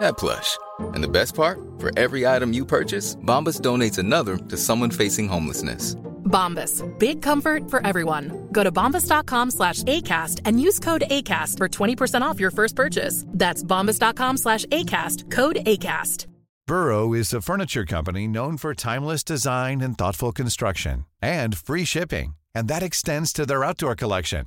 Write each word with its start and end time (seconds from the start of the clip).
that 0.00 0.18
plush. 0.18 0.58
And 0.94 1.04
the 1.04 1.08
best 1.08 1.34
part? 1.34 1.58
For 1.78 1.90
every 1.98 2.26
item 2.26 2.52
you 2.52 2.66
purchase, 2.66 3.16
Bombas 3.16 3.60
donates 3.60 3.98
another 3.98 4.36
to 4.36 4.56
someone 4.56 4.90
facing 4.90 5.28
homelessness. 5.28 5.94
Bombas. 6.24 6.82
Big 6.98 7.22
comfort 7.22 7.68
for 7.68 7.84
everyone. 7.86 8.48
Go 8.52 8.62
to 8.62 8.72
bombas.com 8.72 9.50
slash 9.50 9.82
ACAST 9.82 10.40
and 10.44 10.60
use 10.60 10.78
code 10.78 11.02
ACAST 11.10 11.58
for 11.58 11.68
20% 11.68 12.22
off 12.22 12.40
your 12.40 12.52
first 12.52 12.76
purchase. 12.76 13.24
That's 13.28 13.62
bombas.com 13.62 14.36
slash 14.36 14.64
ACAST. 14.66 15.30
Code 15.30 15.56
ACAST. 15.66 16.26
Burrow 16.66 17.14
is 17.14 17.34
a 17.34 17.40
furniture 17.40 17.84
company 17.84 18.28
known 18.28 18.56
for 18.56 18.74
timeless 18.74 19.24
design 19.24 19.80
and 19.80 19.98
thoughtful 19.98 20.30
construction 20.30 21.04
and 21.20 21.58
free 21.58 21.84
shipping. 21.84 22.34
And 22.54 22.68
that 22.68 22.82
extends 22.82 23.32
to 23.32 23.44
their 23.44 23.64
outdoor 23.64 23.96
collection. 23.96 24.46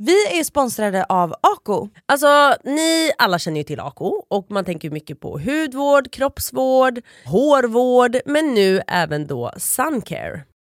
Vi 0.00 0.38
är 0.38 0.44
sponsrade 0.44 1.04
av 1.04 1.34
Ako. 1.40 1.88
Alltså 2.06 2.54
ni 2.64 3.12
alla 3.18 3.38
känner 3.38 3.56
ju 3.58 3.64
till 3.64 3.80
Ako 3.80 4.24
och 4.28 4.50
man 4.50 4.64
tänker 4.64 4.90
mycket 4.90 5.20
på 5.20 5.38
hudvård, 5.38 6.10
kroppsvård, 6.12 7.00
hårvård 7.24 8.16
men 8.24 8.54
nu 8.54 8.82
även 8.86 9.26
då 9.26 9.52
suncare. 9.56 10.42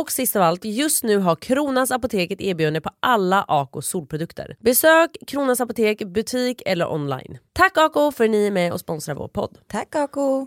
Och 0.00 0.12
sist 0.12 0.36
av 0.36 0.42
allt, 0.42 0.64
just 0.64 1.04
nu 1.04 1.18
har 1.18 1.36
Kronans 1.36 1.90
Apotek 1.90 2.30
ett 2.30 2.40
erbjudande 2.40 2.80
på 2.80 2.90
alla 3.00 3.44
Ako 3.48 3.82
solprodukter. 3.82 4.56
Besök 4.60 5.16
Kronans 5.26 5.60
Apotek, 5.60 6.02
butik 6.04 6.62
eller 6.66 6.92
online. 6.92 7.38
Tack 7.52 7.78
Ako 7.78 8.12
för 8.12 8.24
att 8.24 8.30
ni 8.30 8.46
är 8.46 8.50
med 8.50 8.72
och 8.72 8.80
sponsrar 8.80 9.14
vår 9.14 9.28
podd. 9.28 9.58
Tack 9.66 9.94
Ako! 9.94 10.46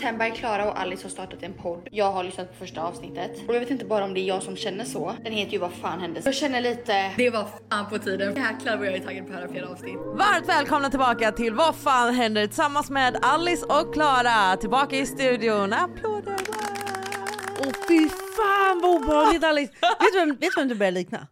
Temberg, 0.00 0.30
Klara 0.30 0.70
och 0.70 0.80
Alice 0.80 1.04
har 1.04 1.10
startat 1.10 1.42
en 1.42 1.52
podd. 1.52 1.88
Jag 1.90 2.12
har 2.12 2.24
lyssnat 2.24 2.50
på 2.50 2.56
första 2.56 2.82
avsnittet. 2.82 3.30
Och 3.48 3.54
jag 3.54 3.60
vet 3.60 3.70
inte 3.70 3.84
bara 3.84 4.04
om 4.04 4.14
det 4.14 4.20
är 4.20 4.24
jag 4.24 4.42
som 4.42 4.56
känner 4.56 4.84
så. 4.84 5.14
Den 5.24 5.32
heter 5.32 5.52
ju 5.52 5.58
Vad 5.58 5.72
fan 5.72 6.00
hände? 6.00 6.20
Jag 6.24 6.34
känner 6.34 6.60
lite... 6.60 7.12
Det 7.16 7.30
var 7.30 7.46
fan 7.70 7.90
på 7.90 7.98
tiden. 7.98 8.36
Jäklar 8.36 8.76
vad 8.76 8.86
jag 8.86 8.94
är 8.94 9.00
taggad 9.00 9.26
på 9.26 9.32
att 9.32 9.38
höra 9.38 9.48
fler 9.48 9.62
avsnitt. 9.62 9.96
Varmt 9.96 10.48
välkomna 10.48 10.90
tillbaka 10.90 11.32
till 11.32 11.54
Vad 11.54 11.76
fan 11.76 12.14
händer 12.14 12.46
tillsammans 12.46 12.90
med 12.90 13.16
Alice 13.22 13.66
och 13.66 13.94
Klara. 13.94 14.56
Tillbaka 14.56 14.96
i 14.96 15.06
studion. 15.06 15.72
Applåder! 15.72 16.36
Åh 17.60 17.72
fy 17.88 18.08
fan 18.08 18.80
vad 18.82 19.02
obehagligt 19.02 19.44
Alice! 19.44 19.72
vet, 19.80 20.12
du 20.12 20.18
vem, 20.18 20.28
vet 20.28 20.40
du 20.40 20.60
vem 20.60 20.68
du 20.68 20.74
börjar 20.74 20.92
likna? 20.92 21.26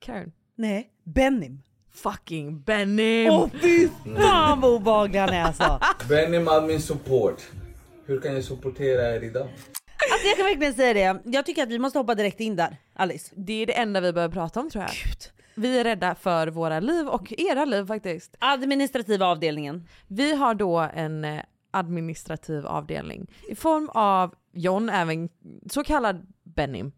Karen. 0.00 0.32
Nej, 0.56 0.90
Benim. 1.04 1.62
Fucking 1.94 2.62
Benim! 2.62 3.30
Åh 3.32 3.48
fy 3.62 3.88
fan 4.16 4.60
vad 4.60 4.70
obehaglig 4.70 5.20
han 5.20 5.28
är 5.28 5.42
alltså! 5.44 5.80
Benim 6.08 6.48
admin 6.48 6.80
support. 6.82 7.42
Hur 8.06 8.20
kan 8.20 8.34
jag 8.34 8.44
supportera 8.44 9.16
er 9.16 9.22
idag? 9.24 9.48
Alltså 10.12 10.28
jag 10.28 10.36
kan 10.36 10.46
verkligen 10.46 10.74
säga 10.74 11.12
det, 11.14 11.20
jag 11.24 11.46
tycker 11.46 11.62
att 11.62 11.68
vi 11.68 11.78
måste 11.78 11.98
hoppa 11.98 12.14
direkt 12.14 12.40
in 12.40 12.56
där 12.56 12.76
Alice. 12.94 13.32
Det 13.36 13.62
är 13.62 13.66
det 13.66 13.72
enda 13.72 14.00
vi 14.00 14.12
behöver 14.12 14.34
prata 14.34 14.60
om 14.60 14.70
tror 14.70 14.84
jag. 14.84 14.90
Vi 15.54 15.78
är 15.78 15.84
rädda 15.84 16.14
för 16.14 16.48
våra 16.48 16.80
liv 16.80 17.08
och 17.08 17.32
era 17.38 17.64
liv 17.64 17.86
faktiskt. 17.86 18.36
Administrativa 18.38 19.26
avdelningen. 19.26 19.88
Vi 20.08 20.34
har 20.34 20.54
då 20.54 20.78
en 20.94 21.24
eh, 21.24 21.40
administrativ 21.70 22.66
avdelning 22.66 23.30
i 23.48 23.54
form 23.54 23.88
av 23.94 24.34
John, 24.52 24.88
även 24.88 25.28
så 25.70 25.84
kallad 25.84 26.26
Benim. 26.54 26.92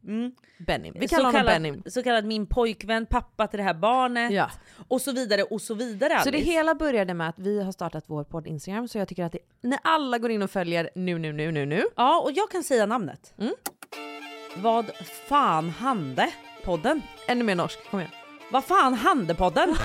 Benim. 0.58 0.94
Vi 0.98 1.08
kallar 1.08 1.20
så 1.20 1.26
honom 1.26 1.32
kallad, 1.32 1.54
Benim. 1.62 1.82
Så 1.86 2.02
kallad 2.02 2.24
min 2.24 2.46
pojkvän, 2.46 3.06
pappa 3.06 3.46
till 3.46 3.58
det 3.58 3.64
här 3.64 3.74
barnet 3.74 4.32
Ja. 4.32 4.50
och 4.88 5.00
så 5.00 5.12
vidare 5.12 5.42
och 5.42 5.60
så 5.62 5.74
vidare 5.74 6.12
Alice. 6.14 6.24
Så 6.24 6.30
det 6.30 6.38
hela 6.38 6.74
började 6.74 7.14
med 7.14 7.28
att 7.28 7.38
vi 7.38 7.62
har 7.62 7.72
startat 7.72 8.04
vår 8.06 8.24
podd 8.24 8.46
Instagram 8.46 8.88
så 8.88 8.98
jag 8.98 9.08
tycker 9.08 9.24
att 9.24 9.32
det, 9.32 9.38
ni 9.62 9.78
alla 9.82 10.18
går 10.18 10.30
in 10.30 10.42
och 10.42 10.50
följer 10.50 10.90
nu, 10.94 11.18
nu, 11.18 11.32
nu, 11.32 11.52
nu, 11.52 11.66
nu. 11.66 11.84
Ja 11.96 12.20
och 12.20 12.32
jag 12.32 12.50
kan 12.50 12.62
säga 12.62 12.86
namnet. 12.86 13.34
Mm. 13.38 13.52
Vad 14.56 14.86
fan 15.28 15.70
hände 15.70 16.30
podden? 16.64 17.02
Ännu 17.28 17.44
mer 17.44 17.54
norsk, 17.54 17.90
kom 17.90 18.00
igen. 18.00 18.12
Vad 18.50 18.64
fan 18.64 18.94
hände 18.94 19.34
podden? 19.34 19.68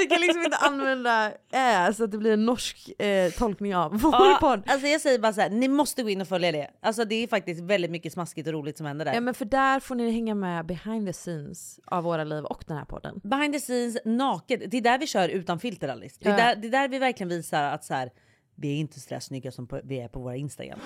Vi 0.00 0.06
kan 0.06 0.20
liksom 0.20 0.42
inte 0.44 0.56
använda 0.56 1.32
ä 1.52 1.92
så 1.94 2.04
att 2.04 2.10
det 2.10 2.18
blir 2.18 2.32
en 2.32 2.44
norsk 2.46 3.00
eh, 3.00 3.32
tolkning 3.32 3.76
av 3.76 4.00
vår 4.00 4.12
Ja, 4.14 4.38
podd. 4.40 4.62
alltså 4.66 4.86
jag 4.86 5.00
säger 5.00 5.18
bara 5.18 5.32
så 5.32 5.40
här, 5.40 5.50
ni 5.50 5.68
måste 5.68 6.02
gå 6.02 6.08
in 6.10 6.20
och 6.20 6.28
följa 6.28 6.52
det. 6.52 6.70
Alltså 6.82 7.04
det 7.04 7.14
är 7.14 7.26
faktiskt 7.26 7.60
väldigt 7.62 7.90
mycket 7.90 8.12
smaskigt 8.12 8.46
och 8.48 8.52
roligt 8.54 8.76
som 8.76 8.86
händer 8.86 9.04
där. 9.04 9.14
Ja 9.14 9.20
men 9.20 9.34
för 9.34 9.44
där 9.44 9.80
får 9.80 9.94
ni 9.94 10.10
hänga 10.10 10.34
med 10.34 10.66
behind 10.66 11.06
the 11.06 11.12
scenes 11.12 11.80
av 11.86 12.04
våra 12.04 12.24
liv 12.24 12.44
och 12.44 12.64
den 12.66 12.76
här 12.76 12.84
podden. 12.84 13.20
Behind 13.24 13.54
the 13.54 13.60
scenes, 13.60 13.96
naket. 14.04 14.70
Det 14.70 14.76
är 14.76 14.80
där 14.82 14.98
vi 14.98 15.06
kör 15.06 15.28
utan 15.28 15.58
filter 15.60 15.88
Alice. 15.88 16.16
Det 16.20 16.28
är, 16.28 16.38
Ja. 16.38 16.44
där, 16.44 16.56
det 16.56 16.68
är 16.68 16.72
där 16.72 16.88
vi 16.88 16.98
verkligen 16.98 17.28
visar 17.28 17.62
att 17.64 17.84
så 17.84 17.94
här, 17.94 18.10
vi 18.56 18.68
är 18.72 18.76
inte 18.76 19.00
så 19.00 19.20
snygga 19.20 19.50
som 19.52 19.66
på, 19.66 19.80
vi 19.84 20.00
är 20.00 20.08
på 20.08 20.20
våra 20.20 20.36
Instagram. 20.36 20.78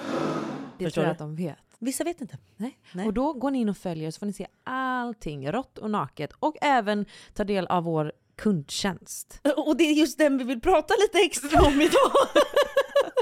Det 0.78 0.84
Förstår 0.84 1.02
tror 1.02 1.06
jag 1.06 1.10
du? 1.10 1.12
att 1.12 1.18
de 1.18 1.36
vet. 1.36 1.56
Vissa 1.78 2.04
vet 2.04 2.20
inte. 2.20 2.38
Nej. 2.56 2.78
Nej. 2.92 3.06
Och 3.06 3.14
då 3.14 3.32
går 3.32 3.50
ni 3.50 3.58
in 3.58 3.68
och 3.68 3.76
följer 3.76 4.10
så 4.10 4.18
får 4.18 4.26
ni 4.26 4.32
se 4.32 4.46
allting 4.64 5.52
rått 5.52 5.78
och 5.78 5.90
naket 5.90 6.32
och 6.38 6.56
även 6.60 7.06
ta 7.34 7.44
del 7.44 7.66
av 7.66 7.84
vår 7.84 8.12
kundtjänst. 8.36 9.40
Och 9.56 9.76
det 9.76 9.84
är 9.84 9.92
just 9.92 10.18
den 10.18 10.38
vi 10.38 10.44
vill 10.44 10.60
prata 10.60 10.94
lite 11.00 11.18
extra 11.26 11.62
om 11.62 11.80
idag. 11.80 12.12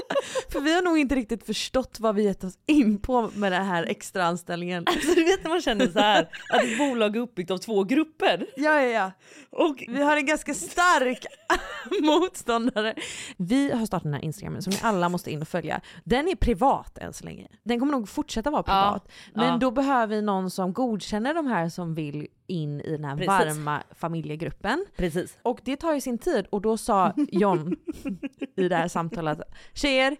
För 0.51 0.61
vi 0.61 0.75
har 0.75 0.81
nog 0.81 0.97
inte 0.97 1.15
riktigt 1.15 1.45
förstått 1.45 1.97
vad 1.99 2.15
vi 2.15 2.23
gett 2.23 2.43
oss 2.43 2.57
in 2.65 2.99
på 2.99 3.29
med 3.35 3.51
den 3.51 3.65
här 3.65 3.83
extra 3.83 4.25
anställningen. 4.25 4.83
Alltså 4.87 5.15
du 5.15 5.23
vet 5.23 5.43
när 5.43 5.49
man 5.49 5.61
känner 5.61 5.87
så 5.87 5.99
här 5.99 6.29
att 6.49 6.63
ett 6.63 6.77
bolag 6.77 7.15
är 7.15 7.19
uppbyggt 7.19 7.51
av 7.51 7.57
två 7.57 7.83
grupper. 7.83 8.47
Ja, 8.55 8.81
ja, 8.81 8.87
ja. 8.87 9.11
Och 9.49 9.83
Vi 9.87 10.01
har 10.01 10.17
en 10.17 10.25
ganska 10.25 10.53
stark 10.53 11.25
motståndare. 12.01 12.95
Vi 13.37 13.71
har 13.71 13.85
startat 13.85 14.03
den 14.03 14.13
här 14.13 14.25
Instagramen 14.25 14.61
som 14.61 14.71
ni 14.71 14.79
alla 14.81 15.09
måste 15.09 15.31
in 15.31 15.41
och 15.41 15.47
följa. 15.47 15.81
Den 16.03 16.27
är 16.27 16.35
privat 16.35 16.97
än 16.97 17.13
så 17.13 17.25
länge. 17.25 17.47
Den 17.63 17.79
kommer 17.79 17.91
nog 17.91 18.09
fortsätta 18.09 18.51
vara 18.51 18.63
privat. 18.63 19.11
Men 19.33 19.47
ja. 19.47 19.57
då 19.57 19.71
behöver 19.71 20.15
vi 20.15 20.21
någon 20.21 20.49
som 20.49 20.73
godkänner 20.73 21.33
de 21.33 21.47
här 21.47 21.69
som 21.69 21.95
vill 21.95 22.27
in 22.47 22.81
i 22.81 22.91
den 22.91 23.05
här 23.05 23.15
Precis. 23.15 23.27
varma 23.27 23.83
familjegruppen. 23.91 24.85
Precis. 24.95 25.37
Och 25.41 25.59
det 25.63 25.75
tar 25.75 25.93
ju 25.93 26.01
sin 26.01 26.17
tid 26.17 26.47
och 26.49 26.61
då 26.61 26.77
sa 26.77 27.13
John 27.31 27.75
i 28.55 28.67
det 28.67 28.75
här 28.75 28.87
samtalet 28.87 29.39
tjejer, 29.73 30.17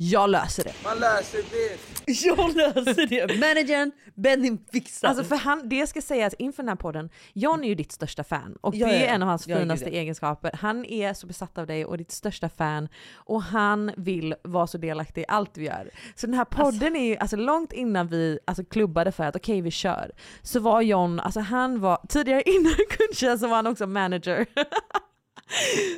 jag 0.00 0.30
löser 0.30 0.64
det. 0.64 0.72
Man 0.84 0.98
läser 0.98 1.38
det. 1.50 1.78
Jag 2.26 2.56
löser 2.56 3.06
det. 3.06 3.40
Managern, 3.40 3.92
Benny 4.14 4.58
fixar. 4.72 5.08
Alltså 5.08 5.24
för 5.24 5.36
han, 5.36 5.68
det 5.68 5.86
ska 5.86 6.02
sägas 6.02 6.34
inför 6.38 6.62
den 6.62 6.68
här 6.68 6.76
podden, 6.76 7.10
John 7.32 7.64
är 7.64 7.68
ju 7.68 7.74
ditt 7.74 7.92
största 7.92 8.24
fan 8.24 8.56
och 8.60 8.74
Ja, 8.74 8.86
det 8.86 8.94
är 8.94 9.06
ja. 9.06 9.14
en 9.14 9.22
av 9.22 9.28
hans 9.28 9.46
Ja, 9.48 9.58
finaste 9.58 9.90
egenskaper. 9.90 10.50
Han 10.60 10.84
är 10.84 11.14
så 11.14 11.26
besatt 11.26 11.58
av 11.58 11.66
dig 11.66 11.84
och 11.84 11.98
ditt 11.98 12.12
största 12.12 12.48
fan 12.48 12.88
och 13.14 13.42
han 13.42 13.92
vill 13.96 14.34
vara 14.42 14.66
så 14.66 14.78
delaktig 14.78 15.20
i 15.20 15.24
allt 15.28 15.58
vi 15.58 15.64
gör. 15.64 15.90
Så 16.14 16.26
den 16.26 16.34
här 16.34 16.44
podden 16.44 16.96
är 16.96 17.04
ju, 17.04 17.16
alltså 17.16 17.36
långt 17.36 17.72
innan 17.72 18.08
vi 18.08 18.38
alltså, 18.44 18.64
klubbade 18.64 19.12
för 19.12 19.24
att 19.24 19.36
okej 19.36 19.60
vi 19.60 19.70
kör, 19.70 20.12
så 20.42 20.60
var 20.60 20.82
John, 20.82 21.20
alltså 21.20 21.40
han 21.40 21.80
var, 21.80 21.98
tidigare 22.08 22.42
innan 22.46 22.74
kundtjänst 22.90 23.42
så 23.42 23.48
var 23.48 23.56
han 23.56 23.66
också 23.66 23.86
manager. 23.86 24.46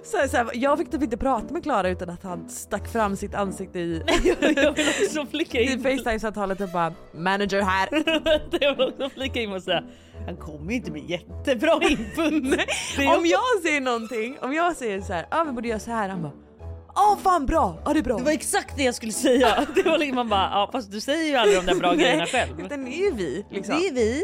Så, 0.05 0.29
så 0.29 0.37
här, 0.37 0.51
jag 0.55 0.79
fick 0.79 0.91
typ 0.91 1.03
inte 1.03 1.17
prata 1.17 1.53
med 1.53 1.63
Klara 1.63 1.89
utan 1.89 2.11
att 2.11 2.23
han 2.23 2.49
stack 2.49 2.89
fram 2.89 3.17
sitt 3.17 3.35
ansikte 3.35 3.79
i, 3.79 4.03
jag 4.25 4.37
vill 4.37 4.69
också 4.69 5.27
flika 5.31 5.61
i 5.61 5.73
in. 5.73 5.83
Facetime-samtalet 5.83 6.61
och 6.61 6.69
bara 6.69 6.95
“manager 7.13 7.63
här”. 7.63 7.89
jag 8.61 8.77
vill 8.77 8.87
också 8.87 9.11
flika 9.11 9.41
in 9.41 9.53
och 9.53 9.63
säga 9.63 9.83
han 10.27 10.37
kommer 10.37 10.71
ju 10.71 10.77
inte 10.77 10.91
med 10.91 11.11
jättebra 11.11 11.81
input. 11.83 12.61
Om 13.19 13.27
jag 13.27 13.63
säger 13.63 13.81
någonting, 13.81 14.39
om 14.41 14.53
jag 14.53 14.77
säger 14.77 15.01
så 15.01 15.13
här, 15.13 15.27
ah, 15.31 15.45
vi 15.45 15.53
borde 15.53 15.69
göra 15.69 15.79
så 15.79 15.91
här, 15.91 16.09
han 16.09 16.23
bara 16.23 16.33
Ja 16.95 17.19
fan 17.23 17.47
bra, 17.47 17.83
ja 17.85 17.93
det 17.93 17.99
är 17.99 18.03
bra. 18.03 18.17
Det 18.17 18.25
var 18.25 18.33
exakt 18.33 18.77
det 18.77 18.83
jag 18.83 18.95
skulle 18.95 19.13
säga. 19.13 19.67
Det 19.75 19.83
var 19.83 19.99
liksom 19.99 20.17
man 20.17 20.29
bara, 20.29 20.51
ja 20.53 20.69
fast 20.73 20.93
du 20.93 21.01
säger 21.01 21.31
ju 21.31 21.37
aldrig 21.37 21.59
de 21.59 21.67
där 21.67 21.75
bra 21.75 21.95
grejerna 21.95 22.27
själv. 22.27 22.61
Utan 22.61 22.85
det 22.85 22.91
är 22.91 23.11
ju 23.11 23.15
vi 23.15 23.45
liksom. 23.51 23.75
Det 23.75 23.89
är 23.89 23.93
vi. 23.93 24.23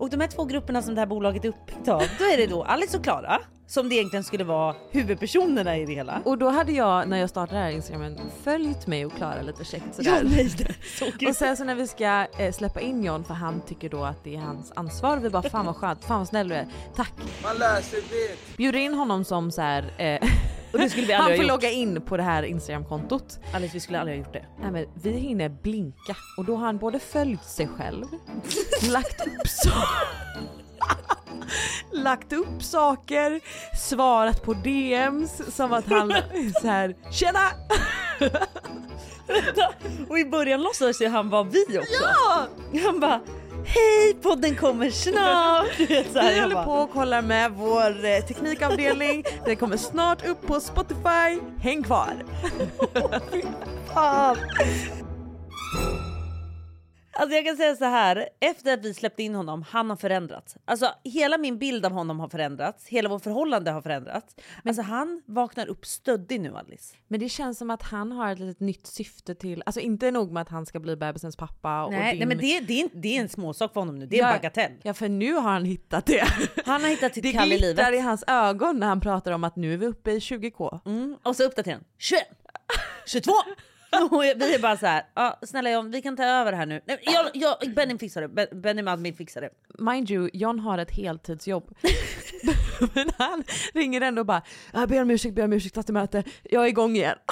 Och 0.00 0.10
de 0.10 0.20
här 0.20 0.28
två 0.28 0.44
grupperna 0.44 0.82
som 0.82 0.94
det 0.94 1.00
här 1.00 1.06
bolaget 1.06 1.44
är 1.44 1.48
uppbyggt 1.48 1.88
av, 1.88 2.02
då 2.18 2.24
är 2.24 2.36
det 2.36 2.46
då 2.46 2.62
Alice 2.62 2.96
och 2.96 3.04
Klara 3.04 3.40
som 3.66 3.88
det 3.88 3.94
egentligen 3.94 4.24
skulle 4.24 4.44
vara 4.44 4.76
huvudpersonerna 4.90 5.76
i 5.76 5.86
det 5.86 5.92
hela. 5.92 6.22
Och 6.24 6.38
då 6.38 6.48
hade 6.48 6.72
jag 6.72 7.08
när 7.08 7.18
jag 7.18 7.30
startade 7.30 7.58
det 7.58 7.64
här 7.64 7.70
instagramen 7.70 8.18
följt 8.44 8.86
mig 8.86 9.06
och 9.06 9.16
Klara 9.16 9.42
lite 9.42 9.64
käckt 9.64 9.94
sådär. 9.94 10.10
Ja, 10.10 10.30
nej, 10.30 10.50
så 10.98 11.28
och 11.28 11.36
sen 11.36 11.56
så 11.56 11.64
när 11.64 11.74
vi 11.74 11.86
ska 11.86 12.26
eh, 12.38 12.52
släppa 12.52 12.80
in 12.80 13.04
John 13.04 13.24
för 13.24 13.34
han 13.34 13.60
tycker 13.60 13.88
då 13.88 14.04
att 14.04 14.24
det 14.24 14.34
är 14.34 14.38
hans 14.38 14.72
ansvar 14.76 15.16
vi 15.16 15.30
bara 15.30 15.42
fan 15.42 15.66
vad 15.66 15.76
skönt, 15.76 16.04
fan 16.04 16.18
vad 16.18 16.28
snäll 16.28 16.48
du 16.48 16.54
är, 16.54 16.66
tack. 16.96 17.12
Man 17.42 17.56
läser 17.56 17.96
det. 17.96 18.56
Bjuder 18.56 18.78
in 18.78 18.94
honom 18.94 19.24
som 19.24 19.50
så 19.50 19.62
här, 19.62 19.92
eh, 19.98 20.28
Och 20.72 20.78
det 20.78 20.90
skulle 20.90 21.06
vi 21.06 21.12
han 21.12 21.36
får 21.36 21.42
logga 21.44 21.70
in 21.70 22.00
på 22.02 22.16
det 22.16 22.22
här 22.22 22.42
instagramkontot. 22.42 23.38
Alice 23.54 23.74
vi 23.74 23.80
skulle 23.80 24.00
aldrig 24.00 24.18
ha 24.18 24.24
gjort 24.24 24.32
det. 24.32 24.44
Nej 24.60 24.70
men 24.70 24.86
vi 25.02 25.10
hinner 25.10 25.48
blinka 25.48 26.16
och 26.36 26.44
då 26.44 26.56
har 26.56 26.66
han 26.66 26.78
både 26.78 26.98
följt 26.98 27.44
sig 27.44 27.68
själv, 27.68 28.04
lagt 28.90 29.26
upp 29.26 29.48
så 29.48 29.70
lagt 31.92 32.32
upp 32.32 32.62
saker, 32.62 33.40
svarat 33.88 34.42
på 34.42 34.52
DMs 34.52 35.56
som 35.56 35.72
att 35.72 35.86
han 35.86 36.12
så 36.60 36.66
här 36.66 36.96
tjena! 37.12 37.38
Och 40.08 40.18
i 40.18 40.24
början 40.24 40.62
låtsades 40.62 41.02
ju 41.02 41.08
han 41.08 41.30
vara 41.30 41.42
vi 41.42 41.64
också. 41.78 42.02
Ja! 42.02 42.46
Han 42.84 43.00
bara 43.00 43.20
Hej 43.72 44.14
podden 44.22 44.56
kommer 44.56 44.90
snart! 44.90 45.76
Så 46.12 46.18
här, 46.18 46.34
Vi 46.34 46.40
håller 46.40 46.54
bara, 46.54 46.64
på 46.64 46.72
och 46.72 46.90
kollar 46.90 47.22
med 47.22 47.52
vår 47.52 48.04
eh, 48.04 48.20
teknikavdelning, 48.20 49.24
det 49.44 49.56
kommer 49.56 49.76
snart 49.76 50.26
upp 50.26 50.46
på 50.46 50.60
Spotify, 50.60 51.40
häng 51.60 51.82
kvar! 51.82 52.14
Fan. 53.94 54.36
Alltså 57.20 57.36
jag 57.36 57.44
kan 57.44 57.56
säga 57.56 57.76
så 57.76 57.84
här, 57.84 58.28
efter 58.40 58.74
att 58.74 58.84
vi 58.84 58.94
släppte 58.94 59.22
in 59.22 59.34
honom, 59.34 59.62
han 59.70 59.90
har 59.90 59.96
förändrats. 59.96 60.56
Alltså 60.64 60.92
hela 61.04 61.38
min 61.38 61.58
bild 61.58 61.86
av 61.86 61.92
honom 61.92 62.20
har 62.20 62.28
förändrats, 62.28 62.86
hela 62.86 63.08
vårt 63.08 63.22
förhållande 63.22 63.70
har 63.70 63.82
förändrats. 63.82 64.36
Men 64.62 64.70
alltså 64.70 64.82
han 64.82 65.22
vaknar 65.26 65.66
upp 65.66 65.86
stöddig 65.86 66.40
nu 66.40 66.56
Alice. 66.56 66.96
Men 67.08 67.20
det 67.20 67.28
känns 67.28 67.58
som 67.58 67.70
att 67.70 67.82
han 67.82 68.12
har 68.12 68.32
ett 68.32 68.38
litet 68.38 68.60
nytt 68.60 68.86
syfte 68.86 69.34
till, 69.34 69.62
alltså 69.66 69.80
inte 69.80 70.10
nog 70.10 70.32
med 70.32 70.40
att 70.40 70.48
han 70.48 70.66
ska 70.66 70.80
bli 70.80 70.96
bebisens 70.96 71.36
pappa 71.36 71.84
och 71.84 71.92
Nej, 71.92 72.10
din... 72.10 72.18
nej 72.18 72.28
men 72.28 72.38
det, 72.38 72.60
det, 72.60 72.80
är, 72.82 72.88
det 72.94 73.16
är 73.16 73.20
en 73.20 73.28
småsak 73.28 73.72
för 73.72 73.80
honom 73.80 73.98
nu, 73.98 74.06
det 74.06 74.18
är 74.18 74.22
en 74.22 74.28
Ja, 74.28 74.34
bagatell. 74.36 74.72
Ja 74.82 74.94
för 74.94 75.08
nu 75.08 75.32
har 75.34 75.50
han 75.50 75.64
hittat 75.64 76.06
det. 76.06 76.24
Han 76.66 76.82
har 76.82 76.88
hittat 76.88 77.14
sitt 77.14 77.22
Det 77.22 77.32
kall 77.32 77.52
i 77.52 77.56
glittrar 77.56 77.90
livet. 77.90 77.94
i 77.94 78.06
hans 78.06 78.24
ögon 78.26 78.78
när 78.80 78.86
han 78.86 79.00
pratar 79.00 79.32
om 79.32 79.44
att 79.44 79.56
nu 79.56 79.72
är 79.74 79.76
vi 79.78 79.86
uppe 79.86 80.10
i 80.10 80.18
20k. 80.18 80.80
Mm, 80.86 81.16
och 81.22 81.36
så 81.36 81.44
uppdaterar 81.44 81.74
han 81.74 81.84
21, 81.98 82.22
22. 83.06 83.32
Vi 84.36 84.54
är 84.54 84.58
bara 84.58 84.76
så 84.76 84.86
här, 84.86 85.02
ja, 85.14 85.38
snälla 85.42 85.70
John, 85.70 85.90
vi 85.90 86.02
kan 86.02 86.16
ta 86.16 86.24
över 86.24 86.50
det 86.50 86.56
här 86.56 86.66
nu. 86.66 86.80
Nej, 86.84 86.98
jag, 87.02 87.30
jag, 87.34 87.74
Benny 87.74 87.98
fixar 87.98 88.20
det, 88.20 88.28
Ben- 88.28 88.60
Benny 88.60 88.82
med 88.82 88.92
admin 88.92 89.14
fixar 89.16 89.40
det. 89.40 89.50
Mind 89.78 90.10
you, 90.10 90.30
John 90.32 90.58
har 90.58 90.78
ett 90.78 90.90
heltidsjobb. 90.90 91.76
Men 92.94 93.10
han 93.18 93.44
ringer 93.74 94.00
ändå 94.00 94.20
och 94.20 94.26
bara 94.26 94.42
jag 94.72 94.88
ber 94.88 95.02
om 95.02 95.10
ursäkt, 95.10 95.34
ber 95.34 95.44
om 95.44 95.52
ursäkt, 95.52 95.74
satt 95.74 95.88
i 95.88 95.92
möte, 95.92 96.24
jag 96.42 96.64
är 96.64 96.68
igång 96.68 96.96
igen. 96.96 97.16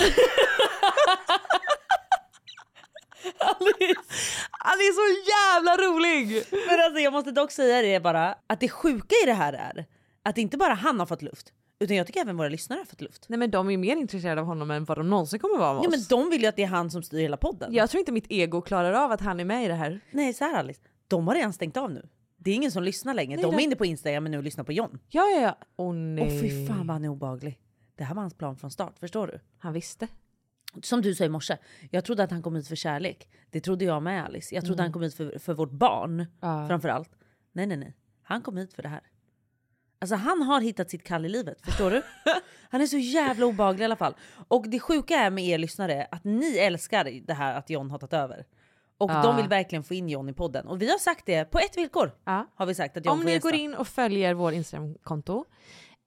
Han 4.50 4.78
är 4.78 4.92
så 4.94 5.30
jävla 5.30 5.76
rolig! 5.76 6.44
Men 6.68 6.80
alltså 6.80 7.00
jag 7.00 7.12
måste 7.12 7.30
dock 7.30 7.52
säga 7.52 7.82
det 7.82 8.00
bara, 8.00 8.34
att 8.46 8.60
det 8.60 8.68
sjuka 8.68 9.14
i 9.22 9.26
det 9.26 9.32
här 9.32 9.52
är 9.52 9.86
att 10.22 10.38
inte 10.38 10.56
bara 10.56 10.74
han 10.74 10.98
har 11.00 11.06
fått 11.06 11.22
luft, 11.22 11.46
utan 11.80 11.96
jag 11.96 12.06
tycker 12.06 12.20
även 12.20 12.36
våra 12.36 12.48
lyssnare 12.48 12.78
har 12.78 12.84
fått 12.84 13.00
luft. 13.00 13.24
Nej 13.28 13.38
men 13.38 13.50
de 13.50 13.70
är 13.70 13.76
mer 13.76 13.96
intresserade 13.96 14.40
av 14.40 14.46
honom 14.46 14.70
än 14.70 14.84
vad 14.84 14.98
de 14.98 15.10
någonsin 15.10 15.38
kommer 15.38 15.58
vara 15.58 15.68
av 15.70 15.76
oss. 15.78 15.84
Ja 15.84 15.90
men 15.90 16.00
de 16.08 16.30
vill 16.30 16.40
ju 16.42 16.46
att 16.46 16.56
det 16.56 16.62
är 16.62 16.66
han 16.66 16.90
som 16.90 17.02
styr 17.02 17.18
hela 17.20 17.36
podden. 17.36 17.74
Jag 17.74 17.90
tror 17.90 17.98
inte 17.98 18.12
mitt 18.12 18.26
ego 18.28 18.60
klarar 18.62 18.92
av 18.92 19.10
att 19.12 19.20
han 19.20 19.40
är 19.40 19.44
med 19.44 19.64
i 19.64 19.68
det 19.68 19.74
här. 19.74 20.00
Nej 20.10 20.34
så 20.34 20.44
här 20.44 20.58
Alice, 20.58 20.80
de 21.08 21.28
har 21.28 21.34
redan 21.34 21.52
stängt 21.52 21.76
av 21.76 21.90
nu. 21.92 22.08
Det 22.36 22.50
är 22.50 22.54
ingen 22.54 22.70
som 22.70 22.82
lyssnar 22.82 23.14
längre, 23.14 23.36
Nej, 23.36 23.42
de 23.42 23.52
är 23.52 23.56
det- 23.56 23.62
inne 23.62 23.76
på 23.76 23.86
Instagram 23.86 24.24
nu 24.24 24.36
och 24.36 24.42
lyssnar 24.42 24.64
på 24.64 24.72
John. 24.72 24.98
Ja 25.08 25.22
ja 25.22 25.40
ja. 25.40 25.58
Åh 25.76 25.94
nej. 25.94 26.24
Och 26.24 26.40
fy 26.40 26.66
fan 26.66 26.86
vad 26.86 26.94
han 26.94 27.04
är 27.04 27.08
obehaglig. 27.08 27.58
Det 27.96 28.04
här 28.04 28.14
var 28.14 28.22
hans 28.22 28.34
plan 28.34 28.56
från 28.56 28.70
start, 28.70 28.98
förstår 28.98 29.26
du? 29.26 29.40
Han 29.58 29.72
visste. 29.72 30.08
Som 30.82 31.02
du 31.02 31.14
sa 31.14 31.24
i 31.24 31.28
morse, 31.28 31.56
jag 31.90 32.04
trodde 32.04 32.22
att 32.22 32.30
han 32.30 32.42
kom 32.42 32.56
hit 32.56 32.68
för 32.68 32.76
kärlek. 32.76 33.28
Det 33.50 33.60
trodde 33.60 33.84
jag 33.84 34.02
med 34.02 34.24
Alice. 34.24 34.54
Jag 34.54 34.64
trodde 34.64 34.82
Mm. 34.82 34.84
han 34.84 34.92
kom 34.92 35.02
hit 35.02 35.14
för, 35.14 35.38
för 35.38 35.54
vårt 35.54 35.70
barn 35.70 36.26
Ja. 36.40 36.68
framför 36.68 36.88
allt. 36.88 37.10
Nej 37.52 37.66
nej 37.66 37.76
nej, 37.76 37.94
han 38.22 38.42
kom 38.42 38.56
hit 38.56 38.74
för 38.74 38.82
det 38.82 38.88
här. 38.88 39.00
Alltså 40.00 40.14
han 40.16 40.42
har 40.42 40.60
hittat 40.60 40.90
sitt 40.90 41.04
kall 41.04 41.26
i 41.26 41.28
livet, 41.28 41.58
förstår 41.64 41.90
du? 41.90 42.02
Han 42.70 42.80
är 42.80 42.86
så 42.86 42.98
jävla 42.98 43.46
obehaglig 43.46 43.82
i 43.82 43.84
alla 43.84 43.96
fall. 43.96 44.14
Och 44.48 44.68
det 44.68 44.80
sjuka 44.80 45.16
är 45.16 45.30
med 45.30 45.44
er 45.44 45.58
lyssnare 45.58 46.06
att 46.10 46.24
ni 46.24 46.56
älskar 46.58 47.04
det 47.26 47.34
här 47.34 47.54
att 47.54 47.70
John 47.70 47.90
har 47.90 47.98
tagit 47.98 48.12
över. 48.12 48.44
Och 48.98 49.10
Ja. 49.10 49.22
de 49.22 49.36
vill 49.36 49.48
verkligen 49.48 49.84
få 49.84 49.94
in 49.94 50.08
John 50.08 50.28
i 50.28 50.32
podden. 50.32 50.66
Och 50.66 50.82
vi 50.82 50.90
har 50.90 50.98
sagt 50.98 51.26
det 51.26 51.44
på 51.44 51.58
ett 51.58 51.76
villkor. 51.76 52.12
Ja. 52.24 52.46
Har 52.54 52.66
vi 52.66 52.74
sagt 52.74 52.96
att 52.96 53.04
John 53.04 53.12
Om 53.12 53.18
får 53.18 53.24
ni 53.26 53.32
gästa. 53.32 53.48
går 53.50 53.54
in 53.58 53.74
och 53.74 53.88
följer 53.88 54.34
vår 54.34 54.52
Instagramkonto 54.52 55.44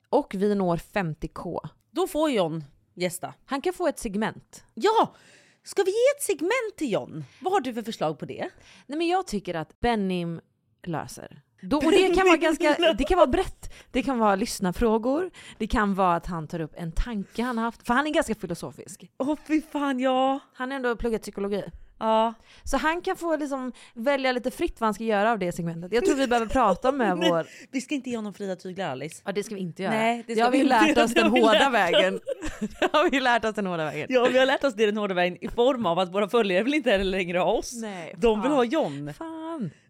och 0.10 0.36
vi 0.36 0.56
når 0.56 0.78
50k. 0.78 1.60
Då 1.92 2.08
får 2.08 2.30
John 2.32 2.64
gästa. 2.96 3.34
Han 3.46 3.62
kan 3.62 3.74
få 3.74 3.88
ett 3.88 4.00
segment. 4.00 4.64
Ja! 4.74 5.16
Ska 5.64 5.84
vi 5.84 5.92
ge 5.92 6.18
ett 6.18 6.24
segment 6.24 6.78
till 6.78 6.92
John? 6.92 7.26
Vad 7.42 7.54
har 7.54 7.60
du 7.62 7.74
för 7.74 7.82
förslag 7.82 8.20
på 8.20 8.26
det? 8.26 8.50
Nej 8.88 8.98
men 8.98 9.08
jag 9.08 9.28
tycker 9.28 9.54
att 9.56 9.80
Benim 9.80 10.42
löser. 10.84 11.42
Då, 11.62 11.78
och 11.78 11.92
det 11.92 12.16
kan 12.16 12.26
vara 12.28 12.38
ganska, 12.38 12.94
det 12.98 13.04
kan 13.04 13.18
vara 13.18 13.28
brett. 13.28 13.74
Det 13.92 14.04
kan 14.04 14.20
vara 14.20 14.36
lyssnarfrågor, 14.36 15.32
det 15.58 15.68
kan 15.68 15.96
vara 15.96 16.16
att 16.16 16.26
han 16.26 16.48
tar 16.48 16.60
upp 16.60 16.74
en 16.78 16.92
tanke 16.92 17.44
han 17.44 17.58
har 17.58 17.66
haft, 17.66 17.88
för 17.88 17.94
han 17.94 18.08
är 18.08 18.12
ganska 18.12 18.36
filosofisk. 18.36 19.12
Åh 19.18 19.36
fy 19.48 19.62
fan 19.62 20.00
ja! 20.00 20.40
Han 20.54 20.72
har 20.72 20.76
ändå 20.76 20.96
pluggat 20.96 21.22
psykologi. 21.22 21.64
Ja. 22.02 22.34
Så 22.64 22.78
han 22.78 23.02
kan 23.02 23.16
få 23.16 23.36
liksom 23.36 23.72
välja 23.94 24.32
lite 24.32 24.52
fritt 24.52 24.80
vad 24.80 24.88
han 24.88 24.94
ska 24.94 25.04
göra 25.04 25.32
av 25.32 25.40
det 25.40 25.52
segmentet. 25.52 25.94
Jag 25.94 26.06
tror 26.06 26.16
vi 26.16 26.28
behöver 26.28 26.48
prata 26.48 26.92
med 26.92 27.18
vår... 27.30 27.48
Vi 27.72 27.82
ska 27.82 27.96
inte 27.96 28.10
ge 28.10 28.16
honom 28.16 28.34
fria 28.34 28.56
tyglar 28.56 28.90
Alice. 28.92 29.22
Ja 29.26 29.32
det 29.32 29.44
ska 29.44 29.56
vi 29.56 29.62
inte 29.62 29.84
göra. 29.84 29.94
Nej, 29.94 30.18
det 30.18 30.24
det 30.34 30.36
ska 30.36 30.44
har 30.44 30.52
vi 30.52 30.58
vi 30.58 30.64
lärt 30.64 30.98
oss 30.98 31.14
den 31.14 31.30
hårda 31.30 31.70
vägen. 31.70 32.20
det 32.60 32.90
har 32.94 33.10
vi 33.10 33.20
lärt 33.20 33.46
oss 33.46 33.56
den 33.56 33.66
hårda 33.66 33.86
vägen. 33.86 34.08
Ja, 34.10 34.28
vi 34.32 34.40
har 34.40 34.46
lärt 34.46 34.64
oss 34.64 34.74
det 34.74 34.86
den 34.86 34.98
hårda 34.98 35.14
vägen 35.14 35.38
i 35.42 35.48
form 35.48 35.86
av 35.86 36.00
att 36.00 36.14
våra 36.14 36.30
följare 36.30 36.64
vill 36.64 36.74
inte 36.74 36.92
heller 36.92 37.04
längre 37.04 37.38
ha 37.38 37.52
oss. 37.52 37.74
Nej, 37.74 38.16
De 38.18 38.42
vill 38.42 38.52
ha 38.52 38.64
John. 38.64 39.14
Fan. 39.14 39.41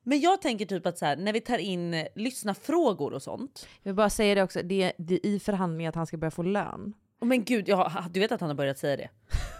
Men 0.04 0.20
jag 0.20 0.42
tänker 0.42 0.66
typ 0.66 0.86
att 0.86 0.98
så 0.98 1.06
här, 1.06 1.16
när 1.16 1.34
vi 1.34 1.42
tar 1.42 1.58
in 1.58 1.94
eh, 1.94 2.08
lyssnarfrågor 2.16 3.14
och 3.14 3.22
sånt. 3.22 3.68
Jag 3.84 3.90
vill 3.92 3.96
bara 3.96 4.10
säga 4.10 4.36
det 4.36 4.44
också, 4.44 4.62
det, 4.64 4.94
det 4.98 5.16
är 5.16 5.26
i 5.30 5.40
förhandlingen 5.40 5.90
att 5.90 5.96
han 5.96 6.08
ska 6.08 6.18
börja 6.18 6.32
få 6.32 6.44
lön. 6.44 6.94
Oh, 7.22 7.28
men 7.28 7.44
gud, 7.44 7.70
ja, 7.70 8.06
du 8.14 8.20
vet 8.20 8.32
att 8.32 8.42
han 8.42 8.50
har 8.50 8.56
börjat 8.56 8.78
säga 8.80 8.98
det? 8.98 9.10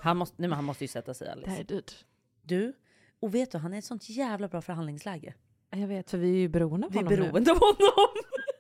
Han 0.04 0.18
måste, 0.18 0.36
nej, 0.38 0.50
men 0.50 0.56
han 0.56 0.66
måste 0.66 0.84
ju 0.84 0.88
sätta 0.88 1.14
sig 1.14 1.30
Alice. 1.30 1.46
Det 1.46 1.52
här 1.52 1.60
är 1.60 1.64
dyrt. 1.64 2.06
Du, 2.42 2.74
Och 3.20 3.36
vet 3.36 3.52
du, 3.52 3.58
han 3.58 3.74
är 3.74 3.78
ett 3.78 3.86
sånt 3.86 4.10
jävla 4.10 4.48
bra 4.48 4.62
förhandlingsläge. 4.62 5.34
Jag 5.70 5.88
vet, 5.88 6.10
för 6.10 6.18
vi 6.18 6.30
är 6.30 6.38
ju 6.40 6.48
beroende 6.50 6.88
av 6.88 6.94
Vi 6.94 7.00
är 7.00 7.04
honom 7.04 7.18
beroende 7.20 7.52
av 7.52 7.58
honom. 7.58 8.08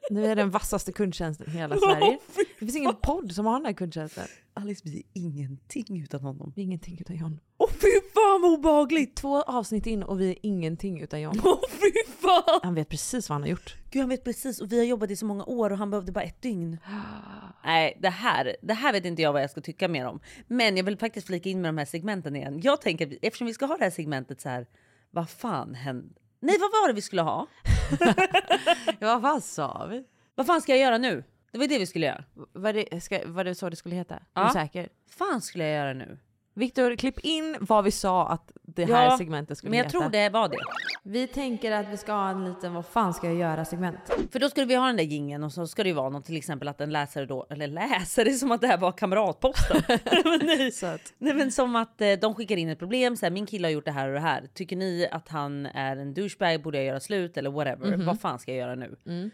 nu. 0.09 0.21
Nu 0.21 0.25
är 0.25 0.35
den 0.35 0.49
vassaste 0.51 0.91
kundtjänsten 0.91 1.47
i 1.47 1.51
hela 1.51 1.77
Sverige. 1.79 2.19
Det 2.35 2.65
finns 2.65 2.75
ingen 2.75 2.95
podd 2.95 3.31
som 3.31 3.45
har 3.45 3.53
den 3.53 3.65
här 3.65 3.73
kundtjänsten. 3.73 4.27
Alice, 4.53 4.81
vi 4.85 4.97
är 4.97 5.03
ingenting 5.13 6.01
utan 6.03 6.21
honom. 6.21 6.53
Vi 6.55 6.61
är 6.61 6.65
ingenting 6.65 6.97
utan 7.01 7.15
John. 7.15 7.39
Åh 7.57 7.69
fy 7.69 7.87
fan 8.41 8.51
vad 8.51 8.59
obehagligt! 8.59 9.15
Två 9.15 9.41
avsnitt 9.41 9.85
in 9.87 10.03
och 10.03 10.21
vi 10.21 10.29
är 10.29 10.35
ingenting 10.41 11.01
utan 11.01 11.21
John. 11.21 11.41
Åh 11.43 11.59
fy 11.69 12.11
fan! 12.19 12.59
Han 12.63 12.75
vet 12.75 12.89
precis 12.89 13.29
vad 13.29 13.35
han 13.35 13.41
har 13.41 13.49
gjort. 13.49 13.75
Gud 13.91 14.01
han 14.01 14.09
vet 14.09 14.23
precis 14.23 14.61
och 14.61 14.71
vi 14.71 14.77
har 14.77 14.85
jobbat 14.85 15.11
i 15.11 15.15
så 15.15 15.25
många 15.25 15.45
år 15.45 15.69
och 15.69 15.77
han 15.77 15.89
behövde 15.89 16.11
bara 16.11 16.23
ett 16.23 16.41
dygn. 16.41 16.77
Nej 17.65 17.97
det 18.01 18.09
här, 18.09 18.55
det 18.61 18.73
här 18.73 18.93
vet 18.93 19.05
inte 19.05 19.21
jag 19.21 19.33
vad 19.33 19.43
jag 19.43 19.49
ska 19.49 19.61
tycka 19.61 19.87
mer 19.87 20.05
om. 20.07 20.19
Men 20.47 20.77
jag 20.77 20.83
vill 20.83 20.97
faktiskt 20.97 21.27
flika 21.27 21.49
in 21.49 21.61
med 21.61 21.69
de 21.69 21.77
här 21.77 21.85
segmenten 21.85 22.35
igen. 22.35 22.61
Jag 22.63 22.81
tänker 22.81 23.07
att 23.07 23.13
eftersom 23.21 23.47
vi 23.47 23.53
ska 23.53 23.65
ha 23.65 23.77
det 23.77 23.83
här 23.83 23.91
segmentet 23.91 24.41
så 24.41 24.49
här. 24.49 24.67
vad 25.11 25.29
fan 25.29 25.75
hände? 25.75 26.15
Nej 26.39 26.57
vad 26.59 26.71
var 26.71 26.87
det 26.87 26.93
vi 26.93 27.01
skulle 27.01 27.21
ha? 27.21 27.47
Ja, 28.99 29.19
vad 29.19 29.21
fan 29.21 29.41
sa 29.41 29.87
vi? 29.89 30.03
Vad 30.35 30.45
fan 30.45 30.61
ska 30.61 30.71
jag 30.71 30.81
göra 30.81 30.97
nu? 30.97 31.23
Det 31.51 31.57
var 31.57 31.67
det 31.67 31.79
vi 31.79 31.85
skulle 31.85 32.05
göra. 32.05 32.23
Var 32.53 32.73
det, 32.73 33.03
ska, 33.03 33.19
var 33.25 33.43
det 33.43 33.55
så 33.55 33.69
det 33.69 33.75
skulle 33.75 33.95
heta? 33.95 34.19
Ja. 34.33 34.49
Säker? 34.53 34.89
fan 35.09 35.41
skulle 35.41 35.63
jag 35.63 35.73
göra 35.73 35.93
nu? 35.93 36.19
Viktor, 36.53 36.95
klipp 36.95 37.19
in 37.19 37.57
vad 37.59 37.83
vi 37.83 37.91
sa 37.91 38.27
att 38.27 38.51
det 38.63 38.85
här 38.85 39.05
Ja, 39.05 39.17
segmentet 39.17 39.57
skulle 39.57 39.69
Men 39.69 39.77
jag 39.77 39.85
heta. 39.85 39.99
tror 39.99 40.09
det 40.09 40.29
var 40.29 40.49
det. 40.49 40.57
Vi 41.03 41.27
tänker 41.27 41.71
att 41.71 41.89
vi 41.89 41.97
ska 41.97 42.11
ha 42.13 42.29
en 42.29 42.45
liten 42.45 42.73
vad 42.73 42.85
fan 42.85 43.13
ska 43.13 43.27
jag 43.27 43.35
göra 43.35 43.65
segment. 43.65 43.97
För 44.31 44.39
då 44.39 44.49
skulle 44.49 44.65
vi 44.65 44.75
ha 44.75 44.87
den 44.87 44.97
där 44.97 45.03
gingen 45.03 45.43
och 45.43 45.51
så 45.51 45.67
ska 45.67 45.83
det 45.83 45.89
ju 45.89 45.95
vara 45.95 46.09
något 46.09 46.25
till 46.25 46.37
exempel 46.37 46.67
att 46.67 46.81
en 46.81 46.89
läsare 46.89 47.25
då, 47.25 47.47
eller 47.49 47.67
läsare 47.67 48.31
som 48.33 48.51
att 48.51 48.61
det 48.61 48.67
här 48.67 48.77
var 48.77 48.91
kamratposten. 48.91 49.81
Nej. 50.41 50.71
Så 50.71 50.85
att, 50.85 51.13
Nej 51.17 51.33
men 51.33 51.51
som 51.51 51.75
att 51.75 52.01
eh, 52.01 52.11
de 52.13 52.35
skickar 52.35 52.57
in 52.57 52.69
ett 52.69 52.79
problem, 52.79 53.15
så 53.15 53.25
här, 53.25 53.31
min 53.31 53.45
kille 53.45 53.67
har 53.67 53.71
gjort 53.71 53.85
det 53.85 53.91
här 53.91 54.07
och 54.07 54.13
det 54.13 54.19
här. 54.19 54.47
Tycker 54.53 54.75
ni 54.75 55.07
att 55.11 55.29
han 55.29 55.65
är 55.65 55.97
en 55.97 56.13
douchebag, 56.13 56.61
borde 56.63 56.77
jag 56.77 56.85
göra 56.85 56.99
slut 56.99 57.37
eller 57.37 57.51
whatever. 57.51 57.97
Mhm. 57.97 58.05
Vad 58.05 58.19
fan 58.21 58.39
ska 58.39 58.51
jag 58.51 58.59
göra 58.59 58.75
nu? 58.75 58.95
Mm. 59.05 59.29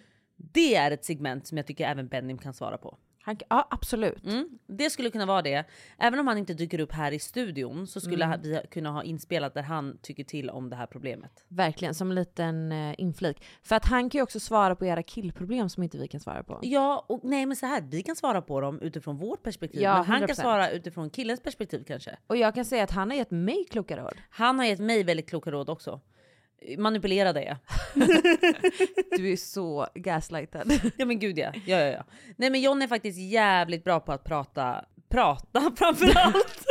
Det 0.54 0.76
är 0.76 0.92
ett 0.92 1.06
segment 1.06 1.48
som 1.48 1.58
jag 1.58 1.68
tycker 1.68 1.88
även 1.88 2.08
Benim 2.08 2.38
kan 2.38 2.54
svara 2.54 2.78
på. 2.78 2.98
Han, 3.28 3.38
ja, 3.50 3.68
absolut. 3.72 4.26
Mm. 4.26 4.50
Det 4.68 4.90
skulle 4.90 5.10
kunna 5.10 5.26
vara 5.26 5.42
det. 5.42 5.64
Även 5.98 6.20
om 6.20 6.28
han 6.28 6.38
inte 6.38 6.54
dyker 6.54 6.80
upp 6.80 6.92
här 6.92 7.12
i 7.12 7.20
studion 7.20 7.88
så 7.88 8.02
skulle 8.02 8.26
Mm. 8.26 8.42
vi 8.42 8.62
kunna 8.72 8.92
ha 8.92 9.04
inspelat 9.04 9.54
där 9.54 9.62
han 9.62 9.98
tycker 10.02 10.24
till 10.24 10.50
om 10.50 10.70
det 10.70 10.76
här 10.76 10.86
problemet. 10.86 11.46
Verkligen, 11.48 11.94
som 11.96 12.10
en 12.10 12.16
liten 12.16 12.72
eh, 12.72 12.96
inflik. 12.98 13.44
För 13.64 13.76
att 13.76 13.86
han 13.86 14.10
kan 14.10 14.20
ju 14.20 14.24
också 14.24 14.40
svara 14.40 14.76
på 14.76 14.86
era 14.86 15.04
killproblem 15.04 15.70
som 15.70 15.84
inte 15.84 15.98
vi 15.98 16.08
kan 16.08 16.20
svara 16.20 16.44
på. 16.44 16.60
Ja, 16.62 17.06
och 17.10 17.20
nej 17.24 17.46
men 17.46 17.56
så 17.56 17.66
här, 17.66 17.82
vi 17.82 18.02
kan 18.04 18.16
svara 18.16 18.42
på 18.42 18.62
dem 18.62 18.82
utifrån 18.82 19.18
vårt 19.18 19.44
perspektiv. 19.44 19.82
Ja, 19.82 19.94
men 19.98 20.06
han 20.06 20.22
100%. 20.24 20.28
kan 20.28 20.36
svara 20.36 20.70
utifrån 20.72 21.10
killens 21.10 21.40
perspektiv 21.42 21.84
kanske. 21.88 22.18
Och 22.28 22.38
jag 22.38 22.56
kan 22.56 22.66
säga 22.66 22.84
att 22.84 22.92
han 22.92 23.10
har 23.10 23.18
gett 23.18 23.32
mig 23.32 23.66
kloka 23.72 23.98
råd. 23.98 24.14
Han 24.30 24.60
har 24.60 24.66
gett 24.66 24.80
mig 24.80 25.04
väldigt 25.04 25.30
kloka 25.30 25.52
råd 25.52 25.70
också. 25.70 26.02
Manipulera 26.78 27.34
det. 27.34 27.58
Du 29.18 29.32
är 29.32 29.36
så 29.36 29.88
gaslightad. 29.96 30.72
Ja 30.98 31.06
men 31.06 31.20
gud 31.20 31.38
ja. 31.38 31.52
ja, 31.66 31.78
ja, 31.80 31.86
ja. 31.86 32.04
Nej 32.36 32.50
men 32.50 32.62
John 32.62 32.82
är 32.82 32.88
faktiskt 32.88 33.20
jävligt 33.20 33.84
bra 33.84 34.00
på 34.00 34.12
att 34.12 34.24
prata, 34.24 34.86
prata 35.10 35.62
framförallt. 35.76 36.66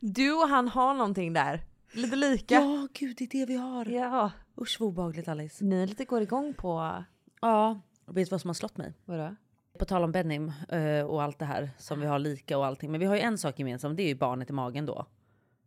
Du 0.00 0.32
och 0.32 0.48
han 0.48 0.68
har 0.68 0.94
någonting 0.94 1.32
där. 1.32 1.60
Lite 1.92 2.16
lika. 2.16 2.54
ja 2.54 2.88
gud 2.92 3.16
det 3.16 3.24
är 3.24 3.28
det 3.28 3.46
vi 3.46 3.56
har. 3.56 3.86
Ja. 3.86 4.30
Usch 4.60 4.76
vad 4.80 4.88
obehagligt 4.88 5.28
Alice. 5.28 5.64
Ni 5.64 5.86
lite 5.86 6.04
går 6.04 6.22
igång 6.22 6.54
på... 6.54 7.04
Ja, 7.40 7.80
och 8.06 8.16
vet 8.16 8.26
du 8.26 8.30
vad 8.30 8.40
som 8.40 8.48
har 8.48 8.54
slått 8.54 8.76
mig? 8.76 8.94
Vadå? 9.04 9.36
På 9.78 9.84
tal 9.84 10.04
om 10.04 10.12
Benim 10.12 10.52
eh, 10.68 11.00
och 11.06 11.22
allt 11.22 11.38
det 11.38 11.44
här 11.44 11.70
som 11.78 12.00
vi 12.00 12.06
har 12.06 12.18
lika 12.18 12.58
och 12.58 12.66
allting. 12.66 12.90
Men 12.90 13.00
vi 13.00 13.06
har 13.06 13.14
ju 13.14 13.20
en 13.20 13.38
sak 13.38 13.58
gemensamt, 13.58 13.96
det 13.96 14.02
är 14.02 14.08
ju 14.08 14.14
barnet 14.14 14.50
i 14.50 14.52
magen 14.52 14.86
då. 14.86 15.06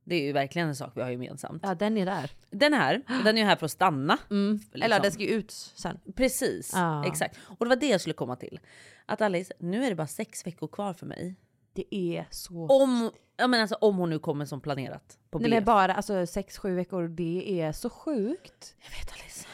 Det 0.09 0.15
är 0.15 0.21
ju 0.21 0.31
verkligen 0.31 0.67
en 0.67 0.75
sak 0.75 0.91
vi 0.95 1.01
har 1.01 1.09
gemensamt. 1.09 1.63
Ja, 1.65 1.75
den 1.75 1.97
är 1.97 2.05
där. 2.05 2.31
Den 2.49 2.73
här, 2.73 2.95
och 2.95 3.23
den 3.23 3.37
är 3.37 3.41
ju 3.41 3.47
här 3.47 3.55
för 3.55 3.65
att 3.65 3.71
stanna. 3.71 4.17
Mm. 4.29 4.53
liksom. 4.53 4.81
Eller 4.81 4.99
den 4.99 5.11
ska 5.11 5.23
ju 5.23 5.29
ut 5.29 5.51
sen. 5.51 5.99
Precis, 6.15 6.71
Ja. 6.73 7.07
exakt. 7.07 7.39
Och 7.43 7.65
det 7.65 7.69
var 7.69 7.75
det 7.75 7.87
jag 7.87 8.01
skulle 8.01 8.13
komma 8.13 8.35
till. 8.35 8.59
Att 9.05 9.21
Alice, 9.21 9.53
nu 9.59 9.85
är 9.85 9.89
det 9.89 9.95
bara 9.95 10.07
sex 10.07 10.47
veckor 10.47 10.67
kvar 10.67 10.93
för 10.93 11.05
mig. 11.05 11.35
Det 11.73 11.95
är 11.95 12.25
så... 12.29 12.67
Om, 12.67 13.11
ja, 13.37 13.47
men 13.47 13.61
alltså, 13.61 13.75
om 13.75 13.95
hon 13.97 14.09
nu 14.09 14.19
kommer 14.19 14.45
som 14.45 14.61
planerat. 14.61 15.17
På 15.29 15.39
Nej 15.39 15.49
men 15.49 15.65
bara 15.65 15.93
alltså 15.93 16.13
6-7 16.13 16.75
veckor, 16.75 17.07
det 17.07 17.61
är 17.61 17.71
så 17.71 17.89
sjukt. 17.89 18.75
Jag 18.83 18.89
vet 18.99 19.11
Alice. 19.21 19.47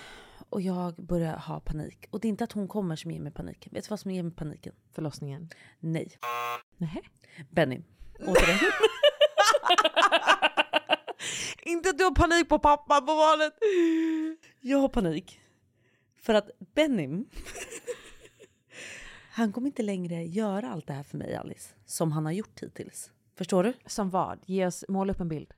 Och 0.49 0.61
jag 0.61 0.95
börjar 0.95 1.37
ha 1.37 1.59
panik. 1.59 2.07
Och 2.11 2.19
det 2.19 2.27
är 2.27 2.29
inte 2.29 2.43
att 2.43 2.51
hon 2.51 2.67
kommer 2.67 2.95
som 2.95 3.11
ger 3.11 3.19
mig 3.19 3.31
paniken. 3.31 3.71
Vet 3.73 3.83
du 3.83 3.89
vad 3.89 3.99
som 3.99 4.11
ger 4.11 4.23
mig 4.23 4.33
paniken? 4.33 4.73
Förlossningen. 4.93 5.49
Nej. 5.79 6.11
Nej. 6.77 7.01
Benny. 7.49 7.81
Återigen. 8.19 8.59
Inte 11.65 11.89
att 11.89 11.97
du 11.97 12.03
har 12.03 12.11
panik 12.11 12.49
på 12.49 12.59
pappa 12.59 13.01
på 13.01 13.15
valet. 13.15 13.53
jag 14.61 14.77
har 14.77 14.89
panik. 14.89 15.39
För 16.21 16.33
att 16.33 16.49
Benim, 16.75 17.25
han 19.31 19.53
kommer 19.53 19.67
inte 19.67 19.83
längre 19.83 20.23
göra 20.23 20.71
allt 20.71 20.87
det 20.87 20.93
här 20.93 21.03
för 21.03 21.17
mig 21.17 21.35
Alice. 21.35 21.69
Som 21.85 22.11
han 22.11 22.25
har 22.25 22.31
gjort 22.31 22.63
hittills. 22.63 23.11
Förstår 23.37 23.63
du? 23.63 23.73
Som 23.85 24.09
vad? 24.09 24.39
Ge 24.45 24.65
oss, 24.65 24.85
måla 24.87 25.13
upp 25.13 25.19
en 25.19 25.29
bild. 25.29 25.53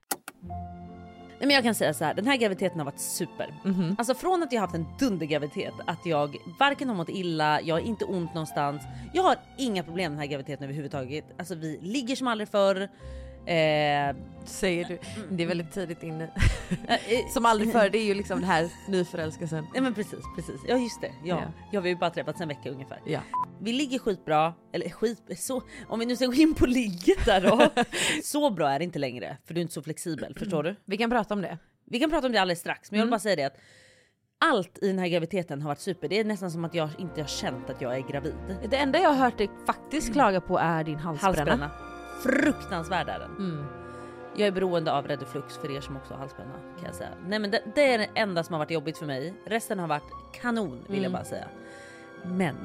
Nej, 1.39 1.47
men 1.47 1.49
jag 1.49 1.63
kan 1.63 1.75
säga 1.75 1.93
så 1.93 2.03
här, 2.03 2.13
den 2.13 2.27
här 2.27 2.37
graviditeten 2.37 2.79
har 2.79 2.85
varit 2.85 2.99
super. 2.99 3.53
Alltså 3.97 4.15
från 4.15 4.43
att 4.43 4.51
jag 4.51 4.61
haft 4.61 4.75
en 4.75 4.85
dundergraviditet, 4.99 5.73
att 5.87 6.05
jag 6.05 6.37
varken 6.59 6.89
har 6.89 6.95
mått 6.95 7.09
illa, 7.09 7.61
jag 7.61 7.75
har 7.75 7.79
inte 7.79 8.05
ont 8.05 8.33
någonstans. 8.33 8.81
Jag 9.13 9.23
har 9.23 9.35
inga 9.57 9.83
problem 9.83 10.11
med 10.11 10.11
den 10.11 10.19
här 10.19 10.27
graviditeten 10.27 10.63
överhuvudtaget. 10.63 11.25
Alltså 11.37 11.55
vi 11.55 11.79
ligger 11.81 12.15
som 12.15 12.27
aldrig 12.27 12.49
förr. 12.49 12.89
Eh, 13.47 14.15
Säger 14.45 14.85
du. 14.85 14.99
Det 15.31 15.43
är 15.43 15.47
väldigt 15.47 15.71
tidigt 15.71 16.03
inne. 16.03 16.23
eh, 16.87 17.27
Som 17.33 17.45
aldrig 17.45 17.71
förr, 17.73 17.89
det 17.89 17.97
är 17.97 18.03
ju 18.05 18.13
liksom 18.13 18.39
den 18.39 18.49
här 18.49 18.69
nyförälskelsen. 18.87 19.67
Ja 19.75 19.81
men 19.81 19.93
precis, 19.93 20.19
precis. 20.35 20.61
Ja 20.67 20.77
just 20.77 21.01
det. 21.01 21.11
Ja. 21.23 21.35
Ja. 21.35 21.41
ja. 21.71 21.79
vi 21.81 21.87
har 21.89 21.95
ju 21.95 21.95
bara 21.95 22.09
träffats 22.09 22.41
en 22.41 22.47
vecka 22.47 22.69
ungefär. 22.69 23.01
Ja. 23.05 23.19
Vi 23.61 23.73
ligger 23.73 23.99
skitbra, 23.99 24.53
eller 24.73 24.89
skit, 24.89 25.21
så, 25.39 25.61
om 25.87 25.99
vi 25.99 26.05
nu 26.05 26.15
ska 26.15 26.25
gå 26.25 26.33
in 26.33 26.53
på 26.55 26.65
ligget 26.65 27.25
där 27.25 27.41
då. 27.41 27.69
så 28.23 28.49
bra 28.49 28.69
är 28.69 28.79
det 28.79 28.85
inte 28.85 28.99
längre, 28.99 29.37
för 29.45 29.53
du 29.53 29.59
är 29.59 29.61
inte 29.61 29.73
så 29.73 29.81
flexibel, 29.81 30.35
förstår 30.39 30.63
du? 30.63 30.75
Vi 30.85 30.97
kan 30.97 31.09
prata 31.09 31.33
om 31.33 31.41
det. 31.41 31.57
Vi 31.85 31.99
kan 31.99 32.09
prata 32.09 32.27
om 32.27 32.33
det 32.33 32.41
alldeles 32.41 32.59
strax, 32.59 32.91
men 32.91 32.97
jag 32.97 33.05
vill 33.05 33.07
Mm. 33.07 33.11
bara 33.11 33.19
säga 33.19 33.35
det 33.35 33.43
att 33.43 33.57
allt 34.39 34.77
i 34.81 34.87
den 34.87 34.99
här 34.99 35.07
graviditeten 35.07 35.61
har 35.61 35.67
varit 35.69 35.79
super. 35.79 36.07
Det 36.07 36.19
är 36.19 36.23
nästan 36.25 36.51
som 36.51 36.65
att 36.65 36.73
jag 36.73 36.89
inte 36.97 37.21
har 37.21 37.27
känt 37.27 37.69
att 37.69 37.81
jag 37.81 37.95
är 37.95 37.99
gravid. 38.09 38.35
Det 38.69 38.77
enda 38.77 38.99
jag 38.99 39.09
har 39.09 39.15
hört 39.15 39.37
dig 39.37 39.49
faktiskt 39.67 40.13
klaga 40.13 40.41
på 40.41 40.57
är 40.57 40.83
din 40.83 40.95
halsbränna. 40.97 41.35
Halsbränna. 41.37 41.71
Fruktansvärd 42.23 43.09
är 43.09 43.19
den. 43.19 43.35
Mm. 43.37 43.65
Jag 44.35 44.47
är 44.47 44.51
beroende 44.51 44.91
av 44.93 45.07
Reduflux 45.07 45.57
för 45.57 45.71
er 45.71 45.81
som 45.81 45.97
också 45.97 46.13
har 46.13 46.19
halsbränna 46.19 46.53
kan 46.77 46.85
jag 46.85 46.95
säga. 46.95 47.09
Nej 47.27 47.39
men 47.39 47.51
det, 47.51 47.61
det 47.75 47.93
är 47.93 47.97
det 47.97 48.09
enda 48.15 48.43
som 48.43 48.53
har 48.53 48.59
varit 48.59 48.71
jobbigt 48.71 48.97
för 48.97 49.05
mig. 49.05 49.33
Resten 49.45 49.79
har 49.79 49.87
varit 49.87 50.03
kanon 50.31 50.71
vill 50.87 51.03
jag 51.03 51.09
Mm. 51.09 51.11
bara 51.11 51.23
säga. 51.23 51.47
Men 52.25 52.55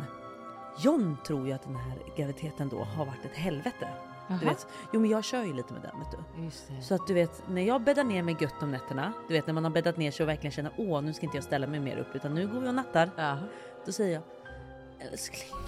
John 0.78 1.16
tror 1.26 1.47
ju 1.47 1.52
att 1.52 1.62
den 1.62 1.76
här 1.76 1.99
graviditeten 2.16 2.68
då 2.68 2.85
har 2.85 3.04
varit 3.06 3.25
ett 3.25 3.37
helvete. 3.37 3.88
Du 4.28 4.35
Jaha. 4.35 4.40
vet, 4.50 4.66
jo 4.92 5.00
men 5.00 5.11
jag 5.11 5.25
kör 5.25 5.42
ju 5.44 5.52
lite 5.52 5.73
med 5.73 5.82
den 5.82 5.99
vet 6.00 6.11
du. 6.11 6.82
Så 6.82 6.94
att 6.94 7.06
du 7.06 7.14
vet, 7.14 7.42
när 7.49 7.62
jag 7.62 7.80
bäddar 7.82 8.04
ner 8.04 8.23
mig 8.23 8.37
gött 8.40 8.62
om 8.62 8.71
nätterna, 8.71 9.12
du 9.28 9.35
vet 9.35 9.47
när 9.47 9.54
man 9.54 9.64
har 9.64 9.71
bäddat 9.71 9.97
ner 9.97 10.11
sig 10.11 10.25
och 10.25 10.28
verkligen 10.28 10.52
känner 10.52 10.73
åh 10.76 11.02
nu 11.02 11.12
ska 11.12 11.25
inte 11.26 11.37
jag 11.37 11.44
ställa 11.44 11.66
mig 11.66 11.80
mer 11.80 11.97
upp 11.99 12.16
utan 12.16 12.35
nu 12.35 12.47
går 12.49 12.61
vi 12.61 12.68
och 12.68 12.75
nattar. 12.75 13.11
Ja. 13.16 13.37
Då 13.87 13.92
säger 13.92 14.14
jag 14.14 14.23
älskling, 15.12 15.59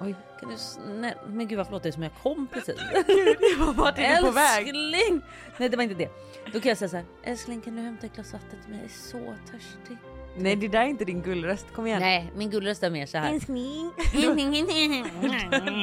Oj. 0.00 0.14
kan 0.40 0.48
du 0.50 0.56
snälla, 0.56 1.14
men 1.26 1.48
gud 1.48 1.58
varför 1.58 1.72
låter 1.72 1.86
det 1.88 1.92
som 1.92 2.02
jag 2.02 2.12
kom 2.22 2.46
precis? 2.52 2.76
Vart 3.76 3.98
är 3.98 4.16
du 4.16 4.22
på 4.26 4.30
väg? 4.30 4.68
Älskling! 4.68 5.20
Nej 5.58 5.68
det 5.68 5.76
var 5.76 5.84
inte 5.84 5.94
det. 5.94 6.08
Då 6.52 6.60
kan 6.60 6.68
jag 6.68 6.78
säga 6.78 6.88
så 6.88 6.96
här, 6.96 7.04
älskling 7.22 7.60
kan 7.60 7.76
du 7.76 7.82
hämta 7.82 8.06
ett 8.06 8.14
glas 8.14 8.32
vatten 8.32 8.58
till 8.64 8.70
mig? 8.70 8.78
Jag 8.82 8.84
är 8.84 8.94
så 8.94 9.34
törstig. 9.52 9.96
Nej 10.36 10.56
det 10.56 10.68
där 10.68 10.80
är 10.80 10.84
inte 10.86 11.04
din 11.04 11.22
gullröst, 11.22 11.66
kom 11.74 11.86
igen. 11.86 12.00
Nej 12.00 12.32
min 12.36 12.50
gullröst 12.50 12.82
är 12.82 12.90
mer 12.90 13.06
så 13.06 13.18
här. 13.18 13.32
Älskling. 13.34 13.92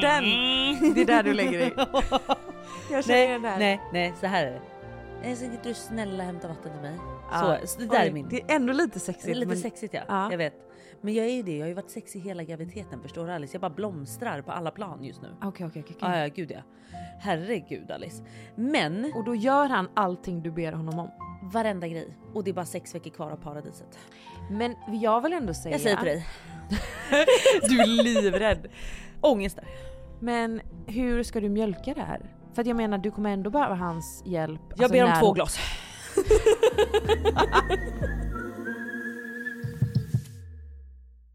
Den, 0.01 0.23
det 0.93 1.01
är 1.01 1.05
där 1.05 1.23
du 1.23 1.33
lägger 1.33 1.59
dig. 1.59 1.73
Jag 2.91 3.05
känner 3.05 3.17
nej, 3.17 3.27
den 3.27 3.41
där. 3.41 3.57
nej, 3.59 3.81
nej, 3.93 4.13
så 4.19 4.27
här 4.27 4.45
är 4.45 4.51
det. 4.51 4.61
Älskling 5.29 5.51
kan 5.51 5.59
du 5.63 5.73
snälla 5.73 6.23
hämta 6.23 6.47
vatten 6.47 6.71
till 6.71 6.81
mig? 6.81 6.95
Ja. 7.31 7.57
Så, 7.61 7.67
så 7.67 7.79
det 7.79 7.85
där 7.87 8.01
Oj, 8.01 8.07
är 8.07 8.11
min. 8.11 8.29
Det 8.29 8.41
är 8.41 8.55
ändå 8.55 8.73
lite 8.73 8.99
sexigt. 8.99 9.27
är 9.27 9.33
lite 9.33 9.47
men- 9.47 9.57
sexigt 9.57 9.93
ja. 9.93 10.01
Ja. 10.07 10.31
jag 10.31 10.37
vet. 10.37 10.53
Men 11.01 11.13
jag 11.13 11.25
är 11.25 11.31
ju 11.33 11.43
det, 11.43 11.55
jag 11.57 11.63
har 11.63 11.67
ju 11.67 11.73
varit 11.73 11.89
sexig 11.91 12.19
hela 12.19 12.43
graviditeten 12.43 13.01
förstår 13.01 13.27
du 13.27 13.33
Alice? 13.33 13.55
Jag 13.55 13.61
bara 13.61 13.69
blomstrar 13.69 14.41
på 14.41 14.51
alla 14.51 14.71
plan 14.71 15.03
just 15.03 15.21
nu. 15.21 15.27
Okej 15.43 15.67
okej 15.67 15.83
okej. 15.85 15.97
Ja, 15.99 16.17
ja 16.19 16.27
gud 16.35 16.51
ja. 16.51 16.59
Herregud 17.19 17.91
Alice. 17.91 18.23
Men 18.55 19.11
Och 19.15 19.23
då 19.23 19.35
gör 19.35 19.69
han 19.69 19.89
allting 19.93 20.41
du 20.41 20.51
ber 20.51 20.71
honom 20.71 20.99
om. 20.99 21.09
varenda 21.53 21.87
grej. 21.87 22.17
Och 22.33 22.43
det 22.43 22.49
är 22.51 22.53
bara 22.53 22.65
sex 22.65 22.95
veckor 22.95 23.09
kvar 23.11 23.31
av 23.31 23.35
paradiset. 23.37 23.99
Men 24.51 24.75
jag 25.01 25.21
vill 25.21 25.33
ändå 25.33 25.53
säga... 25.53 25.71
Jag 25.73 25.81
säger 25.81 25.97
till 25.97 26.05
dig. 26.05 26.25
Du 27.69 27.81
är 27.81 28.03
livrädd. 28.03 28.67
Ångest 29.21 29.55
där. 29.55 29.65
Men 30.19 30.61
hur 30.87 31.23
ska 31.23 31.41
du 31.41 31.49
mjölka 31.49 31.93
det 31.93 32.01
här? 32.01 32.31
För 32.53 32.61
att 32.61 32.67
jag 32.67 32.77
menar 32.77 32.97
du 32.97 33.11
kommer 33.11 33.29
ändå 33.29 33.49
behöva 33.49 33.75
hans 33.75 34.23
hjälp. 34.25 34.61
Jag 34.69 34.83
alltså, 34.83 34.93
ber 34.93 35.03
om 35.03 35.09
när- 35.09 35.19
två 35.19 35.33
glas. 35.33 35.59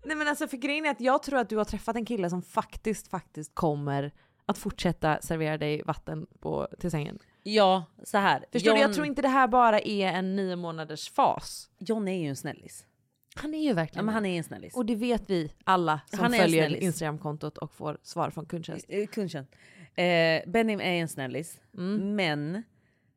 Nej 0.05 0.17
men 0.17 0.29
alltså 0.29 0.49
för 0.49 0.57
grejen 0.57 0.87
är 0.87 0.91
att 0.91 1.01
jag 1.01 1.23
tror 1.23 1.39
att 1.39 1.49
du 1.49 1.57
har 1.57 1.65
träffat 1.65 1.97
en 1.97 2.05
kille 2.05 2.31
som 2.31 2.43
faktiskt, 2.43 3.09
faktiskt 3.09 3.55
kommer 3.55 4.13
att 4.47 4.59
fortsätta 4.59 5.19
servera 5.23 5.59
dig 5.59 5.83
vatten 5.87 6.27
på, 6.41 6.69
till 6.81 6.91
sängen. 6.91 7.19
Ja, 7.43 7.85
så 8.05 8.19
här. 8.19 8.45
Förstår 8.53 8.73
du? 8.73 8.79
Jag 8.79 8.89
John- 8.89 8.95
tror 8.95 9.07
inte 9.07 9.23
det 9.23 9.29
här 9.29 9.49
bara 9.49 9.81
är 9.81 10.07
en 10.13 10.37
nio 10.37 10.57
månaders 10.57 11.11
fas. 11.11 11.71
John 11.79 12.09
är 12.09 12.23
ju 12.23 12.29
en 12.29 12.37
snällis. 12.37 12.87
Han 13.35 13.55
är 13.55 13.63
ju 13.63 13.73
verkligen 13.73 14.03
Ja, 14.03 14.07
men 14.07 14.15
han 14.15 14.27
är 14.27 14.39
en 14.39 14.45
snällis. 14.45 14.77
Och 14.77 14.87
det 14.87 14.95
vet 14.95 15.31
vi 15.31 15.53
alla 15.65 16.01
som 16.07 16.19
Han 16.19 16.33
följer. 16.33 16.77
Instagramkontot 16.77 17.59
och 17.59 17.73
får 17.73 17.99
svar 18.03 18.31
från 18.31 18.47
kundtjänst. 18.47 18.87
Eh, 18.89 19.07
Kundtjänst. 19.07 19.53
Eh, 19.95 20.51
Benim 20.51 20.81
är 20.81 20.85
en 21.01 21.09
snällis, 21.09 21.59
Mm. 21.75 22.15
men 22.17 22.63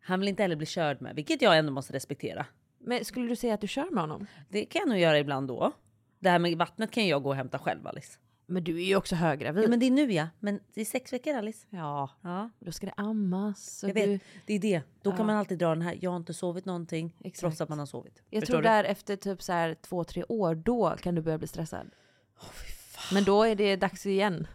han 0.01 0.19
vill 0.19 0.29
inte 0.29 0.43
heller 0.43 0.55
bli 0.55 0.65
körd 0.65 1.01
med, 1.01 1.15
vilket 1.15 1.41
jag 1.41 1.57
ändå 1.57 1.71
måste 1.71 1.93
respektera. 1.93 2.45
Men 2.79 3.05
skulle 3.05 3.27
du 3.27 3.35
säga 3.35 3.53
att 3.53 3.61
du 3.61 3.67
kör 3.67 3.89
med 3.91 4.03
honom? 4.03 4.27
Det 4.49 4.65
kan 4.65 4.79
jag 4.79 4.89
nog 4.89 4.99
göra 4.99 5.19
ibland 5.19 5.47
då. 5.47 5.71
Det 6.19 6.29
här 6.29 6.39
med 6.39 6.57
vattnet 6.57 6.91
kan 6.91 7.07
jag 7.07 7.23
gå 7.23 7.29
och 7.29 7.35
hämta 7.35 7.59
själv 7.59 7.87
Alice. 7.87 8.17
Men 8.47 8.63
du 8.63 8.81
är 8.81 8.85
ju 8.85 8.95
också 8.95 9.15
höggravid. 9.15 9.63
Ja, 9.63 9.67
men 9.67 9.79
det 9.79 9.85
är 9.85 9.91
nu 9.91 10.11
ja, 10.13 10.27
men 10.39 10.59
det 10.73 10.81
är 10.81 10.85
sex 10.85 11.13
veckor 11.13 11.33
Alice. 11.35 11.67
Ja, 11.69 12.09
Ja, 12.21 12.49
då 12.59 12.71
ska 12.71 12.85
det 12.85 12.93
ammas. 12.97 13.83
jag 13.87 13.93
vet. 13.93 14.05
Du... 14.05 14.19
Det 14.45 14.53
är 14.53 14.59
det. 14.59 14.81
Då 15.01 15.11
Ja. 15.11 15.15
kan 15.17 15.25
man 15.25 15.35
alltid 15.35 15.57
dra 15.59 15.69
den 15.69 15.81
här, 15.81 15.97
jag 16.01 16.09
har 16.11 16.17
inte 16.17 16.33
sovit 16.33 16.65
någonting 16.65 17.15
Exakt. 17.23 17.39
trots 17.39 17.61
att 17.61 17.69
man 17.69 17.79
har 17.79 17.85
sovit. 17.85 18.21
Jag 18.29 18.41
Förstår 18.41 18.53
tror 18.53 18.61
du? 18.61 18.67
där 18.69 18.83
efter 18.83 19.15
typ 19.15 19.41
så 19.43 19.51
här 19.53 19.75
två, 19.81 20.03
tre 20.03 20.23
år, 20.23 20.55
då 20.55 20.95
kan 21.01 21.15
du 21.15 21.21
börja 21.21 21.37
bli 21.37 21.47
stressad. 21.47 21.91
Men 23.13 23.23
då 23.23 23.43
är 23.43 23.55
det 23.55 23.75
dags 23.75 24.05
igen. 24.05 24.47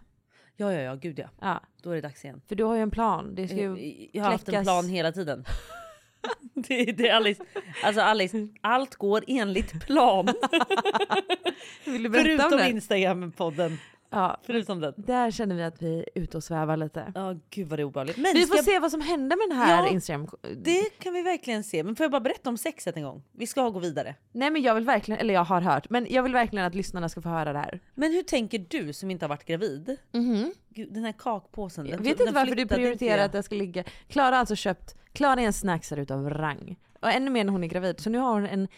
Ja, 0.57 0.73
ja, 0.73 0.81
ja, 0.81 0.95
gud 0.95 1.19
ja. 1.19 1.29
Ja, 1.41 1.61
Då 1.83 1.91
är 1.91 1.95
det 1.95 2.01
dags 2.01 2.25
igen. 2.25 2.41
för 2.49 2.55
du 2.57 2.65
har 2.65 2.75
ju 2.77 2.83
en 2.83 2.91
plan. 2.91 3.35
Det 3.35 3.49
ska 3.49 3.57
ju... 3.57 3.63
Jag, 3.63 4.11
jag 4.13 4.25
har 4.25 4.33
haft 4.33 4.49
en 4.49 4.63
plan 4.65 4.89
hela 4.89 5.13
tiden. 5.13 5.45
Det, 6.55 6.85
det 6.97 7.09
är 7.09 7.15
Alice. 7.15 7.45
Alltså 7.83 8.01
Alice, 8.01 8.49
allt 8.61 8.95
går 8.95 9.25
enligt 9.27 9.87
plan. 9.87 10.27
Vill 11.85 12.03
du 12.03 12.09
berätta 12.09 12.45
om 12.45 12.51
Förutom? 12.51 12.77
Instagram-podden. 12.77 13.77
Ja, 14.13 14.41
Förutom 14.43 14.81
den. 14.81 14.95
där 14.97 15.31
känner 15.31 15.55
vi 15.55 15.63
att 15.63 15.83
vi 15.83 15.99
är 15.99 16.05
ute 16.23 16.37
och 16.37 16.45
svävar 16.45 16.77
lite. 16.77 17.13
Ja, 17.15 17.35
gud 17.51 17.69
vad 17.69 17.79
det 17.79 17.83
är 17.83 17.85
obehagligt. 17.85 18.17
Men 18.17 18.31
Vi 18.35 18.47
får 18.47 18.55
ska- 18.57 18.63
se 18.65 18.79
vad 18.79 18.91
som 18.91 19.01
händer 19.01 19.37
med 19.37 19.57
den 19.57 19.67
här 19.67 19.83
Ja, 19.87 19.89
Instagram. 19.91 20.29
Det 20.57 20.99
kan 20.99 21.13
vi 21.15 21.23
verkligen 21.23 21.65
se. 21.65 21.85
Men 21.85 21.97
får 21.97 22.05
jag 22.05 22.11
bara 22.11 22.21
berätta 22.21 22.51
om 22.51 22.59
sexet 22.59 22.97
en 22.97 23.03
gång? 23.03 23.23
Vi 23.33 23.47
ska 23.47 23.69
gå 23.69 23.79
vidare. 23.79 24.15
Nej 24.33 24.51
men 24.51 24.63
jag 24.63 24.75
vill 24.75 24.85
verkligen, 24.85 25.21
eller 25.21 25.35
jag 25.35 25.45
har 25.45 25.61
hört, 25.61 25.91
men 25.91 26.07
jag 26.11 26.23
vill 26.23 26.33
verkligen 26.33 26.65
att 26.67 26.75
lyssnarna 26.75 27.09
ska 27.09 27.21
få 27.23 27.29
höra 27.29 27.53
det 27.53 27.59
här. 27.59 27.81
Men 27.95 28.13
hur 28.13 28.23
tänker 28.23 28.67
du 28.69 28.93
som 28.93 29.11
inte 29.11 29.25
har 29.25 29.29
varit 29.29 29.45
gravid? 29.45 29.97
Mhm. 30.13 30.53
Gud, 30.69 30.93
den 30.95 31.05
här 31.05 31.13
kakpåsen. 31.19 31.87
Jag 31.87 31.99
den- 31.99 32.05
vet 32.05 32.19
den 32.19 32.27
inte 32.29 32.41
varför 32.41 32.55
du 32.55 32.67
prioriterar 32.67 33.25
att 33.25 33.35
jag 33.35 33.45
ska 33.45 33.55
ligga... 33.55 33.85
Klara 34.09 34.27
har 34.27 34.33
alltså 34.41 34.57
köpt, 34.57 34.95
Klara 35.13 35.41
är 35.41 35.45
en 35.47 35.53
snacksare 35.53 36.01
utav 36.03 36.31
rang. 36.31 36.77
Och 37.01 37.09
ännu 37.11 37.31
mer 37.31 37.45
när 37.45 37.53
hon 37.53 37.65
är 37.65 37.69
gravid. 37.69 38.01
Så 38.01 38.11
nu 38.11 38.19
har 38.19 38.33
hon 38.33 38.47
en 38.47 38.69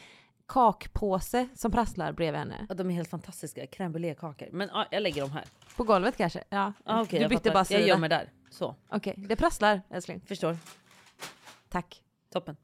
kakpåse 0.49 1.49
som 1.55 1.71
prasslar 1.73 2.13
bredvid 2.13 2.39
henne. 2.39 2.67
Ja, 2.69 2.75
de 2.75 2.91
är 2.91 2.95
helt 2.95 3.09
fantastiska. 3.11 3.65
Crème 3.65 3.93
brûlée-kakor. 3.93 4.49
Men 4.53 4.69
ja, 4.73 4.87
jag 4.91 5.03
lägger 5.03 5.21
dem 5.23 5.31
här. 5.31 5.45
På 5.77 5.85
golvet 5.85 6.17
kanske? 6.17 6.45
Ja. 6.49 6.73
Ah, 6.85 7.03
okej, 7.03 7.19
du 7.19 7.23
jag 7.23 7.31
bytte 7.31 7.51
bara 7.51 7.59
Jag 7.59 7.67
sida. 7.67 7.81
gömmer 7.87 8.09
där. 8.09 8.33
Så, 8.51 8.77
Okej, 8.89 9.15
det 9.17 9.37
prasslar 9.37 9.83
älskling. 9.91 10.21
förstår. 10.27 10.57
Tack. 11.69 12.03
Toppen. 12.33 12.57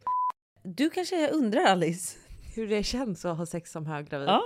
Du 0.63 0.91
kanske 0.91 1.29
undrar 1.31 1.65
Alice? 1.65 2.19
Hur 2.55 2.69
det 2.69 2.83
känns 2.83 3.25
att 3.25 3.37
ha 3.39 3.47
sex 3.47 3.71
som 3.73 3.87
höggravid. 3.87 4.29
Ja, 4.29 4.43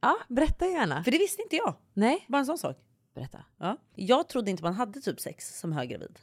ja, 0.00 0.16
berätta 0.28 0.66
gärna. 0.66 1.04
för 1.04 1.10
det 1.10 1.18
visste 1.18 1.42
inte 1.42 1.56
jag. 1.56 1.74
Nej, 1.92 2.24
Bara 2.28 2.38
en 2.38 2.46
sån 2.46 2.58
sak. 2.58 2.76
berätta. 3.14 3.44
Ja. 3.58 3.76
Jag 3.94 4.28
trodde 4.28 4.50
inte 4.50 4.62
man 4.62 4.74
hade 4.74 5.00
typ 5.00 5.20
sex 5.20 5.58
som 5.60 5.72
höggravid. 5.72 6.18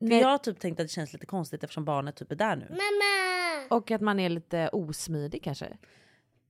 För 0.00 0.06
Nej. 0.06 0.20
jag 0.20 0.28
har 0.28 0.38
typ 0.38 0.60
tänkt 0.60 0.80
att 0.80 0.86
det 0.86 0.92
känns 0.92 1.12
lite 1.12 1.26
konstigt 1.26 1.64
eftersom 1.64 1.84
barnet 1.84 2.16
typ 2.16 2.32
är 2.32 2.36
där 2.36 2.56
nu. 2.56 2.68
Och 3.76 3.90
att 3.90 4.00
man 4.00 4.20
är 4.20 4.28
lite 4.28 4.68
osmidig 4.68 5.42
kanske. 5.44 5.76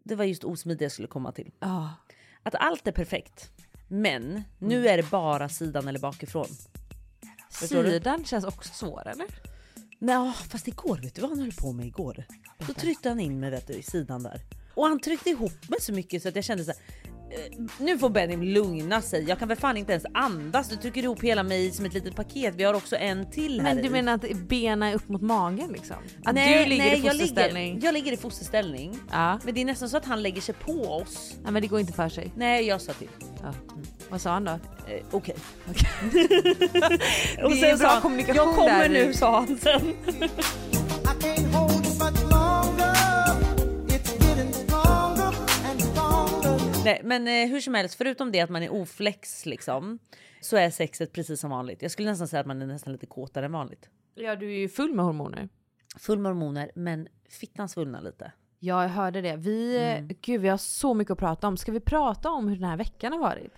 Det 0.04 0.14
var 0.14 0.24
just 0.24 0.44
osmidigt 0.44 0.82
jag 0.82 0.92
skulle 0.92 1.08
komma 1.08 1.32
till. 1.32 1.52
Ja. 1.60 1.94
Att 2.42 2.54
allt 2.54 2.86
är 2.86 2.92
perfekt. 2.92 3.50
Men 3.88 4.42
nu 4.58 4.88
är 4.88 4.96
det 4.96 5.10
bara 5.10 5.48
sidan 5.48 5.88
eller 5.88 5.98
bakifrån. 5.98 6.46
Förstår 7.50 7.82
du? 7.82 7.90
Sidan 7.90 8.24
känns 8.24 8.44
också 8.44 8.74
svår 8.74 9.08
eller? 9.08 9.26
Nej, 9.98 10.32
fast 10.32 10.68
igår, 10.68 10.96
vet 11.02 11.14
du 11.14 11.20
vad 11.20 11.30
han 11.30 11.40
höll 11.40 11.52
på 11.52 11.72
med 11.72 11.86
igår? 11.86 12.24
Då 12.58 12.74
tryckte 12.74 13.08
han 13.08 13.20
in 13.20 13.40
mig 13.40 13.50
vet 13.50 13.66
du, 13.66 13.72
i 13.72 13.82
sidan 13.82 14.22
där. 14.22 14.40
Och 14.74 14.86
han 14.86 15.00
tryckte 15.00 15.30
ihop 15.30 15.68
mig 15.68 15.80
så 15.80 15.92
mycket 15.92 16.22
så 16.22 16.28
att 16.28 16.36
jag 16.36 16.44
kände 16.44 16.64
så 16.64 16.70
här. 16.70 16.80
"Eh, 17.30 17.58
Nu 17.78 17.98
får 17.98 18.10
Benim 18.10 18.42
lugna 18.42 19.02
sig. 19.02 19.24
Jag 19.28 19.38
kan 19.38 19.48
väl 19.48 19.56
fan 19.56 19.76
inte 19.76 19.92
ens 19.92 20.04
andas. 20.14 20.68
Du 20.68 20.76
trycker 20.76 21.02
ihop 21.02 21.22
hela 21.22 21.42
mig 21.42 21.70
som 21.70 21.84
ett 21.84 21.94
litet 21.94 22.16
paket. 22.16 22.54
Vi 22.54 22.64
har 22.64 22.74
också 22.74 22.96
en 22.96 23.30
till 23.30 23.60
här 23.60 23.74
Men 23.74 23.82
du 23.82 23.88
i. 23.88 23.90
menar 23.90 24.14
att 24.14 24.32
benen 24.48 24.82
är 24.82 24.94
upp 24.94 25.08
mot 25.08 25.22
magen 25.22 25.72
liksom? 25.72 25.96
Att 26.24 26.34
nej, 26.34 26.58
du 26.64 26.70
ligger 26.70 26.84
nej, 26.84 26.98
i 26.98 27.00
jag 27.06 27.12
fosterställning? 27.12 27.74
ligger, 27.74 27.86
jag 27.86 27.92
ligger 27.92 28.12
i 28.12 28.16
fosterställning. 28.16 28.98
Ja. 29.10 29.38
Men 29.44 29.54
det 29.54 29.60
är 29.60 29.64
nästan 29.64 29.88
så 29.88 29.96
att 29.96 30.04
han 30.04 30.22
lägger 30.22 30.40
sig 30.40 30.54
på 30.54 30.72
oss. 30.72 31.34
Nej 31.42 31.52
men 31.52 31.62
det 31.62 31.68
går 31.68 31.80
inte 31.80 31.92
för 31.92 32.08
sig. 32.08 32.32
Nej, 32.36 32.66
jag 32.66 32.80
sa 32.80 32.92
till. 32.92 33.08
Ja. 33.42 33.52
Vad 34.08 34.20
sa 34.20 34.30
han 34.30 34.44
då? 34.44 34.50
Eh, 34.52 34.58
Okej. 35.10 35.34
Det 37.36 37.70
är 37.70 37.76
bra 37.78 38.00
kommunikation 38.00 38.36
Jag 38.46 38.54
kommer 38.56 38.88
där. 38.88 39.06
nu 39.06 39.14
sa 39.14 39.36
han 39.36 39.58
sen. 39.58 39.94
Nej 46.84 47.00
men 47.04 47.28
eh, 47.28 47.48
hur 47.48 47.60
som 47.60 47.74
helst, 47.74 47.94
förutom 47.94 48.32
det 48.32 48.40
att 48.40 48.50
man 48.50 48.62
är 48.62 48.72
oflex 48.72 49.46
liksom, 49.46 49.98
så 50.40 50.56
är 50.56 50.70
sexet 50.70 51.12
precis 51.12 51.40
som 51.40 51.50
vanligt. 51.50 51.82
Jag 51.82 51.90
skulle 51.90 52.10
nästan 52.10 52.28
säga 52.28 52.40
att 52.40 52.46
man 52.46 52.62
är 52.62 52.66
nästan 52.66 52.92
lite 52.92 53.06
kåtare 53.06 53.44
än 53.44 53.52
vanligt. 53.52 53.88
Ja 54.14 54.36
du 54.36 54.46
är 54.46 54.58
ju 54.58 54.68
full 54.68 54.94
med 54.94 55.04
hormoner. 55.04 55.48
Full 55.98 56.18
med 56.18 56.32
hormoner, 56.32 56.70
men 56.74 57.08
fittan 57.30 57.68
svullnar 57.68 58.02
lite. 58.02 58.32
Ja 58.58 58.82
jag 58.82 58.88
hörde 58.90 59.20
det. 59.20 59.36
Vi, 59.36 59.78
Mm. 59.78 60.08
gud 60.20 60.40
vi 60.40 60.48
har 60.48 60.56
så 60.56 60.94
mycket 60.94 61.10
att 61.12 61.18
prata 61.18 61.48
om. 61.48 61.56
Ska 61.56 61.72
vi 61.72 61.80
prata 61.80 62.30
om 62.30 62.48
hur 62.48 62.56
den 62.56 62.64
här 62.68 62.76
veckan 62.76 63.12
har 63.12 63.18
varit? 63.20 63.52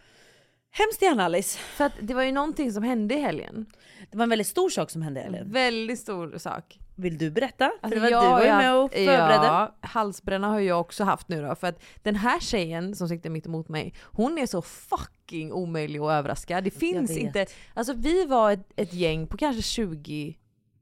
Hemskt 0.70 1.02
gärna 1.02 1.24
Alice. 1.24 1.58
För 1.58 1.84
att 1.84 1.92
det 2.00 2.14
var 2.14 2.22
ju 2.22 2.32
någonting 2.32 2.72
som 2.72 2.82
hände 2.82 3.14
i 3.14 3.20
helgen. 3.20 3.66
Det 4.10 4.16
var 4.16 4.22
en 4.22 4.30
väldigt 4.30 4.46
stor 4.46 4.70
sak 4.70 4.90
som 4.90 5.02
hände 5.02 5.20
i 5.20 5.22
En 5.24 5.34
helgen. 5.34 5.52
väldigt 5.52 5.98
stor 5.98 6.38
sak. 6.38 6.78
Vill 6.94 7.18
du 7.18 7.30
berätta? 7.30 7.70
För 7.80 7.86
Alltså, 7.86 8.00
det 8.00 8.00
var 8.00 8.10
jag 8.10 8.24
du 8.24 8.28
var 8.28 8.42
ju 8.42 8.48
med 8.48 8.74
och 8.76 8.92
förberedde. 8.92 9.46
Ja, 9.46 9.76
halsbränna 9.80 10.48
har 10.48 10.60
jag 10.60 10.80
också 10.80 11.04
haft 11.04 11.28
nu 11.28 11.42
då. 11.42 11.54
För 11.54 11.66
att 11.66 11.82
den 12.02 12.16
här 12.16 12.40
tjejen 12.40 12.94
som 12.94 13.08
sitter 13.08 13.30
mitt 13.30 13.46
emot 13.46 13.68
mig, 13.68 13.94
hon 14.02 14.38
är 14.38 14.46
så 14.46 14.62
fucking 14.62 15.52
omöjlig 15.52 16.00
att 16.00 16.10
överraska. 16.10 16.60
Det 16.60 16.70
finns 16.70 17.16
inte... 17.16 17.46
Alltså 17.74 17.92
vi 17.92 18.26
var 18.26 18.52
ett, 18.52 18.72
ett 18.76 18.92
gäng 18.94 19.26
på 19.26 19.36
kanske 19.36 19.62
20 19.62 20.38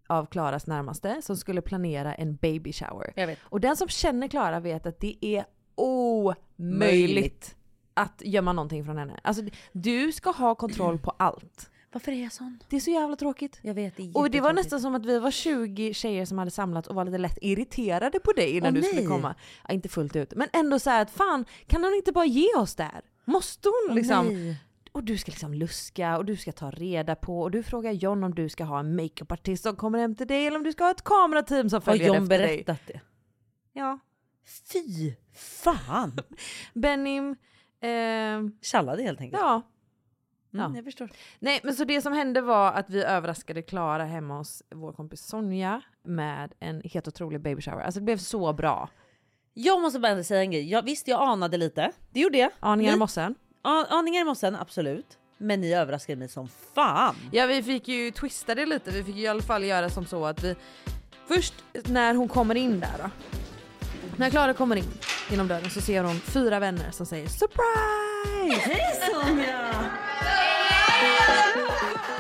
av 0.07 0.27
Klaras 0.27 0.67
närmaste 0.67 1.23
som 1.23 1.37
skulle 1.37 1.61
planera 1.63 2.15
en 2.15 2.37
baby 2.37 2.73
shower. 2.73 3.13
Jag 3.17 3.27
vet. 3.27 3.39
Och 3.43 3.61
den 3.61 3.77
som 3.77 3.89
känner 3.89 4.29
Klara 4.29 4.61
vet 4.61 4.87
att 4.87 5.01
det 5.01 5.17
är 5.21 5.45
omöjligt 5.75 6.37
Möjligt. 6.57 7.57
att 7.95 8.23
gömma 8.25 8.53
någonting 8.53 8.85
från 8.85 8.99
henne. 8.99 9.21
Alltså 9.23 9.43
du 9.73 10.13
ska 10.13 10.31
ha 10.31 10.55
kontroll 10.55 10.99
på 10.99 11.11
allt. 11.17 11.71
Varför 11.93 12.13
är 12.13 12.23
jag 12.23 12.33
sån? 12.33 12.59
Det 12.69 12.77
är 12.77 12.81
så 12.81 12.91
jävla 12.91 13.17
tråkigt. 13.17 13.59
Jag 13.63 13.75
vet, 13.75 13.97
det 13.97 14.13
Och 14.15 14.31
det 14.31 14.41
var 14.41 14.53
nästan 14.53 14.81
som 14.81 14.95
att 14.95 15.07
vi 15.07 15.19
var 15.19 15.31
20 15.31 15.95
tjejer 15.95 16.25
som 16.25 16.39
hade 16.39 16.51
samlats 16.51 16.89
och 16.89 16.95
var 16.95 17.05
lite 17.05 17.19
lätt 17.19 17.39
irriterade 17.43 18.21
på 18.21 18.33
dig 18.33 18.57
innan 18.57 18.69
Åh, 18.69 18.75
du 18.75 18.83
skulle 18.83 19.01
nej. 19.01 19.11
komma. 19.11 19.35
Ja, 19.69 19.75
inte 19.75 19.89
fullt 19.89 20.17
ut, 20.17 20.33
men 20.37 20.49
ändå 20.53 20.79
så 20.79 20.91
här 20.91 21.03
att 21.03 21.11
fan, 21.11 21.45
kan 21.67 21.85
hon 21.85 21.95
inte 21.95 22.13
bara 22.13 22.25
ge 22.25 22.55
oss 22.57 22.75
det 22.75 22.83
här? 22.83 23.01
Måste 23.25 23.69
hon 23.69 23.87
Åh, 23.91 23.95
liksom? 23.95 24.27
nej. 24.29 24.57
Och 24.93 25.05
du 25.05 25.19
ska 25.19 25.31
liksom 25.31 25.55
luska 25.55 26.19
och 26.19 26.25
du 26.25 26.37
ska 26.37 26.53
ta 26.53 26.71
reda 26.71 27.15
på 27.17 27.41
och 27.41 27.51
du 27.51 27.63
frågar 27.63 27.93
John 27.93 28.25
om 28.25 28.35
du 28.35 28.49
ska 28.49 28.65
ha 28.65 28.81
en 28.81 28.97
makeupartist 28.97 29.63
som 29.63 29.77
kommer 29.77 29.99
hem 29.99 30.15
till 30.15 30.27
dig 30.27 30.47
eller 30.47 30.57
om 30.57 30.65
du 30.65 30.73
ska 30.73 30.85
ha 30.85 30.91
ett 30.91 31.05
kamerateam 31.05 31.71
som 31.71 31.77
Har 31.77 31.81
följer 31.93 32.07
John 32.07 32.23
efter 32.23 32.39
dig. 32.39 32.65
berättat 32.65 32.87
det? 32.87 33.01
Ja. 33.73 33.99
Fy 34.73 35.13
fan! 35.35 36.19
Benim, 36.75 37.37
ehm, 37.81 38.53
Tjallade 38.63 39.03
helt 39.03 39.21
enkelt. 39.21 39.41
ja. 39.43 39.63
Mm, 40.55 40.73
ja. 40.73 40.77
Jag 40.79 40.85
förstår. 40.85 41.11
Nej 41.39 41.61
men 41.63 41.75
så 41.75 41.85
det 41.85 42.03
som 42.03 42.13
hände 42.13 42.41
var 42.41 42.73
att 42.73 42.91
vi 42.91 43.03
överraskade 43.05 43.63
Klara 43.63 44.05
hemma 44.05 44.39
hos 44.39 44.63
vår 44.75 44.93
kompis 44.93 45.21
Sonja 45.27 45.83
med 46.05 46.53
en 46.61 46.83
helt 46.85 47.09
otrolig 47.09 47.41
baby 47.41 47.63
shower. 47.63 47.81
Alltså 47.83 48.01
det 48.01 48.05
blev 48.05 48.17
så 48.19 48.53
bra. 48.53 48.89
Jag 49.55 49.81
måste 49.81 49.99
bara 49.99 50.25
säga 50.25 50.41
en 50.41 50.51
grej. 50.51 50.71
Jag, 50.71 50.83
visst, 50.83 51.09
jag 51.09 51.21
anade 51.29 51.57
lite. 51.57 51.93
Det 52.11 52.21
gjorde 52.21 52.39
jag. 52.39 52.51
Aningar 52.61 52.93
i 52.93 52.97
mossen. 52.97 53.35
A- 53.63 53.87
aningar 53.89 54.21
i 54.21 54.25
mossen, 54.25 54.57
absolut. 54.57 55.19
Men 55.39 55.61
ni 55.61 55.75
överraskade 55.75 56.17
mig 56.19 56.29
som 56.29 56.49
fan. 56.75 57.15
Ja 57.33 57.47
vi 57.47 57.63
fick 57.63 57.89
ju 57.89 58.11
twista 58.11 58.55
det 58.55 58.67
lite, 58.67 58.91
vi 58.91 59.05
fick 59.05 59.17
ju 59.17 59.23
i 59.23 59.27
alla 59.29 59.43
fall 59.43 59.65
göra 59.65 59.91
som 59.91 60.07
så 60.07 60.25
att 60.27 60.45
vi 60.45 60.57
först 61.29 61.55
när 61.85 62.15
hon 62.15 62.29
kommer 62.29 62.55
in 62.55 62.81
där 62.81 62.93
då. 63.03 63.11
När 64.17 64.31
Klara 64.31 64.55
kommer 64.55 64.77
in 64.77 64.85
genom 65.31 65.49
dörren 65.49 65.71
så 65.71 65.81
ser 65.81 66.05
hon 66.05 66.15
fyra 66.21 66.59
vänner 66.61 66.91
som 66.91 67.07
säger 67.07 67.29
surprise! 67.29 68.71
Hej 68.71 69.11
Sonja! 69.13 69.75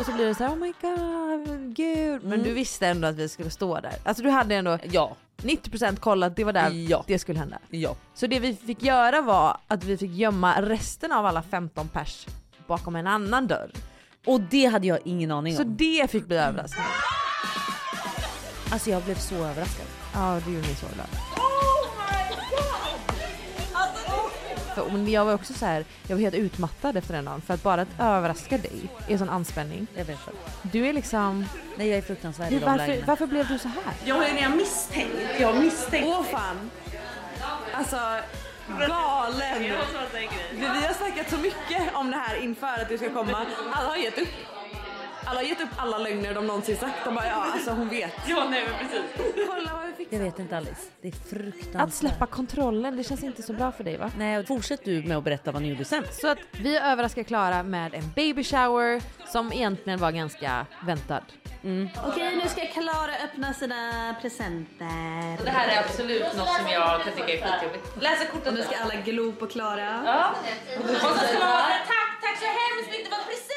Och 0.00 0.06
så 0.06 0.12
blir 0.12 0.26
det 0.26 0.34
så 0.34 0.44
här, 0.44 0.52
oh 0.52 0.56
my 0.56 0.72
god, 0.82 1.74
gud. 1.76 2.24
Men 2.24 2.42
du 2.42 2.52
visste 2.52 2.86
ändå 2.86 3.08
att 3.08 3.14
vi 3.16 3.28
skulle 3.28 3.50
stå 3.50 3.80
där. 3.80 3.92
Alltså 4.04 4.22
du 4.22 4.30
hade 4.30 4.54
ändå 4.54 4.78
Ja, 4.82 5.16
90% 5.42 5.96
kollat, 5.96 6.36
det 6.36 6.44
var 6.44 6.52
där 6.52 6.70
Ja. 6.70 7.04
det 7.06 7.18
skulle 7.18 7.38
hända. 7.38 7.58
ja. 7.70 7.96
Så 8.14 8.26
det 8.26 8.38
vi 8.40 8.54
fick 8.54 8.82
göra 8.82 9.20
var 9.20 9.56
att 9.66 9.84
vi 9.84 9.96
fick 9.96 10.10
gömma 10.10 10.62
resten 10.62 11.12
av 11.12 11.26
alla 11.26 11.42
15 11.42 11.88
pers 11.88 12.26
bakom 12.66 12.96
en 12.96 13.06
annan 13.06 13.46
dörr. 13.46 13.70
Och 14.26 14.40
det 14.40 14.66
hade 14.66 14.86
jag 14.86 14.98
ingen 15.04 15.30
aning 15.30 15.56
Så 15.56 15.62
om. 15.62 15.76
det 15.76 16.10
fick 16.10 16.26
bli 16.26 16.36
överraskning. 16.36 16.86
Alltså 18.72 18.90
jag 18.90 19.02
blev 19.02 19.14
så 19.14 19.34
överraskad. 19.34 19.86
Ja, 20.14 20.40
det 20.44 20.50
gjorde 20.52 20.66
mig 20.66 20.74
så 20.76 20.86
glad. 20.94 21.06
Men 24.90 25.10
jag 25.10 25.24
var 25.24 25.34
också 25.34 25.52
så 25.52 25.66
här, 25.66 25.84
jag 26.06 26.16
var 26.16 26.20
helt 26.20 26.34
utmattad 26.34 26.96
efter 26.96 27.14
den 27.14 27.24
dagen 27.24 27.40
för 27.40 27.54
att 27.54 27.62
bara 27.62 27.82
att 27.82 27.88
överraska 27.98 28.58
dig 28.58 28.80
är 29.08 29.18
sån 29.18 29.28
anspänning. 29.28 29.86
Jag 29.96 30.04
vet 30.04 30.18
det. 30.26 30.32
Du 30.72 30.86
är 30.86 30.92
liksom... 30.92 31.44
Nej 31.76 31.88
jag 31.88 31.98
är 31.98 32.02
fruktansvärd 32.02 32.52
i 32.52 32.58
de 32.58 32.64
Varför, 32.64 32.86
lägena. 32.86 33.06
varför 33.06 33.26
blev 33.26 33.48
du 33.48 33.58
så 33.58 33.68
här? 33.68 33.94
Jag 34.04 34.14
har 34.14 34.26
ju 34.26 34.34
redan 34.34 34.56
misstänkt. 34.56 35.16
Jag 35.40 35.52
har 35.52 35.60
misstänkt. 35.60 36.06
Åh 36.08 36.22
fan. 36.22 36.70
Alltså 37.74 37.96
galen. 38.88 39.58
Vi, 39.60 39.68
vi 40.52 40.66
har 40.66 40.92
snackat 40.94 41.30
så 41.30 41.36
mycket 41.38 41.94
om 41.94 42.10
det 42.10 42.16
här 42.16 42.42
inför 42.42 42.66
att 42.82 42.88
du 42.88 42.98
ska 42.98 43.12
komma. 43.14 43.46
Alla 43.72 43.88
har 43.88 43.96
gett 43.96 44.18
upp. 44.18 44.28
Alla 45.24 45.38
har 45.40 45.44
gett 45.44 45.60
upp 45.60 45.68
alla 45.76 45.98
lögner 45.98 46.34
de 46.34 46.46
någonsin 46.46 46.76
sagt. 46.76 46.94
De 47.04 47.14
bara 47.14 47.26
ja 47.26 47.46
alltså 47.52 47.70
hon 47.70 47.88
vet. 47.88 48.12
Ja 48.26 48.46
nej 48.50 48.64
men 48.64 48.88
precis. 48.88 49.02
Kolla 49.48 49.70
vad 49.74 49.86
vi 49.86 49.92
fick. 49.92 50.08
Jag 50.12 50.20
vet 50.20 50.38
inte 50.38 50.56
Alice. 50.56 50.82
Det 51.02 51.08
är 51.08 51.12
fruktansvärt. 51.12 51.82
Att 51.82 51.94
släppa 51.94 52.26
kontrollen, 52.26 52.96
det 52.96 53.04
känns 53.04 53.22
inte 53.24 53.42
så 53.42 53.52
bra 53.52 53.72
för 53.72 53.84
dig 53.84 53.96
va? 53.96 54.10
Nej, 54.18 54.38
och 54.38 54.46
fortsätt 54.46 54.84
du 54.84 55.02
med 55.02 55.16
att 55.16 55.24
berätta 55.24 55.52
vad 55.52 55.62
ni 55.62 55.68
gjorde 55.68 55.84
sämst. 55.84 56.20
Så 56.20 56.28
att 56.28 56.38
vi 56.52 56.76
överraskar 56.76 57.22
Klara 57.22 57.62
med 57.62 57.94
en 57.94 58.10
baby 58.16 58.44
shower 58.44 59.02
som 59.32 59.52
egentligen 59.52 59.98
var 59.98 60.10
ganska 60.10 60.66
väntad. 60.86 61.22
Okej, 62.06 62.36
nu 62.42 62.48
ska 62.48 62.66
Klara 62.66 63.12
öppna 63.24 63.54
sina 63.54 64.14
presenter. 64.20 65.44
Det 65.44 65.50
här 65.50 65.68
är 65.68 65.78
absolut 65.84 66.36
något 66.36 66.48
som 66.48 66.68
jag 66.72 67.02
kan 67.04 67.12
tycka 67.12 67.32
är 67.32 67.42
skitjobbigt. 67.42 68.02
Läsa 68.02 68.24
korten 68.26 68.54
Nu 68.54 68.62
ska 68.62 68.76
alla 68.76 68.94
glo 68.94 69.32
på 69.32 69.46
Klara. 69.46 70.02
Ja. 70.06 70.34
Och 70.80 70.88
så 70.88 71.08
tack, 71.92 72.12
tack 72.22 72.38
så 72.38 72.46
hemskt 72.46 72.90
mycket. 72.90 73.04
Det 73.04 73.16
var 73.16 73.24
precis. 73.24 73.49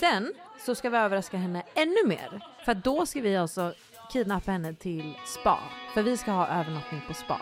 Sen 0.00 0.34
så 0.66 0.74
ska 0.74 0.90
vi 0.90 0.96
överraska 0.96 1.36
henne 1.36 1.62
ännu 1.74 2.06
mer. 2.06 2.40
För 2.64 2.74
då 2.74 3.06
ska 3.06 3.20
vi 3.20 3.36
alltså 3.36 3.74
kidnappa 4.12 4.50
henne 4.50 4.74
till 4.74 5.14
spa. 5.26 5.58
För 5.94 6.02
vi 6.02 6.16
ska 6.16 6.30
ha 6.30 6.48
övernattning 6.48 7.00
på 7.08 7.14
spa. 7.14 7.40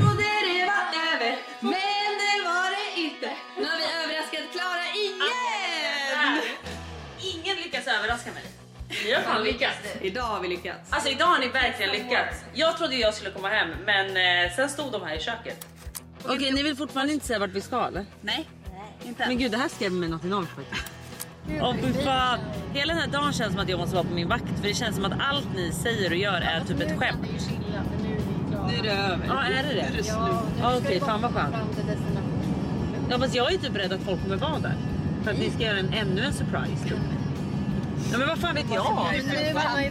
Trodde 0.00 0.22
det 0.22 0.66
var 0.72 0.84
över, 1.14 1.38
men 1.60 2.10
det 2.22 2.36
var 2.48 2.70
det 2.76 3.00
inte. 3.00 3.30
Nu 3.56 3.64
har 3.64 3.78
vi 3.78 3.84
överraskat 4.04 4.40
Klara 4.52 4.86
igen! 5.02 6.42
Ingen 7.34 7.56
lyckas 7.56 7.86
överraska 7.86 8.30
mig. 8.32 8.44
Ni 9.04 9.12
har 9.12 9.22
fan 9.22 9.44
lyckats. 9.44 9.78
Idag 10.00 10.22
har 10.22 10.40
vi 10.40 10.48
lyckats. 10.48 10.92
Alltså 10.92 11.08
idag 11.08 11.26
har 11.26 11.38
ni 11.38 11.48
verkligen 11.48 11.92
lyckats. 11.92 12.36
Jag 12.54 12.78
trodde 12.78 12.96
jag 12.96 13.14
skulle 13.14 13.30
komma 13.30 13.48
hem 13.48 13.68
men 13.86 14.06
eh, 14.06 14.56
sen 14.56 14.68
stod 14.68 14.92
de 14.92 15.02
här 15.02 15.16
i 15.16 15.20
köket. 15.20 15.66
Okej, 16.24 16.52
ni 16.52 16.62
vill 16.62 16.76
fortfarande 16.76 17.12
inte 17.12 17.26
säga 17.26 17.38
vart 17.38 17.50
vi 17.50 17.60
ska 17.60 17.86
eller? 17.86 18.06
Nej, 18.20 18.48
inte 19.04 19.26
Men 19.26 19.38
gud, 19.38 19.50
det 19.50 19.58
här 19.58 19.68
skrämmer 19.68 19.98
mig 19.98 20.08
något 20.08 20.24
enormt 20.24 20.48
faktiskt. 20.48 20.99
Åh 21.60 21.74
fy 21.82 21.92
fan. 21.92 22.38
Hela 22.72 22.92
den 22.92 23.02
här 23.02 23.08
dagen 23.08 23.32
känns 23.32 23.52
som 23.52 23.62
att 23.62 23.68
jag 23.68 23.78
måste 23.78 23.94
vara 23.96 24.06
på 24.06 24.14
min 24.14 24.28
vakt 24.28 24.58
för 24.60 24.68
det 24.68 24.74
känns 24.74 24.96
som 24.96 25.04
att 25.04 25.12
allt 25.18 25.48
ni 25.56 25.72
säger 25.72 26.10
och 26.10 26.16
gör 26.16 26.40
är 26.40 26.60
typ 26.60 26.80
ett 26.80 26.98
skämt. 26.98 27.50
Nu 28.68 28.74
är 28.78 28.82
det 28.82 28.90
över. 28.90 29.26
Ja, 29.28 29.42
är 29.42 29.62
det 29.62 29.74
det? 29.74 30.04
Ja. 30.60 30.76
Okej, 30.78 31.00
fan 31.00 31.22
vad 31.22 31.34
skönt. 31.34 31.54
Ja, 33.10 33.18
fast 33.18 33.34
jag 33.34 33.52
är 33.52 33.58
typ 33.58 33.76
rädd 33.76 33.92
att 33.92 34.00
folk 34.00 34.22
kommer 34.22 34.36
vara 34.36 34.58
där. 34.58 34.74
För 35.22 35.30
att 35.30 35.38
ni 35.38 35.50
ska 35.50 35.62
göra 35.62 35.78
en, 35.78 35.92
ännu 35.92 36.22
en 36.22 36.32
surprise. 36.32 36.84
Typ. 36.88 36.98
Ja, 38.12 38.18
men 38.18 38.28
vad 38.28 38.38
fan 38.38 38.54
vet 38.54 38.64
jag? 38.74 38.84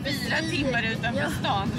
Fyra 0.03 0.37
timmar 0.51 0.83
utanför 0.91 1.29
stan. 1.39 1.71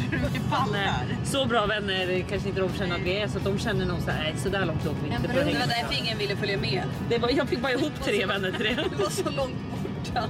Nej, 0.73 1.17
så 1.25 1.45
bra 1.45 1.67
vänner 1.67 2.25
kanske 2.31 2.49
inte 2.49 2.61
de 2.61 2.71
känner 2.79 2.95
att 2.95 3.01
vi 3.03 3.17
är 3.21 3.29
så 3.29 3.39
att 3.39 3.45
de 3.45 3.59
känner 3.59 3.87
nog 3.87 4.01
så 4.01 4.11
här, 4.11 4.19
"Nej, 4.23 4.35
så 4.43 4.49
där 4.49 4.65
långt 4.67 4.87
åker 4.87 5.01
vi 5.09 5.15
inte. 5.17 5.29
Det 5.29 5.35
var 5.35 5.43
hänga." 5.43 5.67
därför 5.67 5.95
ingen 5.99 6.19
ville 6.19 6.37
följa 6.37 6.59
med. 6.59 6.83
Det 7.09 7.19
var, 7.19 7.31
jag 7.31 7.49
fick 7.49 7.61
bara 7.61 7.73
ihop 7.73 7.93
tre 8.05 8.27
vänner 8.27 8.51
till 8.53 8.65
det. 8.77 8.85
Det 8.91 9.03
var 9.03 9.11
så 9.11 9.31
långt 9.31 9.57
borta. 10.05 10.25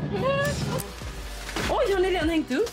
Oj, 1.70 1.92
har 1.94 2.00
ni 2.00 2.10
redan 2.10 2.28
hängt 2.28 2.50
upp? 2.50 2.70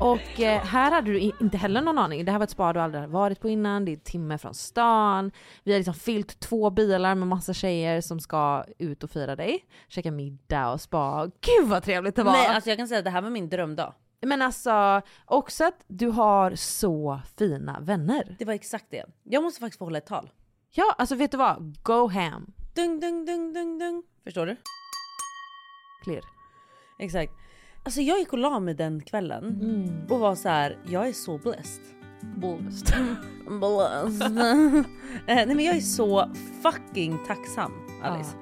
Och 0.00 0.40
eh, 0.40 0.62
här 0.64 0.90
hade 0.90 1.12
du 1.12 1.32
inte 1.40 1.56
heller 1.56 1.80
någon 1.80 1.98
aning. 1.98 2.24
Det 2.24 2.32
här 2.32 2.38
var 2.38 2.44
ett 2.44 2.50
spa 2.50 2.72
du 2.72 2.80
aldrig 2.80 3.00
hade 3.00 3.12
varit 3.12 3.40
på 3.40 3.48
innan. 3.48 3.84
Det 3.84 3.90
är 3.90 3.94
en 3.94 4.00
timme 4.00 4.38
från 4.38 4.54
stan. 4.54 5.32
Vi 5.64 5.72
har 5.72 5.78
liksom 5.78 5.94
fyllt 5.94 6.40
två 6.40 6.70
bilar 6.70 7.14
med 7.14 7.28
massa 7.28 7.54
tjejer 7.54 8.00
som 8.00 8.20
ska 8.20 8.64
ut 8.78 9.04
och 9.04 9.10
fira 9.10 9.36
dig. 9.36 9.64
Käka 9.88 10.10
middag 10.10 10.72
och 10.72 10.80
spa. 10.80 11.24
Gud 11.24 11.68
vad 11.68 11.82
trevligt 11.82 12.16
det 12.16 12.22
var! 12.22 12.32
Nej, 12.32 12.46
alltså 12.46 12.70
jag 12.70 12.78
kan 12.78 12.88
säga 12.88 12.98
att 12.98 13.04
det 13.04 13.10
här 13.10 13.22
var 13.22 13.30
min 13.30 13.48
drömdag. 13.48 13.94
Men 14.20 14.42
alltså 14.42 15.02
också 15.24 15.64
att 15.64 15.84
du 15.86 16.06
har 16.08 16.54
så 16.54 17.20
fina 17.38 17.80
vänner. 17.80 18.36
Det 18.38 18.44
var 18.44 18.54
exakt 18.54 18.86
det. 18.90 19.04
Jag 19.22 19.42
måste 19.42 19.60
faktiskt 19.60 19.78
få 19.78 19.84
hålla 19.84 19.98
ett 19.98 20.06
tal. 20.06 20.30
Ja, 20.70 20.94
alltså 20.98 21.14
vet 21.14 21.30
du 21.30 21.36
vad? 21.36 21.82
Go 21.82 22.08
ham. 22.08 22.52
Dung, 22.74 23.00
dung, 23.00 23.24
dung, 23.26 23.52
dung, 23.52 23.78
dung. 23.78 24.02
Förstår 24.24 24.46
du? 24.46 24.56
Clear. 26.04 26.22
Exakt. 26.98 27.32
Alltså 27.84 28.00
jag 28.00 28.18
gick 28.18 28.32
och 28.32 28.38
la 28.38 28.60
mig 28.60 28.74
den 28.74 29.00
kvällen 29.02 29.60
och 30.10 30.18
var 30.18 30.34
så 30.34 30.48
här: 30.48 30.78
jag 30.86 31.08
är 31.08 31.12
så 31.12 31.38
blessed. 31.38 31.84
Blessed. 32.36 33.16
blessed. 33.48 34.38
Eh, 35.26 35.36
Nej 35.36 35.46
men 35.46 35.60
jag 35.64 35.76
är 35.76 35.80
så 35.80 36.30
fucking 36.62 37.18
tacksam 37.26 37.72
Alice. 38.02 38.36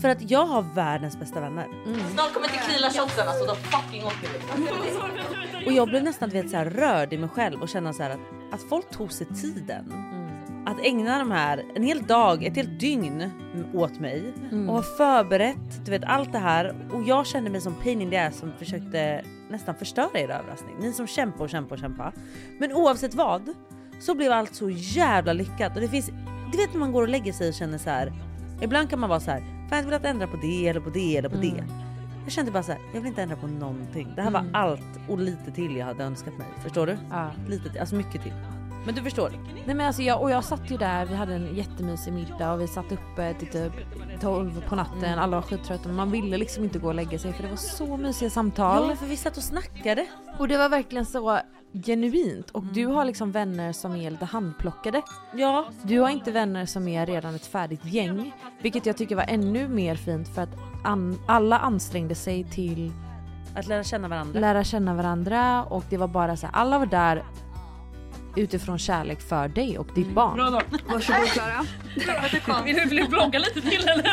För 0.00 0.08
att 0.08 0.30
jag 0.30 0.46
har 0.46 0.62
världens 0.74 1.18
bästa 1.18 1.40
vänner. 1.40 1.66
Snart 2.14 2.34
kommer 2.34 2.48
tequila-shotsen 2.48 3.28
alltså, 3.28 3.46
då 3.46 3.54
fucking 3.54 4.04
åker 4.04 4.28
vi. 5.60 5.66
Och 5.66 5.72
jag 5.72 5.88
blev 5.88 6.04
nästan 6.04 6.28
du 6.28 6.42
vet, 6.42 6.50
så 6.50 6.56
här, 6.56 6.70
rörd 6.70 7.12
i 7.12 7.18
mig 7.18 7.28
själv 7.28 7.62
och 7.62 7.68
känna 7.68 7.92
så 7.92 8.02
här 8.02 8.10
att, 8.10 8.20
att 8.52 8.62
folk 8.68 8.90
tog 8.90 9.12
sig 9.12 9.26
tiden. 9.26 9.92
Att 10.66 10.80
ägna 10.80 11.18
de 11.18 11.30
här, 11.30 11.64
en 11.74 11.82
hel 11.82 12.02
dag, 12.02 12.44
ett 12.44 12.56
helt 12.56 12.80
dygn 12.80 13.30
åt 13.74 14.00
mig 14.00 14.32
och 14.68 14.74
har 14.74 14.82
förberett 14.82 15.84
du 15.84 15.90
vet, 15.90 16.04
allt 16.04 16.32
det 16.32 16.38
här. 16.38 16.74
Och 16.92 17.02
jag 17.02 17.26
kände 17.26 17.50
mig 17.50 17.60
som 17.60 17.74
pain 17.74 18.02
in 18.02 18.10
the 18.10 18.16
ass 18.16 18.38
som 18.38 18.52
försökte 18.58 19.24
nästan 19.50 19.74
förstöra 19.74 20.18
er 20.18 20.30
överraskning. 20.30 20.76
Ni 20.80 20.92
som 20.92 21.06
kämpar 21.06 21.44
och 21.44 21.50
kämpar 21.50 21.76
och 21.76 21.80
kämpar. 21.80 22.12
Men 22.58 22.72
oavsett 22.72 23.14
vad 23.14 23.54
så 24.00 24.14
blev 24.14 24.32
allt 24.32 24.54
så 24.54 24.70
jävla 24.70 25.32
lyckat. 25.32 25.74
Och 25.74 25.80
det 25.80 25.88
finns, 25.88 26.10
du 26.52 26.58
vet 26.58 26.72
när 26.72 26.80
man 26.80 26.92
går 26.92 27.02
och 27.02 27.08
lägger 27.08 27.32
sig 27.32 27.48
och 27.48 27.54
känner 27.54 27.78
så 27.78 27.90
här. 27.90 28.12
Ibland 28.62 28.90
kan 28.90 29.00
man 29.00 29.08
vara 29.08 29.20
så 29.20 29.30
här, 29.30 29.40
fan 29.40 29.78
jag 29.78 29.84
vill 29.84 29.94
att 29.94 30.04
ändra 30.04 30.26
på 30.26 30.36
det 30.36 30.68
eller 30.68 30.80
på 30.80 30.90
det 30.90 31.16
eller 31.16 31.28
på 31.28 31.36
det. 31.36 31.64
Jag 32.24 32.32
kände 32.32 32.50
bara 32.50 32.62
så 32.62 32.72
här, 32.72 32.80
jag 32.94 33.00
vill 33.00 33.08
inte 33.08 33.22
ändra 33.22 33.36
på 33.36 33.46
någonting. 33.46 34.12
Det 34.16 34.22
här 34.22 34.30
var 34.30 34.44
allt 34.52 35.00
och 35.08 35.18
lite 35.18 35.50
till 35.50 35.76
jag 35.76 35.86
hade 35.86 36.04
önskat 36.04 36.38
mig. 36.38 36.46
Förstår 36.62 36.86
du? 36.86 36.98
Ja. 37.10 37.30
Lite 37.48 37.70
till, 37.70 37.80
alltså 37.80 37.94
mycket 37.94 38.22
till. 38.22 38.32
Men 38.86 38.94
du 38.94 39.02
förstår. 39.02 39.30
Nej 39.66 39.74
men 39.76 39.80
alltså 39.86 40.02
jag, 40.02 40.22
och 40.22 40.30
jag 40.30 40.44
satt 40.44 40.70
ju 40.70 40.76
där, 40.76 41.06
vi 41.06 41.14
hade 41.14 41.34
en 41.34 41.54
jättemysig 41.56 42.12
middag 42.12 42.52
och 42.52 42.60
vi 42.60 42.66
satt 42.68 42.92
uppe 42.92 43.34
till 43.34 43.48
typ 43.48 43.72
12 44.20 44.64
på 44.68 44.74
natten, 44.76 45.18
alla 45.18 45.36
var 45.36 45.42
skittrötta 45.42 45.88
men 45.88 45.96
man 45.96 46.10
ville 46.10 46.36
liksom 46.36 46.64
inte 46.64 46.78
gå 46.78 46.88
och 46.88 46.94
lägga 46.94 47.18
sig 47.18 47.32
för 47.32 47.42
det 47.42 47.48
var 47.48 47.56
så 47.56 47.96
mysiga 47.96 48.30
samtal. 48.30 48.86
Ja 48.90 48.96
för 48.96 49.06
vi 49.06 49.16
satt 49.16 49.36
och 49.36 49.42
snackade. 49.42 50.06
Och 50.38 50.48
det 50.48 50.58
var 50.58 50.68
verkligen 50.68 51.06
så 51.06 51.38
genuint 51.84 52.50
och 52.50 52.64
du 52.64 52.86
har 52.86 53.04
liksom 53.04 53.32
vänner 53.32 53.72
som 53.72 53.96
är 53.96 54.10
lite 54.10 54.24
handplockade. 54.24 55.02
Ja. 55.34 55.64
Du 55.82 56.00
har 56.00 56.08
inte 56.08 56.32
vänner 56.32 56.66
som 56.66 56.88
är 56.88 57.06
redan 57.06 57.34
ett 57.34 57.46
färdigt 57.46 57.84
gäng. 57.84 58.32
Vilket 58.62 58.86
jag 58.86 58.96
tycker 58.96 59.16
var 59.16 59.24
ännu 59.28 59.68
mer 59.68 59.94
fint 59.94 60.28
för 60.34 60.42
att 60.42 60.56
an- 60.84 61.18
alla 61.26 61.58
ansträngde 61.58 62.14
sig 62.14 62.44
till 62.44 62.92
Att 63.56 63.66
lära 63.66 63.84
känna 63.84 64.08
varandra. 64.08 64.40
lära 64.40 64.64
känna 64.64 64.94
varandra 64.94 65.64
och 65.64 65.84
det 65.90 65.96
var 65.96 66.08
bara 66.08 66.36
så 66.36 66.46
här, 66.46 66.54
alla 66.54 66.78
var 66.78 66.86
där 66.86 67.22
utifrån 68.36 68.78
kärlek 68.78 69.20
för 69.20 69.48
dig 69.48 69.78
och 69.78 69.86
ditt 69.94 70.10
barn. 70.10 70.60
Varsågod 70.88 71.28
Klara. 71.28 72.62
Vill 72.64 72.76
du 72.76 72.84
vill 72.84 73.08
blogga 73.08 73.38
lite 73.38 73.60
till 73.60 73.88
eller? 73.88 74.12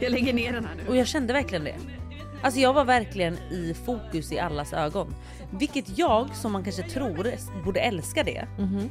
Jag 0.00 0.12
lägger 0.12 0.32
ner 0.32 0.52
den 0.52 0.64
här 0.64 0.74
nu. 0.74 0.88
Och 0.88 0.96
jag 0.96 1.06
kände 1.06 1.32
verkligen 1.32 1.64
det. 1.64 1.76
Alltså 2.42 2.60
jag 2.60 2.72
var 2.72 2.84
verkligen 2.84 3.34
i 3.34 3.74
fokus 3.86 4.32
i 4.32 4.38
allas 4.38 4.72
ögon. 4.72 5.14
Vilket 5.50 5.98
jag, 5.98 6.36
som 6.36 6.52
man 6.52 6.64
kanske 6.64 6.82
tror, 6.82 7.30
borde 7.64 7.80
älska 7.80 8.22
det. 8.22 8.46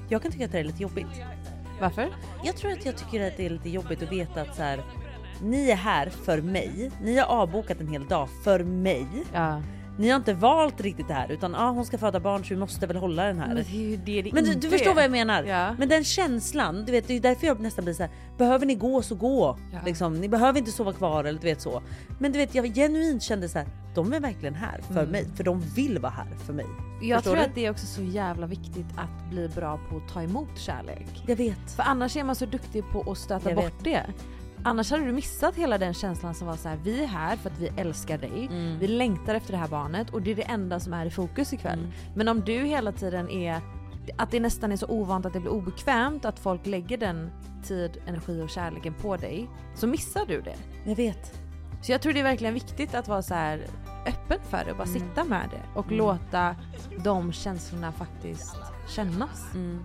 Jag 0.10 0.22
kan 0.22 0.32
tycka 0.32 0.46
att 0.46 0.52
det 0.52 0.60
är 0.60 0.64
lite 0.64 0.84
jobbigt. 0.84 1.08
Varför? 1.82 2.10
Jag 2.44 2.56
tror 2.58 2.72
att 2.72 2.86
jag 2.86 2.98
tycker 2.98 3.28
att 3.28 3.38
det 3.38 3.46
är 3.46 3.50
lite 3.50 3.70
jobbigt 3.70 4.04
att 4.04 4.12
veta 4.12 4.42
att 4.42 4.56
så 4.56 4.62
här, 4.64 4.84
ni 5.42 5.70
är 5.70 5.76
här 5.76 6.10
för 6.10 6.42
mig. 6.42 6.92
Ni 7.04 7.18
har 7.18 7.26
avbokat 7.26 7.80
en 7.82 7.88
hel 7.88 8.08
dag 8.08 8.30
för 8.44 8.60
mig. 8.64 9.08
Ja. 9.34 9.62
Ni 9.98 10.10
har 10.10 10.16
inte 10.16 10.34
valt 10.34 10.82
riktigt 10.82 11.08
det 11.08 11.14
här 11.14 11.32
utan 11.32 11.56
ah, 11.56 11.72
hon 11.72 11.86
ska 11.86 11.98
föda 11.98 12.20
barn 12.20 12.46
så 12.46 12.54
vi 12.54 12.60
måste 12.60 12.88
väl 12.88 12.98
hålla 12.98 13.24
den 13.24 13.40
här. 13.40 13.48
Men 13.48 13.64
det 14.06 14.22
det 14.22 14.34
Men 14.34 14.44
du, 14.44 14.54
du 14.54 14.70
förstår 14.70 14.94
vad 14.94 15.04
jag 15.04 15.12
menar? 15.12 15.44
Ja. 15.44 15.76
Men 15.80 15.90
den 15.90 16.04
känslan, 16.04 16.86
du 16.86 16.92
vet 16.92 17.08
det 17.08 17.14
är 17.14 17.20
därför 17.20 17.48
jag 17.48 17.60
nästan 17.60 17.84
blir 17.86 17.94
så 17.94 18.04
här. 18.04 18.12
behöver 18.38 18.66
ni 18.66 18.76
gå 18.76 19.02
så 19.02 19.16
gå. 19.16 19.58
Ja. 19.74 19.80
Liksom, 19.86 20.14
ni 20.14 20.30
behöver 20.30 20.60
inte 20.60 20.72
sova 20.72 20.94
kvar 20.94 21.24
eller 21.24 21.40
du 21.40 21.48
vet 21.48 21.62
så. 21.62 21.82
Men 22.20 22.32
du 22.32 22.38
vet 22.38 22.56
jag 22.56 22.76
genuint 22.76 23.24
kände 23.24 23.50
så 23.50 23.58
här. 23.58 23.68
de 23.96 24.14
är 24.14 24.20
verkligen 24.20 24.56
här 24.56 24.82
för 24.94 25.06
mig 25.08 25.28
för 25.36 25.44
de 25.44 25.62
vill 25.62 26.00
vara 26.00 26.12
här 26.12 26.36
för 26.46 26.54
mig. 26.54 26.66
Jag 27.02 27.18
Förstår 27.18 27.32
tror 27.32 27.44
du? 27.44 27.50
att 27.50 27.56
det 27.56 27.66
är 27.66 27.72
också 27.72 27.86
så 27.86 28.02
jävla 28.02 28.48
viktigt 28.48 28.86
att 28.98 29.30
bli 29.30 29.48
bra 29.48 29.80
på 29.90 29.98
att 29.98 30.14
ta 30.14 30.22
emot 30.24 30.60
kärlek. 30.60 31.24
Jag 31.28 31.36
vet. 31.36 31.72
För 31.76 31.84
annars 31.84 32.18
är 32.18 32.24
man 32.24 32.36
så 32.36 32.46
duktig 32.46 32.84
på 32.92 33.12
att 33.12 33.18
stöta 33.18 33.50
Jag 33.50 33.56
bort 33.56 33.66
vet. 33.66 33.84
det. 33.84 34.06
Annars 34.66 34.92
hade 34.92 35.06
du 35.06 35.12
missat 35.12 35.56
hela 35.56 35.78
den 35.78 35.94
känslan 35.94 36.36
som 36.36 36.48
var 36.48 36.56
så 36.56 36.70
här: 36.70 36.78
vi 36.84 37.04
är 37.04 37.08
här 37.08 37.36
för 37.36 37.50
att 37.50 37.60
vi 37.60 37.68
älskar 37.78 38.18
dig, 38.18 38.48
Mm. 38.52 38.80
vi 38.80 38.88
längtar 38.88 39.36
efter 39.36 39.52
det 39.52 39.58
här 39.58 39.68
barnet 39.68 40.10
och 40.10 40.22
det 40.22 40.32
är 40.32 40.36
det 40.36 40.42
enda 40.42 40.80
som 40.80 40.94
är 40.94 41.06
i 41.06 41.10
fokus 41.10 41.54
ikväll. 41.54 41.80
Mm. 41.80 41.92
Men 42.16 42.28
om 42.28 42.42
du 42.42 42.54
hela 42.64 42.92
tiden 42.92 43.30
är, 43.30 43.62
att 44.18 44.32
det 44.32 44.40
nästan 44.40 44.72
är 44.72 44.76
så 44.78 44.88
ovant 44.88 45.26
att 45.26 45.34
det 45.34 45.40
blir 45.40 45.52
obekvämt 45.52 46.26
att 46.26 46.40
folk 46.40 46.66
lägger 46.66 46.98
den 46.98 47.32
tid, 47.64 47.98
energi 48.08 48.42
och 48.42 48.50
kärleken 48.50 48.94
på 48.94 49.18
dig, 49.18 49.50
så 49.76 49.88
missar 49.88 50.26
du 50.26 50.42
det. 50.42 50.56
Jag 50.86 50.96
vet. 50.96 51.40
Så 51.82 51.92
jag 51.92 52.02
tror 52.02 52.14
det 52.14 52.20
är 52.20 52.24
verkligen 52.24 52.54
viktigt 52.54 52.96
att 52.96 53.08
vara 53.08 53.22
så 53.22 53.34
här. 53.34 53.62
öppen 54.08 54.40
för 54.50 54.66
det 54.66 54.72
och 54.72 54.78
bara 54.78 54.88
Mm. 54.90 55.00
sitta 55.00 55.24
med 55.24 55.50
det 55.52 55.80
och 55.80 55.92
låta 55.92 56.56
de 57.04 57.32
känslorna 57.34 57.92
faktiskt 57.92 58.56
kännas. 58.88 59.54
Mm. 59.54 59.84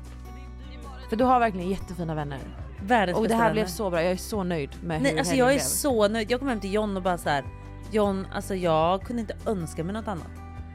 För 1.09 1.17
du 1.17 1.25
har 1.25 1.41
verkligen 1.41 1.71
jättefina 1.71 2.14
vänner. 2.14 2.38
Världens 2.83 3.19
och 3.19 3.29
det 3.29 3.35
här 3.35 3.53
blev 3.53 3.67
så 3.67 3.91
bra, 3.91 4.03
jag 4.03 4.12
är 4.12 4.17
så 4.17 4.45
nöjd 4.45 4.71
med 4.83 5.03
Nej 5.03 5.12
hur 5.12 5.19
alltså 5.19 5.35
jag 5.35 5.49
är 5.49 5.53
blev. 5.53 5.61
så 5.62 6.09
nöjd. 6.09 6.31
Jag 6.31 6.41
kom 6.41 6.49
hem 6.49 6.61
till 6.61 6.73
John 6.75 6.97
och 6.97 7.03
bara 7.03 7.19
så 7.19 7.29
här. 7.29 7.45
John, 7.91 8.27
alltså 8.35 8.55
jag 8.55 9.03
kunde 9.03 9.21
inte 9.21 9.37
önska 9.47 9.85
mig 9.85 9.93
något 9.93 10.09
annat. 10.09 10.31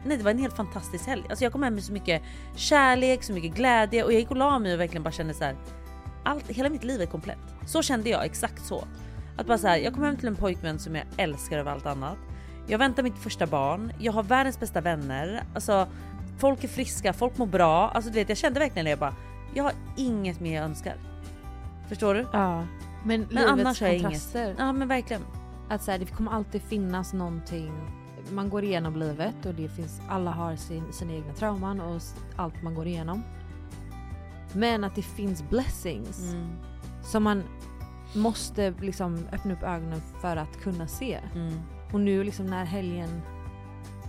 Nej 0.06 0.18
det 0.18 0.24
var 0.24 0.32
en 0.32 0.40
helt 0.40 0.56
fantastisk 0.56 1.08
helg. 1.08 1.24
Alltså 1.30 1.46
jag 1.46 1.52
kom 1.52 1.64
hem 1.64 1.74
med 1.74 1.84
så 1.84 1.94
mycket 1.94 2.22
kärlek, 2.56 3.24
så 3.24 3.34
mycket 3.34 3.54
glädje 3.56 4.04
och 4.04 4.14
jag 4.14 4.20
gick 4.20 4.32
och 4.32 4.38
la 4.38 4.60
mig 4.60 4.74
och 4.74 4.80
verkligen 4.80 5.04
bara 5.04 5.12
kände 5.12 5.34
så 5.34 5.44
här. 5.44 5.56
Allt, 6.24 6.48
hela 6.48 6.70
mitt 6.70 6.84
liv 6.84 7.02
är 7.02 7.06
komplett. 7.06 7.38
Så 7.66 7.82
kände 7.82 8.10
jag, 8.10 8.26
exakt 8.26 8.66
så. 8.66 8.84
Att 9.38 9.48
bara 9.48 9.58
så 9.58 9.68
här, 9.68 9.78
jag 9.78 9.94
kom 9.94 10.04
hem 10.04 10.18
till 10.18 10.28
en 10.28 10.36
pojkvän 10.36 10.80
som 10.80 10.96
jag 10.96 11.06
älskar 11.18 11.58
över 11.58 11.72
allt 11.72 11.86
annat. 11.86 12.18
Jag 12.68 12.78
väntar 12.78 13.04
mitt 13.04 13.18
första 13.18 13.48
barn, 13.48 13.94
jag 14.00 14.14
har 14.14 14.24
världens 14.24 14.60
bästa 14.60 14.82
vänner. 14.82 15.44
Alltså 15.56 15.88
folk 16.38 16.64
är 16.64 16.68
friska, 16.68 17.14
folk 17.14 17.38
mår 17.38 17.46
bra. 17.46 17.90
Alltså 17.90 18.12
du 18.12 18.16
vet 18.20 18.30
jag 18.30 18.38
kände 18.38 18.60
verkligen 18.60 18.86
det. 18.86 18.90
Jag 18.90 19.00
bara, 19.00 19.16
jag 19.54 19.64
har 19.64 19.74
inget 19.98 20.40
mer 20.40 20.56
jag 20.56 20.66
önskar. 20.66 20.96
Förstår 21.88 22.14
du? 22.14 22.26
Ja. 22.34 22.58
Men, 22.60 22.68
Men 23.06 23.20
livets 23.30 23.52
annars 23.52 23.82
jag 23.82 23.90
inget. 23.92 24.04
kontraster. 24.04 24.56
Ja 24.58 24.72
men 24.72 24.88
verkligen. 24.88 25.22
Att 25.70 25.84
så 25.84 25.92
här, 25.92 26.00
det 26.00 26.06
kommer 26.06 26.32
alltid 26.32 26.62
finnas 26.62 27.14
någonting. 27.14 27.72
Man 28.32 28.50
går 28.50 28.64
igenom 28.64 28.96
livet 28.96 29.46
och 29.46 29.54
det 29.54 29.70
finns, 29.70 30.02
alla 30.10 30.32
har 30.32 30.56
sin, 30.56 30.94
sina 30.94 31.14
egna 31.14 31.34
trauman 31.34 31.82
och 31.82 32.02
allt 32.36 32.64
man 32.64 32.76
går 32.76 32.88
igenom. 32.88 33.24
Men 34.54 34.84
att 34.84 34.96
det 34.96 35.02
finns 35.02 35.50
blessings 35.50 36.32
Mm. 36.34 36.50
som 37.04 37.24
man 37.24 37.44
måste 38.16 38.74
liksom 38.82 39.28
öppna 39.32 39.54
upp 39.54 39.64
ögonen 39.64 40.02
för 40.22 40.38
att 40.38 40.62
kunna 40.62 40.88
se. 40.88 41.20
Mm. 41.36 41.54
Och 41.94 42.00
nu 42.00 42.24
liksom 42.24 42.46
när 42.46 42.66
helgen 42.66 43.22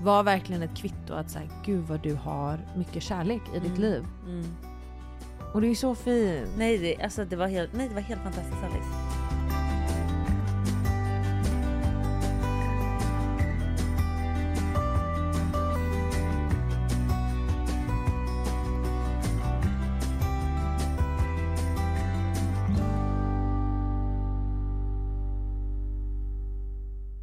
var 0.03 0.23
verkligen 0.23 0.63
ett 0.63 0.77
kvitto 0.77 1.15
att 1.15 1.31
säga 1.31 1.49
gud 1.65 1.85
vad 1.89 2.01
du 2.03 2.15
har 2.15 2.59
mycket 2.77 3.03
kärlek 3.03 3.43
i 3.55 3.59
ditt 3.59 3.79
Mm. 3.79 3.81
liv. 3.81 4.05
Och 5.55 5.61
det 5.61 5.69
är 5.69 5.75
så 5.75 5.95
fint. 5.95 6.49
Nej, 6.57 6.79
det, 6.79 7.03
alltså 7.03 7.25
det 7.25 7.37
var 7.37 7.47
helt, 7.47 7.73
nej, 7.73 7.89
det 7.89 7.95
var 7.95 8.01
helt 8.01 8.23
fantastiskt 8.23 8.63
Alice. 8.63 8.89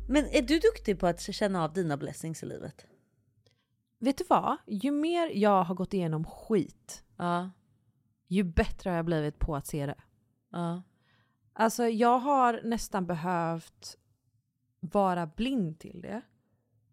Men 0.07 0.25
är 0.25 0.41
du 0.41 0.59
duktig 0.59 0.99
på 0.99 1.07
att 1.07 1.21
känna 1.21 1.63
av 1.63 1.73
dina 1.73 1.97
blessings 1.97 2.43
i 2.43 2.45
livet? 2.45 2.85
Vet 3.99 4.17
du 4.17 4.23
vad? 4.29 4.57
Ju 4.67 4.91
mer 4.91 5.31
jag 5.33 5.63
har 5.63 5.75
gått 5.75 5.93
igenom 5.93 6.25
skit, 6.25 7.03
Ja. 7.17 7.49
Ju 8.31 8.43
bättre 8.43 8.89
har 8.89 8.95
jag 8.97 9.05
blivit 9.05 9.39
på 9.39 9.55
att 9.55 9.67
se 9.67 9.85
det. 9.85 9.95
Ja. 10.51 10.83
Alltså 11.53 11.87
jag 11.87 12.19
har 12.19 12.61
nästan 12.63 13.05
behövt 13.05 13.97
vara 14.79 15.25
blind 15.27 15.79
till 15.79 16.01
det. 16.01 16.21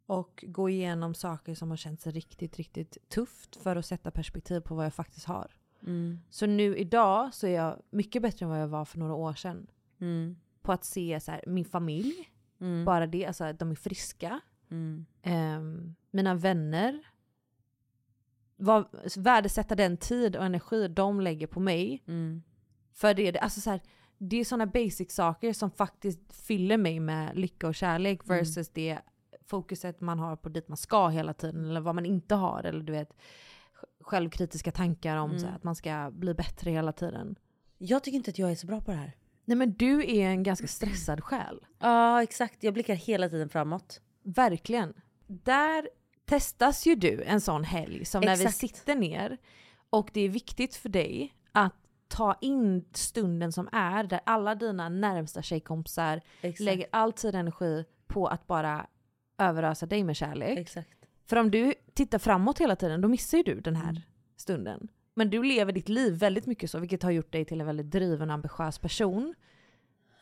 Och 0.07 0.45
gå 0.49 0.69
igenom 0.69 1.15
saker 1.15 1.55
som 1.55 1.71
har 1.71 1.77
känts 1.77 2.07
riktigt, 2.07 2.57
riktigt 2.57 3.09
tufft 3.09 3.57
för 3.57 3.77
att 3.77 3.87
sätta 3.87 4.11
perspektiv 4.11 4.61
på 4.61 4.75
vad 4.75 4.85
jag 4.85 4.95
faktiskt 4.95 5.27
har. 5.27 5.53
Mm. 5.83 6.19
Så 6.31 6.47
nu 6.47 6.77
idag 6.77 7.35
så 7.35 7.47
är 7.47 7.51
jag 7.55 7.83
mycket 7.91 8.23
bättre 8.23 8.45
än 8.45 8.51
vad 8.51 8.61
jag 8.61 8.69
var 8.69 8.85
för 8.85 8.99
några 8.99 9.15
år 9.15 9.35
sedan. 9.35 9.67
Mm. 10.01 10.37
På 10.63 10.73
att 10.73 10.85
se 10.85 11.21
så 11.21 11.31
här, 11.33 11.45
min 11.47 11.65
familj, 11.65 12.31
Mm. 12.61 12.85
bara 12.85 13.07
det, 13.07 13.27
alltså 13.27 13.45
att 13.45 13.59
de 13.59 13.71
är 13.71 13.75
friska. 13.75 14.41
Ehm, 15.23 15.95
mina 16.11 16.35
vänner. 16.35 17.03
Vad, 18.61 18.87
värdesätta 19.17 19.75
den 19.75 19.97
tid 19.97 20.37
och 20.37 20.45
energi 20.45 20.89
de 20.89 21.21
lägger 21.21 21.47
på 21.47 21.61
mig. 21.61 22.03
Mm. 22.09 22.43
För 22.95 23.15
det, 23.15 23.39
alltså 23.39 23.61
så 23.61 23.71
här, 23.71 23.81
det 24.19 24.37
är 24.41 24.45
sådana 24.45 24.67
basic 24.67 25.13
saker 25.15 25.53
som 25.53 25.71
faktiskt 25.71 26.33
fyller 26.47 26.77
mig 26.77 27.01
med 27.01 27.39
lycka 27.39 27.69
och 27.69 27.75
kärlek 27.75 28.21
Mm. 28.25 28.39
versus 28.39 28.69
det 28.69 28.99
fokuset 29.47 30.01
man 30.01 30.19
har 30.19 30.37
på 30.37 30.49
dit 30.49 30.69
man 30.69 30.77
ska 30.77 31.09
hela 31.09 31.35
tiden 31.35 31.65
eller 31.65 31.81
vad 31.81 31.95
man 31.95 32.07
inte 32.07 32.35
har. 32.35 32.63
Eller 32.65 32.81
du 32.83 32.93
vet 32.93 33.17
självkritiska 34.01 34.73
tankar 34.73 35.17
om 35.17 35.31
Mm. 35.31 35.41
så 35.41 35.47
här, 35.47 35.55
att 35.57 35.65
man 35.65 35.75
ska 35.77 36.11
bli 36.13 36.35
bättre 36.35 36.71
hela 36.71 36.93
tiden. 36.93 37.37
Jag 37.79 38.03
tycker 38.05 38.17
inte 38.17 38.31
att 38.31 38.39
jag 38.39 38.51
är 38.51 38.55
så 38.55 38.67
bra 38.67 38.81
på 38.81 38.91
det 38.91 38.97
här. 38.97 39.17
Nej 39.45 39.57
men 39.57 39.73
du 39.73 40.17
är 40.19 40.27
en 40.29 40.43
ganska 40.43 40.67
stressad 40.67 41.25
själ. 41.25 41.67
Ja 41.79 42.23
exakt, 42.23 42.63
jag 42.63 42.75
blickar 42.75 42.95
hela 42.95 43.29
tiden 43.29 43.49
framåt. 43.49 44.01
Verkligen. 44.23 44.95
Där 45.27 45.89
testas 46.29 46.87
ju 46.87 46.95
du 46.95 47.23
en 47.23 47.41
sån 47.41 47.65
helg 47.65 48.05
som 48.05 48.21
när 48.21 48.37
vi 48.37 48.45
Exakt. 48.45 48.59
sitter 48.59 48.97
ner 48.97 49.39
och 49.91 50.11
det 50.13 50.21
är 50.21 50.29
viktigt 50.29 50.77
för 50.77 50.89
dig 50.89 51.35
att 51.53 51.75
ta 52.09 52.35
in 52.41 52.85
stunden 52.93 53.53
som 53.53 53.69
är 53.73 54.05
där 54.05 54.21
alla 54.27 54.55
dina 54.55 54.89
närmsta 54.89 55.43
tjejkompisar 55.43 56.21
Exakt. 56.41 56.61
lägger 56.61 56.87
all 56.93 57.13
och 57.13 57.35
energi 57.35 57.85
på 58.07 58.27
att 58.27 58.47
bara 58.47 58.87
överösa 59.39 59.87
dig 59.87 60.05
med 60.05 60.17
kärlek. 60.17 60.59
Exakt. 60.59 60.89
För 61.27 61.37
om 61.37 61.51
du 61.51 61.75
tittar 61.95 62.19
framåt 62.19 62.59
hela 62.59 62.77
tiden 62.77 63.01
då 63.01 63.09
missar 63.09 63.39
ju 63.39 63.45
du 63.45 63.61
den 63.61 63.77
här 63.77 63.91
Mm. 63.91 64.03
stunden. 64.37 64.89
Men 65.15 65.31
du 65.31 65.43
lever 65.43 65.73
ditt 65.73 65.89
liv 65.89 66.15
väldigt 66.15 66.47
mycket 66.47 66.71
så 66.71 66.79
vilket 66.79 67.03
har 67.03 67.11
gjort 67.11 67.33
dig 67.33 67.45
till 67.45 67.61
en 67.61 67.67
väldigt 67.67 67.91
driven 67.91 68.31
och 68.31 68.35
ambitiös 68.35 68.79
person. 68.79 69.35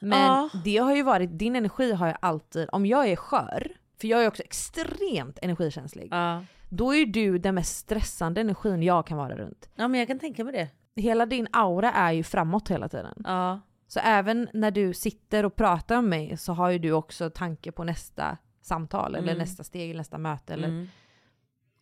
Men 0.01 0.19
Ja. 0.23 0.51
det 0.65 0.77
har 0.77 0.97
ju 0.97 1.03
varit, 1.03 1.39
din 1.39 1.57
energi 1.57 1.93
har 1.93 2.07
jag 2.07 2.19
alltid, 2.23 2.69
om 2.73 2.87
jag 2.87 3.09
är 3.09 3.17
skör, 3.17 3.73
för 4.01 4.09
jag 4.09 4.25
är 4.25 4.29
också 4.29 4.43
extremt 4.43 5.39
energikänslig. 5.43 6.09
Ja. 6.11 6.45
Då 6.69 6.95
är 6.95 7.07
du 7.07 7.39
den 7.39 7.55
mest 7.55 7.77
stressande 7.77 8.41
energin 8.41 8.83
jag 8.83 9.07
kan 9.07 9.19
vara 9.19 9.37
runt. 9.37 9.69
ja 9.75 9.89
men 9.89 10.01
jag 10.01 10.09
kan 10.09 10.19
tänka 10.19 10.45
mig 10.45 10.53
det. 10.53 10.69
Hela 11.03 11.27
din 11.27 11.49
aura 11.53 11.93
är 11.93 12.13
ju 12.13 12.23
framåt 12.23 12.69
hela 12.71 12.89
tiden. 12.89 13.23
Ja. 13.25 13.61
Så 13.89 14.01
även 14.01 14.49
när 14.53 14.71
du 14.71 14.95
sitter 14.95 15.45
och 15.45 15.57
pratar 15.57 15.95
med 15.97 16.05
mig 16.05 16.37
så 16.37 16.53
har 16.53 16.71
ju 16.71 16.79
du 16.79 16.93
också 16.93 17.31
tanke 17.31 17.73
på 17.73 17.85
nästa 17.85 18.37
samtal 18.63 19.15
eller 19.15 19.29
Mm. 19.33 19.39
nästa 19.39 19.65
steg, 19.65 19.91
eller 19.91 19.99
nästa 20.01 20.19
möte. 20.19 20.55
Eller, 20.55 20.69
Mm. 20.69 20.89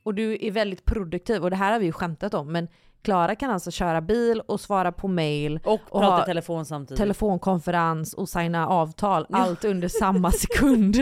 Och 0.03 0.15
du 0.15 0.39
är 0.47 0.51
väldigt 0.51 0.85
produktiv 0.85 1.43
och 1.43 1.51
det 1.51 1.57
här 1.57 1.73
har 1.73 1.79
vi 1.79 1.87
ju 1.87 1.93
skämtat 1.93 2.35
om 2.35 2.53
men 2.53 2.69
Klara 3.05 3.35
kan 3.35 3.51
alltså 3.51 3.71
köra 3.71 4.01
bil 4.01 4.41
och 4.41 4.61
svara 4.61 4.93
på 4.93 5.09
mail 5.09 5.61
Och 5.65 5.81
och 5.91 6.01
prata 6.01 6.25
telefon 6.25 6.65
samtidigt. 6.67 6.99
telefonkonferens 6.99 8.15
och 8.15 8.29
signa 8.29 8.69
avtal, 8.69 9.27
Ja. 9.29 9.37
allt 9.39 9.65
under 9.65 9.89
samma 9.89 10.31
sekund. 10.33 10.97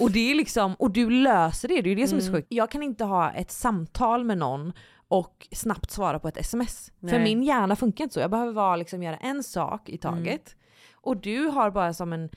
och 0.00 0.10
det 0.10 0.30
är 0.30 0.34
liksom, 0.34 0.74
och 0.74 0.90
du 0.90 1.10
löser 1.10 1.68
det, 1.68 1.80
det 1.82 1.90
är 1.90 1.96
det 1.96 2.08
som 2.08 2.18
är 2.18 2.22
så 2.22 2.28
Mm. 2.28 2.38
sjukt. 2.38 2.46
Jag 2.50 2.70
kan 2.70 2.82
inte 2.82 3.04
ha 3.04 3.30
ett 3.30 3.50
samtal 3.50 4.24
med 4.24 4.38
någon 4.38 4.72
och 5.08 5.48
snabbt 5.52 5.90
svara 5.90 6.18
på 6.18 6.28
ett 6.28 6.36
sms. 6.36 6.92
För 7.00 7.06
Nej. 7.06 7.22
min 7.24 7.42
hjärna 7.42 7.76
funkar 7.76 8.04
inte 8.04 8.14
så, 8.14 8.20
jag 8.20 8.30
behöver 8.30 8.52
vara, 8.52 8.76
liksom, 8.76 9.02
göra 9.02 9.16
en 9.16 9.42
sak 9.42 9.88
i 9.88 9.98
taget. 9.98 10.26
Mm. 10.26 10.58
Och 10.94 11.16
du 11.16 11.46
har 11.46 11.70
bara 11.70 11.92
som 11.94 12.12
en 12.12 12.28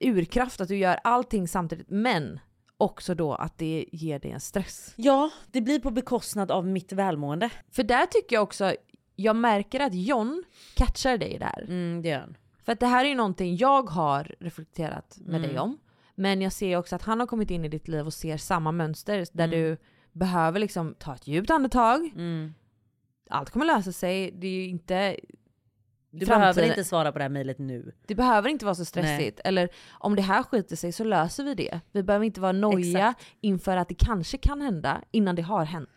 urkraft 0.00 0.60
att 0.60 0.68
du 0.68 0.76
gör 0.76 0.98
allting 1.04 1.48
samtidigt 1.48 1.86
men 1.90 2.40
också 2.76 3.14
då 3.14 3.34
att 3.34 3.58
det 3.58 3.86
ger 3.92 4.18
dig 4.18 4.30
en 4.30 4.40
stress. 4.40 4.94
Ja, 4.96 5.30
det 5.52 5.60
blir 5.60 5.78
på 5.80 5.90
bekostnad 5.90 6.50
av 6.50 6.66
mitt 6.66 6.92
välmående. 6.92 7.50
För 7.70 7.82
där 7.82 8.06
tycker 8.06 8.36
jag 8.36 8.42
också, 8.42 8.74
jag 9.16 9.36
märker 9.36 9.80
att 9.80 9.94
John 9.94 10.44
catchar 10.74 11.18
dig 11.18 11.38
där. 11.38 11.62
Mm, 11.68 12.02
det 12.02 12.08
gör 12.08 12.20
han. 12.20 12.36
För 12.64 12.72
att 12.72 12.80
det 12.80 12.86
här 12.86 13.04
är 13.04 13.08
ju 13.08 13.14
någonting 13.14 13.56
jag 13.56 13.90
har 13.90 14.34
reflekterat 14.40 15.18
med 15.20 15.36
Mm. 15.36 15.42
dig 15.50 15.58
om. 15.58 15.78
Men 16.14 16.40
jag 16.42 16.52
ser 16.52 16.76
också 16.76 16.96
att 16.96 17.02
han 17.02 17.20
har 17.20 17.26
kommit 17.26 17.50
in 17.50 17.64
i 17.64 17.68
ditt 17.68 17.88
liv 17.88 18.06
och 18.06 18.14
ser 18.14 18.36
samma 18.36 18.72
mönster 18.72 19.26
där 19.32 19.44
Mm. 19.44 19.60
du 19.60 19.76
behöver 20.12 20.60
liksom 20.60 20.94
ta 20.98 21.14
ett 21.14 21.26
djupt 21.26 21.50
andetag. 21.50 22.10
Mm. 22.14 22.54
Allt 23.30 23.50
kommer 23.50 23.66
lösa 23.66 23.92
sig. 23.92 24.30
Det 24.30 24.46
är 24.46 24.50
ju 24.52 24.68
inte... 24.68 25.16
Du 26.20 26.26
framtiden- 26.26 26.54
behöver 26.54 26.62
inte 26.68 26.84
svara 26.84 27.12
på 27.12 27.18
det 27.18 27.24
här 27.24 27.28
mejlet 27.28 27.58
nu. 27.58 27.92
Det 28.06 28.14
behöver 28.14 28.48
inte 28.48 28.64
vara 28.64 28.74
så 28.74 28.84
stressigt. 28.84 29.40
Eller 29.44 29.68
om 29.90 30.16
det 30.16 30.22
här 30.22 30.42
skiter 30.42 30.76
sig 30.76 30.92
så 30.92 31.04
löser 31.04 31.44
vi 31.44 31.54
det. 31.54 31.80
Vi 31.92 32.02
behöver 32.02 32.26
inte 32.26 32.40
vara 32.40 32.52
nojiga 32.52 33.14
inför 33.40 33.76
att 33.76 33.88
det 33.88 33.94
kanske 33.94 34.38
kan 34.38 34.60
hända 34.60 35.00
innan 35.10 35.34
det 35.36 35.42
har 35.42 35.64
hänt. 35.64 35.88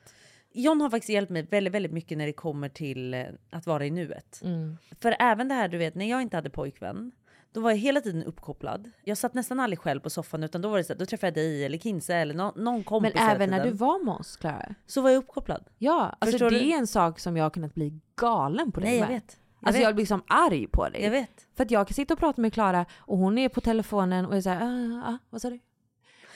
John 0.54 0.82
har 0.82 0.90
faktiskt 0.90 1.10
hjälpt 1.10 1.32
mig 1.32 1.48
väldigt, 1.52 1.74
väldigt 1.74 1.92
mycket 1.92 2.18
när 2.18 2.26
det 2.26 2.34
kommer 2.34 2.70
till 2.70 3.14
eh, 3.14 3.24
att 3.52 3.66
vara 3.68 3.86
i 3.86 3.92
nuet. 3.92 4.42
Mm. 4.44 4.78
För 5.02 5.16
även 5.20 5.48
det 5.48 5.54
här 5.56 5.68
du 5.68 5.78
vet, 5.78 5.96
när 5.96 6.10
jag 6.10 6.22
inte 6.22 6.38
hade 6.38 6.50
pojkvän, 6.50 7.12
då 7.54 7.62
var 7.62 7.70
jag 7.72 7.78
hela 7.78 8.02
tiden 8.02 8.24
uppkopplad. 8.24 8.92
Jag 9.04 9.18
satt 9.18 9.34
nästan 9.34 9.60
aldrig 9.60 9.80
själv 9.80 10.00
på 10.00 10.10
soffan 10.10 10.44
utan 10.44 10.62
då 10.62 10.70
var 10.70 10.78
det 10.78 10.84
så 10.84 10.94
att 10.94 11.00
då 11.00 11.06
träffade 11.06 11.28
jag 11.28 11.34
dig 11.34 11.66
eller 11.66 11.78
Kinsa 11.78 12.16
eller 12.16 12.34
nå- 12.34 12.54
någon 12.56 12.84
kompis 12.84 13.14
Men 13.16 13.30
även 13.30 13.50
när 13.50 13.64
du 13.64 13.72
var 13.72 14.06
med 14.06 14.14
oss 14.14 14.38
Klara. 14.38 14.76
Så 14.88 15.02
var 15.02 15.10
jag 15.10 15.18
uppkopplad. 15.18 15.66
Ja, 15.78 16.16
alltså 16.20 16.32
Förstår 16.32 16.50
det 16.50 16.60
du? 16.60 16.72
är 16.72 16.78
en 16.78 16.88
sak 16.88 17.20
som 17.20 17.38
jag 17.38 17.46
har 17.46 17.50
kunnat 17.50 17.74
bli 17.76 18.00
galen 18.16 18.72
på 18.72 18.80
dig 18.80 18.90
Nej 18.90 19.00
jag 19.00 19.08
med. 19.10 19.16
vet. 19.22 19.38
Jag 19.60 19.68
Alltså 19.68 19.80
vet. 19.80 19.86
jag 19.88 19.96
blir 19.96 20.06
som 20.06 20.22
arg 20.28 20.68
på 20.68 20.90
dig. 20.90 21.04
Jag 21.04 21.12
vet. 21.12 21.48
För 21.58 21.64
att 21.64 21.72
jag 21.72 21.88
kan 21.88 21.94
sitta 21.96 22.14
och 22.14 22.20
prata 22.20 22.42
med 22.42 22.54
Klara 22.54 22.86
och 22.98 23.18
hon 23.18 23.38
är 23.38 23.50
på 23.50 23.62
telefonen 23.62 24.26
och 24.26 24.36
är 24.36 24.42
såhär, 24.42 24.62
ah, 24.62 25.10
ah, 25.10 25.18
vad 25.30 25.42
sa 25.42 25.50
du? 25.50 25.60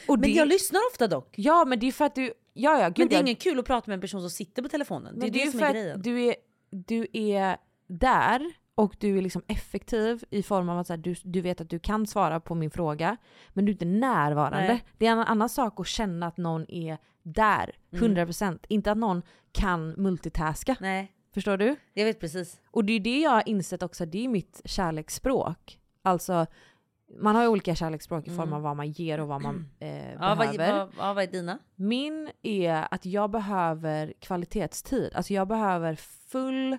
Och 0.08 0.20
Men 0.20 0.22
det, 0.22 0.36
jag 0.36 0.48
lyssnar 0.48 0.80
ofta 0.92 1.08
dock. 1.08 1.34
Ja 1.38 1.66
men 1.66 1.80
det 1.80 1.88
är 1.88 1.92
för 1.92 2.06
att 2.06 2.16
du, 2.16 2.34
ja 2.54 2.80
ja 2.82 2.88
gud 2.90 2.98
Men 3.00 3.08
det 3.08 3.16
är 3.16 3.18
jag- 3.20 3.28
inget 3.28 3.42
kul 3.42 3.60
att 3.60 3.66
prata 3.66 3.92
med 3.92 3.94
en 3.96 4.02
person 4.02 4.22
som 4.22 4.30
sitter 4.30 4.62
på 4.62 4.70
telefonen. 4.70 5.20
Det 5.20 5.20
är 5.20 5.22
men 5.26 5.32
det, 5.32 5.40
ju 5.40 5.52
som 5.52 5.60
för 5.60 5.68
är 5.68 5.74
grejen. 5.74 6.02
Du 6.02 6.22
är, 6.26 6.36
du 6.70 7.08
är 7.14 7.58
där 7.88 8.52
och 8.76 8.96
du 9.00 9.18
är 9.18 9.22
liksom 9.22 9.42
effektiv 9.48 10.24
i 10.30 10.44
form 10.44 10.70
av 10.70 10.80
att 10.80 10.88
så 10.88 10.94
här, 10.94 10.98
du, 10.98 11.16
du 11.24 11.42
vet 11.42 11.62
att 11.62 11.70
du 11.70 11.80
kan 11.80 12.08
svara 12.08 12.40
på 12.40 12.56
min 12.56 12.72
fråga, 12.72 13.18
men 13.50 13.66
du 13.66 13.70
är 13.72 13.74
inte 13.74 13.86
närvarande. 13.86 14.68
Nej. 14.68 14.84
Det 14.98 15.08
är 15.08 15.12
en 15.12 15.20
annan 15.20 15.50
sak 15.50 15.80
att 15.80 15.88
känna 15.88 16.28
att 16.28 16.38
någon 16.38 16.66
är 16.72 16.98
där, 17.24 17.76
Mm. 17.94 18.16
100%. 18.18 18.60
Inte 18.68 18.92
att 18.92 18.98
någon 18.98 19.22
kan 19.52 19.90
multitaska. 19.98 20.76
Nej. 20.80 21.12
Förstår 21.34 21.58
du? 21.58 21.76
Jag 21.94 22.06
vet 22.06 22.20
precis. 22.20 22.62
Och 22.72 22.86
det 22.86 22.94
är 22.94 23.00
det 23.00 23.20
jag 23.20 23.32
har 23.32 23.50
insett 23.50 23.84
också, 23.84 24.06
det 24.06 24.24
är 24.26 24.28
mitt 24.28 24.62
kärleksspråk. 24.66 25.80
Alltså, 26.02 26.46
man 27.20 27.36
har 27.36 27.42
ju 27.42 27.48
olika 27.48 27.76
kärleksspråk 27.76 28.28
i 28.28 28.30
form 28.30 28.40
Mm. 28.42 28.54
av 28.54 28.62
vad 28.62 28.76
man 28.76 28.92
ger 28.92 29.20
och 29.20 29.28
vad 29.28 29.42
man 29.42 29.70
eh, 29.80 30.12
Ja, 30.14 30.18
vad, 30.20 30.38
behöver. 30.38 30.80
vad, 30.80 30.90
ja, 30.98 31.14
vad 31.14 31.24
är 31.24 31.28
dina? 31.28 31.60
Min 31.76 32.30
är 32.42 32.88
att 32.92 33.06
jag 33.06 33.30
behöver 33.32 34.14
kvalitetstid. 34.20 35.12
Alltså 35.16 35.34
jag 35.34 35.48
behöver 35.48 35.96
full 36.30 36.78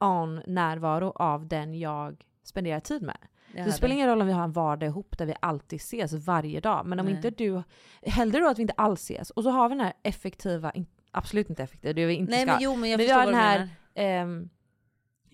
on 0.00 0.40
närvaro 0.46 1.12
av 1.16 1.46
den 1.48 1.74
jag 1.78 2.24
spenderar 2.44 2.80
tid 2.80 3.02
med. 3.02 3.16
Det 3.54 3.62
hör 3.62 3.70
spelar 3.70 3.94
ingen 3.94 4.08
roll 4.08 4.20
om 4.20 4.26
vi 4.26 4.32
har 4.32 4.44
en 4.44 4.52
vardag 4.52 4.86
ihop 4.86 5.18
där 5.18 5.26
vi 5.26 5.34
alltid 5.40 5.76
ses 5.76 6.12
varje 6.12 6.60
dag. 6.60 6.86
Men 6.86 7.00
om 7.00 7.06
Nej. 7.06 7.14
inte 7.14 7.30
du, 7.30 7.62
hellre 8.02 8.40
då 8.40 8.48
att 8.48 8.58
vi 8.58 8.62
inte 8.62 8.74
alls 8.76 9.00
ses. 9.10 9.30
Och 9.30 9.42
så 9.42 9.50
har 9.50 9.68
vi 9.68 9.74
den 9.74 9.84
här 9.84 9.92
effektiva, 10.02 10.72
absolut 11.12 11.50
inte 11.50 11.62
effektiva, 11.62 11.92
det 11.92 12.02
är 12.02 12.06
vi 12.06 12.14
inte 12.14 12.30
Nej 12.30 12.42
ska. 12.42 12.52
men 12.52 12.62
jo 12.62 12.76
men 12.76 12.90
jag 12.90 12.98
vi 12.98 13.04
förstår 13.04 13.18
har 13.20 13.26
den 13.26 13.34
här 13.34 13.68
ehm, 13.94 14.48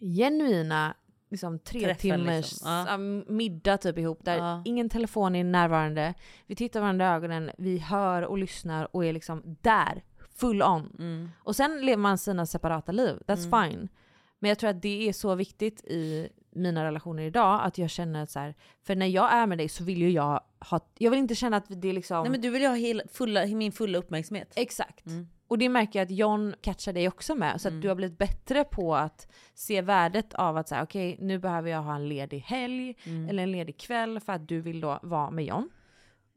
genuina 0.01 0.95
liksom, 1.31 1.59
tre 1.59 1.81
Träffen, 1.81 1.97
timmars 2.01 2.37
liksom. 2.53 2.87
Ja, 2.89 2.97
middag 3.33 3.77
typ 3.79 3.99
ihop 3.99 4.25
där 4.25 4.37
Ja. 4.39 4.63
ingen 4.65 4.89
telefon 4.89 5.35
är 5.37 5.45
närvarande. 5.45 6.15
Vi 6.47 6.55
tittar 6.57 6.81
varandra 6.81 7.05
i 7.05 7.09
ögonen, 7.09 7.51
vi 7.59 7.79
hör 7.79 8.23
och 8.23 8.39
lyssnar 8.39 8.97
och 8.97 9.05
är 9.05 9.13
liksom 9.13 9.57
där, 9.63 10.03
full 10.37 10.63
on. 10.63 10.97
Mm. 10.99 11.31
Och 11.43 11.57
sen 11.57 11.81
lever 11.87 11.97
man 12.03 12.19
sina 12.19 12.47
separata 12.47 12.93
liv, 12.93 13.17
that's 13.27 13.47
Mm. 13.47 13.71
fine. 13.71 13.89
Men 14.39 14.49
jag 14.49 14.59
tror 14.59 14.71
att 14.71 14.83
det 14.83 15.09
är 15.09 15.13
så 15.13 15.35
viktigt 15.35 15.85
i 15.85 16.29
mina 16.51 16.85
relationer 16.85 17.23
idag 17.23 17.61
att 17.65 17.79
jag 17.79 17.91
känner 17.91 18.23
att 18.23 18.31
så 18.31 18.39
här, 18.39 18.55
för 18.83 18.97
när 18.97 19.07
jag 19.07 19.33
är 19.33 19.47
med 19.47 19.59
dig 19.59 19.69
så 19.69 19.85
vill 19.85 20.03
ju 20.03 20.11
jag 20.11 20.41
ha, 20.61 20.81
jag 20.99 21.11
vill 21.11 21.21
inte 21.21 21.35
känna 21.35 21.57
att 21.57 21.65
det 21.69 21.89
är 21.89 21.93
liksom... 21.93 22.23
Nej 22.23 22.31
men 22.31 22.41
du 22.41 22.51
vill 22.51 22.63
ju 22.63 22.69
ha 22.69 22.75
hela, 22.75 23.03
fulla, 23.13 23.47
min 23.47 23.73
fulla 23.73 23.99
uppmärksamhet. 23.99 24.53
Exakt. 24.57 25.07
Mm. 25.07 25.29
Och 25.49 25.59
det 25.59 25.69
märker 25.69 25.99
jag 25.99 26.05
att 26.07 26.11
John 26.19 26.55
catchar 26.61 26.93
dig 26.93 27.09
också 27.09 27.35
med. 27.35 27.61
Så 27.61 27.69
att 27.69 27.73
Mm. 27.73 27.81
du 27.83 27.89
har 27.89 27.95
blivit 27.95 28.19
bättre 28.19 28.65
på 28.65 28.97
att 28.97 29.29
se 29.55 29.83
värdet 29.83 30.35
av 30.35 30.57
att 30.57 30.69
säga 30.69 30.83
okej 30.83 31.17
nu 31.21 31.39
behöver 31.39 31.71
jag 31.71 31.83
ha 31.83 31.95
en 31.95 32.09
ledig 32.09 32.39
helg 32.39 32.97
Mm. 33.05 33.29
eller 33.29 33.43
en 33.43 33.53
ledig 33.53 33.79
kväll 33.79 34.21
för 34.21 34.33
att 34.33 34.49
du 34.49 34.61
vill 34.61 34.81
då 34.81 34.99
vara 35.03 35.31
med 35.31 35.45
John. 35.45 35.69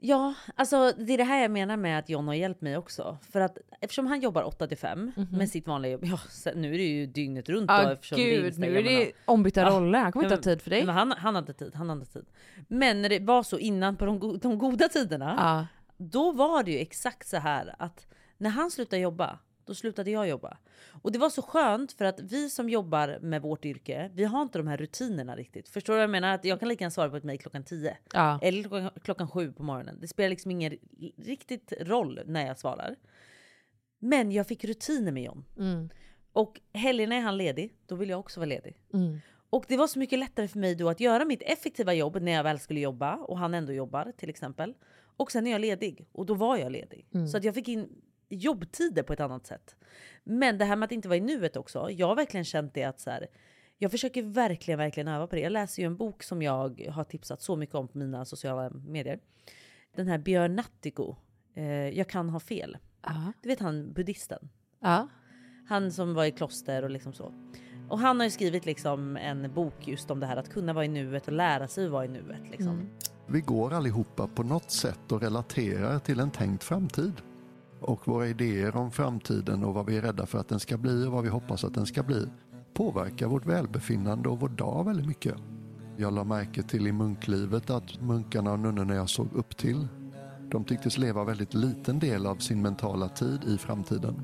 Ja, 0.04 0.34
alltså 0.56 0.91
det 0.97 1.13
är 1.13 1.17
det 1.17 1.24
här 1.24 1.41
jag 1.41 1.52
menar 1.52 1.78
med 1.78 2.00
att 2.00 2.10
John 2.10 2.28
har 2.28 2.36
hjälpt 2.36 2.62
mig 2.62 2.78
också. 2.78 3.17
För 3.32 3.41
att 3.41 3.58
eftersom 3.82 4.08
han 4.08 4.21
jobbar 4.21 4.43
8 4.43 4.67
till 4.67 4.78
5 4.78 5.12
Mhm. 5.15 5.38
med 5.38 5.50
sitt 5.50 5.67
vanliga 5.67 5.91
jobb. 5.91 6.04
Ja, 6.45 6.52
nu 6.56 6.74
är 6.74 6.78
det 6.78 6.84
ju 6.84 7.06
dygnet 7.06 7.50
runt 7.50 7.65
Ja, 7.71 7.84
då, 7.84 7.89
eftersom 7.89 8.15
det 8.17 8.36
är 8.36 8.41
gud, 8.41 8.60
nu 8.60 8.78
är 8.78 8.84
det 8.84 9.12
ombytta 9.26 9.62
Ja. 9.62 9.69
roller. 9.69 10.00
Han 10.00 10.12
kommer 10.12 10.26
inte 10.26 10.36
ha 10.36 10.41
tid 10.41 10.62
för 10.62 10.69
dig. 10.69 10.86
Han, 10.86 11.12
han 11.12 11.36
hade 11.36 11.54
tid, 11.54 11.76
han 11.76 11.89
hade 11.89 12.06
tid. 12.06 12.26
Men 12.67 13.02
när 13.02 13.10
det 13.10 13.19
var 13.19 13.43
så 13.43 13.58
innan 13.58 13.95
på 13.97 14.06
de, 14.06 14.39
de 14.41 14.58
goda 14.58 14.88
tiderna. 14.89 15.36
Ja. 15.38 15.67
Då 15.97 16.32
var 16.32 16.63
det 16.63 16.71
ju 16.71 16.78
exakt 16.80 17.28
så 17.28 17.38
här 17.38 17.76
att 17.80 18.08
när 18.41 18.49
han 18.49 18.71
slutade 18.71 19.01
jobba, 19.01 19.39
då 19.65 19.75
slutade 19.75 20.12
jag 20.12 20.27
jobba. 20.27 20.58
Och 21.01 21.12
det 21.12 21.19
var 21.19 21.30
så 21.30 21.41
skönt 21.41 21.91
för 21.91 22.06
att 22.06 22.19
vi 22.19 22.49
som 22.49 22.69
jobbar 22.69 23.19
med 23.21 23.41
vårt 23.41 23.65
yrke, 23.65 24.12
vi 24.13 24.23
har 24.23 24.41
inte 24.41 24.58
de 24.58 24.67
här 24.67 24.77
rutinerna 24.77 25.36
riktigt. 25.36 25.69
Förstår 25.69 25.93
du 25.93 25.97
vad 25.97 26.04
jag 26.04 26.10
menar? 26.10 26.34
Att 26.34 26.45
jag 26.45 26.60
kan 26.60 26.69
lika 26.69 26.84
gärna 26.84 26.91
svara 26.91 27.10
på 27.10 27.15
ett 27.15 27.23
mejl 27.23 27.39
klockan 27.39 27.63
10. 27.63 27.97
Ja. 28.13 28.39
Eller 28.41 28.63
klockan, 28.63 28.89
klockan 29.04 29.30
7 29.30 29.54
på 29.54 29.63
morgonen. 29.63 29.97
Det 30.01 30.08
spelar 30.08 30.30
liksom 30.30 30.51
ingen 30.51 30.77
riktigt 31.17 31.73
roll 31.80 32.19
när 32.25 32.47
jag 32.47 32.60
svarar. 32.60 32.95
Men 33.99 34.32
jag 34.32 34.47
fick 34.47 34.65
rutiner 34.65 35.12
med 35.12 35.23
John. 35.23 35.45
Mm. 35.58 35.89
Och 36.34 36.62
helgerna 36.73 37.15
är 37.15 37.21
han 37.21 37.38
ledig, 37.38 37.73
då 37.86 37.95
vill 37.95 38.10
jag 38.10 38.19
också 38.19 38.39
vara 38.39 38.49
ledig. 38.49 38.77
Mm. 38.93 39.19
Och 39.49 39.65
det 39.67 39.77
var 39.77 39.88
så 39.88 39.99
mycket 39.99 40.19
lättare 40.19 40.47
för 40.47 40.60
mig 40.60 40.75
då 40.75 40.89
att 40.89 40.99
göra 40.99 41.25
mitt 41.25 41.41
effektiva 41.41 41.93
jobb 41.93 42.21
när 42.21 42.32
jag 42.32 42.43
väl 42.43 42.60
skulle 42.60 42.80
jobba 42.80 43.15
och 43.15 43.38
han 43.38 43.54
ändå 43.54 43.73
jobbar 43.73 44.13
till 44.17 44.30
exempel. 44.30 44.73
Och 45.17 45.32
sen 45.32 45.47
är 45.47 45.51
jag 45.51 45.62
ledig 45.62 46.08
och 46.12 46.25
då 46.25 46.34
var 46.34 46.58
jag 46.58 46.71
ledig. 46.71 47.08
Mm. 47.13 47.27
Så 47.27 47.38
att 47.38 47.43
jag 47.43 47.56
fick 47.56 47.67
in 47.67 47.89
jobbtider 48.32 49.04
på 49.04 49.13
ett 49.13 49.20
annat 49.20 49.48
sätt. 49.48 49.76
Men 50.24 50.58
det 50.58 50.65
här 50.65 50.76
med 50.76 50.86
att 50.86 50.91
inte 50.91 51.08
vara 51.08 51.17
i 51.17 51.22
nuet 51.22 51.58
också. 51.58 51.89
Jag 51.91 52.08
har 52.08 52.15
verkligen 52.15 52.44
känt 52.44 52.74
det 52.74 52.84
att 52.84 53.00
så 53.00 53.10
här, 53.10 53.28
jag 53.78 53.91
försöker 53.91 54.24
verkligen, 54.24 54.78
verkligen 54.78 55.08
öva 55.08 55.28
på 55.28 55.36
det. 55.36 55.41
Jag 55.41 55.52
läser 55.52 55.82
ju 55.82 55.86
en 55.86 55.98
bok 55.98 56.24
som 56.24 56.41
jag 56.41 56.82
har 56.89 57.04
tipsat 57.04 57.41
så 57.41 57.56
mycket 57.56 57.76
om 57.76 57.88
på 57.88 57.98
mina 57.98 58.26
sociala 58.26 58.70
medier. 58.70 59.20
Den 59.96 60.08
här 60.08 60.17
Björn 60.17 60.56
Nattiko, 60.56 61.15
eh, 61.56 61.89
Jag 61.89 62.10
kan 62.10 62.30
ha 62.30 62.39
fel. 62.39 62.78
Ja. 63.02 63.34
Du 63.41 63.50
vet 63.50 63.60
han 63.60 63.94
buddhisten? 63.94 64.50
Ja. 64.80 65.08
Han 65.67 65.91
som 65.91 66.13
var 66.13 66.26
i 66.26 66.32
kloster 66.32 66.84
och 66.84 66.89
liksom 66.89 67.13
så. 67.13 67.34
Och 67.89 68.00
han 68.00 68.20
har 68.20 68.26
ju 68.26 68.32
skrivit 68.32 68.65
liksom 68.65 69.17
en 69.17 69.54
bok 69.54 69.88
just 69.88 70.12
om 70.12 70.20
det 70.20 70.26
här 70.26 70.38
att 70.38 70.50
kunna 70.50 70.74
vara 70.74 70.86
i 70.86 70.88
nuet 70.88 71.28
och 71.28 71.34
lära 71.34 71.67
sig 71.67 71.86
att 71.86 71.91
vara 71.91 72.06
i 72.06 72.08
nuet. 72.08 72.50
Liksom. 72.52 72.89
Vi 73.28 73.41
går 73.41 73.74
allihopa 73.74 74.28
på 74.28 74.44
något 74.44 74.72
sätt 74.72 75.12
och 75.12 75.22
relaterar 75.22 76.00
till 76.00 76.20
en 76.20 76.32
tänkt 76.32 76.63
framtid. 76.63 77.13
Och 77.82 78.08
våra 78.08 78.28
idéer 78.28 78.76
om 78.76 78.91
framtiden 78.91 79.63
och 79.63 79.74
vad 79.74 79.86
vi 79.86 79.98
är 79.98 80.02
rädda 80.02 80.26
för 80.26 80.39
att 80.39 80.48
den 80.48 80.60
ska 80.60 80.78
bli 80.78 81.06
och 81.06 81.12
vad 81.12 81.24
vi 81.24 81.30
hoppas 81.30 81.63
att 81.63 81.74
den 81.74 81.86
ska 81.86 82.04
bli 82.04 82.28
påverkar 82.74 83.28
vårt 83.28 83.46
välbefinnande 83.46 84.30
och 84.30 84.39
vår 84.39 84.50
dag 84.50 84.86
väldigt 84.86 85.08
mycket. 85.08 85.36
Jag 85.98 86.13
la 86.13 86.24
märke 86.24 86.63
till 86.63 86.88
i 86.88 86.91
munklivet 86.91 87.70
att 87.70 88.02
munkarna 88.02 88.52
och 88.52 88.60
nunnorna 88.60 88.96
jag 88.96 89.10
såg 89.10 89.34
upp 89.34 89.58
till, 89.58 89.88
de 90.52 90.63
tycktes 90.63 90.98
leva 90.98 91.24
väldigt 91.24 91.54
liten 91.54 92.00
del 92.00 92.26
av 92.26 92.36
sin 92.36 92.62
mentala 92.62 93.10
tid 93.10 93.44
i 93.44 93.58
framtiden. 93.58 94.22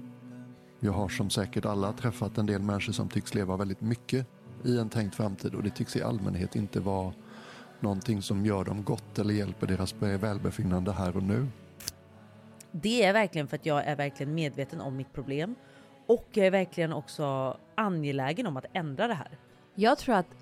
Jag 0.80 0.92
har 0.92 1.10
som 1.10 1.30
säkert 1.30 1.66
alla 1.66 1.94
träffat 1.94 2.38
en 2.38 2.46
del 2.46 2.62
människor 2.62 2.94
som 2.94 3.10
tycks 3.10 3.36
leva 3.36 3.58
väldigt 3.58 3.82
mycket 3.82 4.28
i 4.64 4.78
en 4.78 4.90
tänkt 4.90 5.16
framtid 5.16 5.56
och 5.56 5.64
det 5.64 5.70
tycks 5.70 5.96
i 5.96 6.02
allmänhet 6.02 6.56
inte 6.56 6.80
vara 6.80 7.14
någonting 7.80 8.22
som 8.22 8.46
gör 8.46 8.66
dem 8.66 8.84
gott 8.84 9.20
eller 9.20 9.34
hjälper 9.34 9.68
deras 9.68 9.96
välbefinnande 10.02 10.92
här 10.92 11.18
och 11.18 11.24
nu. 11.24 11.48
Det 12.82 13.04
är 13.04 13.14
verkligen 13.14 13.48
för 13.48 13.56
att 13.56 13.66
jag 13.66 13.86
är 13.86 13.96
verkligen 13.96 14.36
medveten 14.36 14.82
om 14.82 14.98
mitt 14.98 15.14
problem. 15.14 15.56
Och 16.08 16.28
jag 16.34 16.46
är 16.46 16.52
verkligen 16.52 16.94
också 16.94 17.58
angelägen 17.76 18.48
om 18.48 18.58
att 18.58 18.66
ändra 18.74 19.08
det 19.08 19.14
här. 19.14 19.38
Jag 19.76 19.98
tror 19.98 20.16
att 20.16 20.36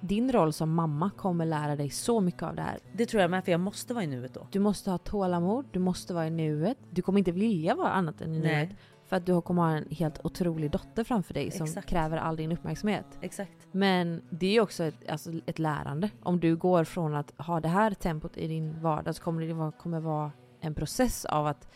din 0.00 0.32
roll 0.32 0.52
som 0.52 0.74
mamma 0.74 1.10
kommer 1.10 1.46
lära 1.46 1.76
dig 1.76 1.90
så 1.90 2.20
mycket 2.20 2.42
av 2.42 2.56
det 2.56 2.62
här. 2.62 2.78
Det 2.92 3.06
tror 3.06 3.22
jag 3.22 3.30
med 3.30 3.44
för 3.44 3.52
jag 3.52 3.60
måste 3.60 3.94
vara 3.94 4.04
i 4.04 4.06
nuet 4.06 4.34
då. 4.34 4.46
Du 4.50 4.58
måste 4.58 4.90
ha 4.90 4.98
tålamod, 4.98 5.64
du 5.72 5.78
måste 5.78 6.14
vara 6.14 6.26
i 6.26 6.30
nuet. 6.30 6.78
Du 6.90 7.02
kommer 7.02 7.18
inte 7.18 7.32
vilja 7.32 7.74
vara 7.74 7.90
annat 7.90 8.20
än 8.20 8.34
i 8.34 8.38
Nej. 8.38 8.66
nuet. 8.66 8.78
För 9.06 9.16
att 9.16 9.26
du 9.26 9.40
kommer 9.40 9.62
ha 9.62 9.70
en 9.70 9.86
helt 9.90 10.24
otrolig 10.24 10.70
dotter 10.70 11.04
framför 11.04 11.34
dig 11.34 11.50
som 11.50 11.66
Exakt. 11.66 11.88
kräver 11.88 12.16
all 12.16 12.36
din 12.36 12.52
uppmärksamhet. 12.52 13.06
Exakt. 13.20 13.66
Men 13.72 14.22
det 14.30 14.46
är 14.46 14.52
ju 14.52 14.60
också 14.60 14.84
ett, 14.84 15.08
alltså 15.08 15.30
ett 15.46 15.58
lärande. 15.58 16.10
Om 16.22 16.40
du 16.40 16.56
går 16.56 16.84
från 16.84 17.14
att 17.14 17.32
ha 17.38 17.60
det 17.60 17.68
här 17.68 17.90
tempot 17.90 18.36
i 18.36 18.48
din 18.48 18.80
vardag 18.80 19.14
så 19.14 19.22
kommer 19.22 19.42
det 19.42 19.54
vara, 19.54 19.72
kommer 19.72 20.00
vara 20.00 20.30
en 20.60 20.74
process 20.74 21.24
av 21.24 21.46
att 21.46 21.68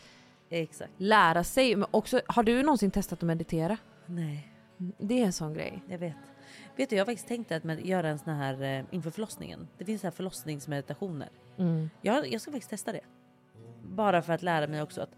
Exakt. 0.50 0.92
lära 0.96 1.44
sig. 1.44 1.76
Men 1.76 1.88
också, 1.90 2.20
har 2.26 2.42
du 2.42 2.62
någonsin 2.62 2.90
testat 2.90 3.22
att 3.22 3.26
meditera? 3.26 3.76
Nej. 4.06 4.48
Det 4.98 5.20
är 5.20 5.24
en 5.26 5.32
sån 5.32 5.54
grej. 5.54 5.82
Jag 5.88 5.98
vet. 5.98 6.16
Vet 6.76 6.90
du, 6.90 6.96
jag 6.96 7.00
har 7.00 7.06
faktiskt 7.06 7.28
tänkt 7.28 7.52
att 7.52 7.84
göra 7.84 8.08
en 8.08 8.18
sån 8.18 8.34
här 8.34 8.62
eh, 8.62 8.84
inför 8.90 9.10
förlossningen. 9.10 9.68
Det 9.78 9.84
finns 9.84 10.00
så 10.00 10.06
här 10.06 10.12
förlossningsmeditationer. 10.12 11.28
Mm. 11.58 11.90
Jag, 12.02 12.32
jag 12.32 12.40
ska 12.40 12.50
faktiskt 12.50 12.70
testa 12.70 12.92
det. 12.92 13.00
Bara 13.82 14.22
för 14.22 14.32
att 14.32 14.42
lära 14.42 14.66
mig 14.66 14.82
också 14.82 15.00
att 15.00 15.10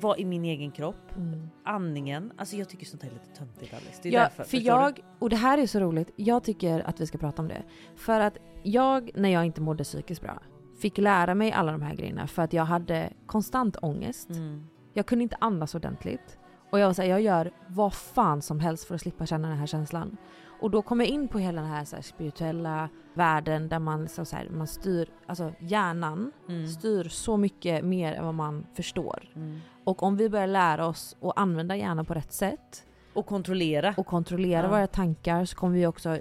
vara 0.00 0.16
i 0.16 0.24
min 0.24 0.44
egen 0.44 0.70
kropp. 0.70 1.16
Mm. 1.16 1.48
Andningen. 1.64 2.32
Alltså 2.36 2.56
jag 2.56 2.68
tycker 2.68 2.86
sånt 2.86 3.02
här 3.02 3.10
är 3.10 3.14
lite 3.14 3.38
töntigt 3.38 3.74
Alice. 3.74 4.00
Det 4.02 4.08
är 4.08 4.12
Ja, 4.12 4.20
därför. 4.20 4.44
för 4.44 4.56
jag, 4.56 5.00
och 5.18 5.30
det 5.30 5.36
här 5.36 5.58
är 5.58 5.66
så 5.66 5.80
roligt, 5.80 6.10
jag 6.16 6.44
tycker 6.44 6.80
att 6.88 7.00
vi 7.00 7.06
ska 7.06 7.18
prata 7.18 7.42
om 7.42 7.48
det. 7.48 7.62
För 7.96 8.20
att 8.20 8.38
jag, 8.62 9.10
när 9.14 9.28
jag 9.28 9.44
inte 9.46 9.60
mådde 9.60 9.84
psykiskt 9.84 10.22
bra, 10.22 10.42
fick 10.84 10.98
lära 10.98 11.34
mig 11.34 11.52
alla 11.52 11.72
de 11.72 11.82
här 11.82 11.94
grejerna 11.94 12.26
för 12.26 12.42
att 12.42 12.52
jag 12.52 12.64
hade 12.64 13.12
konstant 13.26 13.76
ångest. 13.82 14.30
Mm. 14.30 14.66
Jag 14.92 15.06
kunde 15.06 15.22
inte 15.22 15.36
andas 15.40 15.74
ordentligt. 15.74 16.38
Och 16.70 16.78
jag 16.78 16.86
var 16.86 16.92
såhär, 16.94 17.08
jag 17.08 17.20
gör 17.20 17.50
vad 17.68 17.94
fan 17.94 18.42
som 18.42 18.60
helst 18.60 18.84
för 18.84 18.94
att 18.94 19.00
slippa 19.00 19.26
känna 19.26 19.48
den 19.48 19.56
här 19.58 19.66
känslan. 19.66 20.16
Och 20.60 20.70
då 20.70 20.82
kom 20.82 21.00
jag 21.00 21.08
in 21.08 21.28
på 21.28 21.38
hela 21.38 21.60
den 21.60 21.70
här, 21.70 21.84
så 21.84 21.96
här 21.96 22.02
spirituella 22.02 22.88
världen 23.14 23.68
där 23.68 23.78
man, 23.78 24.02
liksom 24.02 24.26
så 24.26 24.36
här, 24.36 24.48
man 24.50 24.66
styr, 24.66 25.08
alltså 25.26 25.52
hjärnan 25.58 26.32
Mm. 26.48 26.66
styr 26.68 27.04
så 27.04 27.36
mycket 27.36 27.84
mer 27.84 28.12
än 28.12 28.24
vad 28.24 28.34
man 28.34 28.66
förstår. 28.74 29.28
Mm. 29.34 29.60
Och 29.84 30.02
om 30.02 30.16
vi 30.16 30.28
börjar 30.30 30.46
lära 30.46 30.86
oss 30.86 31.16
att 31.20 31.32
använda 31.38 31.76
hjärnan 31.76 32.04
på 32.06 32.14
rätt 32.14 32.32
sätt 32.32 32.86
Och 33.14 33.26
kontrollera. 33.26 33.94
och 33.96 34.06
kontrollera 34.06 34.62
Ja. 34.62 34.68
våra 34.68 34.86
tankar 34.86 35.44
så 35.44 35.56
kommer 35.56 35.74
vi 35.74 35.86
också 35.86 36.18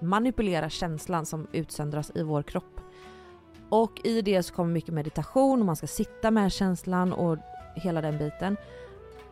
manipulera 0.00 0.68
känslan 0.70 1.26
som 1.26 1.46
utsöndras 1.52 2.12
i 2.14 2.22
vår 2.22 2.42
kropp. 2.42 2.80
Och 3.72 4.00
i 4.04 4.22
det 4.22 4.42
så 4.42 4.54
kommer 4.54 4.72
mycket 4.72 4.94
meditation 4.94 5.60
och 5.60 5.66
man 5.66 5.76
ska 5.76 5.86
sitta 5.86 6.30
med 6.30 6.52
känslan 6.52 7.12
och 7.12 7.38
hela 7.76 8.00
den 8.00 8.18
biten. 8.18 8.56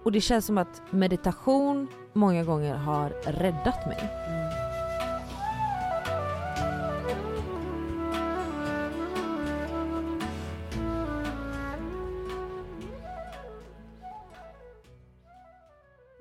Och 0.03 0.13
det 0.13 0.21
känns 0.21 0.47
som 0.47 0.59
att 0.59 0.83
meditation 0.91 1.89
många 2.13 2.45
gånger 2.45 2.75
har 2.75 3.11
räddat 3.11 3.87
mig. 3.87 4.11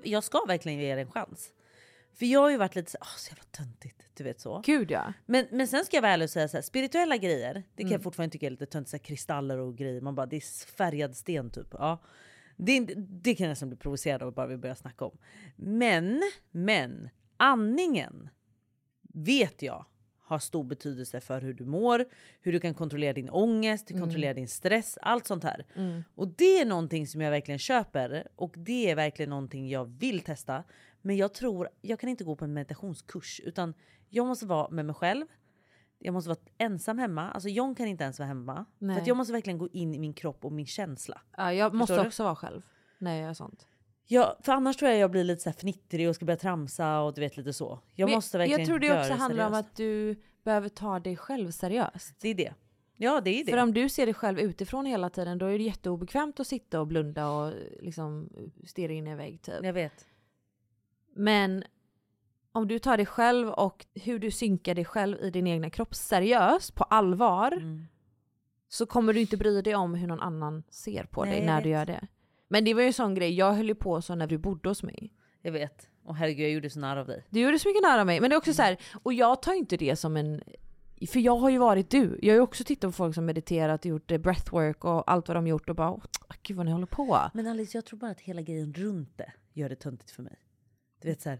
Jag 0.02 0.24
ska 0.24 0.44
verkligen 0.46 0.78
ge 0.78 0.86
er 0.86 0.96
en 0.96 1.10
chans. 1.10 1.52
För 2.20 2.26
jag 2.26 2.40
har 2.40 2.50
ju 2.50 2.56
varit 2.56 2.74
lite 2.74 2.90
så, 2.90 2.98
åh, 3.00 3.16
så 3.16 3.30
jävla 3.30 3.42
töntigt, 3.50 4.04
du 4.14 4.24
vet 4.24 4.40
så. 4.40 4.62
Gud 4.64 4.90
ja. 4.90 5.12
Men, 5.26 5.46
men 5.50 5.68
sen 5.68 5.84
ska 5.84 5.96
jag 5.96 6.02
vara 6.02 6.12
ärlig 6.12 6.24
och 6.24 6.30
säga 6.30 6.48
så 6.48 6.56
här, 6.56 6.62
spirituella 6.62 7.16
grejer, 7.16 7.54
det 7.54 7.62
kan 7.82 7.86
Mm. 7.86 7.92
jag 7.92 8.02
fortfarande 8.02 8.32
tycka 8.32 8.46
är 8.46 8.50
lite 8.50 8.66
töntigt, 8.66 8.90
så 8.90 8.96
här, 8.96 9.04
kristaller 9.04 9.58
och 9.58 9.76
grejer. 9.76 10.00
Man 10.00 10.14
bara, 10.14 10.26
det 10.26 10.36
är 10.36 10.66
färgad 10.76 11.16
sten 11.16 11.50
typ. 11.50 11.66
Ja. 11.72 11.98
Det, 12.56 12.80
det 12.96 13.34
kan 13.34 13.44
jag 13.44 13.50
nästan 13.50 13.68
bli 13.68 13.78
provocerad 13.78 14.22
av 14.22 14.34
bara 14.34 14.46
vi 14.46 14.56
börjar 14.56 14.74
snacka 14.74 15.04
om. 15.04 15.18
Men, 15.56 16.22
men, 16.50 17.08
andningen 17.36 18.28
vet 19.14 19.62
jag 19.62 19.86
har 20.18 20.38
stor 20.38 20.64
betydelse 20.64 21.20
för 21.20 21.40
hur 21.40 21.54
du 21.54 21.64
mår, 21.64 22.04
hur 22.40 22.52
du 22.52 22.60
kan 22.60 22.74
kontrollera 22.74 23.12
din 23.12 23.30
ångest, 23.30 23.90
Mm. 23.90 24.02
kontrollera 24.02 24.34
din 24.34 24.48
stress, 24.48 24.98
allt 25.02 25.26
sånt 25.26 25.44
här. 25.44 25.66
Mm. 25.76 26.04
Och 26.14 26.28
det 26.28 26.60
är 26.60 26.64
någonting 26.64 27.06
som 27.06 27.20
jag 27.20 27.30
verkligen 27.30 27.58
köper 27.58 28.28
och 28.36 28.54
det 28.56 28.90
är 28.90 28.94
verkligen 28.96 29.30
någonting 29.30 29.68
jag 29.68 29.84
vill 29.84 30.20
testa. 30.20 30.64
Men 31.02 31.16
jag 31.16 31.34
tror, 31.34 31.68
jag 31.80 32.00
kan 32.00 32.08
inte 32.10 32.24
gå 32.24 32.36
på 32.36 32.44
en 32.44 32.52
meditationskurs 32.52 33.40
utan 33.44 33.74
jag 34.08 34.26
måste 34.26 34.46
vara 34.46 34.70
med 34.70 34.84
mig 34.84 34.94
själv. 34.94 35.26
Jag 35.98 36.14
måste 36.14 36.28
vara 36.28 36.38
ensam 36.58 36.98
hemma. 36.98 37.30
Alltså 37.30 37.48
John 37.48 37.74
kan 37.74 37.86
inte 37.86 38.04
ens 38.04 38.18
vara 38.18 38.28
hemma. 38.28 38.64
Nej. 38.78 39.00
För 39.00 39.08
jag 39.08 39.16
måste 39.16 39.32
verkligen 39.32 39.58
gå 39.58 39.68
in 39.68 39.94
i 39.94 39.98
min 39.98 40.14
kropp 40.14 40.44
och 40.44 40.52
min 40.52 40.66
känsla. 40.66 41.20
Ja, 41.36 41.52
jag 41.52 41.74
måste 41.74 41.92
Förstår 41.92 42.04
du? 42.04 42.08
också 42.08 42.24
vara 42.24 42.36
själv 42.36 42.62
när 42.98 43.14
jag 43.14 43.22
gör 43.22 43.34
sånt. 43.34 43.66
Ja, 44.06 44.38
för 44.42 44.52
annars 44.52 44.76
tror 44.76 44.90
jag 44.90 45.00
jag 45.00 45.10
blir 45.10 45.24
lite 45.24 45.42
så 45.42 45.48
här 45.48 45.56
fnittrig 45.56 46.08
och 46.08 46.14
ska 46.14 46.24
börja 46.24 46.36
tramsa 46.36 47.00
och 47.00 47.14
du 47.14 47.20
vet 47.20 47.36
lite 47.36 47.52
så. 47.52 47.80
Jag 47.94 48.06
Men 48.06 48.14
måste 48.14 48.38
verkligen 48.38 48.60
Jag 48.60 48.66
tror 48.68 48.78
det 48.78 49.00
också 49.00 49.12
handlar 49.12 49.46
om 49.46 49.54
att 49.54 49.76
du 49.76 50.20
behöver 50.44 50.68
ta 50.68 51.00
dig 51.00 51.16
själv 51.16 51.50
seriöst. 51.50 52.20
Det 52.20 52.28
är 52.28 52.34
det. 52.34 52.54
Ja 52.96 53.20
det 53.20 53.30
är 53.30 53.44
det. 53.44 53.50
För 53.50 53.58
om 53.58 53.74
du 53.74 53.88
ser 53.88 54.06
dig 54.06 54.14
själv 54.14 54.38
utifrån 54.38 54.86
hela 54.86 55.10
tiden 55.10 55.38
då 55.38 55.46
är 55.46 55.58
det 55.58 55.64
jätteobekvämt 55.64 56.40
att 56.40 56.46
sitta 56.46 56.80
och 56.80 56.86
blunda 56.86 57.30
och 57.30 57.52
liksom 57.80 58.28
stirra 58.66 58.92
in 58.92 59.06
i 59.06 59.10
en 59.10 59.16
vägg 59.16 59.42
typ. 59.42 59.54
Jag 59.62 59.72
vet. 59.72 60.06
Men 61.20 61.64
om 62.52 62.68
du 62.68 62.78
tar 62.78 62.96
dig 62.96 63.06
själv 63.06 63.48
och 63.48 63.86
hur 63.94 64.18
du 64.18 64.30
synkar 64.30 64.74
dig 64.74 64.84
själv 64.84 65.18
i 65.22 65.30
din 65.30 65.46
egna 65.46 65.70
kropp 65.70 65.94
seriöst, 65.94 66.74
på 66.74 66.84
allvar, 66.84 67.52
Mm. 67.52 67.86
så 68.68 68.86
kommer 68.86 69.12
du 69.12 69.20
inte 69.20 69.36
bry 69.36 69.62
dig 69.62 69.74
om 69.74 69.94
hur 69.94 70.06
någon 70.08 70.20
annan 70.20 70.62
ser 70.70 71.04
på 71.04 71.24
Nej, 71.24 71.32
dig 71.36 71.46
när 71.46 71.62
du 71.62 71.68
gör 71.68 71.86
det. 71.86 72.06
Men 72.48 72.64
det 72.64 72.74
var 72.74 72.80
ju 72.80 72.86
en 72.86 72.92
sån 72.92 73.14
grej, 73.14 73.34
jag 73.34 73.52
höll 73.52 73.68
ju 73.68 73.74
på 73.74 74.02
så 74.02 74.14
när 74.14 74.26
du 74.26 74.38
bodde 74.38 74.68
hos 74.68 74.82
mig. 74.82 75.12
Jag 75.42 75.52
vet. 75.52 75.88
Och 76.04 76.16
herregud 76.16 76.44
jag 76.44 76.52
gjorde 76.52 76.70
så 76.70 76.80
nära 76.80 77.00
av 77.00 77.06
dig. 77.06 77.26
Du 77.30 77.40
gjorde 77.40 77.58
så 77.58 77.68
mycket 77.68 77.82
nära 77.82 78.04
mig, 78.04 78.20
men 78.20 78.30
det 78.30 78.36
är 78.36 78.38
också 78.38 78.52
så 78.54 78.62
här, 78.62 78.76
och 79.02 79.12
jag 79.12 79.42
tar 79.42 79.54
inte 79.54 79.76
det 79.76 79.96
som 79.96 80.16
en 80.16 80.42
för 81.08 81.20
jag 81.20 81.36
har 81.36 81.50
ju 81.50 81.58
varit 81.58 81.90
du. 81.90 82.18
Jag 82.22 82.32
har 82.32 82.36
ju 82.36 82.40
också 82.40 82.64
tittat 82.64 82.88
på 82.88 82.92
folk 82.92 83.14
som 83.14 83.24
mediterat 83.26 83.80
och 83.80 83.86
gjort 83.86 84.06
breathwork 84.06 84.84
och 84.84 85.10
allt 85.10 85.28
vad 85.28 85.36
de 85.36 85.46
gjort 85.46 85.68
och 85.68 85.76
bara 85.76 85.90
"Åh, 85.90 86.02
gud 86.42 86.56
vad 86.56 86.66
ni 86.66 86.72
håller 86.72 86.86
på. 86.86 87.18
Men 87.34 87.46
Alice 87.46 87.76
jag 87.76 87.84
tror 87.84 87.98
bara 87.98 88.10
att 88.10 88.20
hela 88.20 88.42
grejen 88.42 88.74
runt 88.74 89.18
det 89.18 89.32
gör 89.52 89.68
det 89.68 89.76
töntigt 89.76 90.10
för 90.10 90.22
mig. 90.22 90.36
Du 91.02 91.08
vet 91.08 91.22
så 91.22 91.28
här. 91.28 91.38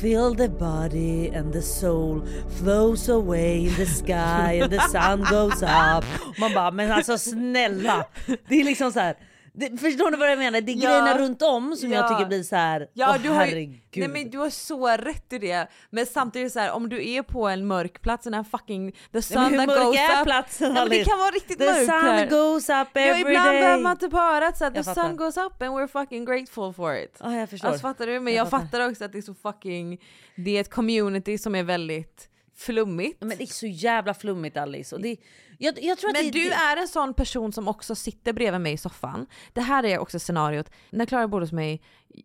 Feel 0.00 0.36
the 0.36 0.48
body 0.48 1.30
and 1.36 1.52
the 1.52 1.62
soul 1.62 2.22
flows 2.62 3.08
away 3.08 3.66
in 3.66 3.74
the 3.74 3.86
sky 3.86 4.60
and 4.62 4.70
the 4.72 4.80
sun 4.80 5.24
goes 5.30 5.62
up. 5.62 6.04
Man 6.38 6.54
bara 6.54 6.70
men 6.70 6.92
alltså 6.92 7.18
snälla. 7.18 8.06
Det 8.48 8.60
är 8.60 8.64
liksom 8.64 8.92
så 8.92 9.00
här. 9.00 9.16
Det, 9.56 9.78
förstår 9.80 10.10
ni 10.10 10.16
vad 10.16 10.30
jag 10.30 10.38
menar? 10.38 10.60
Det 10.60 10.72
är 10.72 10.76
Ja. 10.76 10.80
grejerna 10.88 11.18
runt 11.18 11.42
om 11.42 11.76
som 11.76 11.92
jag 11.92 12.04
Ja. 12.04 12.08
tycker 12.08 12.28
blir 12.28 12.42
så 12.42 12.56
här. 12.56 12.88
Ja, 12.92 13.10
åh, 13.16 13.22
du 13.22 13.28
har 13.30 13.46
ju, 13.46 13.54
nej 13.94 14.08
men 14.08 14.30
du 14.30 14.38
har 14.38 14.50
så 14.50 14.88
rätt 14.88 15.32
i 15.32 15.38
det. 15.38 15.66
Men 15.90 16.06
samtidigt 16.06 16.52
så 16.52 16.58
här, 16.60 16.72
om 16.72 16.88
du 16.88 17.08
är 17.10 17.22
på 17.22 17.48
en 17.48 17.66
mörk 17.66 18.02
plats, 18.02 18.24
den 18.24 18.34
här 18.34 18.44
fucking 18.44 18.92
the 19.12 19.22
sun 19.22 19.44
hur 19.44 19.58
that 19.66 19.66
goes 19.84 19.96
är 19.98 20.18
up. 20.20 20.24
platsen, 20.24 20.74
nej, 20.74 20.88
det 20.88 21.04
kan 21.04 21.18
vara 21.18 21.30
riktigt 21.30 21.58
The 21.58 21.64
mörkt 21.64 21.78
sun 21.86 21.88
här. 22.00 22.26
goes 22.30 22.68
up 22.68 22.88
ja, 22.92 23.00
every 23.00 23.20
ibland 23.20 23.48
day. 23.48 23.60
behöver 23.60 23.82
man 23.82 23.96
typ 23.96 24.12
höra 24.12 24.46
att 24.48 24.58
så 24.58 24.64
här, 24.64 24.70
the 24.70 24.76
Jag 24.76 24.84
fattar. 24.84 25.02
sun 25.08 25.16
goes 25.16 25.36
up 25.36 25.62
and 25.62 25.70
we're 25.74 25.88
fucking 25.88 26.24
grateful 26.24 26.72
for 26.72 26.96
it. 26.96 27.16
Ja, 27.20 27.36
jag 27.36 27.50
förstår. 27.50 27.68
Alltså, 27.68 27.82
fattar 27.82 28.06
du? 28.06 28.20
Men 28.20 28.34
Jag 28.34 28.40
jag, 28.40 28.50
fattar. 28.50 28.66
fattar. 28.66 28.88
också 28.90 29.04
att 29.04 29.12
det 29.12 29.18
är 29.18 29.22
så 29.22 29.34
fucking, 29.34 30.00
det 30.36 30.56
är 30.56 30.60
ett 30.60 30.70
community 30.70 31.38
som 31.38 31.54
är 31.54 31.62
väldigt 31.62 32.28
flummigt. 32.54 33.22
Men 33.22 33.38
det 33.38 33.44
är 33.44 33.46
så 33.46 33.66
jävla 33.66 34.14
flummigt 34.14 34.56
Alice. 34.56 34.94
Och 34.96 35.02
det, 35.02 35.16
jag, 35.58 35.82
jag 35.82 35.98
tror 35.98 36.10
att 36.10 36.16
Men 36.16 36.24
det, 36.24 36.30
du 36.30 36.44
det, 36.44 36.54
är 36.54 36.76
en 36.76 36.88
sån 36.88 37.14
person 37.14 37.52
som 37.52 37.68
också 37.68 37.94
sitter 37.94 38.32
bredvid 38.32 38.60
mig 38.60 38.72
i 38.72 38.76
soffan. 38.76 39.26
Det 39.52 39.60
här 39.60 39.84
är 39.84 39.98
också 39.98 40.18
scenariot. 40.18 40.70
När 40.90 41.06
Klara 41.06 41.28
bodde 41.28 41.42
hos 41.42 41.52
mig, 41.52 41.82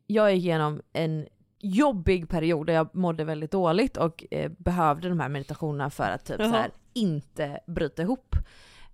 jag 0.08 0.30
är 0.30 0.34
igenom 0.34 0.82
en 0.94 1.28
jobbig 1.60 2.30
period 2.30 2.68
där 2.68 2.74
jag 2.74 2.96
mådde 2.96 3.24
väldigt 3.24 3.52
dåligt 3.52 3.98
och 3.98 4.26
eh, 4.32 4.52
behövde 4.52 5.10
de 5.10 5.20
här 5.20 5.30
meditationerna 5.30 5.90
för 5.90 6.10
att 6.10 6.26
typ 6.26 6.38
så 6.38 6.44
här, 6.44 6.72
inte 6.94 7.60
bryta 7.68 8.02
ihop. 8.02 8.36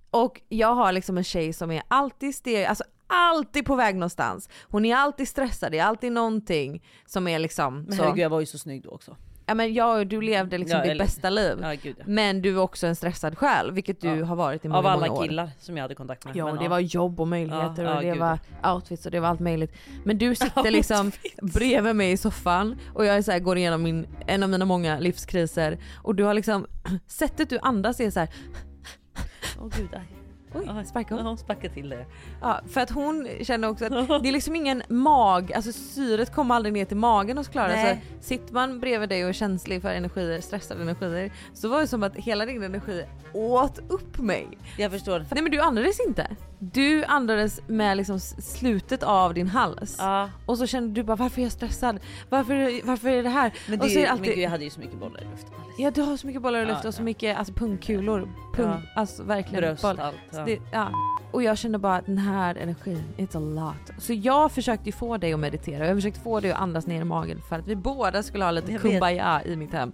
Och 0.09 0.41
jag 0.49 0.75
har 0.75 0.91
liksom 0.91 1.17
en 1.17 1.23
tjej 1.23 1.53
som 1.53 1.71
är 1.71 1.83
alltid 1.87 2.35
steg, 2.35 2.65
alltså 2.65 2.83
alltid 3.07 3.65
på 3.65 3.75
väg 3.75 3.95
någonstans. 3.95 4.49
Hon 4.63 4.85
är 4.85 4.95
alltid 4.95 5.27
stressad, 5.27 5.71
det 5.71 5.79
är 5.79 5.83
alltid 5.83 6.11
någonting 6.11 6.83
som 7.05 7.27
är 7.27 7.39
liksom 7.39 7.83
men 7.83 7.97
så. 7.97 8.03
herregud 8.03 8.23
jag 8.23 8.29
var 8.29 8.39
ju 8.39 8.45
så 8.45 8.57
snygg 8.57 8.83
då 8.83 8.89
också. 8.89 9.17
Ja 9.47 9.53
men 9.55 9.73
jag, 9.73 10.07
du 10.07 10.21
levde 10.21 10.57
liksom 10.57 10.77
Ja, 10.77 10.83
ditt 10.83 10.91
eller- 10.91 11.03
bästa 11.05 11.29
liv. 11.29 11.57
Ja, 11.61 11.73
gud, 11.83 11.95
ja. 11.99 12.03
Men 12.07 12.41
du 12.41 12.49
är 12.55 12.59
också 12.59 12.87
en 12.87 12.95
stressad 12.95 13.37
själ, 13.37 13.71
vilket 13.71 14.01
du 14.01 14.23
har 14.23 14.35
varit 14.35 14.65
i 14.65 14.67
många, 14.67 14.79
Av 14.79 14.85
alla 14.85 15.07
många 15.07 15.19
år. 15.19 15.23
killar 15.27 15.49
som 15.59 15.77
jag 15.77 15.81
hade 15.83 15.95
kontakt 15.95 16.25
med. 16.25 16.35
Ja, 16.35 16.45
Men 16.45 16.53
och 16.57 16.63
det 16.63 16.69
var 16.69 16.79
jobb 16.79 17.19
och 17.19 17.27
möjligheter 17.27 17.95
och 17.95 18.01
det 18.01 18.09
gud, 18.09 18.17
var 18.17 18.39
outfits 18.73 19.05
och 19.05 19.11
det 19.11 19.19
var 19.19 19.27
allt 19.29 19.39
möjligt. 19.39 19.75
Men 20.05 20.17
du 20.17 20.35
sitter 20.35 20.71
liksom 20.71 21.11
bredvid 21.41 21.95
mig 21.95 22.11
i 22.11 22.17
soffan 22.17 22.77
och 22.93 23.05
jag 23.05 23.15
är 23.17 23.21
så 23.21 23.31
här, 23.31 23.39
går 23.39 23.57
igenom 23.57 23.83
min, 23.83 24.07
en 24.27 24.43
av 24.43 24.49
mina 24.49 24.65
många 24.65 24.99
livskriser 24.99 25.77
och 26.03 26.15
du 26.15 26.23
har 26.23 26.33
liksom, 26.33 26.67
sättet 27.07 27.49
du 27.49 27.59
andas 27.61 27.99
är 27.99 28.11
så 28.11 28.19
här. 28.19 28.29
Åh 29.59 29.67
gud, 29.77 29.89
aj. 29.93 30.14
Oj, 30.55 30.85
sparkade 30.85 31.15
hon? 31.15 31.23
Ja, 31.25 31.29
hon 31.29 31.37
sparkade 31.37 31.73
till 31.73 31.89
det. 31.89 32.05
Ja, 32.41 32.59
för 32.69 32.81
att 32.81 32.89
hon 32.91 33.27
känner 33.41 33.69
också 33.69 33.85
att 33.85 33.91
det 34.23 34.29
är 34.29 34.31
liksom 34.31 34.55
ingen 34.55 34.83
mag, 34.89 35.53
alltså 35.53 35.71
syret 35.71 36.33
kommer 36.35 36.55
aldrig 36.55 36.73
ner 36.73 36.85
till 36.85 36.97
magen 36.97 37.37
hos 37.37 37.47
Klara. 37.47 37.67
Nej. 37.67 38.01
Så 38.21 38.27
sitter 38.27 38.53
man 38.53 38.79
bredvid 38.79 39.09
dig 39.09 39.23
och 39.23 39.29
är 39.29 39.33
känslig 39.33 39.81
för 39.81 39.89
energier, 39.89 40.41
stressade 40.41 40.81
energier, 40.81 41.31
så 41.53 41.67
var 41.69 41.79
det 41.81 41.87
som 41.87 42.03
att 42.03 42.15
hela 42.15 42.45
din 42.45 42.63
energi 42.63 43.05
åt 43.33 43.79
upp 43.89 44.17
mig. 44.17 44.47
Jag 44.77 44.91
förstår. 44.91 45.25
Nej 45.31 45.43
men 45.43 45.51
du 45.51 45.59
andades 45.61 45.99
inte. 46.07 46.27
Du 46.59 47.03
andades 47.03 47.61
med 47.67 47.97
liksom 47.97 48.19
slutet 48.19 49.03
av 49.03 49.33
din 49.33 49.47
hals. 49.47 49.95
Ja. 49.99 50.29
Och 50.45 50.57
så 50.57 50.67
kände 50.67 50.93
du 50.93 51.03
bara 51.03 51.15
varför 51.15 51.39
är 51.41 51.43
jag 51.45 51.51
stressad? 51.51 51.99
Varför, 52.29 52.85
varför 52.87 53.09
är 53.09 53.23
det 53.23 53.29
här? 53.29 53.53
Men, 53.67 53.79
och 53.81 53.85
det, 53.87 53.91
så 53.93 53.99
är 53.99 54.03
det 54.03 54.09
ju- 54.09 54.15
men 54.15 54.23
gud, 54.23 54.37
jag 54.37 54.49
hade 54.49 54.63
ju 54.63 54.69
så 54.69 54.79
mycket 54.79 54.99
bollar 54.99 55.21
i 55.21 55.25
luften. 55.31 55.51
Ja 55.77 55.91
du 55.91 56.01
har 56.01 56.17
så 56.17 56.27
mycket 56.27 56.41
bollar 56.41 56.59
i 56.59 56.61
Ja, 56.61 56.67
luften 56.67 56.87
och 56.87 56.93
så 56.93 57.01
ja. 57.01 57.05
mycket 57.05 57.37
alltså, 57.37 57.53
pungkulor. 57.53 58.29
Pung, 58.53 58.65
Ja. 58.69 58.81
Alltså 58.95 59.23
verkligen. 59.23 59.61
Bröst, 59.61 59.85
allt, 59.85 59.99
ja. 60.31 60.44
Det, 60.45 60.59
ja. 60.71 60.89
Och 61.31 61.43
jag 61.43 61.57
kände 61.57 61.77
bara 61.77 61.95
att 61.95 62.05
den 62.05 62.17
här 62.17 62.55
energin, 62.55 63.03
it's 63.17 63.37
a 63.37 63.39
lot. 63.39 64.03
Så 64.03 64.13
jag 64.13 64.51
försökte 64.51 64.85
ju 64.85 64.91
få 64.91 65.17
dig 65.17 65.33
att 65.33 65.39
meditera 65.39 65.83
och 65.83 65.89
jag 65.89 65.97
försökte 65.97 66.19
få 66.19 66.39
dig 66.39 66.51
att 66.51 66.59
andas 66.61 66.87
ner 66.87 67.01
i 67.01 67.03
magen 67.03 67.41
för 67.49 67.55
att 67.59 67.67
vi 67.67 67.75
båda 67.75 68.23
skulle 68.23 68.43
ha 68.43 68.51
lite 68.51 68.71
Jag 68.71 68.79
vet. 68.79 68.91
kumbaya 68.91 69.41
i 69.45 69.55
mitt 69.55 69.73
hem. 69.73 69.91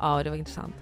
Ja 0.00 0.22
det 0.22 0.30
var 0.30 0.36
intressant. 0.36 0.74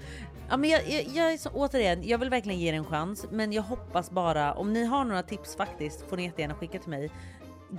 Ja, 0.51 0.57
men 0.57 0.71
jag, 0.71 0.81
jag, 0.91 1.05
jag 1.15 1.41
så, 1.41 1.49
återigen, 1.49 2.09
jag 2.09 2.19
vill 2.19 2.31
verkligen 2.31 2.61
ge 2.61 2.69
er 2.69 2.75
en 2.75 2.85
chans. 2.85 3.27
Men 3.31 3.53
jag 3.53 3.63
hoppas 3.63 4.11
bara, 4.11 4.53
om 4.55 4.73
ni 4.73 4.85
har 4.85 5.05
några 5.05 5.23
tips 5.23 5.57
faktiskt 5.57 6.09
får 6.09 6.17
ni 6.17 6.25
jättegärna 6.25 6.55
skicka 6.55 6.79
till 6.79 6.91
mig. 6.91 7.11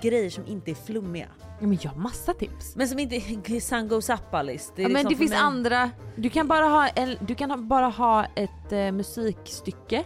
Grejer 0.01 0.29
som 0.29 0.47
inte 0.47 0.71
är 0.71 0.75
flummiga. 0.75 1.27
Ja, 1.59 1.67
men 1.67 1.77
jag 1.81 1.91
har 1.91 1.97
massa 1.97 2.33
tips. 2.33 2.75
Men 2.75 2.87
som 2.87 2.99
inte 2.99 3.61
sun 3.61 3.87
goes 3.87 4.09
up 4.09 4.33
Alice. 4.33 4.71
Det 4.75 4.81
ja, 4.81 4.87
men 4.87 4.93
liksom 4.93 5.09
det 5.09 5.15
för 5.15 5.19
finns 5.19 5.31
mig- 5.31 5.39
andra, 5.39 5.91
du 6.15 6.29
kan 6.29 6.47
bara 6.47 6.65
ha, 6.65 6.87
en, 6.87 7.15
du 7.19 7.35
kan 7.35 7.67
bara 7.67 7.87
ha 7.87 8.25
ett 8.35 8.71
eh, 8.71 8.91
musikstycke. 8.91 10.03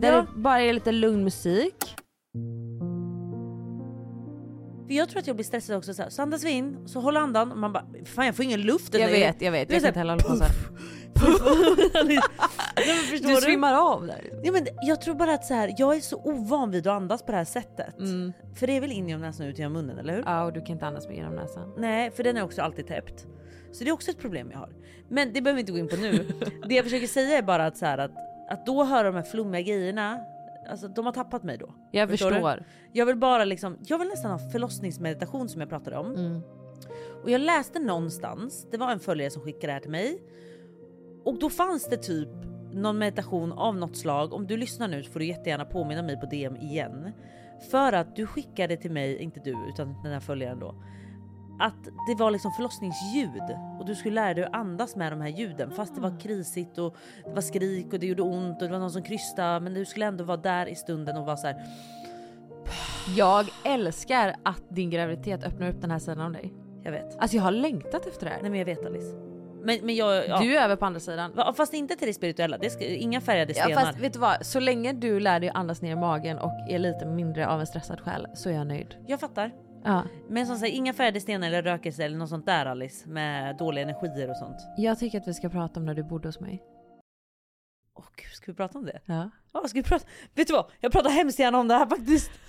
Där 0.00 0.12
Ja. 0.12 0.26
det 0.34 0.40
bara 0.40 0.60
är 0.60 0.72
lite 0.72 0.92
lugn 0.92 1.24
musik. 1.24 1.96
För 4.86 4.94
jag 4.94 5.08
tror 5.08 5.20
att 5.20 5.26
jag 5.26 5.36
blir 5.36 5.44
stressad 5.44 5.76
också 5.76 5.94
så, 5.94 6.02
här, 6.02 6.10
så 6.10 6.22
andas 6.22 6.44
vi 6.44 6.50
in, 6.50 6.88
så 6.88 7.00
håller 7.00 7.20
andan 7.20 7.52
och 7.52 7.58
man 7.58 7.72
bara 7.72 7.84
fan 8.04 8.26
jag 8.26 8.36
får 8.36 8.44
ingen 8.44 8.60
luft. 8.60 8.94
Jag 8.94 9.08
vet, 9.08 9.42
jag 9.42 9.52
vet. 9.52 9.70
Jag 9.70 9.80
kan 9.80 9.88
inte 9.88 9.98
heller 9.98 10.12
hålla 10.12 10.24
på 10.24 10.36
så 10.36 10.44
här. 10.44 10.52
Nej, 12.04 12.18
men 12.86 12.96
förstår 13.10 13.28
Du 13.28 13.36
svimmar 13.36 13.74
av 13.74 14.06
där. 14.06 14.30
Ja, 14.42 14.52
men 14.52 14.66
jag 14.82 15.00
tror 15.00 15.14
bara 15.14 15.34
att 15.34 15.44
så 15.44 15.54
här, 15.54 15.74
jag 15.78 15.96
är 15.96 16.00
så 16.00 16.16
ovan 16.24 16.70
vid 16.70 16.86
att 16.86 16.92
andas 16.92 17.22
på 17.22 17.32
det 17.32 17.38
här 17.38 17.44
sättet. 17.44 17.94
För 18.58 18.66
det 18.66 18.76
är 18.76 18.80
väl 18.80 18.92
in 18.92 19.08
genom 19.08 19.22
näsan 19.22 19.46
och 19.46 19.50
ut 19.50 19.58
genom 19.58 19.72
munnen, 19.72 19.98
eller 19.98 20.14
hur? 20.16 20.22
Ja, 20.26 20.44
och 20.44 20.52
du 20.52 20.60
kan 20.60 20.70
inte 20.70 20.86
andas 20.86 21.08
med 21.08 21.16
genom 21.16 21.34
näsan. 21.34 21.72
Nej, 21.78 22.10
för 22.10 22.22
den 22.24 22.36
är 22.36 22.42
också 22.44 22.62
alltid 22.62 22.86
täppt. 22.86 23.26
Så 23.72 23.84
det 23.84 23.90
är 23.90 23.94
också 23.94 24.10
ett 24.10 24.18
problem 24.18 24.50
jag 24.52 24.58
har. 24.58 24.70
Men 25.08 25.32
det 25.32 25.40
behöver 25.40 25.56
vi 25.56 25.60
inte 25.60 25.72
gå 25.72 25.78
in 25.78 25.88
på 25.88 25.96
nu. 25.96 26.26
det 26.68 26.74
jag 26.74 26.84
försöker 26.84 27.06
säga 27.06 27.38
är 27.38 27.42
bara 27.42 27.66
att, 27.66 27.76
så 27.76 27.86
här, 27.86 27.98
att, 27.98 28.10
att 28.50 28.66
då 28.66 28.84
höra 28.84 29.02
de 29.02 29.14
här 29.14 29.22
flummiga 29.22 29.62
grejerna, 29.62 30.20
alltså 30.70 30.88
de 30.88 31.06
har 31.06 31.12
tappat 31.12 31.42
mig 31.42 31.58
då. 31.58 31.74
Jag 31.90 32.08
du? 32.08 32.16
förstår. 32.16 32.64
Jag 32.92 33.06
vill 33.06 33.16
bara 33.16 33.44
liksom, 33.44 33.78
jag 33.86 33.98
vill 33.98 34.08
nästan 34.08 34.30
ha 34.30 34.38
förlossningsmeditation 34.38 35.48
som 35.48 35.60
jag 35.60 35.70
pratade 35.70 35.96
om. 35.96 36.14
Mm. 36.14 36.42
Och 37.22 37.30
jag 37.30 37.40
läste 37.40 37.78
någonstans, 37.78 38.66
det 38.70 38.76
var 38.76 38.92
en 38.92 39.00
följare 39.00 39.30
som 39.30 39.42
skickade 39.42 39.66
det 39.66 39.72
här 39.72 39.80
till 39.80 39.90
mig. 39.90 40.22
Och 41.24 41.38
då 41.38 41.50
fanns 41.50 41.88
det 41.88 41.96
typ 41.96 42.28
någon 42.72 42.98
meditation 42.98 43.52
av 43.52 43.76
något 43.76 43.96
slag. 43.96 44.32
Om 44.32 44.46
du 44.46 44.56
lyssnar 44.56 44.88
nu 44.88 45.02
så 45.02 45.10
får 45.10 45.20
du 45.20 45.26
jättegärna 45.26 45.64
påminna 45.64 46.02
mig 46.02 46.20
på 46.20 46.26
DM 46.26 46.56
igen. 46.56 47.12
För 47.70 47.92
att 47.92 48.16
du 48.16 48.26
skickade 48.26 48.76
till 48.76 48.90
mig, 48.90 49.16
inte 49.16 49.40
du 49.40 49.56
utan 49.68 50.02
den 50.02 50.12
här 50.12 50.20
följaren 50.20 50.58
då. 50.58 50.74
Att 51.60 51.84
det 52.08 52.14
var 52.14 52.30
liksom 52.30 52.52
förlossningsljud 52.52 53.42
och 53.80 53.86
du 53.86 53.94
skulle 53.94 54.14
lära 54.14 54.34
dig 54.34 54.44
att 54.44 54.54
andas 54.54 54.96
med 54.96 55.12
de 55.12 55.20
här 55.20 55.28
ljuden 55.28 55.70
fast 55.70 55.94
det 55.94 56.00
var 56.00 56.20
krisigt 56.20 56.78
och 56.78 56.96
det 57.24 57.32
var 57.32 57.42
skrik 57.42 57.92
och 57.92 57.98
det 57.98 58.06
gjorde 58.06 58.22
ont 58.22 58.62
och 58.62 58.68
det 58.68 58.72
var 58.72 58.80
någon 58.80 58.90
som 58.90 59.02
krystade 59.02 59.60
men 59.60 59.74
du 59.74 59.84
skulle 59.84 60.06
ändå 60.06 60.24
vara 60.24 60.36
där 60.36 60.66
i 60.66 60.74
stunden 60.74 61.16
och 61.16 61.26
vara 61.26 61.36
så 61.36 61.46
här. 61.46 61.56
Jag 63.16 63.46
älskar 63.64 64.36
att 64.42 64.62
din 64.68 64.90
graviditet 64.90 65.44
öppnar 65.44 65.68
upp 65.68 65.80
den 65.80 65.90
här 65.90 65.98
sidan 65.98 66.20
av 66.20 66.32
dig. 66.32 66.52
Jag 66.82 66.92
vet. 66.92 67.16
Alltså 67.18 67.36
jag 67.36 67.44
har 67.44 67.50
längtat 67.52 68.06
efter 68.06 68.26
det 68.26 68.32
här. 68.32 68.40
Nej 68.42 68.50
men 68.50 68.58
jag 68.58 68.66
vet 68.66 68.86
Alice. 68.86 69.14
Men, 69.62 69.78
men 69.82 69.94
jag... 69.94 70.28
Ja. 70.28 70.38
Du 70.38 70.56
är 70.56 70.64
över 70.64 70.76
på 70.76 70.86
andra 70.86 71.00
sidan. 71.00 71.32
Va, 71.34 71.52
Fast 71.56 71.74
inte 71.74 71.96
till 71.96 72.06
det 72.06 72.14
spirituella. 72.14 72.58
Det 72.58 72.70
ska, 72.70 72.84
inga 72.84 73.20
färgade 73.20 73.52
Ja, 73.56 73.64
stenar. 73.64 73.80
fast 73.80 73.98
vet 73.98 74.12
du 74.12 74.18
vad? 74.18 74.46
Så 74.46 74.60
länge 74.60 74.92
du 74.92 75.20
lär 75.20 75.40
dig 75.40 75.48
att 75.48 75.56
andas 75.56 75.82
ner 75.82 75.92
i 75.92 75.96
magen 75.96 76.38
och 76.38 76.52
är 76.68 76.78
lite 76.78 77.06
mindre 77.06 77.48
av 77.48 77.60
en 77.60 77.66
stressad 77.66 78.00
själ 78.00 78.26
så 78.34 78.48
är 78.48 78.52
jag 78.52 78.66
nöjd. 78.66 78.94
Jag 79.06 79.20
fattar. 79.20 79.52
Ja. 79.84 80.04
Men 80.28 80.46
som 80.46 80.56
sagt, 80.56 80.72
inga 80.72 80.92
färgade 80.92 81.20
stenar 81.20 81.46
eller 81.46 81.62
rökelse 81.62 82.04
eller 82.04 82.18
något 82.18 82.28
sånt 82.28 82.46
där 82.46 82.66
Alice. 82.66 83.08
Med 83.08 83.56
dåliga 83.56 83.84
energier 83.84 84.30
och 84.30 84.36
sånt. 84.36 84.56
Jag 84.76 84.98
tycker 84.98 85.20
att 85.20 85.28
vi 85.28 85.34
ska 85.34 85.48
prata 85.48 85.80
om 85.80 85.86
när 85.86 85.94
du 85.94 86.02
bodde 86.02 86.28
hos 86.28 86.40
mig. 86.40 86.62
Åh 87.94 88.04
gud, 88.16 88.32
ska 88.32 88.52
vi 88.52 88.56
prata 88.56 88.78
om 88.78 88.86
det? 88.86 89.00
Ja. 89.04 89.30
Ja, 89.52 89.68
ska 89.68 89.78
vi 89.78 89.82
prata? 89.82 90.06
Vet 90.34 90.46
du 90.46 90.52
vad? 90.52 90.70
Jag 90.80 90.92
pratar 90.92 91.10
hemskt 91.10 91.38
gärna 91.38 91.58
om 91.58 91.68
det 91.68 91.74
här 91.74 91.86
faktiskt. 91.86 92.30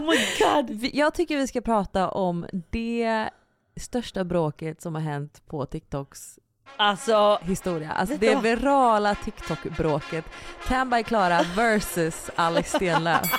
Oh 0.00 0.06
my 0.06 0.16
god. 0.38 0.84
Jag 0.94 1.14
tycker 1.14 1.36
vi 1.36 1.46
ska 1.46 1.60
prata 1.60 2.10
om 2.10 2.46
det 2.70 3.30
största 3.76 4.24
bråket 4.24 4.80
som 4.80 4.94
har 4.94 5.02
hänt 5.02 5.42
på 5.46 5.66
TikToks 5.66 6.38
Alltså, 6.76 7.38
historia. 7.42 7.92
Alltså 7.92 8.16
det 8.16 8.40
virala 8.40 9.14
TikTok-bråket. 9.14 10.24
Tan 10.66 10.90
by 10.90 11.02
Klara 11.02 11.42
versus 11.56 12.30
Alex 12.36 12.72
Stenlöf. 12.72 13.32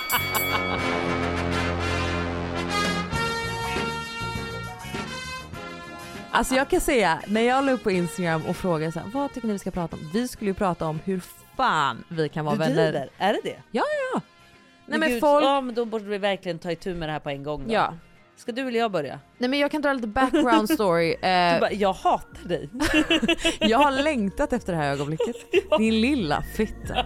Alltså 6.31 6.55
jag 6.55 6.69
kan 6.69 6.81
säga, 6.81 7.19
när 7.27 7.41
jag 7.41 7.65
la 7.65 7.71
upp 7.71 7.83
på 7.83 7.91
Instagram 7.91 8.41
och 8.49 8.55
frågade 8.55 8.91
så 8.91 8.99
här, 8.99 9.07
vad 9.13 9.33
tycker 9.33 9.47
ni 9.47 9.53
vi 9.53 9.59
ska 9.59 9.71
prata 9.71 9.95
om? 9.95 10.09
Vi 10.13 10.27
skulle 10.27 10.49
ju 10.51 10.55
prata 10.55 10.85
om 10.87 10.99
hur 11.05 11.21
fan 11.57 12.03
vi 12.07 12.29
kan 12.29 12.45
vara 12.45 12.55
du 12.55 12.59
vänner. 12.59 12.75
driver? 12.91 13.09
Är 13.17 13.33
det 13.33 13.39
det? 13.43 13.55
Ja, 13.71 13.83
ja. 14.13 14.21
Nej 14.85 14.99
men 14.99 15.09
gud, 15.09 15.19
folk... 15.19 15.43
Ja 15.45 15.61
men 15.61 15.75
då 15.75 15.85
borde 15.85 16.05
vi 16.05 16.17
verkligen 16.17 16.59
ta 16.59 16.71
itu 16.71 16.95
med 16.95 17.09
det 17.09 17.13
här 17.13 17.19
på 17.19 17.29
en 17.29 17.43
gång 17.43 17.67
då. 17.67 17.73
Ja. 17.73 17.93
Ska 18.35 18.51
du 18.51 18.67
eller 18.67 18.79
jag 18.79 18.91
börja? 18.91 19.19
Nej 19.37 19.49
men 19.49 19.59
jag 19.59 19.71
kan 19.71 19.81
dra 19.81 19.93
lite 19.93 20.07
background 20.07 20.69
story. 20.69 21.11
Eh, 21.21 21.53
Du 21.53 21.59
bara, 21.59 21.71
jag 21.71 21.93
hatar 21.93 22.47
dig. 22.47 22.69
jag 23.59 23.77
har 23.77 23.91
längtat 23.91 24.53
efter 24.53 24.73
det 24.73 24.79
här 24.79 24.91
ögonblicket. 24.91 25.35
Din 25.77 26.01
lilla 26.01 26.41
fitta. 26.41 27.05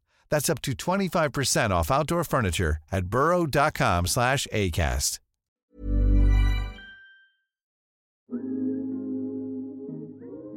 That's 0.31 0.49
up 0.49 0.61
to 0.61 0.71
25% 0.71 1.69
off 1.71 1.91
outdoor 1.91 2.23
furniture 2.23 2.77
at 2.91 3.05
burrow.com 3.05 4.07
slash 4.07 4.47
ACAST. 4.51 5.19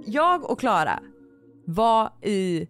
Jag 0.07 0.51
och 0.51 0.61
Klara 0.61 1.01
var 1.67 2.13
i 2.23 2.69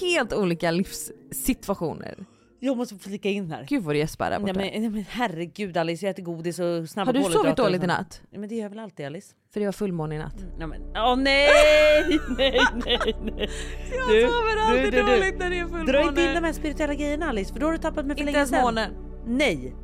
helt 0.00 0.32
olika 0.32 0.70
livssituationer. 0.70 2.26
Jag 2.60 2.76
måste 2.76 2.94
flika 2.98 3.28
in 3.28 3.50
här. 3.50 3.66
Gud 3.68 3.82
vad 3.82 3.94
du 3.94 3.98
gäspar 3.98 4.30
där 4.30 4.38
Nej 4.38 4.52
borta. 4.52 4.60
men, 4.72 4.82
nej, 4.82 4.90
men 4.90 5.04
herregud 5.08 5.76
Alice, 5.76 6.06
jag 6.06 6.10
äter 6.10 6.22
godis 6.22 6.58
och 6.58 6.88
snabba 6.88 7.08
Har 7.08 7.12
du 7.12 7.34
sovit 7.34 7.56
dåligt 7.56 7.82
i 7.84 7.86
natt? 7.86 8.22
Nej, 8.30 8.40
men 8.40 8.48
det 8.48 8.54
gör 8.54 8.62
jag 8.62 8.70
väl 8.70 8.78
alltid 8.78 9.06
Alice? 9.06 9.34
För 9.52 9.60
det 9.60 9.66
var 9.66 9.72
fullmåne 9.72 10.14
i 10.14 10.18
natt. 10.18 10.44
Nej 10.58 10.66
men, 10.66 10.82
åh 10.96 11.16
nej, 11.16 11.48
nej, 12.38 12.58
nej, 12.86 12.98
nej. 13.22 13.50
Jag 13.90 14.30
sover 14.30 14.56
alltid 14.70 15.04
dåligt 15.06 15.38
när 15.38 15.50
det 15.50 15.58
är 15.58 15.62
fullmåne. 15.64 15.92
Dra 15.92 16.02
inte 16.08 16.22
in 16.22 16.34
de 16.34 16.44
här 16.44 16.52
spirituella 16.52 16.94
grejerna 16.94 17.28
Alice, 17.28 17.52
för 17.52 17.60
då 17.60 17.66
har 17.66 17.72
du 17.72 17.78
tappat 17.78 18.06
mig 18.06 18.16
för 18.16 18.20
Inte 18.20 18.24
länge 18.24 18.36
ens 18.38 18.50
sedan. 18.50 18.62
månen. 18.62 18.90
Nej, 19.26 19.74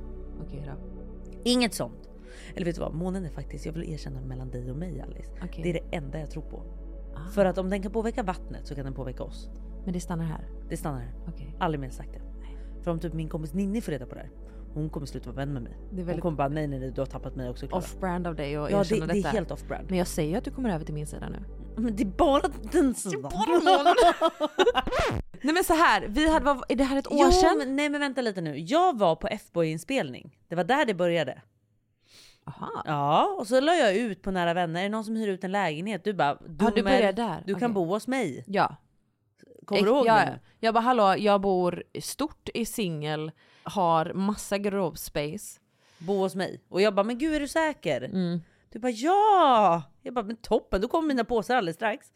Okej 0.47 0.63
då. 0.67 0.73
inget 1.45 1.75
sånt. 1.75 2.09
Eller 2.55 2.67
vet 2.67 2.75
du 2.75 2.81
vad, 2.81 2.95
månen 2.95 3.25
är 3.25 3.31
faktiskt, 3.31 3.67
jag 3.67 3.73
vill 3.73 3.93
erkänna 3.93 4.21
mellan 4.21 4.51
dig 4.51 4.71
och 4.71 4.77
mig 4.77 5.01
Alice. 5.01 5.31
Okej. 5.45 5.63
Det 5.63 5.71
är 5.71 5.73
det 5.91 5.97
enda 5.97 6.21
jag 6.21 6.31
tror 6.31 6.43
på. 6.43 6.63
Ah. 7.17 7.31
För 7.35 7.45
att 7.45 7.59
om 7.59 7.71
den 7.71 7.83
kan 7.83 7.93
påverka 7.93 8.23
vattnet 8.23 8.67
så 8.67 8.75
kan 8.75 8.85
den 8.85 8.95
påverka 8.95 9.23
oss. 9.23 9.49
Men 9.85 9.93
det 9.93 10.01
stannar 10.01 10.25
här. 10.25 10.49
Det 10.69 10.77
stannar 10.77 10.99
här. 11.01 11.13
Okej. 11.29 11.57
Aldrig 11.59 11.81
mer 11.81 11.91
sagt 11.91 12.13
det. 12.13 12.21
För 12.83 12.91
om 12.91 13.01
typ 13.01 13.13
min 13.13 13.29
kompis 13.29 13.55
Ninni 13.55 13.81
får 13.81 13.93
reda 13.93 14.07
på 14.07 14.15
det 14.15 14.21
här, 14.21 14.31
hon 14.75 14.91
kommer 14.91 15.07
sluta 15.07 15.27
vara 15.31 15.37
vän 15.37 15.53
med 15.53 15.63
mig. 15.63 15.73
Det 15.73 15.95
är 15.95 15.97
Hon 15.97 16.07
väldigt- 16.07 16.23
kommer 16.23 16.37
bara 16.37 16.49
nej 16.49 16.67
nej 16.67 16.79
nej 16.79 16.91
du 16.91 17.01
har 17.01 17.07
tappat 17.07 17.37
mig 17.37 17.51
också 17.51 17.67
Klara. 17.67 17.79
Off-brand 17.83 18.27
av 18.27 18.35
dig 18.37 18.57
att 18.57 18.71
Ja 18.71 18.85
det, 18.89 19.07
det 19.07 19.19
är 19.19 19.33
helt 19.33 19.51
off-brand. 19.51 19.87
Men 19.89 19.99
jag 19.99 20.07
säger 20.07 20.31
ju 20.31 20.37
att 20.37 20.45
du 20.45 20.51
kommer 20.51 20.75
över 20.75 20.85
till 20.85 20.95
min 20.95 21.07
sida 21.07 21.29
nu. 21.29 21.39
Men 21.77 21.97
det 21.97 22.03
är 22.03 22.07
bara 22.07 22.43
den 22.73 22.95
sidan. 22.95 23.33
Nej 25.45 25.55
men 25.55 25.65
så 25.65 25.73
här, 25.75 26.07
vi 26.09 26.29
hade, 26.31 26.45
vad, 26.45 26.65
är 26.69 26.77
det 26.77 26.85
här 26.85 26.97
ett 26.99 27.07
år 27.13 27.19
Jo, 27.21 27.31
sedan? 27.33 27.59
men, 27.59 27.77
nej 27.77 27.89
men 27.89 28.01
vänta 28.01 28.21
lite 28.21 28.41
nu. 28.41 28.59
Jag 28.59 28.99
var 28.99 29.17
på 29.17 29.27
F-boy 29.29 29.69
inspelning. 29.71 30.39
Det 30.49 30.55
var 30.55 30.65
där 30.65 30.85
det 30.87 30.95
började. 30.95 31.43
Aha. 32.47 32.83
Ja, 32.87 33.37
och 33.41 33.47
så 33.47 33.61
la 33.61 33.75
jag 33.75 33.97
ut 33.97 34.23
på 34.23 34.31
nära 34.31 34.55
vänner. 34.55 34.81
Är 34.81 34.85
det 34.85 34.89
någon 34.89 35.05
som 35.05 35.17
hyr 35.17 35.29
ut 35.29 35.45
en 35.45 35.53
lägenhet? 35.53 36.05
Du 36.05 36.15
bara, 36.15 36.39
du 36.49 36.55
dummer, 36.55 36.83
började 36.83 37.13
där. 37.23 37.43
Du 37.47 37.55
kan 37.55 37.73
bo 37.75 37.85
hos 37.85 38.07
mig. 38.07 38.45
Ja. 38.47 38.77
Kommer 39.65 39.83
du 39.83 39.89
ihåg 39.89 40.07
ja, 40.07 40.15
det? 40.15 40.25
ja. 40.25 40.31
nu? 40.31 40.39
Jag 40.61 40.75
bara 40.75 40.81
hallå, 40.81 41.15
jag 41.19 41.41
bor 41.41 41.83
stort 42.01 42.49
i 42.55 42.65
singel, 42.65 43.33
har 43.63 44.13
massa 44.13 44.59
garage-space. 44.59 45.61
Bo 45.99 46.19
hos 46.19 46.35
mig. 46.35 46.61
Och 46.69 46.81
jag 46.81 46.95
bara, 46.95 47.05
men 47.05 47.19
gud 47.19 47.35
är 47.35 47.41
du 47.41 47.49
säker? 47.49 48.03
Mm. 48.03 48.41
Du 48.73 48.79
bara, 48.79 48.93
ja! 48.93 49.83
Jag 50.03 50.15
bara, 50.15 50.25
men 50.25 50.37
toppen, 50.37 50.81
då 50.81 50.89
kommer 50.89 51.09
mina 51.09 51.25
påsar 51.25 51.57
alldeles 51.57 51.77
strax. 51.77 52.13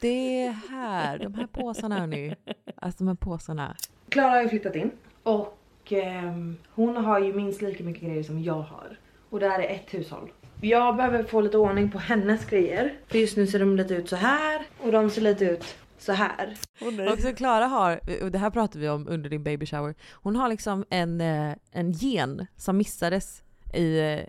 Det 0.00 0.42
är 0.42 0.50
här, 0.70 1.18
de 1.18 1.34
här 1.34 1.46
påsarna 1.46 2.00
hörni. 2.00 2.34
Alltså 2.76 3.04
de 3.04 3.08
här 3.08 3.14
påsarna. 3.14 3.76
Klara 4.08 4.30
har 4.30 4.42
ju 4.42 4.48
flyttat 4.48 4.76
in 4.76 4.90
och 5.22 5.58
ehm, 5.90 6.56
hon 6.70 6.96
har 6.96 7.20
ju 7.20 7.32
minst 7.32 7.62
lika 7.62 7.84
mycket 7.84 8.02
grejer 8.02 8.22
som 8.22 8.42
jag 8.42 8.60
har. 8.62 8.98
Och 9.30 9.40
det 9.40 9.48
här 9.48 9.60
är 9.60 9.74
ett 9.74 9.94
hushåll. 9.94 10.32
Jag 10.60 10.96
behöver 10.96 11.24
få 11.24 11.40
lite 11.40 11.58
ordning 11.58 11.90
på 11.90 11.98
hennes 11.98 12.44
grejer. 12.44 12.94
För 13.06 13.18
just 13.18 13.36
nu 13.36 13.46
ser 13.46 13.58
de 13.58 13.76
lite 13.76 13.94
ut 13.94 14.08
så 14.08 14.16
här 14.16 14.66
och 14.80 14.92
de 14.92 15.10
ser 15.10 15.22
lite 15.22 15.44
ut 15.44 15.64
så 16.02 16.12
här. 16.12 16.56
Och 17.12 17.18
så 17.18 17.34
Klara 17.34 17.66
har, 17.66 18.00
och 18.22 18.30
det 18.30 18.38
här 18.38 18.50
pratade 18.50 18.78
vi 18.78 18.88
om 18.88 19.08
under 19.08 19.30
din 19.30 19.44
baby 19.44 19.66
shower, 19.66 19.94
hon 20.12 20.36
har 20.36 20.48
liksom 20.48 20.84
en, 20.90 21.20
eh, 21.20 21.54
en 21.70 21.92
gen 21.92 22.46
som 22.56 22.76
missades 22.76 23.42
i, 23.74 23.98
eh, 23.98 24.20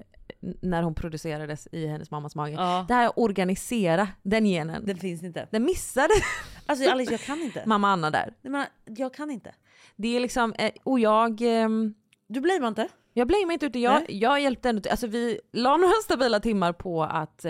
när 0.62 0.84
hon 0.84 0.96
producerades 0.96 1.68
i 1.72 1.88
hennes 1.88 2.12
mammas 2.12 2.36
mage. 2.36 2.54
Ja. 2.54 2.86
Det 2.88 2.94
här 2.94 3.08
att 3.08 3.18
organisera, 3.18 4.08
den 4.24 4.46
genen. 4.46 4.86
Den 4.86 4.98
finns 4.98 5.24
inte. 5.24 5.48
Den 5.52 5.64
missade 5.66 6.14
Alltså 6.66 6.90
Alice 6.90 7.12
jag 7.12 7.20
kan 7.22 7.42
inte. 7.42 7.64
mamma 7.66 7.88
Anna 7.92 8.10
där. 8.12 8.34
Nej, 8.42 8.52
men, 8.52 8.66
jag 8.98 9.14
kan 9.14 9.32
inte. 9.32 9.56
Det 9.96 10.16
är 10.16 10.20
liksom, 10.20 10.54
eh, 10.54 10.72
och 10.84 11.00
jag... 11.00 11.42
ehm, 11.42 11.94
Du 12.28 12.42
blamear 12.42 12.68
inte? 12.68 12.88
Jag 13.14 13.28
blamear 13.28 13.52
inte 13.54 13.66
utan 13.66 13.82
jag, 13.82 13.94
Nej. 13.94 14.18
jag 14.20 14.42
hjälpte 14.42 14.70
ändå 14.70 14.82
till. 14.82 14.92
Alltså 14.92 15.08
vi 15.08 15.40
la 15.52 15.78
några 15.78 15.94
stabila 16.04 16.40
timmar 16.40 16.74
på 16.74 17.04
att 17.04 17.46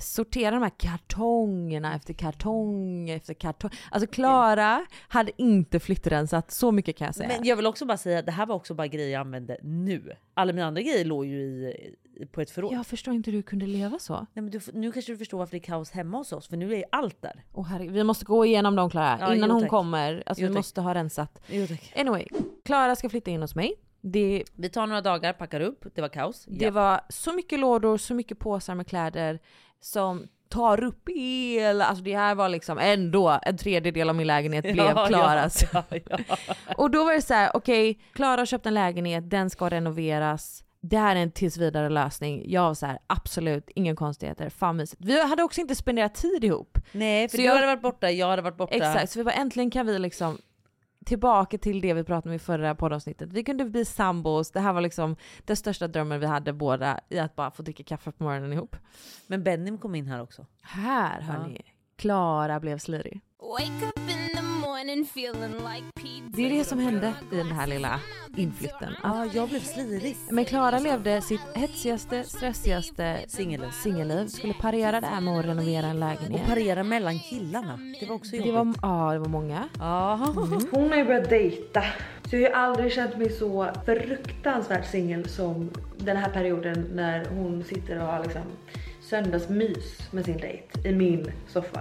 sortera 0.00 0.50
de 0.50 0.62
här 0.62 0.72
kartongerna 0.78 1.94
efter 1.94 2.14
kartong 2.14 3.10
efter 3.10 3.34
kartong. 3.34 3.70
Alltså 3.90 4.06
Klara 4.06 4.86
hade 5.08 5.32
inte 5.42 5.80
flyttrensat, 5.80 6.50
så 6.50 6.72
mycket 6.72 6.96
kan 6.96 7.04
jag 7.06 7.14
säga. 7.14 7.28
Men 7.28 7.46
jag 7.46 7.56
vill 7.56 7.66
också 7.66 7.86
bara 7.86 7.96
säga 7.96 8.18
att 8.18 8.26
det 8.26 8.32
här 8.32 8.46
var 8.46 8.54
också 8.54 8.74
bara 8.74 8.86
grejer 8.86 9.12
jag 9.12 9.20
använde 9.20 9.58
nu. 9.62 10.12
Alla 10.34 10.52
mina 10.52 10.66
andra 10.66 10.82
grejer 10.82 11.04
låg 11.04 11.26
ju 11.26 11.40
i, 11.40 11.96
på 12.32 12.40
ett 12.40 12.50
förråd. 12.50 12.72
Jag 12.72 12.86
förstår 12.86 13.14
inte 13.14 13.30
hur 13.30 13.38
du 13.38 13.42
kunde 13.42 13.66
leva 13.66 13.98
så. 13.98 14.14
Nej, 14.14 14.26
men 14.42 14.50
du, 14.50 14.60
nu 14.72 14.92
kanske 14.92 15.12
du 15.12 15.18
förstår 15.18 15.38
varför 15.38 15.50
det 15.50 15.56
är 15.58 15.66
kaos 15.66 15.90
hemma 15.90 16.18
hos 16.18 16.32
oss, 16.32 16.48
för 16.48 16.56
nu 16.56 16.72
är 16.72 16.76
ju 16.76 16.84
allt 16.92 17.22
där. 17.22 17.44
Åh 17.52 17.66
herregud, 17.66 17.92
vi 17.94 18.04
måste 18.04 18.24
gå 18.24 18.46
igenom 18.46 18.76
dem 18.76 18.90
Klara, 18.90 19.18
Ja, 19.20 19.34
innan 19.34 19.48
jo, 19.48 19.54
hon 19.54 19.68
kommer. 19.68 20.22
Alltså 20.26 20.42
Jo, 20.42 20.48
vi 20.48 20.54
måste 20.54 20.80
ha 20.80 20.94
rensat. 20.94 21.42
Jo. 21.48 21.66
Anyway, 21.96 22.26
Klara 22.64 22.96
ska 22.96 23.08
flytta 23.08 23.30
in 23.30 23.40
hos 23.42 23.54
mig. 23.54 23.74
Det, 24.00 24.44
Vi 24.54 24.68
tar 24.68 24.86
några 24.86 25.00
dagar, 25.00 25.32
packar 25.32 25.60
upp, 25.60 25.84
det 25.94 26.00
var 26.00 26.08
kaos. 26.08 26.44
det 26.48 26.70
var 26.70 27.00
så 27.08 27.32
mycket 27.32 27.58
lådor, 27.60 27.98
så 27.98 28.14
mycket 28.14 28.38
påsar 28.38 28.74
med 28.74 28.86
kläder 28.86 29.38
som 29.84 30.26
tar 30.48 30.84
upp 30.84 31.08
hela, 31.08 31.84
alltså 31.84 32.04
det 32.04 32.16
här 32.16 32.34
var 32.34 32.48
liksom 32.48 32.78
ändå 32.78 33.38
en 33.42 33.56
tredjedel 33.56 34.08
av 34.08 34.14
min 34.14 34.26
lägenhet 34.26 34.62
blev 34.72 34.76
Ja, 34.76 35.06
Klaras. 35.06 35.64
Ja, 35.72 35.82
ja, 35.90 36.18
ja. 36.28 36.36
Och 36.76 36.90
då 36.90 37.04
var 37.04 37.12
det 37.12 37.22
så 37.22 37.34
här: 37.34 37.50
okej, 37.54 37.98
Klara 38.12 38.40
har 38.40 38.46
köpt 38.46 38.66
en 38.66 38.74
lägenhet, 38.74 39.30
den 39.30 39.50
ska 39.50 39.68
renoveras. 39.70 40.64
Det 40.80 40.96
här 40.98 41.16
är 41.16 41.20
en 41.20 41.30
tills 41.30 41.56
vidare 41.56 41.88
lösning. 41.88 42.42
Jag 42.50 42.62
var 42.62 42.74
så 42.74 42.86
här, 42.86 42.98
absolut, 43.06 43.70
inga 43.74 43.96
konstigheter, 43.96 44.48
fan 44.50 44.76
mysigt. 44.76 45.02
Vi 45.04 45.22
hade 45.26 45.42
också 45.42 45.60
inte 45.60 45.74
spenderat 45.74 46.14
tid 46.14 46.44
ihop. 46.44 46.78
Nej, 46.92 47.28
för 47.28 47.36
Så 47.36 47.40
du 47.42 47.44
jag- 47.48 47.54
hade 47.54 47.66
varit 47.66 47.82
borta, 47.82 48.10
jag 48.10 48.28
hade 48.28 48.42
varit 48.42 48.56
borta. 48.56 48.74
Exakt, 48.74 49.10
så 49.12 49.18
vi 49.18 49.24
bara 49.24 49.34
äntligen 49.34 49.70
kan 49.70 49.86
vi 49.86 49.98
liksom 49.98 50.38
tillbaka 51.04 51.58
till 51.58 51.80
det 51.80 51.94
vi 51.94 52.04
pratade 52.04 52.28
om 52.28 52.36
i 52.36 52.38
förra 52.38 52.74
poddavsnittet. 52.74 53.32
Vi 53.32 53.44
kunde 53.44 53.64
bli 53.64 53.84
sambos, 53.84 54.50
det 54.50 54.60
här 54.60 54.72
var 54.72 54.80
liksom 54.80 55.16
den 55.44 55.56
största 55.56 55.88
drömmen 55.88 56.20
vi 56.20 56.26
hade 56.26 56.52
båda 56.52 57.00
i 57.08 57.18
att 57.18 57.36
bara 57.36 57.50
få 57.50 57.62
dricka 57.62 57.84
kaffe 57.84 58.12
på 58.12 58.24
morgonen 58.24 58.52
ihop. 58.52 58.76
Men 59.26 59.44
Benny 59.44 59.78
kom 59.78 59.94
in 59.94 60.06
här 60.06 60.22
också. 60.22 60.46
Här 60.62 61.20
hörni, 61.20 61.60
Klara 61.96 62.60
blev 62.60 62.78
slirig. 62.78 63.20
Det 66.36 66.46
är 66.46 66.50
det 66.50 66.64
som 66.64 66.78
hände 66.78 67.14
i 67.32 67.36
den 67.36 67.52
här 67.52 67.66
lilla 67.66 68.00
inflytten. 68.36 68.94
Ja, 69.02 69.26
jag 69.34 69.48
blev 69.48 69.60
slirig. 69.60 70.16
Men 70.30 70.44
Klara 70.44 70.78
levde 70.78 71.20
sitt 71.20 71.40
hetsigaste, 71.54 72.24
stressigaste 72.24 73.18
Singelliv. 73.28 73.70
singelliv. 73.70 74.26
Skulle 74.26 74.54
parera 74.54 75.00
det 75.00 75.06
här 75.06 75.20
med 75.20 75.38
att 75.38 75.44
renovera 75.44 75.86
en 75.86 76.00
lägenhet. 76.00 76.40
Och 76.40 76.46
parera 76.46 76.82
mellan 76.82 77.18
killarna. 77.18 77.78
Det 78.00 78.06
var 78.06 78.14
också 78.14 78.30
det 78.30 78.36
jobbigt. 78.36 78.82
var, 78.82 79.06
ja, 79.06 79.12
det 79.12 79.18
var 79.18 79.28
många. 79.28 79.68
Ja. 79.78 80.34
Hon 80.70 80.88
har 80.90 80.96
ju 80.96 81.04
börjat 81.04 81.28
dejta. 81.30 81.82
Så 82.30 82.36
jag 82.36 82.42
har 82.42 82.48
ju 82.48 82.54
aldrig 82.54 82.92
känt 82.92 83.16
mig 83.16 83.30
så 83.32 83.70
fruktansvärt 83.86 84.86
singel 84.90 85.28
som 85.28 85.70
den 85.96 86.16
här 86.16 86.30
perioden 86.30 86.86
när 86.94 87.24
hon 87.24 87.64
sitter 87.64 88.00
och 88.00 88.06
har 88.06 88.22
liksom 88.22 88.42
söndagsmys 89.00 90.12
med 90.12 90.24
sin 90.24 90.38
dejt 90.38 90.88
i 90.88 90.92
min 90.92 91.32
soffa. 91.48 91.80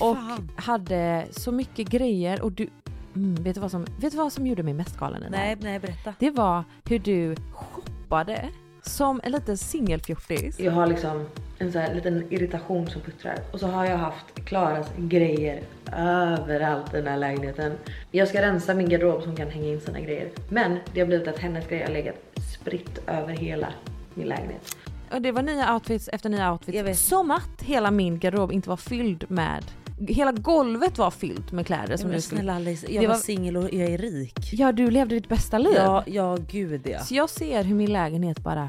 Och 0.00 0.16
hade 0.56 1.26
så 1.30 1.52
mycket 1.52 1.88
grejer 1.88 2.42
och 2.42 2.52
du... 2.52 2.68
Mm, 3.16 3.34
vet, 3.34 3.54
du 3.54 3.60
vad 3.60 3.70
som, 3.70 3.86
vet 4.00 4.12
du 4.12 4.18
vad 4.18 4.32
som 4.32 4.46
gjorde 4.46 4.62
mig 4.62 4.74
mest 4.74 4.98
galen 4.98 5.22
i? 5.22 5.30
Nej, 5.30 5.56
nej, 5.60 5.78
berätta. 5.78 6.14
Det 6.18 6.30
var 6.30 6.64
hur 6.84 6.98
du 6.98 7.36
shoppade 7.52 8.48
som 8.82 9.20
en 9.24 9.32
liten 9.32 9.58
singelfjortis. 9.58 10.60
Jag 10.60 10.72
har 10.72 10.86
liksom 10.86 11.26
en 11.58 11.72
sån 11.72 11.80
här 11.80 11.94
liten 11.94 12.32
irritation 12.32 12.88
som 12.88 13.00
puttrar 13.00 13.38
och 13.52 13.60
så 13.60 13.66
har 13.66 13.84
jag 13.84 13.96
haft 13.98 14.44
Klaras 14.44 14.86
grejer 14.96 15.62
överallt 15.96 16.94
i 16.94 16.96
den 16.96 17.06
här 17.06 17.16
lägenheten. 17.16 17.72
Jag 18.10 18.28
ska 18.28 18.42
rensa 18.42 18.74
min 18.74 18.88
garderob 18.88 19.22
som 19.22 19.36
kan 19.36 19.50
hänga 19.50 19.68
in 19.68 19.80
sina 19.80 20.00
grejer. 20.00 20.30
Men 20.48 20.78
det 20.92 21.00
har 21.00 21.06
blivit 21.06 21.28
att 21.28 21.38
hennes 21.38 21.66
grejer 21.66 21.86
har 21.86 21.92
legat 21.92 22.16
spritt 22.60 23.00
över 23.06 23.32
hela 23.32 23.68
min 24.14 24.26
lägenhet. 24.26 24.76
Det 25.20 25.32
var 25.32 25.42
nya 25.42 25.74
outfits 25.74 26.08
efter 26.12 26.28
nya 26.30 26.52
outfits. 26.52 27.00
Som 27.08 27.30
att 27.30 27.62
hela 27.62 27.90
min 27.90 28.18
garderob 28.18 28.52
inte 28.52 28.68
var 28.68 28.76
fylld 28.76 29.24
med... 29.28 29.64
Hela 30.08 30.32
golvet 30.32 30.98
var 30.98 31.10
fyllt 31.10 31.52
med 31.52 31.66
kläder 31.66 31.96
som 31.96 32.08
men 32.08 32.16
du 32.16 32.22
skulle... 32.22 32.38
snälla 32.40 32.54
Alice, 32.56 32.86
jag 32.92 33.02
Det 33.02 33.06
var, 33.08 33.14
var- 33.14 33.20
singel 33.20 33.56
och 33.56 33.62
jag 33.74 33.90
är 33.90 33.98
rik. 33.98 34.34
Ja, 34.52 34.72
du 34.72 34.90
levde 34.90 35.14
ditt 35.14 35.28
bästa 35.28 35.58
liv. 35.58 35.72
Ja, 35.76 36.04
ja 36.06 36.38
gud 36.50 36.80
ja. 36.88 36.98
Så 37.00 37.14
jag 37.14 37.30
ser 37.30 37.64
hur 37.64 37.74
min 37.74 37.92
lägenhet 37.92 38.38
bara 38.40 38.68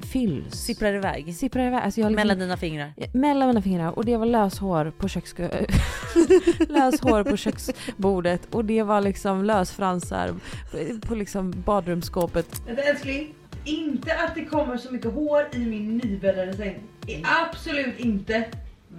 fylls. 0.00 0.54
Sipprar 0.54 0.94
iväg. 0.94 1.34
Sipprar 1.36 1.66
iväg. 1.66 1.82
Alltså 1.84 2.00
jag 2.00 2.04
har 2.06 2.10
liksom, 2.10 2.26
Mellan 2.28 2.38
dina 2.38 2.56
fingrar. 2.56 2.92
mellan 3.14 3.48
mina 3.48 3.62
fingrar 3.62 3.90
och 3.98 4.04
det 4.04 4.16
var 4.16 4.26
löshår 4.26 4.92
på 4.98 5.08
köksk- 5.08 5.38
löshår 6.68 7.24
på 7.24 7.36
köksbordet 7.36 8.54
och 8.54 8.64
det 8.64 8.82
var 8.82 9.00
liksom 9.00 9.44
lösfransar 9.44 10.34
på 11.00 11.14
liksom 11.14 11.54
badrumsskåpet. 11.66 12.62
Älskling, 12.90 13.34
inte 13.64 14.14
att 14.14 14.34
det 14.34 14.44
kommer 14.44 14.76
så 14.76 14.92
mycket 14.92 15.12
hår 15.12 15.48
i 15.52 15.58
min 15.58 15.96
nybäddade 15.96 16.56
säng. 16.56 16.80
Absolut 17.42 17.98
inte. 17.98 18.44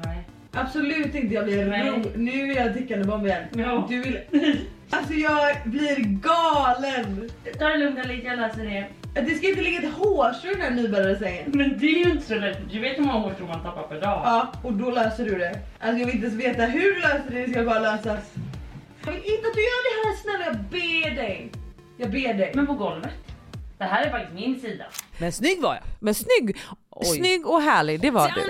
Nej. 0.06 0.28
Absolut 0.52 1.16
inte, 1.16 1.34
jag 1.34 1.46
blir 1.46 1.66
Nej. 1.66 1.90
ro. 1.90 2.02
Nu 2.16 2.52
är 2.52 2.66
jag 2.66 2.74
tickande 2.74 3.06
bomb 3.06 3.26
igen. 3.26 3.44
Ja. 3.56 3.86
Du 3.90 4.02
vill... 4.02 4.20
Alltså 4.90 5.14
jag 5.14 5.56
blir 5.66 5.96
galen! 6.00 7.30
Ta 7.60 7.68
det 7.68 7.78
lugnt 7.78 8.00
Alice, 8.00 8.28
jag 8.28 8.40
löser 8.40 8.64
det. 8.64 8.88
Det 9.22 9.36
ska 9.36 9.48
inte 9.50 9.62
ligga 9.62 9.80
ett 9.80 9.94
hårstrå 9.94 10.52
i 10.52 10.54
den 10.54 10.62
här 10.62 10.72
nybäddade 10.72 11.20
sängen. 11.20 11.52
Men 11.54 11.78
det 11.80 11.86
är 11.86 12.06
ju 12.06 12.12
inte 12.12 12.26
så 12.26 12.36
lätt. 12.36 12.60
Du 12.72 12.80
vet 12.80 12.98
hur 12.98 13.04
många 13.04 13.20
hårstrån 13.20 13.48
man 13.48 13.64
tappar 13.64 13.84
per 13.84 14.02
dag? 14.02 14.22
Ja, 14.26 14.54
och 14.64 14.74
då 14.74 14.92
löser 14.92 15.26
du 15.26 15.38
det. 15.38 15.60
Alltså 15.80 16.00
jag 16.00 16.06
vill 16.06 16.16
inte 16.16 16.28
ens 16.28 16.40
veta 16.46 16.66
hur 16.66 16.96
du 16.96 17.00
löser 17.00 17.24
det, 17.30 17.46
det 17.46 17.52
ska 17.52 17.64
bara 17.64 17.80
lösas. 17.80 18.34
Jag 19.06 19.12
vill 19.12 19.22
inte 19.26 19.48
att 19.48 19.54
du 19.54 19.62
gör 19.62 19.84
det 19.90 20.08
här 20.08 20.16
snälla, 20.22 20.46
jag 20.46 20.56
ber 20.56 21.16
dig. 21.22 21.52
Jag 21.98 22.12
ber 22.12 22.34
dig. 22.34 22.52
Men 22.56 22.68
på 22.68 22.74
golvet. 22.74 23.33
Det 23.78 23.84
här 23.84 24.04
är 24.06 24.12
faktiskt 24.12 24.34
min 24.34 24.60
sida. 24.60 24.86
Men 25.18 25.32
snygg 25.32 25.62
var 25.62 25.74
jag. 25.74 25.84
Men 26.00 26.14
snygg! 26.16 26.58
Snygg 27.06 27.48
och 27.48 27.62
härlig, 27.62 28.02
det 28.02 28.12
var 28.12 28.30
du. 28.30 28.42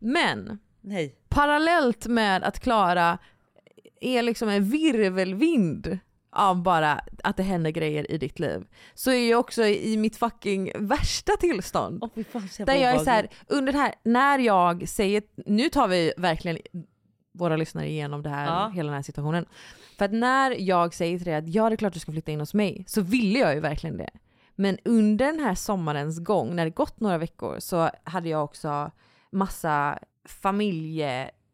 Men 0.00 0.58
Nej. 0.80 1.14
parallellt 1.28 2.06
med 2.06 2.44
att 2.44 2.60
Klara 2.60 3.18
är 4.00 4.22
liksom 4.22 4.48
en 4.48 4.70
virvelvind 4.70 5.98
av 6.30 6.62
bara 6.62 7.00
att 7.24 7.36
det 7.36 7.42
händer 7.42 7.70
grejer 7.70 8.10
i 8.12 8.18
ditt 8.18 8.38
liv. 8.38 8.64
Så 8.94 9.10
är 9.10 9.30
jag 9.30 9.40
också 9.40 9.64
i 9.64 9.96
mitt 9.96 10.16
fucking 10.16 10.72
värsta 10.74 11.32
tillstånd. 11.40 12.10
Fy 12.14 12.24
fan, 12.24 12.48
Där 12.58 12.74
jag 12.74 12.94
är 12.94 12.98
så 12.98 13.10
här, 13.10 13.28
under 13.46 13.72
det 13.72 13.78
här, 13.78 13.94
när 14.02 14.38
jag 14.38 14.88
säger, 14.88 15.22
nu 15.46 15.68
tar 15.68 15.88
vi 15.88 16.12
verkligen 16.16 16.58
våra 17.32 17.56
lyssnare 17.56 17.88
igenom 17.88 18.22
det 18.22 18.30
här, 18.30 18.46
Ja. 18.46 18.68
hela 18.68 18.86
den 18.86 18.94
här 18.94 19.02
situationen. 19.02 19.46
För 19.98 20.04
att 20.04 20.12
när 20.12 20.56
jag 20.60 20.94
säger 20.94 21.18
till 21.18 21.24
dig 21.26 21.34
att 21.34 21.48
ja 21.48 21.68
det 21.68 21.74
är 21.74 21.76
klart 21.76 21.92
du 21.94 22.00
ska 22.00 22.12
flytta 22.12 22.32
in 22.32 22.40
hos 22.40 22.54
mig, 22.54 22.84
så 22.86 23.00
ville 23.00 23.38
jag 23.38 23.54
ju 23.54 23.60
verkligen 23.60 23.96
det. 23.96 24.10
Men 24.54 24.78
under 24.84 25.26
den 25.26 25.40
här 25.40 25.54
sommarens 25.54 26.18
gång, 26.18 26.56
när 26.56 26.64
det 26.64 26.70
gått 26.70 27.00
några 27.00 27.18
veckor, 27.18 27.56
så 27.60 27.90
hade 28.04 28.28
jag 28.28 28.44
också 28.44 28.90
massa 29.32 29.98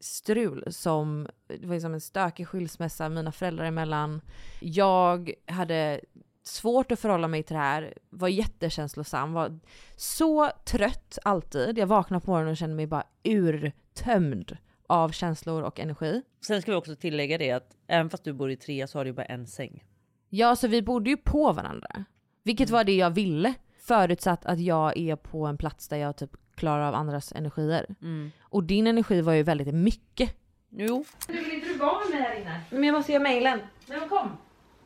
familjestrul 0.05 0.65
som, 0.73 1.29
det 1.47 1.67
var 1.67 1.75
liksom 1.75 1.95
en 1.95 2.01
stökig 2.01 2.49
skilsmässa 2.49 3.09
mina 3.09 3.33
föräldrar 3.33 3.65
emellan. 3.65 4.21
Jag 4.61 5.33
hade 5.47 6.01
svårt 6.43 6.93
att 6.93 7.01
förhålla 7.01 7.29
mig 7.29 7.43
till 7.43 7.55
det 7.55 7.63
här, 7.63 7.95
var 8.11 8.29
jättekänslosam, 8.29 9.33
var 9.33 9.59
så 9.97 10.51
trött 10.65 11.19
alltid. 11.25 11.79
Jag 11.79 11.87
vaknade 11.87 12.25
på 12.25 12.31
morgonen 12.31 12.51
och 12.51 12.57
kände 12.57 12.77
mig 12.77 12.87
bara 12.87 13.05
urtömd 13.25 14.57
av 14.87 15.11
känslor 15.11 15.63
och 15.63 15.81
energi. 15.81 16.23
Sen 16.47 16.63
ska 16.63 16.71
vi 16.71 16.77
också 16.77 16.97
tillägga 16.97 17.39
det 17.39 17.51
att 17.51 17.77
även 17.87 18.11
fast 18.11 18.25
du 18.25 18.33
bor 18.33 18.51
i 18.51 18.57
trea 18.57 18.87
så 18.87 18.99
har 18.99 19.05
du 19.05 19.13
bara 19.13 19.27
en 19.27 19.47
säng. 19.47 19.85
Ja, 20.29 20.57
så 20.57 20.69
vi 20.69 20.83
bodde 20.83 21.11
ju 21.11 21.17
på 21.17 21.53
varandra. 21.53 22.05
Vilket 22.43 22.71
var 22.71 22.85
det 22.85 22.97
jag 22.97 23.11
ville. 23.11 23.55
Förutsatt 23.81 24.45
att 24.45 24.61
jag 24.61 24.97
är 24.99 25.17
på 25.17 25.47
en 25.47 25.59
plats 25.59 25.89
där 25.89 25.97
jag 25.97 26.17
typ 26.17 26.37
klarar 26.55 26.89
av 26.89 26.95
andras 26.95 27.33
energier. 27.33 27.87
Mm. 28.03 28.33
Och 28.43 28.65
din 28.65 28.87
energi 28.87 29.21
var 29.21 29.33
ju 29.33 29.43
väldigt 29.43 29.75
mycket. 29.75 30.37
Jo. 30.71 31.05
Du 31.27 31.33
vill 31.33 31.53
inte 31.53 31.69
du 31.69 31.75
vara 31.75 31.99
med 32.01 32.11
mig 32.11 32.23
här 32.23 32.41
inne? 32.41 32.61
Men 32.71 32.85
jag 32.85 32.93
måste 32.93 33.13
göra 33.13 33.23
mailen. 33.23 33.61
Nej 33.87 33.99
men 34.01 34.09
kom. 34.09 34.37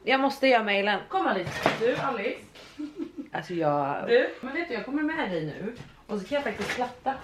Jag 0.05 0.21
måste 0.21 0.47
göra 0.47 0.63
mailen. 0.65 1.01
Kom 1.09 1.27
Alice. 1.27 1.71
Du 1.81 1.97
Alice. 1.97 2.39
Alltså 3.33 3.55
jag... 3.55 4.09
Du. 4.09 4.29
Men 4.41 4.55
vet 4.55 4.69
du 4.69 4.75
jag 4.75 4.85
kommer 4.85 5.03
med 5.03 5.31
dig 5.31 5.47
nu. 5.47 5.75
Och 6.07 6.21
så 6.21 6.27
kan 6.27 6.35
jag 6.37 6.45
faktiskt 6.45 6.71
klatta. 6.71 7.15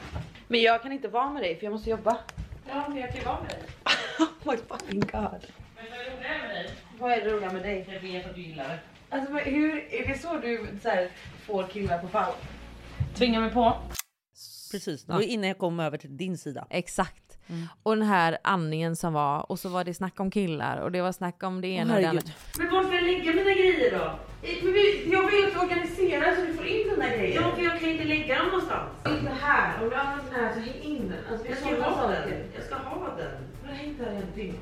Men 0.48 0.62
jag 0.62 0.82
kan 0.82 0.92
inte 0.92 1.08
vara 1.08 1.30
med 1.30 1.42
dig 1.42 1.56
för 1.56 1.64
jag 1.64 1.72
måste 1.72 1.90
jobba. 1.90 2.18
Ja 2.68 2.84
men 2.88 2.98
jag 2.98 3.08
kan 3.08 3.18
ju 3.18 3.24
vara 3.24 3.40
med 3.40 3.50
dig. 3.50 3.62
Oh 4.44 4.52
my 4.52 4.56
fucking 4.56 5.00
god. 5.00 5.46
Men 5.76 5.84
vad 5.88 5.92
är 5.92 6.00
det 6.00 6.10
roliga 6.10 6.42
med 6.42 6.50
dig? 6.50 6.70
Vad 6.98 7.12
är 7.12 7.20
det 7.20 7.30
roliga 7.30 7.52
med 7.52 7.62
dig? 7.62 7.86
Jag 7.92 8.00
vet 8.00 8.26
att 8.26 8.34
du 8.34 8.40
gillar 8.40 8.68
det. 8.68 8.78
Alltså 9.10 9.32
men 9.32 9.44
hur, 9.44 9.94
är 9.94 10.06
det 10.08 10.18
så 10.18 10.38
du 10.38 10.66
så 10.82 10.88
här, 10.88 11.08
får 11.46 11.66
killar 11.66 11.98
på 11.98 12.08
fall? 12.08 12.32
Tvinga 13.14 13.40
mig 13.40 13.50
på. 13.50 13.76
Precis, 14.74 15.04
då 15.04 15.12
är 15.14 15.22
innan 15.22 15.48
jag 15.48 15.58
kommer 15.58 15.84
över 15.86 15.98
till 15.98 16.16
din 16.16 16.38
sida. 16.38 16.66
Exakt. 16.70 17.38
Och 17.82 17.96
den 17.96 18.06
här 18.06 18.38
andningen 18.44 18.96
som 18.96 19.12
var, 19.12 19.50
och 19.52 19.58
så 19.58 19.68
var 19.68 19.84
det 19.84 19.94
snack 19.94 20.20
om 20.20 20.30
killar 20.30 20.76
och 20.80 20.92
det 20.92 21.02
var 21.02 21.12
snack 21.12 21.42
om 21.42 21.60
det 21.60 21.68
ena 21.68 21.94
och 21.94 22.00
det 22.00 22.08
andra. 22.08 22.22
Men 22.58 22.70
var 22.70 22.84
ska 22.84 22.94
jag 22.94 23.04
lägga 23.04 23.32
mina 23.32 23.50
grejer 23.60 23.90
då? 23.98 24.04
I- 24.48 24.62
men 24.64 24.72
vi- 24.72 25.08
Jag 25.12 25.30
vill 25.30 25.44
att 25.46 25.52
du 25.54 25.58
organiserar 25.60 26.34
så 26.36 26.40
du 26.46 26.54
får 26.54 26.66
in 26.66 26.88
dina 26.88 27.08
grejer. 27.08 27.34
Ja, 27.40 27.54
för 27.56 27.62
jag 27.62 27.80
kan 27.80 27.88
inte 27.88 28.04
lägga 28.04 28.38
dem 28.38 28.46
någonstans. 28.46 28.90
Inte 29.18 29.32
här. 29.40 29.82
Om 29.82 29.90
du 29.90 29.94
använder 29.96 30.24
den 30.32 30.40
här 30.44 30.52
så 30.54 30.60
häng 30.60 30.80
in 30.82 31.08
den. 31.08 31.18
Alltså, 31.32 31.46
jag 31.48 31.58
ska 31.58 31.68
ha 31.90 32.08
den. 32.10 32.28
Jag 32.54 32.64
ska 32.64 32.74
ha 32.74 33.16
den. 33.18 33.32
Jag 33.62 33.68
har 33.70 33.76
hängt 33.76 33.98
där 33.98 34.12
i 34.12 34.16
en 34.16 34.32
dygn. 34.34 34.58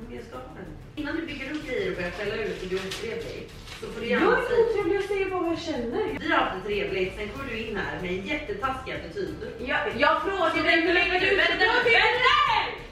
Men 0.00 0.16
jag 0.16 0.24
ska 0.26 0.36
ha 0.36 0.42
den. 0.56 0.64
Innan 0.96 1.16
du 1.16 1.26
bygger 1.26 1.52
upp 1.54 1.66
grejer 1.68 1.90
och 1.90 1.96
börjar 1.96 2.10
skälla 2.10 2.34
ut 2.44 2.62
och 2.62 2.68
du 2.68 2.76
är 2.76 2.86
otrevlig. 2.88 3.48
Så 3.82 3.88
får 3.92 4.00
du 4.00 4.06
Jag 4.06 4.20
gärna 4.22 4.36
är 4.38 4.42
säga- 4.46 4.64
otrevlig, 4.64 4.96
jag 5.00 5.04
säger 5.04 5.26
bara 5.30 5.40
vad 5.40 5.52
jag 5.52 5.62
känner. 5.70 6.02
Vi 6.20 6.28
har 6.32 6.38
haft 6.42 6.54
det 6.56 6.62
trevligt, 6.68 7.12
sen 7.16 7.28
kommer 7.28 7.50
du 7.50 7.56
in 7.64 7.76
här 7.76 7.94
med 8.02 8.10
en 8.16 8.22
jättetaskig 8.32 8.92
attityd. 8.96 9.34
Jag, 9.70 9.80
jag 10.04 10.14
frågar 10.22 10.62
dig 10.68 10.80
hur 10.86 10.94
länge 10.94 11.18
du 11.24 11.26
Vänta, 11.36 11.66
vänta! 12.02 12.34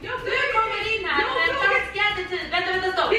Du 0.02 0.08
kommer 0.56 0.80
in 0.94 1.04
här 1.10 1.22
med 1.36 1.42
en 1.48 1.54
taskig 1.64 2.00
attityd. 2.10 2.44
Vänta, 2.54 2.70
vänta, 2.72 2.88
stopp! 2.96 3.10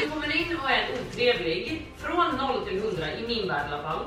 Du 0.00 0.10
kommer 0.14 0.30
in 0.40 0.56
och 0.62 0.70
är 0.70 0.82
otrevlig. 1.00 1.86
Från 1.96 2.36
0 2.36 2.64
till 2.68 2.78
100, 2.78 3.12
i 3.20 3.22
min 3.28 3.48
värld 3.48 3.66
i 3.70 3.74
alla 3.74 3.82
fall. 3.82 4.02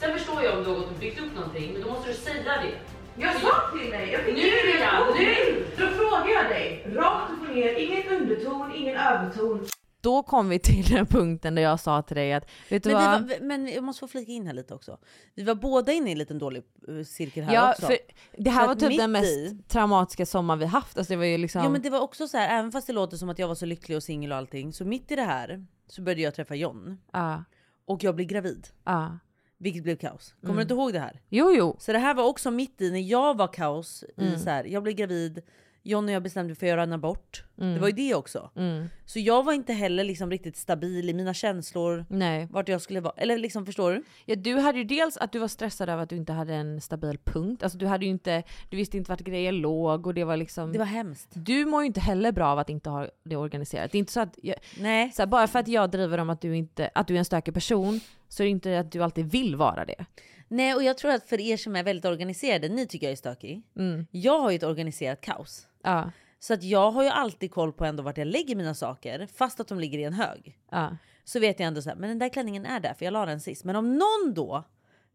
Sen 0.00 0.18
förstår 0.18 0.42
jag 0.44 0.54
om 0.58 0.64
du 0.64 0.68
har 0.70 0.76
gått 0.76 0.90
och 0.94 1.00
byggt 1.04 1.20
upp 1.20 1.34
någonting, 1.34 1.72
men 1.72 1.82
då 1.82 1.88
måste 1.88 2.08
du 2.10 2.14
säga 2.14 2.52
det. 2.64 2.74
Jag 3.22 3.32
sa 3.40 3.52
till 3.78 3.90
dig, 3.90 4.08
jag 4.12 4.20
fick 4.22 4.34
Nu 4.36 4.42
Miriam, 4.42 5.02
nu! 5.18 5.64
Då 5.78 5.86
frågar 5.86 6.28
jag 6.34 6.44
dig, 6.50 6.86
rakt 6.94 7.30
upp 7.32 7.48
och 7.48 7.56
ner, 7.56 7.72
ingen 7.74 8.08
underton, 8.08 8.72
ingen 8.74 8.96
överton. 8.96 9.66
Då 10.02 10.22
kom 10.22 10.48
vi 10.48 10.58
till 10.58 10.84
den 10.84 11.06
punkten 11.06 11.54
där 11.54 11.62
jag 11.62 11.80
sa 11.80 12.02
till 12.02 12.16
dig 12.16 12.32
att, 12.32 12.50
vet 12.68 12.82
du 12.82 12.92
Men, 12.92 12.98
vad? 13.12 13.28
var, 13.28 13.36
men 13.46 13.68
jag 13.68 13.84
måste 13.84 14.00
få 14.00 14.08
flika 14.08 14.32
in 14.32 14.46
här 14.46 14.54
lite 14.54 14.74
också. 14.74 14.98
Vi 15.34 15.42
var 15.42 15.54
båda 15.54 15.92
inne 15.92 16.08
i 16.08 16.12
en 16.12 16.18
liten 16.18 16.38
dålig 16.38 16.62
eh, 16.88 17.04
cirkel 17.04 17.44
här 17.44 17.54
Ja, 17.54 17.70
också. 17.70 17.86
för 17.86 17.96
det 18.38 18.50
här 18.50 18.62
Så 18.62 18.66
var 18.68 18.74
typ 18.74 18.98
den 18.98 19.12
mest 19.12 19.26
i- 19.32 19.58
traumatiska 19.68 20.26
sommar 20.26 20.56
vi 20.56 20.64
haft. 20.66 20.98
Alltså 20.98 21.12
det 21.12 21.16
var 21.16 21.24
ju 21.24 21.38
liksom... 21.38 21.62
Ja 21.62 21.68
men 21.68 21.82
det 21.82 21.90
var 21.90 22.00
också 22.00 22.28
så 22.28 22.36
här, 22.36 22.58
även 22.58 22.72
fast 22.72 22.86
det 22.86 22.92
låter 22.92 23.16
som 23.16 23.28
att 23.28 23.38
jag 23.38 23.48
var 23.48 23.54
så 23.54 23.66
lycklig 23.66 23.96
och 23.96 24.02
singel 24.02 24.32
och 24.32 24.38
allting, 24.38 24.72
så 24.72 24.84
mitt 24.84 25.10
i 25.12 25.16
det 25.16 25.22
här 25.22 25.66
så 25.86 26.02
började 26.02 26.22
jag 26.22 26.34
träffa 26.34 26.54
John. 26.54 26.98
Ja. 27.12 27.44
Och 27.84 28.04
jag 28.04 28.14
blev 28.14 28.28
gravid. 28.28 28.68
Ja. 28.84 29.18
Vilket 29.58 29.82
blev 29.82 29.96
kaos. 29.96 30.32
Kommer 30.40 30.44
Mm. 30.52 30.56
du 30.56 30.62
inte 30.62 30.74
ihåg 30.74 30.92
det 30.92 31.00
här? 31.00 31.20
Jo 31.28 31.52
jo. 31.52 31.76
Så 31.78 31.92
det 31.92 31.98
här 31.98 32.14
var 32.14 32.24
också 32.24 32.50
mitt 32.50 32.80
i 32.80 32.90
när 32.90 33.00
jag 33.00 33.36
var 33.36 33.52
kaos 33.52 34.04
i 34.16 34.26
Mm. 34.26 34.38
så 34.38 34.50
här, 34.50 34.64
jag 34.64 34.82
blev 34.82 34.94
gravid, 34.94 35.42
John 35.82 36.04
och 36.04 36.10
jag 36.10 36.22
bestämde 36.22 36.54
för 36.54 36.66
att 36.66 36.70
göra 36.70 36.82
en 36.82 36.92
abort. 36.92 37.44
Mm. 37.60 37.74
Det 37.74 37.80
var 37.80 37.88
ju 37.88 37.94
det 37.94 38.14
också. 38.14 38.50
Mm. 38.56 38.88
Så 39.06 39.18
jag 39.18 39.42
var 39.42 39.52
inte 39.52 39.72
heller 39.72 40.04
liksom 40.04 40.30
riktigt 40.30 40.56
stabil 40.56 41.10
i 41.10 41.14
mina 41.14 41.34
känslor. 41.34 42.04
Nej. 42.08 42.48
Vart 42.50 42.68
jag 42.68 42.80
skulle 42.80 43.00
vara. 43.00 43.14
Eller 43.16 43.38
liksom 43.38 43.66
förstår 43.66 43.92
du? 43.92 44.02
Ja, 44.26 44.36
du 44.36 44.56
hade 44.56 44.78
ju 44.78 44.84
dels 44.84 45.16
att 45.16 45.32
du 45.32 45.38
var 45.38 45.48
stressad 45.48 45.88
över 45.88 46.02
att 46.02 46.08
du 46.08 46.16
inte 46.16 46.32
hade 46.32 46.54
en 46.54 46.80
stabil 46.80 47.18
punkt. 47.24 47.62
Alltså 47.62 47.78
du 47.78 47.86
hade 47.86 48.04
ju 48.04 48.10
inte, 48.10 48.42
du 48.70 48.76
visste 48.76 48.96
inte 48.96 49.10
vart 49.10 49.20
grejer 49.20 49.52
låg 49.52 50.06
och 50.06 50.14
det 50.14 50.24
var 50.24 50.36
liksom... 50.36 50.72
Det 50.72 50.78
var 50.78 50.86
hemskt. 50.86 51.28
Du 51.32 51.64
mår 51.64 51.82
ju 51.82 51.86
inte 51.86 52.00
heller 52.00 52.32
bra 52.32 52.46
av 52.46 52.58
att 52.58 52.70
inte 52.70 52.90
ha 52.90 53.08
det 53.24 53.36
organiserat. 53.36 53.92
Det 53.92 53.98
är 53.98 54.00
inte 54.00 54.12
så 54.12 54.20
att, 54.20 54.38
jag, 54.42 54.56
Nej. 54.78 55.12
Så 55.12 55.22
här, 55.22 55.26
bara 55.26 55.46
för 55.46 55.58
att 55.58 55.68
jag 55.68 55.90
driver 55.90 56.18
om 56.18 56.30
att 56.30 56.40
du, 56.40 56.56
inte, 56.56 56.90
att 56.94 57.08
du 57.08 57.14
är 57.14 57.18
en 57.18 57.24
stökig 57.24 57.54
person 57.54 58.00
så 58.28 58.42
är 58.42 58.44
det 58.44 58.50
inte 58.50 58.78
att 58.78 58.92
du 58.92 59.02
alltid 59.02 59.30
vill 59.30 59.56
vara 59.56 59.84
det. 59.84 60.04
Nej 60.52 60.74
och 60.74 60.82
jag 60.82 60.98
tror 60.98 61.10
att 61.10 61.28
för 61.28 61.40
er 61.40 61.56
som 61.56 61.76
är 61.76 61.82
väldigt 61.82 62.04
organiserade, 62.04 62.68
ni 62.68 62.86
tycker 62.86 63.06
jag 63.06 63.12
är 63.12 63.16
stökig. 63.16 63.62
Mm. 63.76 64.06
Jag 64.10 64.38
har 64.38 64.50
ju 64.50 64.56
ett 64.56 64.62
organiserat 64.62 65.20
kaos. 65.20 65.66
Ja. 65.82 66.10
Så 66.38 66.54
att 66.54 66.62
jag 66.62 66.90
har 66.90 67.02
ju 67.02 67.08
alltid 67.08 67.50
koll 67.50 67.72
på 67.72 67.84
ändå 67.84 68.02
vart 68.02 68.18
jag 68.18 68.26
lägger 68.26 68.56
mina 68.56 68.74
saker, 68.74 69.28
fast 69.34 69.60
att 69.60 69.68
de 69.68 69.78
ligger 69.80 69.98
i 69.98 70.04
en 70.04 70.12
hög. 70.12 70.58
Ja. 70.70 70.96
Så 71.24 71.40
vet 71.40 71.60
jag 71.60 71.66
ändå 71.66 71.82
så 71.82 71.88
här, 71.88 71.96
men 71.96 72.08
den 72.08 72.18
där 72.18 72.28
klänningen 72.28 72.66
är 72.66 72.80
där 72.80 72.94
för 72.94 73.04
jag 73.04 73.12
la 73.12 73.26
den 73.26 73.40
sist. 73.40 73.64
Men 73.64 73.76
om 73.76 73.98
någon 73.98 74.34
då, 74.34 74.64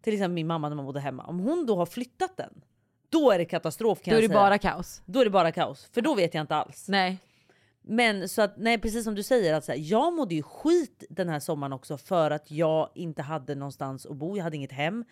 till 0.01 0.13
exempel 0.13 0.33
min 0.33 0.47
mamma 0.47 0.69
när 0.69 0.75
man 0.75 0.85
bodde 0.85 0.99
hemma, 0.99 1.23
om 1.23 1.39
hon 1.39 1.65
då 1.65 1.75
har 1.75 1.85
flyttat 1.85 2.38
den. 2.38 2.61
Då 3.09 3.31
är 3.31 3.38
det 3.38 3.45
katastrof 3.45 4.01
kan 4.01 4.11
Då 4.11 4.17
är 4.17 4.21
det 4.21 4.29
bara 4.29 4.57
kaos. 4.57 5.01
Då 5.05 5.19
är 5.19 5.25
det 5.25 5.31
bara 5.31 5.51
kaos, 5.51 5.89
för 5.93 6.01
då 6.01 6.15
vet 6.15 6.33
jag 6.33 6.41
inte 6.41 6.55
alls. 6.55 6.88
Nej. 6.88 7.17
Men 7.89 8.29
så 8.29 8.41
att, 8.41 8.57
nej 8.57 8.77
precis 8.77 9.03
som 9.03 9.15
du 9.15 9.23
säger, 9.23 9.53
att 9.53 9.65
så 9.65 9.71
här, 9.71 9.79
jag 9.79 10.13
mådde 10.13 10.35
ju 10.35 10.43
skit 10.43 11.03
den 11.09 11.29
här 11.29 11.39
sommaren 11.39 11.73
också 11.73 11.97
för 11.97 12.31
att 12.31 12.51
jag 12.51 12.89
inte 12.95 13.21
hade 13.21 13.55
någonstans 13.55 14.05
att 14.05 14.15
bo, 14.17 14.38
jag 14.38 14.43
hade 14.43 14.55
inget 14.55 14.71
hem. 14.71 15.05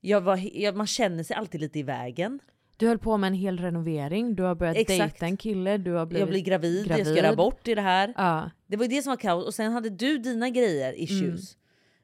Jag 0.00 0.20
var, 0.20 0.40
jag, 0.60 0.76
man 0.76 0.86
känner 0.86 1.22
sig 1.22 1.36
alltid 1.36 1.60
lite 1.60 1.78
i 1.78 1.82
vägen. 1.82 2.40
Du 2.76 2.88
höll 2.88 2.98
på 2.98 3.16
med 3.16 3.28
en 3.28 3.34
hel 3.34 3.58
renovering, 3.58 4.34
du 4.34 4.42
har 4.42 4.54
börjat 4.54 4.76
Exakt. 4.76 4.98
dejta 4.98 5.26
en 5.26 5.36
kille, 5.36 5.78
du 5.78 5.92
har 5.92 6.06
blivit 6.06 6.20
jag 6.20 6.28
blir 6.28 6.40
gravid, 6.40 6.86
jag 6.90 7.00
ska 7.06 7.16
göra 7.16 7.28
abort 7.28 7.68
i 7.68 7.74
det 7.74 7.80
här. 7.80 8.14
Ja. 8.16 8.50
Det 8.66 8.76
var 8.76 8.84
ju 8.84 8.88
det 8.88 9.02
som 9.02 9.10
var 9.10 9.16
kaos 9.16 9.46
och 9.46 9.54
sen 9.54 9.72
hade 9.72 9.90
du 9.90 10.18
dina 10.18 10.50
grejer, 10.50 11.00
issues. 11.00 11.56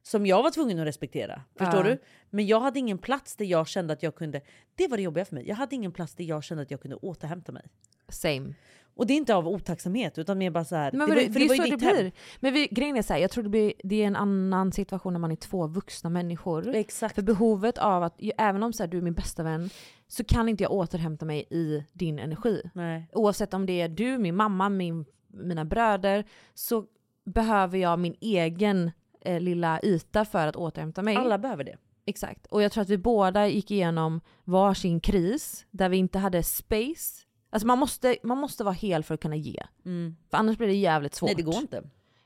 Som 0.02 0.26
jag 0.26 0.42
var 0.42 0.50
tvungen 0.50 0.78
att 0.78 0.86
respektera. 0.86 1.42
Förstår 1.58 1.80
Mm. 1.80 1.86
Ja. 1.90 1.92
du? 1.94 1.98
Men 2.30 2.46
jag 2.46 2.60
hade 2.60 2.78
ingen 2.78 2.98
plats 2.98 3.36
där 3.36 3.44
jag 3.44 3.68
kände 3.68 3.92
att 3.92 4.02
jag 4.02 4.14
kunde... 4.14 4.40
Det 4.74 4.88
var 4.88 4.96
det 4.96 5.02
jobbiga 5.02 5.24
för 5.24 5.34
mig. 5.34 5.48
Jag 5.48 5.56
hade 5.56 5.74
ingen 5.74 5.92
plats 5.92 6.14
där 6.14 6.24
jag 6.24 6.44
kände 6.44 6.62
att 6.62 6.70
jag 6.70 6.80
kunde 6.80 6.96
återhämta 6.96 7.52
mig. 7.52 7.62
Same. 8.08 8.54
Och 8.94 9.06
det 9.06 9.12
är 9.12 9.16
inte 9.16 9.34
av 9.34 9.48
otacksamhet 9.48 10.18
utan 10.18 10.38
mer 10.38 10.50
bara 10.50 10.64
så 10.64 10.76
här. 10.76 10.92
Men 10.92 11.00
det 11.00 11.06
det, 11.06 11.20
var, 11.20 11.26
det, 11.26 11.32
för 11.32 11.40
det 11.40 11.44
är 11.44 11.70
så 11.70 11.76
det 11.76 11.86
hem. 11.86 11.96
blir. 11.96 12.12
Men 12.40 12.54
vi, 12.54 12.68
grejen 12.70 12.96
är 12.96 13.02
så 13.02 13.12
här, 13.12 13.20
jag 13.20 13.30
tror 13.30 13.44
det, 13.44 13.50
blir, 13.50 13.72
det 13.84 14.02
är 14.02 14.06
en 14.06 14.16
annan 14.16 14.72
situation 14.72 15.12
när 15.12 15.20
man 15.20 15.32
är 15.32 15.36
två 15.36 15.66
vuxna 15.66 16.10
människor. 16.10 16.74
Exakt. 16.74 17.14
För 17.14 17.22
behovet 17.22 17.78
av 17.78 18.02
att, 18.02 18.20
även 18.38 18.62
om 18.62 18.72
så 18.72 18.82
här, 18.82 18.90
du 18.90 18.98
är 18.98 19.02
min 19.02 19.14
bästa 19.14 19.42
vän, 19.42 19.70
så 20.08 20.24
kan 20.24 20.48
inte 20.48 20.62
jag 20.62 20.72
återhämta 20.72 21.24
mig 21.24 21.46
i 21.50 21.84
din 21.92 22.18
energi. 22.18 22.62
Nej. 22.74 23.08
Oavsett 23.12 23.54
om 23.54 23.66
det 23.66 23.80
är 23.80 23.88
du, 23.88 24.18
min 24.18 24.36
mamma, 24.36 24.68
min, 24.68 25.04
mina 25.28 25.64
bröder, 25.64 26.24
så 26.54 26.84
behöver 27.24 27.78
jag 27.78 27.98
min 27.98 28.14
egen 28.20 28.90
eh, 29.20 29.40
lilla 29.40 29.80
yta 29.82 30.24
för 30.24 30.46
att 30.46 30.56
återhämta 30.56 31.02
mig. 31.02 31.16
Alla 31.16 31.38
behöver 31.38 31.64
det. 31.64 31.76
Exakt. 32.04 32.46
Och 32.46 32.62
jag 32.62 32.72
tror 32.72 32.82
att 32.82 32.88
vi 32.88 32.98
båda 32.98 33.48
gick 33.48 33.70
igenom 33.70 34.20
varsin 34.44 35.00
kris 35.00 35.66
där 35.70 35.88
vi 35.88 35.96
inte 35.96 36.18
hade 36.18 36.42
space. 36.42 37.26
Alltså 37.52 37.66
man 37.66 37.78
måste, 37.78 38.16
man 38.22 38.38
måste 38.38 38.64
vara 38.64 38.74
hel 38.74 39.04
för 39.04 39.14
att 39.14 39.20
kunna 39.20 39.36
ge. 39.36 39.62
Mm. 39.84 40.16
För 40.30 40.38
annars 40.38 40.56
blir 40.56 40.68
det 40.68 40.74
jävligt 40.74 41.14
svårt. 41.14 41.28
Nej 41.28 41.34
det 41.34 41.42
går 41.42 41.56
inte. 41.56 41.82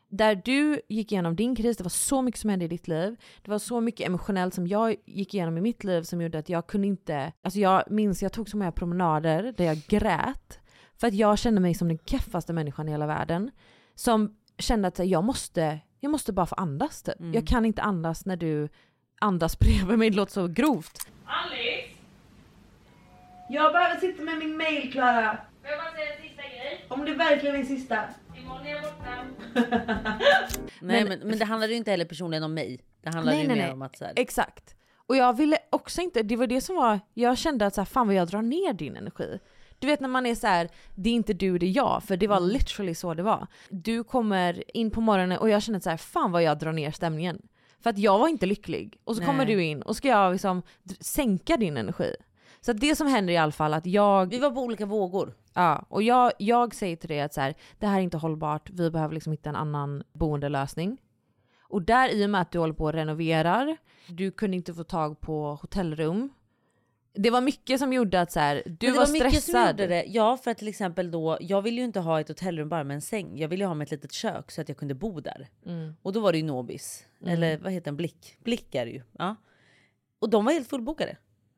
Där 0.08 0.42
du 0.44 0.80
gick 0.88 1.12
igenom 1.12 1.36
din 1.36 1.56
kris, 1.56 1.76
det 1.76 1.84
var 1.84 1.88
så 1.88 2.22
mycket 2.22 2.40
som 2.40 2.50
hände 2.50 2.64
i 2.64 2.68
ditt 2.68 2.88
liv. 2.88 3.16
Det 3.42 3.50
var 3.50 3.58
så 3.58 3.80
mycket 3.80 4.06
emotionellt 4.06 4.54
som 4.54 4.66
jag 4.66 4.96
gick 5.04 5.34
igenom 5.34 5.58
i 5.58 5.60
mitt 5.60 5.84
liv 5.84 6.02
som 6.02 6.20
gjorde 6.20 6.38
att 6.38 6.48
jag 6.48 6.66
kunde 6.66 6.86
inte... 6.86 7.32
Alltså 7.42 7.60
jag 7.60 7.84
minns, 7.90 8.22
jag 8.22 8.32
tog 8.32 8.48
så 8.48 8.56
många 8.56 8.72
promenader 8.72 9.54
där 9.56 9.64
jag 9.64 9.76
grät. 9.88 10.60
För 10.96 11.06
att 11.06 11.14
jag 11.14 11.38
kände 11.38 11.60
mig 11.60 11.74
som 11.74 11.88
den 11.88 11.98
keffaste 11.98 12.52
människan 12.52 12.88
i 12.88 12.90
hela 12.90 13.06
världen. 13.06 13.50
Som 13.94 14.36
kände 14.58 14.88
att 14.88 14.98
jag 14.98 15.24
måste, 15.24 15.80
jag 16.00 16.10
måste 16.10 16.32
bara 16.32 16.46
få 16.46 16.54
andas 16.54 17.02
typ. 17.02 17.20
Mm. 17.20 17.34
Jag 17.34 17.46
kan 17.46 17.64
inte 17.64 17.82
andas 17.82 18.26
när 18.26 18.36
du 18.36 18.68
andas 19.20 19.58
bredvid 19.58 19.98
mig, 19.98 20.10
det 20.10 20.16
låter 20.16 20.32
så 20.32 20.46
grovt. 20.46 20.98
Alice! 21.24 21.95
Jag 23.48 23.72
behöver 23.72 24.00
sitta 24.00 24.22
med 24.22 24.38
min 24.38 24.56
mail 24.56 24.92
Klara. 24.92 25.38
Får 25.62 25.70
jag 25.70 25.78
bara 25.78 25.90
säga 25.92 26.14
en 26.16 26.22
sista 26.22 26.42
grej? 26.42 26.84
Om 26.88 27.04
det 27.04 27.14
verkligen 27.14 27.56
är 27.56 27.62
sista. 27.64 27.98
Imorgon 28.36 28.66
är 28.66 28.70
jag 28.70 28.82
borta. 28.82 29.24
Nej 30.80 31.04
Men- 31.04 31.18
men, 31.28 31.38
det 31.38 31.44
handlar 31.44 31.68
ju 31.68 31.74
inte 31.74 31.90
heller 31.90 32.04
personligen 32.04 32.42
om 32.44 32.54
mig. 32.54 32.80
Det 33.02 33.10
handlar 33.14 33.32
Nej, 33.32 33.42
ju 33.42 33.48
nej, 33.48 33.56
mer 33.56 33.64
nej. 33.64 33.72
om 33.72 33.82
att 33.82 33.96
så 33.98 34.04
här, 34.04 34.12
Exakt. 34.16 34.74
Och 35.08 35.16
jag 35.16 35.36
ville 35.36 35.58
också 35.70 36.00
inte, 36.00 36.22
det 36.22 36.36
var 36.36 36.46
det 36.46 36.60
som 36.60 36.76
var, 36.76 37.00
jag 37.14 37.38
kände 37.38 37.66
att 37.66 37.74
så 37.74 37.80
här, 37.80 37.86
fan 37.86 38.06
vad 38.06 38.16
jag 38.16 38.28
drar 38.28 38.42
ner 38.42 38.72
din 38.72 38.96
energi. 38.96 39.38
Du 39.78 39.86
vet 39.86 40.00
när 40.00 40.08
man 40.08 40.26
är 40.26 40.34
så 40.34 40.46
här, 40.46 40.68
det 40.94 41.10
är 41.10 41.14
inte 41.14 41.32
du, 41.32 41.58
det 41.58 41.66
är 41.66 41.70
jag. 41.76 42.02
För 42.06 42.16
det 42.16 42.26
var 42.26 42.36
Mm. 42.36 42.48
literally 42.48 42.94
så 42.94 43.14
det 43.14 43.22
var. 43.22 43.46
Du 43.70 44.04
kommer 44.04 44.76
in 44.76 44.90
på 44.90 45.00
morgonen 45.00 45.38
och 45.38 45.50
jag 45.50 45.62
känner 45.62 45.80
så 45.80 45.90
här, 45.90 45.96
fan 45.96 46.32
vad 46.32 46.42
jag 46.42 46.58
drar 46.58 46.72
ner 46.72 46.90
stämningen. 46.90 47.42
För 47.82 47.90
att 47.90 47.98
jag 47.98 48.18
var 48.18 48.28
inte 48.28 48.46
lycklig. 48.46 49.00
Och 49.04 49.14
så 49.14 49.20
Nej. 49.20 49.26
kommer 49.26 49.44
du 49.46 49.64
in 49.64 49.82
och 49.82 49.96
ska 49.96 50.08
jag 50.08 50.32
liksom 50.32 50.62
sänka 51.00 51.56
din 51.56 51.76
energi. 51.76 52.14
Så 52.66 52.72
det 52.72 52.96
som 52.96 53.06
händer 53.06 53.32
i 53.32 53.36
alla 53.36 53.52
fall 53.52 53.74
att 53.74 53.86
jag... 53.86 54.30
Vi 54.30 54.38
var 54.38 54.50
på 54.50 54.60
olika 54.60 54.86
vågor. 54.86 55.34
Ja, 55.54 55.86
och 55.88 56.02
jag, 56.02 56.32
jag 56.38 56.74
säger 56.74 56.96
till 56.96 57.08
dig 57.08 57.20
att 57.20 57.34
så 57.34 57.40
här, 57.40 57.54
det 57.78 57.86
här 57.86 57.98
är 57.98 58.02
inte 58.02 58.16
hållbart, 58.16 58.70
vi 58.70 58.90
behöver 58.90 59.14
liksom 59.14 59.32
hitta 59.32 59.48
en 59.48 59.56
annan 59.56 60.02
boendelösning. 60.12 60.98
Och 61.60 61.82
där 61.82 62.14
i 62.14 62.26
och 62.26 62.30
med 62.30 62.40
att 62.40 62.50
du 62.50 62.58
håller 62.58 62.74
på 62.74 62.84
och 62.84 62.92
renoverar, 62.92 63.76
du 64.08 64.30
kunde 64.30 64.56
inte 64.56 64.74
få 64.74 64.84
tag 64.84 65.20
på 65.20 65.54
hotellrum. 65.54 66.30
Det 67.14 67.30
var 67.30 67.40
mycket 67.40 67.78
som 67.78 67.92
gjorde 67.92 68.20
att 68.20 68.32
så 68.32 68.40
här, 68.40 68.62
du 68.66 68.90
var, 68.90 68.98
var 68.98 69.06
stressad. 69.06 69.76
det. 69.76 70.04
Ja 70.08 70.36
för 70.36 70.50
att 70.50 70.58
till 70.58 70.68
exempel 70.68 71.10
då, 71.10 71.38
jag 71.40 71.62
ville 71.62 71.80
ju 71.80 71.84
inte 71.84 72.00
ha 72.00 72.20
ett 72.20 72.28
hotellrum 72.28 72.68
bara 72.68 72.84
med 72.84 72.94
en 72.94 73.02
säng. 73.02 73.38
Jag 73.38 73.48
ville 73.48 73.64
ju 73.64 73.68
ha 73.68 73.74
med 73.74 73.84
ett 73.84 73.90
litet 73.90 74.12
kök 74.12 74.50
så 74.50 74.60
att 74.60 74.68
jag 74.68 74.78
kunde 74.78 74.94
bo 74.94 75.20
där. 75.20 75.48
Mm. 75.66 75.96
Och 76.02 76.12
då 76.12 76.20
var 76.20 76.32
det 76.32 76.38
ju 76.38 76.44
Nobis. 76.44 77.06
Mm. 77.20 77.32
Eller 77.34 77.58
vad 77.58 77.72
heter 77.72 77.84
den? 77.84 77.96
Blick. 77.96 78.36
Blick 78.44 78.74
är 78.74 78.86
det 78.86 78.92
ju. 78.92 79.02
Ja. 79.18 79.36
Och 80.18 80.30
de 80.30 80.44
var 80.44 80.52
helt 80.52 80.68
fullbokade. 80.68 81.16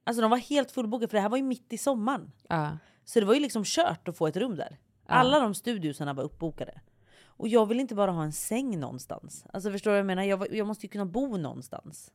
Alltså 0.08 0.20
de 0.20 0.30
var 0.30 0.38
helt 0.38 0.70
fullbokade 0.70 1.08
för 1.08 1.16
det 1.16 1.22
här 1.22 1.28
var 1.28 1.36
ju 1.36 1.42
mitt 1.42 1.72
i 1.72 1.78
sommaren. 1.78 2.32
Ja. 2.48 2.78
Så 3.04 3.20
det 3.20 3.26
var 3.26 3.34
ju 3.34 3.40
liksom 3.40 3.62
kört 3.64 4.08
att 4.08 4.16
få 4.16 4.26
ett 4.26 4.36
rum 4.36 4.56
där. 4.56 4.78
Alla 5.06 5.40
de 5.40 5.54
studiosarna 5.54 6.12
var 6.12 6.24
uppbokade. 6.24 6.80
Och 7.24 7.48
jag 7.48 7.66
vill 7.66 7.80
inte 7.80 7.94
bara 7.94 8.10
ha 8.10 8.24
en 8.24 8.32
säng 8.32 8.80
någonstans. 8.80 9.44
Alltså 9.52 9.72
förstår 9.72 9.90
du 9.90 9.92
vad 9.92 9.98
jag 9.98 10.06
menar? 10.06 10.22
Jag, 10.22 10.54
jag 10.54 10.66
måste 10.66 10.86
ju 10.86 10.90
kunna 10.90 11.06
bo 11.06 11.36
någonstans. 11.36 12.12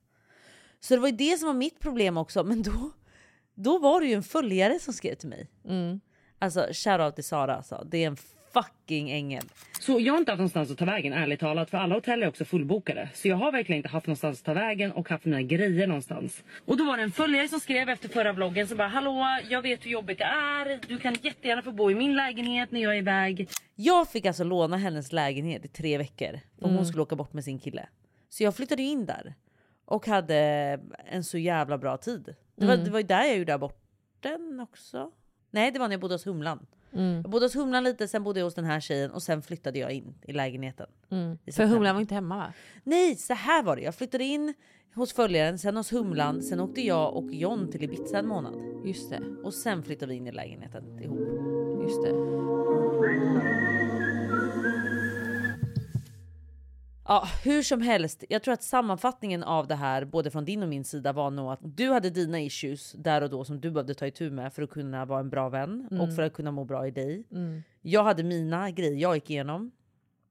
Så 0.80 0.94
det 0.94 1.00
var 1.00 1.08
ju 1.08 1.16
det 1.16 1.38
som 1.38 1.48
var 1.48 1.54
mitt 1.54 1.80
problem 1.80 2.18
också. 2.18 2.44
Men 2.44 2.62
då, 2.62 2.92
då 3.54 3.78
var 3.78 4.02
det 4.02 4.08
ju 4.08 4.14
en 4.14 4.24
följare 4.24 4.80
som 4.80 4.94
skrev 4.94 5.16
till 5.16 5.30
mig. 5.30 5.50
Mm. 5.66 6.00
Alltså 6.40 6.68
shoutout 6.72 7.16
till 7.16 7.24
Sara 7.24 7.56
alltså. 7.56 7.88
Det 7.92 8.04
är 8.04 8.08
en 8.08 8.18
fucking 8.54 9.12
ängel. 9.12 9.44
Så 9.80 10.00
jag 10.00 10.14
har 10.14 10.18
inte 10.20 10.32
haft 10.32 10.38
någonstans 10.40 10.72
att 10.72 10.78
ta 10.78 10.86
vägen 10.86 11.14
ärligt 11.14 11.40
talat 11.40 11.70
för 11.70 11.78
alla 11.78 11.96
hotell 11.96 12.24
är 12.24 12.28
också 12.28 12.46
fullbokade. 12.46 13.10
Så 13.14 13.28
jag 13.28 13.36
har 13.36 13.52
verkligen 13.52 13.78
inte 13.78 13.90
haft 13.90 14.08
någonstans 14.08 14.40
att 14.40 14.46
ta 14.46 14.54
vägen 14.54 14.92
och 14.92 15.10
haft 15.10 15.26
mina 15.26 15.42
grejer 15.42 15.88
någonstans. 15.88 16.44
Och 16.66 16.78
då 16.78 16.86
var 16.86 16.98
det 16.98 17.04
en 17.04 17.12
följare 17.12 17.48
som 17.48 17.60
skrev 17.60 17.90
efter 17.90 18.10
förra 18.10 18.34
vloggen 18.34 18.68
som 18.68 18.78
bara 18.78 18.88
hallå 18.88 19.26
jag 19.50 19.62
vet 19.62 19.86
hur 19.86 19.92
jobbigt 19.92 20.18
det 20.18 20.24
är. 20.24 20.80
Du 20.88 20.98
kan 21.00 21.16
jättegärna 21.22 21.62
få 21.62 21.72
bo 21.72 21.92
i 21.92 21.96
min 21.96 22.16
lägenhet 22.16 22.72
när 22.72 22.82
jag 22.82 22.94
är 22.94 22.98
iväg. 22.98 23.50
Jag 23.76 24.10
fick 24.10 24.26
alltså 24.26 24.44
låna 24.44 24.78
hennes 24.78 25.12
lägenhet 25.12 25.66
i 25.66 25.68
tre 25.68 25.98
veckor 25.98 26.40
för 26.60 26.66
Mm. 26.66 26.76
hon 26.78 26.86
skulle 26.86 27.02
åka 27.04 27.16
bort 27.16 27.34
med 27.34 27.44
sin 27.44 27.60
kille. 27.60 27.90
Så 28.30 28.44
jag 28.44 28.56
flyttade 28.56 28.82
in 28.82 29.06
där 29.06 29.34
och 29.86 30.08
hade 30.08 30.38
en 31.12 31.24
så 31.24 31.38
jävla 31.38 31.78
bra 31.78 31.98
tid. 31.98 32.36
Det 32.56 32.66
var, 32.66 32.74
Mm. 32.74 32.86
det 32.86 32.92
var 32.92 33.00
ju 33.00 33.06
där 33.06 33.24
jag 33.24 33.38
gjorde 33.38 33.54
aborten 33.54 34.60
också. 34.60 35.12
Nej 35.52 35.72
det 35.72 35.80
var 35.80 35.88
när 35.88 35.94
jag 35.94 36.02
bodde 36.02 36.14
hos 36.14 36.26
Humlan. 36.28 36.66
Mm. 36.96 37.22
Jag 37.22 37.32
bodde 37.32 37.46
hos 37.46 37.56
Humlan 37.56 37.84
lite, 37.84 38.08
sen 38.08 38.24
bodde 38.24 38.40
jag 38.40 38.46
hos 38.46 38.56
den 38.56 38.66
här 38.66 38.80
tjejen 38.80 39.12
och 39.12 39.24
sen 39.24 39.42
flyttade 39.42 39.80
jag 39.80 39.92
in 39.92 40.16
i 40.22 40.34
lägenheten. 40.34 40.88
Mm. 41.10 41.38
I 41.46 41.52
För. 41.52 41.66
Humlan 41.66 41.96
var 41.96 42.02
inte 42.02 42.16
hemma 42.16 42.38
va? 42.38 42.54
Nej, 42.84 43.16
så 43.16 43.34
här 43.34 43.64
var 43.64 43.76
det. 43.76 43.82
Jag 43.82 43.96
flyttade 43.96 44.24
in 44.24 44.54
hos 44.96 45.14
följaren, 45.14 45.60
sen 45.60 45.78
hos 45.78 45.94
Humlan, 45.94 46.42
sen 46.42 46.60
åkte 46.60 46.82
jag 46.82 47.16
och 47.16 47.34
John 47.34 47.72
till 47.72 47.84
Ibiza 47.84 48.20
en 48.20 48.28
månad. 48.28 48.54
Just 48.86 49.10
det. 49.10 49.22
Och 49.44 49.54
sen 49.54 49.84
flyttade 49.84 50.12
vi 50.12 50.18
in 50.18 50.28
i 50.28 50.32
lägenheten 50.32 51.00
ihop. 51.04 51.20
Just 51.84 52.04
det. 52.04 53.53
Ja, 57.08 57.28
hur 57.44 57.64
som 57.64 57.82
helst. 57.82 58.24
Jag 58.30 58.44
tror 58.44 58.54
att 58.54 58.64
sammanfattningen 58.64 59.44
av 59.44 59.68
det 59.68 59.76
här, 59.76 60.06
både 60.06 60.32
från 60.32 60.46
din 60.46 60.64
och 60.64 60.70
min 60.70 60.84
sida, 60.84 61.14
var 61.14 61.32
nog 61.32 61.52
att 61.52 61.60
du 61.62 61.92
hade 61.92 62.10
dina 62.10 62.40
issues 62.42 62.92
där 62.92 63.22
och 63.22 63.30
då 63.30 63.44
som 63.46 63.62
du 63.62 63.72
behövde 63.72 63.94
ta 63.94 64.08
itu 64.08 64.32
med 64.32 64.54
för 64.54 64.62
att 64.62 64.70
kunna 64.70 65.06
vara 65.06 65.20
en 65.20 65.30
bra 65.30 65.50
vän 65.50 65.88
Mm. 65.92 66.02
och 66.02 66.16
för 66.16 66.22
att 66.22 66.34
kunna 66.34 66.52
må 66.52 66.66
bra 66.66 66.88
i 66.88 66.92
dig. 66.92 67.24
Mm. 67.32 67.64
Jag 67.82 68.04
hade 68.04 68.24
mina 68.24 68.72
grejer 68.72 68.98
jag 69.02 69.16
gick 69.16 69.30
igenom. 69.30 69.72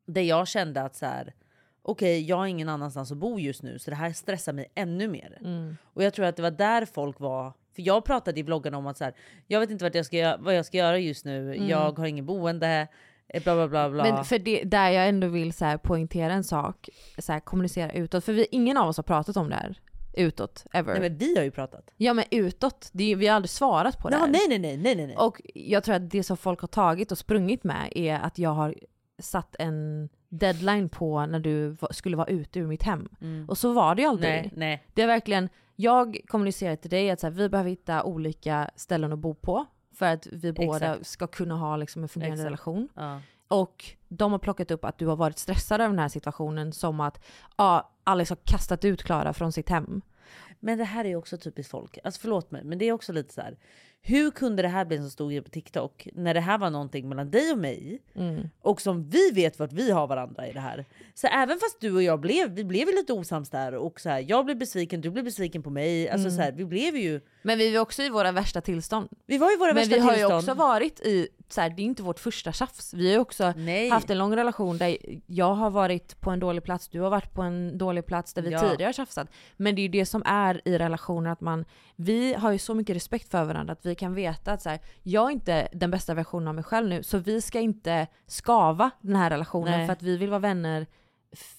Där 0.07 0.23
jag 0.23 0.49
kände 0.49 0.83
att 0.83 0.97
så 0.97 1.07
här, 1.07 1.35
okej, 1.83 2.23
jag 2.23 2.37
har 2.37 2.47
ingen 2.47 2.69
annanstans 2.69 3.13
att 3.13 3.19
bo 3.19 3.39
just 3.39 3.63
nu 3.63 3.79
så 3.79 3.91
det 3.91 3.97
här 3.97 4.13
stressar 4.13 4.53
mig 4.53 4.73
ännu 4.75 5.09
mer. 5.09 5.39
Mm. 5.41 5.77
Och 5.83 6.03
jag 6.03 6.15
tror 6.15 6.27
att 6.27 6.37
det 6.37 6.43
var 6.43 6.51
där 6.51 6.85
folk 6.87 7.21
var. 7.21 7.53
För 7.75 7.83
jag 7.83 8.05
pratade 8.05 8.41
i 8.41 8.43
vloggarna 8.43 8.79
om 8.79 8.87
att 8.87 8.97
så 8.99 9.05
här, 9.05 9.15
jag 9.47 9.61
vet 9.61 9.71
inte 9.71 9.85
vad 9.85 9.95
jag 9.95 10.07
ska, 10.07 10.37
vad 10.41 10.55
jag 10.57 10.67
ska 10.67 10.77
göra 10.79 10.99
just 10.99 11.25
nu. 11.25 11.55
Mm. 11.55 11.69
Jag 11.69 11.99
har 11.99 12.07
ingen 12.07 12.27
boende. 12.27 12.89
Eh, 13.33 13.43
Bla 13.43 13.55
bla 13.55 13.69
bla 13.69 13.91
bla. 13.91 14.03
Men 14.03 14.25
för 14.25 14.39
det, 14.39 14.65
där 14.65 14.91
jag 14.91 15.09
ändå 15.09 15.27
vill 15.27 15.53
så 15.53 15.65
här 15.65 15.77
poängtera 15.77 16.33
en 16.33 16.45
sak, 16.45 16.89
så 17.19 17.33
här 17.33 17.41
kommunicera 17.41 17.93
utåt. 17.93 18.25
För 18.25 18.33
vi, 18.33 18.47
ingen 18.51 18.77
av 18.77 18.89
oss 18.89 18.97
har 18.97 19.05
pratat 19.05 19.37
om 19.37 19.51
det 19.51 19.57
här 19.57 19.81
utåt, 20.15 20.67
ever. 20.73 20.93
Nej 20.93 21.11
men 21.11 21.19
vi 21.19 21.37
har 21.37 21.45
ju 21.45 21.51
pratat. 21.51 21.91
Ja 21.97 22.15
men 22.15 22.25
utåt, 22.31 22.91
det, 22.93 23.15
vi 23.15 23.27
har 23.27 23.37
aldrig 23.37 23.51
svarat 23.51 23.99
på 23.99 24.09
det 24.09 24.17
här. 24.17 24.27
nej, 24.27 24.41
nej, 24.49 24.59
nej, 24.59 24.77
nej, 24.77 24.95
nej, 24.95 25.07
nej. 25.07 25.17
Och 25.17 25.41
jag 25.55 25.85
tror 25.85 25.95
att 25.95 26.11
det 26.11 26.23
som 26.23 26.37
folk 26.37 26.61
har 26.61 26.69
tagit 26.69 27.13
och 27.13 27.19
sprungit 27.19 27.65
med 27.65 27.93
är 27.95 28.15
att 28.15 28.39
jag 28.39 28.51
har 28.51 28.75
satt 29.23 29.57
en 29.59 30.09
deadline 30.29 30.89
på 30.89 31.27
när 31.27 31.41
du 31.41 31.77
skulle 31.91 32.17
vara 32.17 32.29
ute 32.29 32.59
ur 32.59 32.67
mitt 32.67 32.83
hem. 32.83 33.09
Mm. 33.21 33.49
Och 33.49 33.59
så 33.59 33.73
var 33.73 33.95
det 33.95 34.03
ju 34.03 34.09
aldrig. 34.09 34.31
Nej, 34.31 34.53
nej. 34.57 34.85
Det 34.95 35.03
är 35.03 35.07
verkligen, 35.07 35.49
jag 35.77 36.21
kommunicerar 36.27 36.77
till 36.77 36.91
dig 36.91 37.11
att 37.11 37.21
så 37.21 37.27
här, 37.27 37.35
vi 37.35 37.49
behöver 37.49 37.71
hitta 37.71 38.05
olika 38.05 38.71
ställen 38.77 39.13
att 39.13 39.19
bo 39.19 39.35
på 39.35 39.67
för 39.95 40.07
att 40.07 40.27
vi 40.33 40.53
båda 40.53 40.87
Exakt. 40.93 41.07
ska 41.07 41.27
kunna 41.27 41.55
ha 41.55 41.77
liksom, 41.77 42.03
en 42.03 42.09
fungerande 42.09 42.43
Exakt. 42.43 42.47
relation. 42.47 42.89
Ja. 42.95 43.21
Och 43.49 43.85
de 44.09 44.33
har 44.33 44.39
plockat 44.39 44.71
upp 44.71 44.85
att 44.85 44.99
du 44.99 45.07
har 45.07 45.17
varit 45.17 45.39
stressad 45.39 45.81
över 45.81 45.91
den 45.91 45.99
här 45.99 46.09
situationen 46.09 46.73
som 46.73 47.01
att 47.01 47.25
ja, 47.57 47.91
Alex 48.05 48.31
har 48.31 48.37
kastat 48.37 48.85
ut 48.85 49.03
Klara 49.03 49.33
från 49.33 49.53
sitt 49.53 49.69
hem. 49.69 50.03
Men 50.65 50.79
det 50.79 50.85
här 50.85 51.05
är 51.05 51.17
också 51.17 51.39
typiskt 51.39 51.71
folk. 51.71 51.99
Alltså 52.05 52.21
förlåt 52.21 52.51
mig, 52.51 52.65
men 52.65 52.79
det 52.79 52.85
är 52.89 52.93
också 52.93 53.13
lite 53.13 53.35
så 53.35 53.41
här. 53.41 53.57
Hur 54.05 54.31
kunde 54.31 54.63
det 54.63 54.69
här 54.69 54.85
bli 54.85 54.97
en 54.97 55.05
så 55.05 55.11
stor 55.11 55.31
grej 55.31 55.43
på 55.43 55.51
TikTok 55.51 56.09
när 56.15 56.35
det 56.35 56.41
här 56.41 56.59
var 56.59 56.71
någonting 56.71 57.09
mellan 57.09 57.31
dig 57.31 57.53
och 57.53 57.59
mig 57.59 58.03
Mm. 58.15 58.49
och 58.61 58.81
som 58.81 59.09
vi 59.11 59.31
vet 59.31 59.59
vart 59.59 59.73
vi 59.73 59.91
har 59.91 60.07
varandra 60.07 60.49
i 60.49 60.53
det 60.53 60.61
här. 60.61 60.85
Så 61.15 61.27
även 61.27 61.59
fast 61.59 61.81
du 61.81 61.93
och 61.95 62.03
jag 62.03 62.21
blev, 62.21 62.51
vi 62.51 62.65
blev 62.65 62.89
ju 62.89 62.95
lite 62.97 63.13
osams 63.13 63.51
där 63.51 63.75
och 63.75 64.01
så 64.01 64.09
här, 64.09 64.25
jag 64.29 64.45
blev 64.45 64.59
besviken, 64.59 65.01
du 65.01 65.11
blev 65.11 65.25
besviken 65.25 65.63
på 65.63 65.71
mig. 65.71 66.09
Alltså 66.09 66.29
Mm. 66.29 66.37
så 66.37 66.43
här, 66.43 66.53
vi 66.53 66.65
blev 66.65 66.97
ju. 66.97 67.21
Men 67.43 67.59
vi 67.59 67.73
var 67.75 67.81
också 67.81 68.03
i 68.03 68.09
våra 68.09 68.33
värsta 68.33 68.61
tillstånd. 68.61 69.09
Vi 69.27 69.39
var 69.39 69.55
i 69.55 69.57
våra 69.57 69.69
Men 69.69 69.77
värsta 69.77 69.95
vi 69.95 70.01
har 70.01 70.11
ju 70.13 70.17
tillstånd. 70.17 70.39
också 70.39 70.55
varit 70.55 71.01
i, 71.01 71.29
så 71.53 71.61
här, 71.61 71.71
det 71.71 71.83
är 71.83 71.85
inte 71.85 72.03
vårt 72.03 72.19
första 72.19 72.53
tjafs. 72.53 72.95
Vi 72.95 73.07
har 73.07 73.13
ju 73.13 73.19
också 73.19 73.53
Nej. 73.57 73.89
haft 73.89 74.11
en 74.11 74.19
lång 74.19 74.37
relation 74.37 74.79
där 74.79 74.97
jag 75.27 75.55
har 75.55 75.71
varit 75.71 76.21
på 76.21 76.31
en 76.31 76.41
dålig 76.41 76.65
plats, 76.65 76.89
du 76.89 77.01
har 77.01 77.11
varit 77.11 77.33
på 77.35 77.43
en 77.43 77.79
dålig 77.79 78.07
plats 78.07 78.35
där 78.35 78.43
vi 78.43 78.51
Ja. 78.51 78.59
tidigare 78.61 78.89
har 78.89 78.93
tjafsat. 78.93 79.29
Men 79.57 79.75
det 79.75 79.81
är 79.81 79.83
ju 79.83 79.89
det 79.89 80.07
som 80.07 80.23
är 80.27 80.61
i 80.65 80.79
relationer 80.79 81.31
att 81.31 81.41
man, 81.41 81.65
vi 81.97 82.35
har 82.35 82.53
ju 82.53 82.59
så 82.59 82.75
mycket 82.75 82.97
respekt 82.97 83.31
för 83.31 83.45
varandra 83.45 83.73
att 83.73 83.87
vi 83.87 83.95
kan 83.95 84.15
veta 84.15 84.53
att 84.53 84.63
så 84.63 84.69
här, 84.69 84.81
jag 85.03 85.27
är 85.27 85.31
inte 85.31 85.69
den 85.73 85.91
bästa 85.91 86.15
versionen 86.15 86.49
av 86.49 86.55
mig 86.55 86.65
själv 86.65 86.89
nu 86.89 87.03
så 87.03 87.19
vi 87.19 87.41
ska 87.41 87.61
inte 87.61 88.07
skava 88.27 88.91
den 89.01 89.17
här 89.17 89.31
relationen 89.31 89.79
Nej. 89.79 89.87
för 89.87 89.93
att 89.93 90.03
vi 90.03 90.17
vill 90.17 90.31
vara 90.31 90.41
vänner 90.41 90.87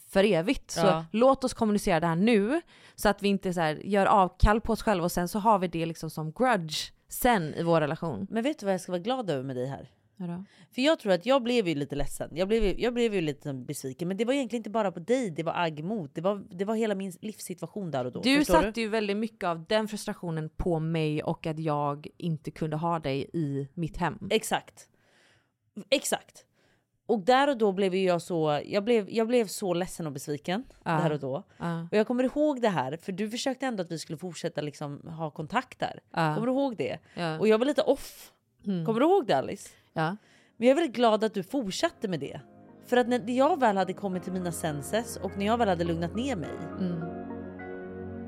för 0.09 0.23
evigt. 0.23 0.71
Så 0.71 0.79
Ja. 0.87 1.05
låt 1.11 1.43
oss 1.43 1.53
kommunicera 1.53 1.99
det 1.99 2.07
här 2.07 2.15
nu 2.15 2.61
så 2.95 3.09
att 3.09 3.21
vi 3.23 3.27
inte 3.27 3.53
så 3.53 3.61
här, 3.61 3.75
gör 3.75 4.05
avkall 4.05 4.61
på 4.61 4.73
oss 4.73 4.83
själva 4.83 5.03
och 5.05 5.11
sen 5.11 5.27
så 5.27 5.39
har 5.39 5.59
vi 5.59 5.67
det 5.67 5.85
liksom 5.85 6.09
som 6.09 6.31
grudge 6.31 6.91
sen 7.14 7.53
i 7.53 7.64
vår 7.64 7.82
relation. 7.82 8.28
Men 8.30 8.43
vet 8.43 8.59
du 8.59 8.66
vad 8.66 8.74
jag 8.74 8.82
ska 8.82 8.91
vara 8.91 9.01
glad 9.01 9.30
över 9.30 9.43
med 9.43 9.55
dig 9.55 9.66
här? 9.68 9.89
Vadå? 10.16 10.43
För 10.72 10.82
jag 10.82 10.99
tror 10.99 11.11
att 11.14 11.26
jag 11.26 11.43
blev 11.43 11.68
ju 11.68 11.76
lite 11.76 11.95
ledsen. 11.95 12.30
Jag 12.34 12.47
blev, 12.47 12.64
ju- 12.64 12.76
jag 12.82 12.93
blev 12.93 13.16
ju 13.16 13.22
lite 13.22 13.53
besviken. 13.53 14.07
Men 14.07 14.18
det 14.18 14.26
var 14.26 14.34
egentligen 14.34 14.59
inte 14.59 14.70
bara 14.70 14.91
på 14.91 14.99
dig 14.99 15.30
det 15.30 15.43
var 15.43 15.53
agg 15.55 15.84
mot. 15.84 16.16
Det 16.16 16.22
var, 16.22 16.43
det 16.49 16.66
var 16.66 16.76
hela 16.76 16.95
min 16.95 17.11
livssituation 17.22 17.91
där 17.91 18.05
och 18.05 18.11
då. 18.11 18.22
Du 18.22 18.45
satte 18.45 18.82
ju 18.82 18.88
väldigt 18.88 19.18
mycket 19.18 19.43
av 19.47 19.66
den 19.66 19.88
frustrationen 19.88 20.49
på 20.49 20.80
mig 20.80 21.24
och 21.24 21.45
att 21.47 21.59
jag 21.59 22.07
inte 22.18 22.51
kunde 22.51 22.76
ha 22.78 22.99
dig 22.99 23.30
i 23.34 23.68
mitt 23.74 23.97
hem. 23.97 24.28
Exakt. 24.32 24.88
Exakt. 25.89 26.45
Och 27.05 27.19
där 27.19 27.49
och 27.49 27.57
då 27.57 27.71
blev 27.71 27.95
jag 27.95 28.21
så, 28.21 28.61
jag 28.65 28.83
blev, 28.83 29.09
jag 29.09 29.27
blev 29.27 29.47
så 29.47 29.73
ledsen 29.73 30.05
och 30.07 30.11
besviken 30.13 30.63
Ja. 30.83 30.91
där 30.91 31.11
och 31.11 31.19
då. 31.19 31.43
Ja. 31.57 31.81
Och 31.91 31.97
jag 31.97 32.07
kommer 32.07 32.23
ihåg 32.23 32.61
det 32.61 32.69
här, 32.69 32.97
för 32.97 33.11
du 33.11 33.29
försökte 33.29 33.65
ändå 33.65 33.83
att 33.83 33.91
vi 33.91 33.99
skulle 33.99 34.17
fortsätta 34.17 34.61
liksom 34.61 35.07
ha 35.07 35.31
kontakt 35.31 35.79
där. 35.79 35.99
Ja. 36.11 36.33
Kommer 36.35 36.47
du 36.47 36.53
ihåg 36.53 36.77
det? 36.77 36.99
Ja. 37.13 37.39
Och 37.39 37.47
jag 37.47 37.57
var 37.57 37.65
lite 37.65 37.81
off. 37.81 38.31
Mm. 38.65 38.85
Kommer 38.85 38.99
du 38.99 39.05
ihåg 39.05 39.27
det 39.27 39.33
Alice? 39.37 39.69
Ja. 39.93 40.17
Men 40.57 40.67
jag 40.67 40.71
är 40.71 40.75
väldigt 40.75 40.95
glad 40.95 41.23
att 41.23 41.33
du 41.33 41.43
fortsatte 41.43 42.07
med 42.07 42.19
det. 42.19 42.39
För 42.85 42.97
att 42.97 43.07
när 43.07 43.29
jag 43.29 43.59
väl 43.59 43.77
hade 43.77 43.93
kommit 43.93 44.23
till 44.23 44.33
mina 44.33 44.51
senses 44.51 45.17
och 45.17 45.37
när 45.37 45.45
jag 45.45 45.57
väl 45.57 45.69
hade 45.69 45.83
lugnat 45.83 46.15
ner 46.15 46.35
mig. 46.35 46.49
Mm. 46.79 47.01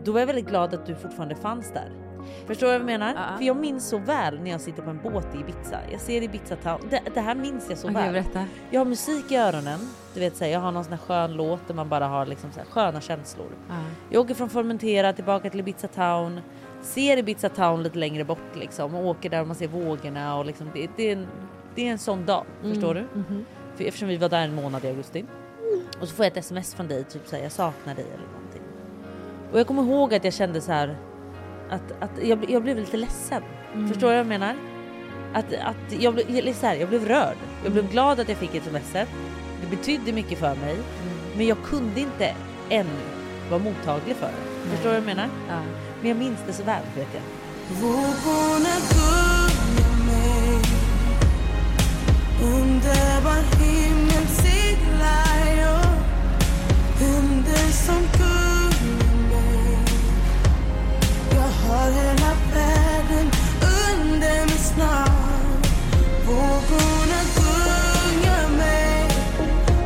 Då 0.06 0.12
var 0.12 0.20
jag 0.20 0.28
väldigt 0.28 0.48
glad 0.48 0.74
att 0.74 0.86
du 0.86 0.96
fortfarande 0.96 1.36
fanns 1.36 1.74
där. 1.74 2.05
Förstår 2.48 2.68
du 2.68 2.72
vad 2.72 2.80
jag 2.80 2.86
menar? 2.86 3.38
För 3.38 3.44
jag 3.46 3.58
minns 3.58 3.90
så 3.90 3.98
väl 3.98 4.40
när 4.42 4.52
jag 4.52 4.62
sitter 4.62 4.82
på 4.82 4.90
en 4.90 5.00
båt 5.04 5.28
i 5.36 5.40
Ibiza. 5.40 5.80
Jag 5.92 6.02
ser 6.02 6.22
Ibiza 6.24 6.56
Town. 6.56 6.80
Det, 6.90 7.02
det 7.14 7.22
här 7.22 7.36
minns 7.36 7.70
jag 7.70 7.78
så 7.78 7.88
Okej, 7.90 8.02
väl. 8.04 8.14
berätta. 8.14 8.46
Jag 8.72 8.80
har 8.80 8.86
musik 8.86 9.32
i 9.32 9.36
öronen. 9.36 9.80
Du 10.14 10.20
vet, 10.20 10.36
så 10.38 10.44
här, 10.44 10.52
jag 10.52 10.60
har 10.60 10.72
någon 10.72 10.84
sån 10.84 10.94
här 10.94 11.00
skön 11.00 11.34
låt 11.34 11.68
där 11.68 11.74
man 11.74 11.90
bara 11.90 12.08
har 12.08 12.26
liksom 12.26 12.52
så 12.52 12.60
här, 12.60 12.68
sköna 12.68 13.02
känslor. 13.02 13.48
Ja. 13.70 13.76
Jag 14.10 14.22
åker 14.22 14.34
från 14.34 14.50
Formentera 14.50 15.14
tillbaka 15.14 15.50
till 15.50 15.60
Ibiza 15.60 15.88
Town. 15.88 16.42
Ser 16.82 17.18
Ibiza 17.18 17.50
Town 17.50 17.84
lite 17.84 17.98
längre 17.98 18.24
bort 18.24 18.56
liksom 18.56 18.96
och 18.96 19.06
åker 19.06 19.30
där 19.30 19.42
och 19.42 19.48
man 19.48 19.56
ser 19.56 19.68
vågorna 19.68 20.38
och 20.38 20.46
liksom 20.46 20.70
det, 20.74 20.88
det, 20.96 21.10
är, 21.12 21.14
en, 21.16 21.28
det 21.76 21.88
är 21.88 21.92
en 21.92 21.98
sån 21.98 22.26
dag. 22.26 22.46
Förstår 22.62 22.92
Mm, 22.96 23.08
du? 23.14 23.20
mhm. 23.20 23.46
För 23.76 23.84
eftersom 23.84 24.08
vi 24.10 24.18
var 24.18 24.30
där 24.30 24.42
en 24.42 24.56
månad 24.56 24.86
i 24.86 24.88
augusti. 24.88 25.26
Och 26.02 26.08
så 26.08 26.16
får 26.16 26.26
jag 26.26 26.32
ett 26.32 26.38
sms 26.38 26.76
från 26.76 26.88
dig 26.88 27.04
typ 27.04 27.28
såhär 27.28 27.44
jag 27.44 27.52
saknar 27.52 27.96
dig 27.96 28.06
eller 28.06 28.28
någonting. 28.34 28.62
Och 29.52 29.60
jag 29.60 29.68
kommer 29.68 29.84
ihåg 29.84 30.14
att 30.14 30.24
jag 30.24 30.34
kände 30.34 30.62
så 30.62 30.72
här 30.72 30.98
att, 31.70 31.92
att 32.00 32.24
jag, 32.24 32.50
jag 32.50 32.64
blev 32.64 32.78
lite 32.78 32.98
ledsen. 32.98 33.44
Mm. 33.74 33.88
Förstår 33.88 34.08
du 34.08 34.14
vad 34.14 34.20
jag 34.20 34.28
menar? 34.28 34.56
Att, 35.34 35.54
att 35.54 36.02
jag, 36.02 36.14
blev, 36.14 36.54
så 36.54 36.66
här, 36.66 36.76
jag 36.76 36.90
blev 36.90 37.06
rörd. 37.06 37.38
Jag 37.64 37.72
blev 37.72 37.92
glad 37.92 38.20
att 38.20 38.30
jag 38.30 38.38
fick 38.38 38.56
sms. 38.56 38.94
Det 39.62 39.78
betydde 39.78 40.12
mycket 40.12 40.40
för 40.40 40.56
mig. 40.56 40.78
Men 41.38 41.48
jag 41.48 41.58
kunde 41.64 42.00
inte 42.00 42.34
än 42.70 42.88
vara 43.50 43.60
mottaglig 43.60 44.16
för 44.16 44.28
det. 44.28 44.70
Förstår 44.70 44.84
du 44.84 44.88
vad 44.90 44.98
jag 44.98 45.06
menar? 45.06 45.30
Ja. 45.50 45.62
Men 46.02 46.10
jag 46.10 46.18
minns 46.18 46.40
det 46.48 46.54
så 46.54 46.64
väl 46.64 46.82
vet 46.96 47.08
jag. 47.14 47.22
Vågorna 47.82 48.76
gungar 48.90 50.06
mig 50.06 50.62
Underbar 52.44 53.42
himmel 53.60 54.28
seglar 54.28 55.58
jag 55.58 55.86
Händer 57.00 57.72
som 57.72 58.02
gungar 58.18 58.55
har 61.86 61.92
hela 61.92 62.34
världen 62.54 63.28
under 63.92 64.46
mig 64.48 64.58
snart 64.58 65.66
Vågorna 66.28 67.22
gungar 67.36 68.58
mig 68.58 69.04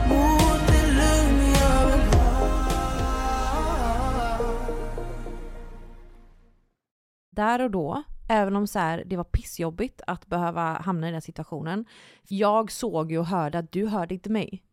Mot 0.10 0.68
det 0.68 0.88
lugn 0.88 1.40
jag 1.62 1.86
vill 1.92 2.06
ha 2.14 2.30
Där 7.32 7.62
och 7.62 7.72
då, 7.72 8.04
även 8.30 8.56
om 8.56 8.68
så 8.68 8.80
här, 8.80 9.04
det 9.06 9.18
var 9.18 9.24
pissjobbigt 9.24 10.02
att 10.08 10.28
behöva 10.28 10.62
hamna 10.62 11.10
i 11.10 11.12
den 11.12 11.22
situationen. 11.22 11.86
Jag 12.28 12.72
såg 12.72 13.12
ju 13.12 13.20
och 13.20 13.26
hörde 13.26 13.60
att 13.60 13.72
du 13.72 13.88
hörde 13.88 14.14
inte 14.14 14.30
mig. 14.30 14.64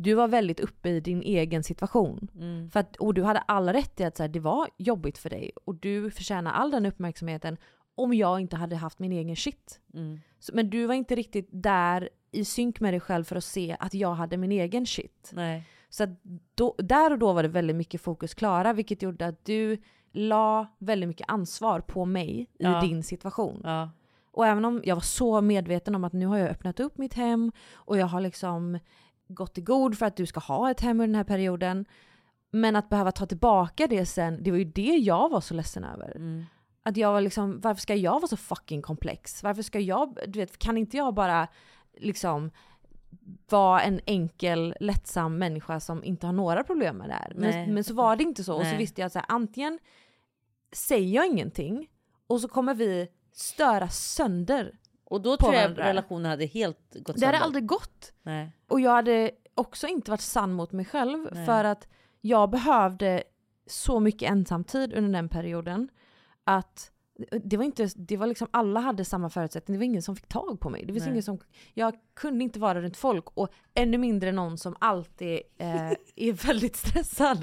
Du 0.00 0.14
var 0.14 0.28
väldigt 0.28 0.60
uppe 0.60 0.88
i 0.88 1.00
din 1.00 1.22
egen 1.22 1.64
situation. 1.64 2.28
Mm. 2.34 2.70
För 2.70 2.80
att, 2.80 2.96
och 2.96 3.14
du 3.14 3.22
hade 3.22 3.40
all 3.40 3.68
rätt 3.68 4.00
i 4.00 4.04
att 4.04 4.16
så 4.16 4.22
här, 4.22 4.28
det 4.28 4.40
var 4.40 4.68
jobbigt 4.76 5.18
för 5.18 5.30
dig. 5.30 5.50
Och 5.64 5.74
du 5.74 6.10
förtjänar 6.10 6.52
all 6.52 6.70
den 6.70 6.86
uppmärksamheten 6.86 7.56
om 7.94 8.14
jag 8.14 8.40
inte 8.40 8.56
hade 8.56 8.76
haft 8.76 8.98
min 8.98 9.12
egen 9.12 9.36
shit. 9.36 9.80
Mm. 9.94 10.20
Så, 10.38 10.52
men 10.54 10.70
du 10.70 10.86
var 10.86 10.94
inte 10.94 11.14
riktigt 11.14 11.48
där 11.52 12.08
i 12.32 12.44
synk 12.44 12.80
med 12.80 12.92
dig 12.92 13.00
själv 13.00 13.24
för 13.24 13.36
att 13.36 13.44
se 13.44 13.76
att 13.80 13.94
jag 13.94 14.14
hade 14.14 14.36
min 14.36 14.52
egen 14.52 14.86
shit. 14.86 15.30
Nej. 15.34 15.64
Så 15.88 16.16
då, 16.54 16.74
där 16.78 17.12
och 17.12 17.18
då 17.18 17.32
var 17.32 17.42
det 17.42 17.48
väldigt 17.48 17.76
mycket 17.76 18.00
fokus 18.00 18.34
Klara 18.34 18.72
vilket 18.72 19.02
gjorde 19.02 19.26
att 19.26 19.44
du 19.44 19.78
la 20.12 20.66
väldigt 20.78 21.08
mycket 21.08 21.30
ansvar 21.30 21.80
på 21.80 22.04
mig 22.04 22.46
Ja. 22.58 22.84
i 22.84 22.88
din 22.88 23.02
situation. 23.02 23.60
Ja. 23.64 23.90
Och 24.30 24.46
även 24.46 24.64
om 24.64 24.82
jag 24.84 24.96
var 24.96 25.00
så 25.00 25.40
medveten 25.40 25.94
om 25.94 26.04
att 26.04 26.12
nu 26.12 26.26
har 26.26 26.38
jag 26.38 26.48
öppnat 26.48 26.80
upp 26.80 26.98
mitt 26.98 27.14
hem 27.14 27.52
och 27.74 27.98
jag 27.98 28.06
har 28.06 28.20
liksom 28.20 28.78
gått 29.28 29.58
i 29.58 29.60
god 29.60 29.98
för 29.98 30.06
att 30.06 30.16
du 30.16 30.26
ska 30.26 30.40
ha 30.40 30.70
ett 30.70 30.80
hem 30.80 31.00
i 31.00 31.06
den 31.06 31.14
här 31.14 31.24
perioden. 31.24 31.84
Men 32.50 32.76
att 32.76 32.88
behöva 32.88 33.12
ta 33.12 33.26
tillbaka 33.26 33.86
det 33.86 34.06
sen, 34.06 34.42
det 34.42 34.50
var 34.50 34.58
ju 34.58 34.64
det 34.64 34.96
jag 34.96 35.28
var 35.28 35.40
så 35.40 35.54
ledsen 35.54 35.84
över. 35.84 36.16
Mm. 36.16 36.44
Att 36.82 36.96
jag 36.96 37.12
var 37.12 37.20
liksom, 37.20 37.60
varför 37.60 37.80
ska 37.80 37.94
jag 37.94 38.12
vara 38.12 38.26
så 38.26 38.36
fucking 38.36 38.82
komplex? 38.82 39.42
Varför 39.42 39.62
ska 39.62 39.80
jag, 39.80 40.18
du 40.26 40.38
vet, 40.38 40.58
kan 40.58 40.78
inte 40.78 40.96
jag 40.96 41.14
bara 41.14 41.48
liksom 41.96 42.50
vara 43.50 43.82
en 43.82 44.00
enkel, 44.06 44.74
lättsam 44.80 45.38
människa 45.38 45.80
som 45.80 46.04
inte 46.04 46.26
har 46.26 46.32
några 46.32 46.64
problem 46.64 46.96
med 46.96 47.08
det 47.08 47.14
här? 47.14 47.32
Nej. 47.36 47.52
Men, 47.52 47.74
men 47.74 47.84
så 47.84 47.94
var 47.94 48.16
det 48.16 48.22
inte 48.22 48.44
så. 48.44 48.54
Och 48.54 48.62
så 48.62 48.68
Nej. 48.68 48.78
visste 48.78 49.00
jag 49.00 49.06
att 49.06 49.12
så 49.12 49.18
här, 49.18 49.26
antingen 49.28 49.78
säger 50.72 51.14
jag 51.14 51.26
ingenting 51.26 51.88
och 52.26 52.40
så 52.40 52.48
kommer 52.48 52.74
vi 52.74 53.08
störa 53.32 53.88
sönder 53.88 54.78
Och 55.10 55.20
då 55.20 55.36
tror 55.36 55.54
jag 55.54 55.78
relationen 55.78 56.30
hade 56.30 56.46
helt 56.46 56.94
gått 56.94 57.06
Det 57.06 57.10
hade 57.12 57.20
sönder. 57.20 57.38
aldrig 57.38 57.66
gått. 57.66 58.12
Nej. 58.22 58.52
Och 58.68 58.80
jag 58.80 58.90
hade 58.90 59.30
också 59.54 59.86
inte 59.86 60.10
varit 60.10 60.20
sann 60.20 60.52
mot 60.52 60.72
mig 60.72 60.84
själv 60.84 61.28
Nej. 61.32 61.46
för 61.46 61.64
att 61.64 61.88
jag 62.20 62.50
behövde 62.50 63.22
så 63.66 64.00
mycket 64.00 64.30
ensamtid 64.30 64.92
under 64.94 65.12
den 65.12 65.28
perioden 65.28 65.88
att 66.44 66.90
det 67.44 67.56
var 67.56 67.64
inte, 67.64 67.88
det 67.96 68.16
var 68.16 68.26
liksom 68.26 68.48
alla 68.50 68.80
hade 68.80 69.04
samma 69.04 69.30
förutsättningar, 69.30 69.78
det 69.78 69.80
var 69.80 69.90
ingen 69.90 70.02
som 70.02 70.16
fick 70.16 70.28
tag 70.28 70.60
på 70.60 70.70
mig. 70.70 70.84
Det 70.86 70.92
var 70.92 71.00
Nej. 71.00 71.08
ingen 71.08 71.22
som, 71.22 71.38
jag 71.74 71.94
kunde 72.14 72.44
inte 72.44 72.58
vara 72.58 72.80
runt 72.82 72.96
folk 72.96 73.24
och 73.34 73.48
ännu 73.74 73.98
mindre 73.98 74.32
någon 74.32 74.58
som 74.58 74.76
alltid 74.78 75.40
eh, 75.58 75.90
är 76.16 76.32
väldigt 76.46 76.76
stressad. 76.76 77.42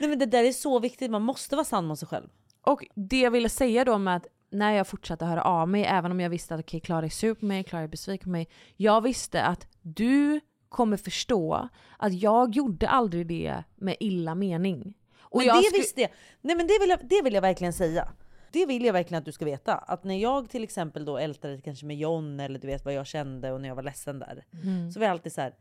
Nej 0.00 0.08
men 0.10 0.18
det 0.18 0.26
där 0.26 0.44
är 0.44 0.52
så 0.52 0.78
viktigt, 0.78 1.10
man 1.10 1.22
måste 1.22 1.56
vara 1.56 1.64
sann 1.64 1.86
mot 1.86 1.98
sig 1.98 2.08
själv. 2.08 2.28
Och 2.62 2.84
det 2.94 3.20
jag 3.20 3.30
ville 3.30 3.48
säga 3.48 3.84
då 3.84 3.98
med 3.98 4.16
att 4.16 4.26
när 4.54 4.72
jag 4.72 4.86
fortsatte 4.86 5.24
höra 5.24 5.42
av 5.42 5.68
mig, 5.68 5.84
även 5.84 6.10
om 6.10 6.20
jag 6.20 6.30
visste 6.30 6.54
att 6.54 6.60
okej, 6.60 6.80
Klara 6.80 7.04
är 7.04 7.10
sur 7.10 7.34
på 7.34 7.44
mig, 7.44 7.64
Klara 7.64 7.82
är 7.82 7.88
besviken 7.88 8.24
på 8.24 8.30
mig. 8.30 8.48
Jag 8.76 9.00
visste 9.00 9.42
att 9.42 9.68
du 9.82 10.40
kommer 10.68 10.96
förstå 10.96 11.68
att 11.98 12.12
jag 12.12 12.54
gjorde 12.54 12.88
aldrig 12.88 13.26
det 13.26 13.64
med 13.74 13.96
illa 14.00 14.34
mening. 14.34 14.94
Och 15.20 15.42
men 15.46 15.62
det 15.62 15.78
visste 15.78 16.00
jag. 16.00 16.10
Nej 16.40 16.56
men 16.56 16.66
det 16.66 16.78
vill 16.80 16.90
jag, 16.90 16.98
det 17.08 17.22
vill 17.22 17.34
jag 17.34 17.42
verkligen 17.42 17.72
säga. 17.72 18.12
Det 18.52 18.66
vill 18.66 18.84
jag 18.84 18.92
verkligen 18.92 19.18
att 19.18 19.24
du 19.24 19.32
ska 19.32 19.44
veta. 19.44 19.74
Att 19.74 20.04
när 20.04 20.18
jag 20.18 20.50
till 20.50 20.64
exempel 20.64 21.04
då 21.04 21.18
ältade 21.18 21.60
kanske 21.60 21.86
med 21.86 21.96
John 21.96 22.40
eller 22.40 22.58
du 22.58 22.66
vet 22.66 22.84
vad 22.84 22.94
jag 22.94 23.06
kände 23.06 23.52
och 23.52 23.60
när 23.60 23.68
jag 23.68 23.76
var 23.76 23.82
ledsen 23.82 24.18
där. 24.18 24.44
Mm. 24.62 24.92
Så 24.92 25.00
var 25.00 25.06
jag 25.06 25.12
alltid 25.12 25.32
så 25.32 25.40
här. 25.40 25.54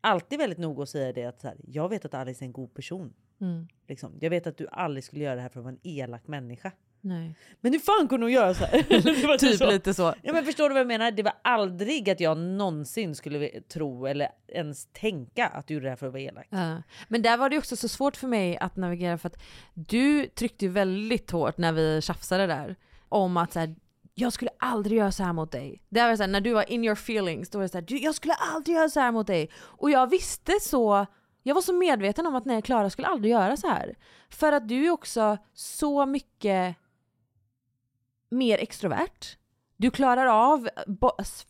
Alltid 0.00 0.38
väldigt 0.38 0.58
noga 0.58 0.82
att 0.82 0.88
säga 0.88 1.12
det 1.12 1.24
att 1.24 1.40
så 1.40 1.46
här, 1.46 1.56
jag 1.64 1.88
vet 1.88 2.04
att 2.04 2.14
Alice 2.14 2.44
är 2.44 2.46
en 2.46 2.52
god 2.52 2.74
person. 2.74 3.12
Mm. 3.40 3.68
Liksom. 3.88 4.18
Jag 4.20 4.30
vet 4.30 4.46
att 4.46 4.56
du 4.56 4.68
aldrig 4.72 5.04
skulle 5.04 5.24
göra 5.24 5.34
det 5.34 5.40
här 5.40 5.48
för 5.48 5.60
att 5.60 5.64
vara 5.64 5.74
en 5.74 5.80
elak 5.82 6.26
människa. 6.26 6.72
Nej. 7.00 7.34
Men 7.60 7.72
hur 7.72 7.78
fan 7.80 8.08
kunde 8.08 8.26
hon 8.26 8.32
göra 8.32 8.54
så 8.54 8.64
här? 8.64 9.26
Var 9.26 9.38
Typ 9.38 9.60
lite 9.60 9.94
så. 9.94 10.14
Ja, 10.22 10.32
men 10.32 10.44
förstår 10.44 10.68
du 10.68 10.72
vad 10.72 10.80
jag 10.80 10.86
menar? 10.86 11.10
Det 11.10 11.22
var 11.22 11.32
aldrig 11.44 12.10
att 12.10 12.20
jag 12.20 12.38
någonsin 12.38 13.14
skulle 13.14 13.48
tro 13.60 14.06
eller 14.06 14.28
ens 14.48 14.86
tänka 14.92 15.46
att 15.46 15.66
du 15.66 15.74
gjorde 15.74 15.86
det 15.86 15.90
här 15.90 15.96
för 15.96 16.06
att 16.06 16.12
vara 16.12 16.22
elak. 16.22 16.46
Ja. 16.50 16.82
Men 17.08 17.22
där 17.22 17.36
var 17.36 17.50
det 17.50 17.58
också 17.58 17.76
så 17.76 17.88
svårt 17.88 18.16
för 18.16 18.28
mig 18.28 18.58
att 18.58 18.76
navigera 18.76 19.18
för 19.18 19.26
att 19.28 19.42
du 19.74 20.26
tryckte 20.26 20.68
väldigt 20.68 21.30
hårt 21.30 21.58
när 21.58 21.72
vi 21.72 22.00
tjafsade 22.02 22.46
där 22.46 22.76
om 23.08 23.36
att 23.36 23.52
så 23.52 23.58
här, 23.58 23.74
jag 24.14 24.32
skulle 24.32 24.50
aldrig 24.58 24.98
göra 24.98 25.12
så 25.12 25.22
här 25.22 25.32
mot 25.32 25.52
dig. 25.52 25.82
Det 25.88 26.02
var 26.02 26.16
så 26.16 26.22
här, 26.22 26.30
när 26.30 26.40
du 26.40 26.52
var 26.52 26.70
in 26.72 26.84
your 26.84 26.92
feelings, 26.92 27.50
då 27.50 27.58
var 27.58 27.62
det 27.62 27.68
så 27.68 27.78
här, 27.78 27.82
"Du, 27.82 27.98
jag 27.98 28.14
skulle 28.14 28.34
aldrig 28.34 28.76
göra 28.76 28.88
så 28.88 29.00
här 29.00 29.12
mot 29.12 29.26
dig. 29.26 29.50
Och 29.56 29.90
jag 29.90 30.10
visste 30.10 30.52
så, 30.60 31.06
jag 31.42 31.54
var 31.54 31.62
så 31.62 31.72
medveten 31.72 32.26
om 32.26 32.34
att 32.34 32.44
nej 32.44 32.62
Klara 32.62 32.90
skulle 32.90 33.08
aldrig 33.08 33.32
göra 33.32 33.56
så 33.56 33.68
här. 33.68 33.94
För 34.30 34.52
att 34.52 34.68
du 34.68 34.86
är 34.86 34.90
också 34.90 35.38
så 35.54 36.06
mycket 36.06 36.76
mer 38.30 38.58
extrovert. 38.58 39.36
Du 39.76 39.90
klarar 39.90 40.26
av 40.26 40.68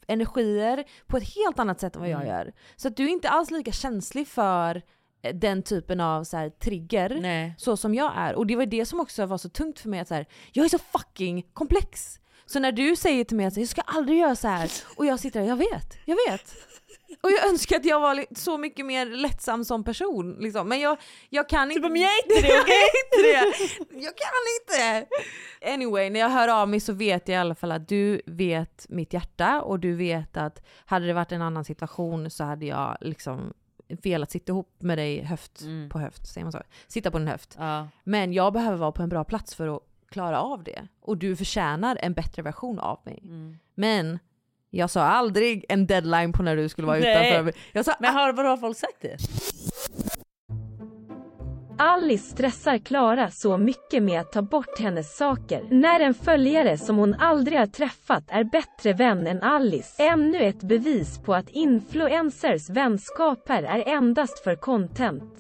energier 0.07 0.85
på 1.07 1.17
ett 1.17 1.35
helt 1.35 1.59
annat 1.59 1.81
sätt 1.81 1.95
än 1.97 2.01
vad 2.01 2.11
jag 2.11 2.21
Mm. 2.23 2.35
gör. 2.35 2.53
Så 2.77 2.89
att 2.89 2.97
du 2.97 3.05
är 3.05 3.09
inte 3.09 3.29
alls 3.29 3.51
lika 3.51 3.73
känslig 3.73 4.29
för 4.29 4.83
eh, 5.23 5.35
den 5.35 5.63
typen 5.63 6.01
av 6.01 6.25
så 6.25 6.37
här, 6.37 6.51
trigger 6.51 7.19
Nej. 7.23 7.55
så 7.59 7.77
som 7.77 7.95
jag 7.95 8.13
är. 8.17 8.35
Och 8.35 8.47
det 8.47 8.57
var 8.57 8.67
det 8.67 8.87
som 8.87 9.01
också 9.01 9.27
var 9.27 9.39
så 9.39 9.49
tungt 9.49 9.79
för 9.81 9.89
mig 9.89 10.01
att 10.01 10.09
så 10.09 10.15
här, 10.15 10.27
jag 10.53 10.65
är 10.65 10.69
så 10.69 10.79
fucking 10.79 11.43
komplex. 11.53 12.21
Så 12.47 12.59
när 12.61 12.73
du 12.73 12.97
säger 12.97 13.25
till 13.25 13.37
mig 13.37 13.47
att 13.47 13.57
jag 13.57 13.69
ska 13.69 13.81
aldrig 13.81 14.19
göra 14.19 14.37
så 14.37 14.49
här 14.49 14.71
och 14.97 15.07
jag 15.07 15.21
sitter 15.21 15.41
där, 15.41 15.47
jag 15.49 15.57
vet, 15.57 15.99
jag 16.05 16.17
vet. 16.31 16.55
Och 17.21 17.31
jag 17.31 17.49
önskar 17.49 17.77
att 17.77 17.85
jag 17.85 18.01
var 18.01 18.25
så 18.35 18.59
mycket 18.59 18.87
mer 18.87 19.07
lättsam 19.07 19.65
som 19.65 19.85
person. 19.85 20.37
Liksom. 20.41 20.69
Men 20.69 20.81
jag, 20.81 20.99
jag 21.29 21.49
kan 21.49 21.71
inte... 21.71 21.89
men 21.89 22.01
jag 22.03 22.11
är 22.11 22.25
inte 22.25 22.49
det, 22.49 22.61
okej? 22.61 22.75
jag 23.35 23.47
inte 23.47 23.53
det! 23.93 24.03
Jag 24.05 24.13
kan 24.17 24.77
inte! 25.01 25.07
Anyway, 25.75 26.11
när 26.11 26.21
jag 26.21 26.29
hör 26.29 26.49
av 26.63 26.69
mig 26.69 26.81
så 26.81 26.93
vet 26.93 27.29
jag 27.29 27.35
i 27.35 27.39
alla 27.39 27.55
fall 27.55 27.73
att 27.73 27.89
du 27.89 28.23
vet 28.27 28.87
mitt 28.89 29.13
hjärta 29.13 29.63
och 29.63 29.81
du 29.81 29.95
vet 29.95 30.37
att 30.37 30.63
hade 30.87 31.07
det 31.07 31.13
varit 31.13 31.33
en 31.33 31.43
annan 31.43 31.65
situation 31.65 32.31
så 32.31 32.45
hade 32.45 32.67
jag 32.67 32.97
liksom 33.01 33.53
velat 34.03 34.31
sitta 34.31 34.53
ihop 34.53 34.77
med 34.79 34.99
dig 34.99 35.25
höft 35.25 35.61
Mm. 35.63 35.89
på 35.89 35.99
höft, 35.99 36.27
säger 36.27 36.45
man 36.45 36.53
så? 36.53 36.63
Sitta 36.89 37.11
på 37.11 37.17
en 37.17 37.29
höft. 37.29 37.55
Ja. 37.59 37.89
Men 38.05 38.33
jag 38.33 38.53
behöver 38.53 38.77
vara 38.77 38.93
på 38.93 39.03
en 39.03 39.09
bra 39.09 39.25
plats 39.25 39.55
för 39.55 39.77
att 39.77 39.83
klara 40.11 40.41
av 40.41 40.65
det. 40.65 40.89
Och 41.01 41.17
du 41.17 41.37
förtjänar 41.37 41.99
en 42.03 42.13
bättre 42.13 42.43
version 42.43 42.79
av 42.79 43.01
mig. 43.05 43.21
Mm. 43.25 43.59
Men 43.75 44.19
jag 44.71 44.91
sa 44.91 45.03
aldrig 45.03 45.65
en 45.69 45.87
deadline 45.87 46.33
på 46.33 46.43
när 46.43 46.57
du 46.57 46.69
skulle 46.69 46.87
vara 46.87 46.99
Nej. 46.99 47.33
utanför. 47.33 47.61
Jag 47.73 47.85
sa, 47.85 47.95
Men 48.01 48.15
har, 48.15 48.33
vadå, 48.33 48.49
har 48.49 48.57
folk 48.57 48.77
sagt 48.79 48.97
det? 49.01 49.17
Alice 51.81 52.31
stressar 52.31 52.79
Klara 52.79 53.31
så 53.31 53.59
mycket 53.59 54.03
med 54.03 54.21
att 54.21 54.33
ta 54.33 54.43
bort 54.43 54.79
hennes 54.79 55.17
saker. 55.17 55.63
När 55.71 56.01
en 56.01 56.15
följare 56.15 56.79
som 56.79 56.97
hon 56.97 57.15
aldrig 57.15 57.59
har 57.59 57.67
träffat 57.67 58.25
är 58.29 58.45
bättre 58.45 58.93
vän 58.93 59.27
än 59.27 59.43
Alice. 59.43 60.03
Ännu 60.03 60.39
ett 60.39 60.63
bevis 60.63 61.19
på 61.19 61.35
att 61.35 61.49
influencers 61.49 62.71
vänskaper 62.71 63.63
är 63.63 63.89
endast 63.89 64.45
för 64.45 64.57
content. 64.57 65.35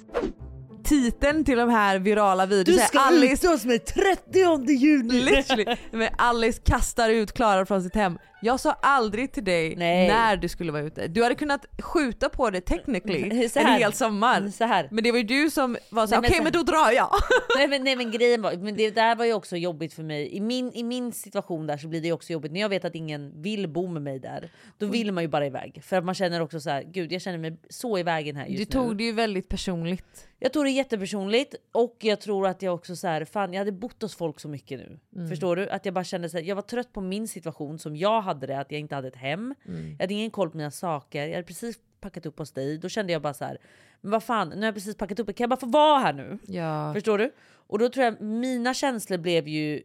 titeln 0.84 1.44
till 1.44 1.58
de 1.58 1.70
här 1.70 1.98
virala 1.98 2.46
videorna. 2.46 2.82
Du 2.82 2.86
ska 2.86 3.00
Alice, 3.00 3.46
ut 3.46 3.54
oss 3.54 3.64
med 3.64 3.84
30 3.86 4.70
juni! 4.72 5.20
Literally. 5.20 5.76
Men 5.90 6.08
Alice 6.18 6.60
kastar 6.64 7.10
ut 7.10 7.32
Klara 7.32 7.66
från 7.66 7.82
sitt 7.82 7.94
hem. 7.94 8.18
Jag 8.42 8.60
sa 8.60 8.72
aldrig 8.72 9.32
till 9.32 9.44
dig 9.44 9.76
Nej. 9.76 10.08
när 10.08 10.36
du 10.36 10.48
skulle 10.48 10.72
vara 10.72 10.82
ute. 10.82 11.08
Du 11.08 11.22
hade 11.22 11.34
kunnat 11.34 11.66
skjuta 11.82 12.28
på 12.28 12.50
det 12.50 12.60
technically 12.60 13.48
Så 13.48 13.58
en 13.58 13.66
här. 13.66 13.78
hel 13.78 13.92
sommar. 13.92 14.48
Så 14.48 14.64
här. 14.64 14.88
Men 14.90 15.04
det 15.04 15.10
var 15.12 15.18
ju 15.18 15.24
du 15.24 15.50
som 15.50 15.76
var 15.90 16.06
såhär, 16.06 16.22
okej 16.22 16.34
men 16.36 16.44
men, 16.44 16.52
då 16.52 16.62
drar 16.62 16.90
jag. 16.90 17.10
nej, 17.56 17.68
men, 17.68 17.84
nej 17.84 17.96
men 17.96 18.10
grejen 18.10 18.42
var, 18.42 18.52
men 18.52 18.76
det 18.76 18.90
där 18.90 19.16
var 19.16 19.24
ju 19.24 19.32
också 19.32 19.56
jobbigt 19.56 19.94
för 19.94 20.02
mig. 20.02 20.36
I 20.36 20.40
min, 20.40 20.72
I 20.74 20.82
min 20.82 21.12
situation 21.12 21.66
där 21.66 21.76
så 21.76 21.88
blir 21.88 22.00
det 22.00 22.12
också 22.12 22.32
jobbigt 22.32 22.52
när 22.52 22.60
jag 22.60 22.68
vet 22.68 22.84
att 22.84 22.94
ingen 22.94 23.42
vill 23.42 23.68
bo 23.68 23.86
med 23.86 24.02
mig 24.02 24.18
där. 24.18 24.50
Då 24.78 24.86
Mm. 24.86 24.92
vill 24.92 25.12
man 25.12 25.24
ju 25.24 25.28
bara 25.28 25.46
iväg. 25.46 25.80
För 25.84 25.96
att 25.96 26.04
man 26.04 26.14
känner 26.14 26.40
också 26.40 26.60
så 26.60 26.70
här, 26.70 26.82
gud 26.82 27.12
jag 27.12 27.22
känner 27.22 27.38
mig 27.38 27.56
så 27.70 27.98
i 27.98 28.02
vägen 28.02 28.36
här 28.36 28.46
just 28.46 28.70
Du 28.70 28.78
nu. 28.78 28.84
tog 28.84 28.96
det 28.96 29.04
ju 29.04 29.12
väldigt 29.12 29.48
personligt. 29.48 30.24
Jag 30.40 30.52
tog 30.52 30.64
det 30.64 30.70
jättepersonligt 30.70 31.54
och 31.72 31.96
jag 32.00 32.20
tror 32.20 32.46
att 32.46 32.62
jag 32.62 32.74
också 32.74 32.96
så 32.96 33.06
här, 33.06 33.24
fan 33.24 33.52
jag 33.52 33.60
hade 33.60 33.72
bott 33.72 34.02
hos 34.02 34.16
folk 34.16 34.40
så 34.40 34.48
mycket 34.48 34.78
nu. 34.78 34.98
Mm. 35.16 35.28
Förstår 35.28 35.56
du? 35.56 35.68
Att 35.70 35.84
jag 35.84 35.94
bara 35.94 36.04
kände 36.04 36.28
så 36.28 36.36
här, 36.36 36.44
jag 36.44 36.54
var 36.56 36.62
trött 36.62 36.92
på 36.92 37.00
min 37.00 37.28
situation 37.28 37.78
som 37.78 37.96
jag 37.96 38.22
hade 38.28 38.46
det, 38.46 38.58
att 38.60 38.72
jag 38.72 38.80
inte 38.80 38.94
hade 38.94 39.08
ett 39.08 39.16
hem. 39.16 39.54
Mm. 39.66 39.90
Jag 39.90 40.00
hade 40.00 40.14
ingen 40.14 40.30
koll 40.30 40.50
på 40.50 40.56
mina 40.56 40.70
saker, 40.70 41.26
jag 41.26 41.34
hade 41.34 41.46
precis 41.46 41.78
packat 42.00 42.26
upp 42.26 42.38
hos 42.38 42.52
dig. 42.52 42.78
Då 42.78 42.88
kände 42.88 43.12
jag 43.12 43.22
bara 43.22 43.34
så 43.34 43.44
här, 43.44 43.58
men 44.00 44.10
vad 44.10 44.22
fan, 44.22 44.48
nu 44.48 44.56
har 44.56 44.64
jag 44.64 44.74
precis 44.74 44.96
packat 44.96 45.18
upp, 45.20 45.26
kan 45.26 45.44
jag 45.44 45.50
bara 45.50 45.60
få 45.60 45.66
vara 45.66 45.98
här 45.98 46.12
nu? 46.12 46.38
Ja. 46.46 46.94
Förstår 46.94 47.18
du? 47.18 47.32
Och 47.50 47.78
då 47.78 47.88
tror 47.88 48.04
jag 48.04 48.20
mina 48.20 48.74
känslor 48.74 49.18
blev 49.18 49.48
ju 49.48 49.82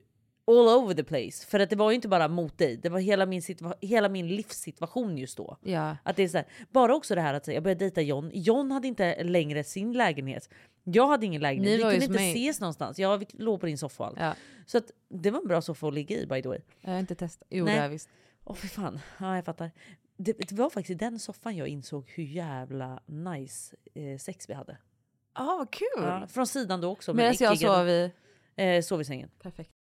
all 0.48 0.68
over 0.68 0.94
the 0.94 1.04
place. 1.04 1.48
För 1.48 1.60
att 1.60 1.70
det 1.70 1.76
var 1.76 1.92
ju 1.92 1.96
inte 1.96 2.08
bara 2.08 2.28
mot 2.28 2.58
dig, 2.58 2.78
det 2.78 2.90
var 2.90 3.00
hela 3.00 3.26
min, 3.26 3.42
hela 3.82 4.10
min 4.10 4.28
livssituation 4.28 5.18
just 5.18 5.38
då. 5.38 5.58
Ja. 5.62 5.98
Att 6.04 6.16
det 6.16 6.24
är 6.24 6.28
så 6.28 6.38
här, 6.38 6.48
bara 6.70 6.96
också 6.96 7.16
det 7.16 7.22
här 7.22 7.34
att 7.34 7.48
jag 7.48 7.64
började 7.64 7.86
dejta 7.86 8.02
John. 8.02 8.32
John 8.34 8.72
hade 8.72 8.88
inte 8.88 9.24
längre 9.24 9.64
sin 9.64 9.94
lägenhet. 9.94 10.50
Jag 10.84 11.08
hade 11.08 11.26
ingen 11.26 11.42
lägenhet. 11.42 11.72
Ni 11.72 11.78
vi 11.78 11.82
kunde 11.82 12.06
inte 12.06 12.10
mig. 12.10 12.32
ses 12.32 12.60
någonstans. 12.60 13.00
Jag 13.00 13.26
låg 13.34 13.60
på 13.60 13.66
din 13.66 13.78
soffa. 13.78 14.10
och. 14.10 14.18
Ja. 14.20 14.36
Så 14.66 14.78
att 14.78 14.92
det 15.10 15.32
var 15.32 15.40
en 15.40 15.48
bra 15.48 15.62
soffa 15.62 15.88
att 15.88 15.94
ligga 15.94 16.18
i 16.18 16.26
by 16.26 16.42
the 16.42 16.50
way. 16.50 16.60
Jag 16.82 16.92
har 16.92 17.00
inte 17.00 17.16
testat. 17.16 17.48
Jo 17.52 17.66
Nej. 17.66 17.74
det 17.74 17.80
har 17.80 17.86
jag 17.86 17.92
visst. 17.92 18.10
Åh 18.44 18.56
fy 18.56 18.68
fan. 18.68 19.00
Ja 19.20 19.36
jag 19.36 19.46
fattar. 19.46 19.72
Det, 20.18 20.34
det 20.34 20.52
var 20.52 20.70
faktiskt 20.70 20.90
i 21.02 21.06
den 21.06 21.20
soffan 21.20 21.56
jag 21.56 21.68
insåg 21.68 22.10
hur 22.16 22.24
jävla 22.24 23.00
nice 23.06 23.76
eh, 23.96 24.18
sex 24.20 24.50
vi 24.50 24.54
hade. 24.54 24.78
Ja 25.36 25.56
vad 25.60 25.72
kul! 25.72 25.88
Ja, 26.04 26.28
från 26.28 26.48
sidan 26.48 26.82
då 26.82 26.90
också. 26.92 27.14
men 27.14 27.18
Medan 27.18 27.36
jag 27.40 27.58
sov 27.60 27.90
i... 27.90 28.12
Eh, 28.56 28.82
sov 28.82 29.02
i 29.02 29.06
sängen. 29.06 29.30
Perfekt. 29.42 29.72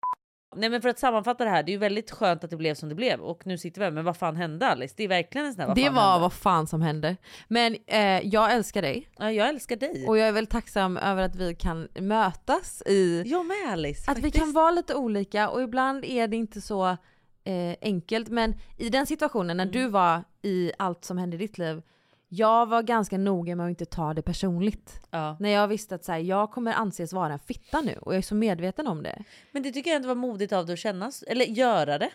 Nej 0.55 0.69
men 0.69 0.81
för 0.81 0.89
att 0.89 0.99
sammanfatta 0.99 1.43
det 1.43 1.49
här, 1.49 1.63
det 1.63 1.69
är 1.71 1.73
ju 1.73 1.77
väldigt 1.79 2.11
skönt 2.11 2.43
att 2.43 2.49
det 2.49 2.57
blev 2.57 2.75
som 2.75 2.89
det 2.89 2.95
blev 2.95 3.19
och 3.21 3.47
nu 3.47 3.57
sitter 3.57 3.79
vi 3.81 3.85
här, 3.85 3.91
men 3.91 4.05
vad 4.05 4.17
fan 4.17 4.35
hände 4.35 4.67
Alice? 4.67 4.93
Det 4.97 5.03
är 5.03 5.07
verkligen 5.07 5.47
en 5.47 5.53
sån 5.53 5.59
här 5.61 5.67
vad 5.67 5.77
Det 5.77 5.85
fan 5.85 5.93
var 5.95 6.01
hände? 6.11 6.21
vad 6.21 6.33
fan 6.33 6.67
som 6.67 6.81
hände. 6.81 7.15
Men 7.47 7.75
eh, 7.87 8.27
jag 8.27 8.53
älskar 8.53 8.81
dig. 8.81 9.09
Ja, 9.17 9.31
jag 9.31 9.49
älskar 9.49 9.75
dig. 9.75 10.05
Och 10.07 10.17
jag 10.17 10.27
är 10.27 10.31
väldigt 10.31 10.51
tacksam 10.51 10.97
över 10.97 11.23
att 11.23 11.35
vi 11.35 11.55
kan 11.55 11.87
mötas 11.99 12.81
i... 12.85 13.23
Jag 13.25 13.45
med 13.45 13.71
Alice. 13.71 14.11
Att 14.11 14.17
vi 14.17 14.21
faktiskt. 14.21 14.43
kan 14.43 14.53
vara 14.53 14.71
lite 14.71 14.95
olika 14.95 15.49
och 15.49 15.61
ibland 15.61 16.05
är 16.05 16.27
det 16.27 16.35
inte 16.37 16.61
så 16.61 16.97
eh, 17.43 17.75
enkelt 17.81 18.29
men 18.29 18.55
i 18.77 18.89
den 18.89 19.07
situationen 19.07 19.59
Mm. 19.59 19.67
när 19.67 19.73
du 19.73 19.87
var 19.87 20.23
i 20.41 20.71
allt 20.77 21.05
som 21.05 21.17
hände 21.17 21.35
i 21.35 21.39
ditt 21.39 21.57
liv, 21.57 21.81
jag 22.29 22.65
var 22.65 22.81
ganska 22.83 23.17
noga 23.17 23.55
med 23.55 23.65
att 23.65 23.69
inte 23.69 23.85
ta 23.85 24.13
det 24.13 24.21
personligt. 24.21 24.99
Ja. 25.11 25.37
När 25.39 25.49
jag 25.49 25.67
visste 25.67 25.95
att 25.95 26.05
så 26.05 26.11
här, 26.11 26.19
jag 26.19 26.51
kommer 26.51 26.73
anses 26.73 27.13
vara 27.13 27.33
en 27.33 27.39
fitta 27.39 27.81
nu 27.81 27.97
och 28.01 28.13
jag 28.13 28.17
är 28.17 28.21
så 28.21 28.35
medveten 28.35 28.87
om 28.87 29.03
det. 29.03 29.23
Men 29.51 29.63
det 29.63 29.71
tycker 29.71 29.89
jag 29.91 29.97
inte 29.97 30.07
var 30.07 30.15
modigt 30.15 30.53
av 30.53 30.65
dig 30.65 30.73
att 30.73 30.79
känna, 30.79 31.11
eller 31.27 31.45
göra 31.45 31.97
det. 31.97 32.09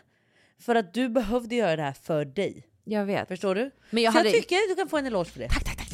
För 0.61 0.75
att 0.75 0.95
du 0.95 1.09
behövde 1.09 1.55
göra 1.55 1.77
det 1.77 1.83
här 1.83 1.93
för 1.93 2.25
dig. 2.25 2.67
Jag 2.85 3.05
vet. 3.05 3.29
Förstår 3.29 3.55
du? 3.55 3.71
Men 3.91 4.03
jag 4.03 4.13
Så 4.13 4.19
hade- 4.19 4.29
jag 4.31 4.37
tycker 4.43 4.57
att 4.57 4.69
du 4.69 4.75
kan 4.75 4.89
få 4.89 4.97
en 4.99 5.07
eloge 5.07 5.25
för 5.31 5.39
det. 5.41 5.49
Tack, 5.49 5.65
tack, 5.65 5.77
tack. 5.77 5.88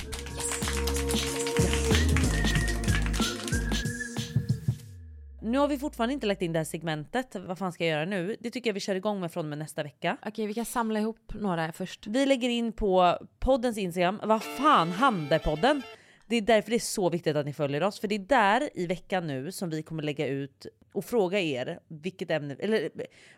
Nu 5.45 5.59
har 5.59 5.69
vi 5.69 5.79
fortfarande 5.79 6.15
inte 6.15 6.27
lagt 6.27 6.43
in 6.43 6.53
det 6.53 6.59
här 6.59 6.65
segmentet. 6.65 7.37
Vad 7.37 7.59
fan 7.59 7.73
ska 7.73 7.85
jag 7.85 7.93
göra 7.93 8.05
nu? 8.05 8.37
Det 8.41 8.51
tycker 8.51 8.71
jag 8.71 8.75
vi 8.75 8.81
kör 8.81 8.95
igång 8.95 9.21
med 9.21 9.33
från 9.33 9.45
och 9.45 9.49
med 9.49 9.59
nästa 9.59 9.83
vecka. 9.83 10.17
Okej, 10.27 10.47
vi 10.47 10.55
kan 10.55 10.65
samla 10.65 11.01
ihop 11.01 11.35
några 11.41 11.73
först. 11.73 12.07
Vi 12.07 12.27
lägger 12.27 12.49
in 12.49 12.73
på 12.73 13.19
poddens 13.39 13.79
Instagram. 13.79 14.21
Vad 14.25 14.43
fan 14.43 14.91
handlar 14.91 15.39
podden? 15.39 15.83
Det 16.27 16.37
är 16.37 16.41
därför 16.41 16.71
det 16.71 16.77
är 16.77 16.81
så 16.81 17.11
viktigt 17.11 17.37
att 17.37 17.47
ni 17.47 17.53
följer 17.53 17.83
oss. 17.83 18.01
För 18.01 18.09
det 18.09 18.15
är 18.15 18.19
där 18.19 18.71
i 18.75 18.87
veckan 18.87 19.27
nu 19.27 19.53
som 19.53 19.71
vi 19.71 19.83
kommer 19.83 20.03
lägga 20.03 20.27
ut 20.27 20.67
och 20.93 21.05
fråga 21.05 21.41
er 21.41 21.81
vilket 21.89 22.31
ämne, 22.31 22.57
eller 22.59 22.91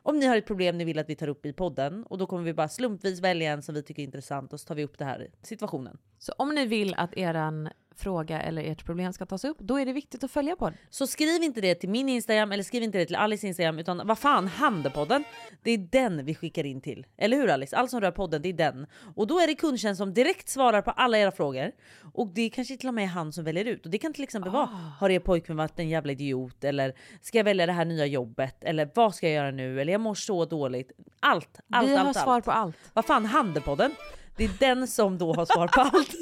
om 0.02 0.18
ni 0.18 0.26
har 0.26 0.36
ett 0.36 0.46
problem 0.46 0.78
ni 0.78 0.84
vill 0.84 0.98
att 0.98 1.09
vi 1.09 1.16
tar 1.16 1.28
upp 1.28 1.46
i 1.46 1.52
podden. 1.52 2.04
Och 2.04 2.18
då 2.18 2.26
kommer 2.26 2.44
vi 2.44 2.54
bara 2.54 2.68
slumpvis 2.68 3.20
välja 3.20 3.52
en 3.52 3.62
som 3.62 3.74
vi 3.74 3.82
tycker 3.82 4.02
är 4.02 4.07
intressant 4.07 4.52
och 4.52 4.61
så 4.61 4.66
tar 4.66 4.74
vi 4.74 4.84
upp 4.84 4.98
det 4.98 5.04
här 5.04 5.30
situationen. 5.42 5.98
Så 6.18 6.32
om 6.32 6.54
ni 6.54 6.66
vill 6.66 6.94
att 6.94 7.16
eran 7.16 7.68
fråga 7.97 8.40
eller 8.40 8.62
ert 8.62 8.84
problem 8.84 9.12
ska 9.12 9.26
tas 9.26 9.44
upp, 9.44 9.59
då 9.59 9.76
är 9.76 9.86
det 9.86 9.92
viktigt 9.92 10.24
att 10.24 10.30
följa 10.30 10.57
på 10.57 10.72
Så 10.90 11.07
skriv 11.07 11.42
inte 11.42 11.61
det 11.61 11.74
till 11.74 11.88
min 11.88 12.09
Instagram 12.09 12.53
eller 12.53 12.62
skriv 12.62 12.82
inte 12.82 12.99
det 12.99 13.07
till 13.07 13.16
Alice 13.16 13.47
Instagram 13.47 13.78
utan 13.78 14.07
vad 14.07 14.18
fan 14.18 14.47
Handepodden. 14.47 15.24
Det 15.62 15.70
är 15.70 15.78
den 15.78 16.24
vi 16.24 16.34
skickar 16.34 16.66
in 16.66 16.80
till. 16.80 17.07
Eller 17.16 17.36
hur 17.36 17.51
Alice? 17.51 17.76
Allt 17.76 17.90
som 17.90 18.01
rör 18.01 18.11
podden 18.11 18.42
det 18.42 18.49
är 18.49 18.53
den. 18.53 18.86
Och 19.16 19.26
då 19.26 19.38
är 19.40 19.47
det 19.47 19.55
kundtjänst 19.55 19.99
som 19.99 20.14
direkt 20.14 20.49
svarar 20.49 20.82
på 20.82 20.90
alla 20.90 21.18
era 21.18 21.30
frågor. 21.30 21.72
Och 22.14 22.28
det 22.34 22.42
är 22.42 22.51
kanske 22.51 22.76
till 22.76 22.88
och 22.88 22.94
med 22.94 23.05
är 23.05 23.09
han 23.09 23.32
som 23.32 23.44
väljer 23.44 23.64
ut. 23.64 23.84
Och 23.84 23.90
det 23.90 23.99
kan 23.99 24.12
till 24.12 24.24
exempel 24.24 24.53
vara 24.53 24.66
har 25.01 25.11
er 25.11 25.20
pojkvän 25.20 25.57
varit 25.57 25.78
en 25.78 25.88
jävla 25.88 26.12
idiot? 26.12 26.64
Eller 26.64 26.94
ska 27.22 27.38
jag 27.38 27.44
välja 27.44 27.66
det 27.66 27.72
här 27.72 27.84
nya 27.84 28.07
jobbet? 28.07 28.64
Eller 28.64 28.90
vad 28.94 29.14
ska 29.14 29.26
jag 29.26 29.34
göra 29.34 29.51
nu? 29.51 29.80
Eller 29.80 29.92
jag 29.92 30.01
mår 30.01 30.14
så 30.14 30.44
dåligt. 30.44 30.92
Allt, 31.20 31.61
allt, 31.72 31.88
Vi 31.88 31.97
har 31.97 32.07
allt, 32.07 32.18
svar 32.18 32.34
allt. 32.34 32.44
på 32.44 32.51
allt. 32.51 32.76
Vad 32.92 33.05
fan 33.05 33.26
Handepodden? 33.26 33.90
Det 34.37 34.45
är 34.45 34.51
den 34.59 34.87
som 34.87 35.18
då 35.18 35.34
har 35.34 35.45
svar 35.45 35.68
på 35.68 35.80
allt. 35.80 36.14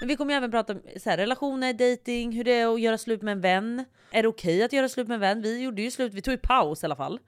Men 0.00 0.08
vi 0.08 0.16
kommer 0.16 0.32
ju 0.32 0.36
även 0.36 0.50
prata 0.50 0.72
om 0.72 0.80
så 0.96 1.10
här, 1.10 1.16
relationer, 1.16 1.72
dating, 1.72 2.32
hur 2.32 2.44
det 2.44 2.52
är 2.52 2.74
att 2.74 2.80
göra 2.80 2.98
slut 2.98 3.22
med 3.22 3.32
en 3.32 3.40
vän. 3.40 3.84
Är 4.10 4.22
det 4.22 4.28
okej 4.28 4.62
att 4.62 4.72
göra 4.72 4.88
slut 4.88 5.08
med 5.08 5.14
en 5.14 5.20
vän? 5.20 5.42
Vi 5.42 5.62
gjorde 5.62 5.82
ju 5.82 5.90
slut, 5.90 6.14
vi 6.14 6.22
tog 6.22 6.32
ju 6.32 6.38
paus 6.38 6.82
i 6.82 6.86
alla 6.86 6.96
fall. 6.96 7.20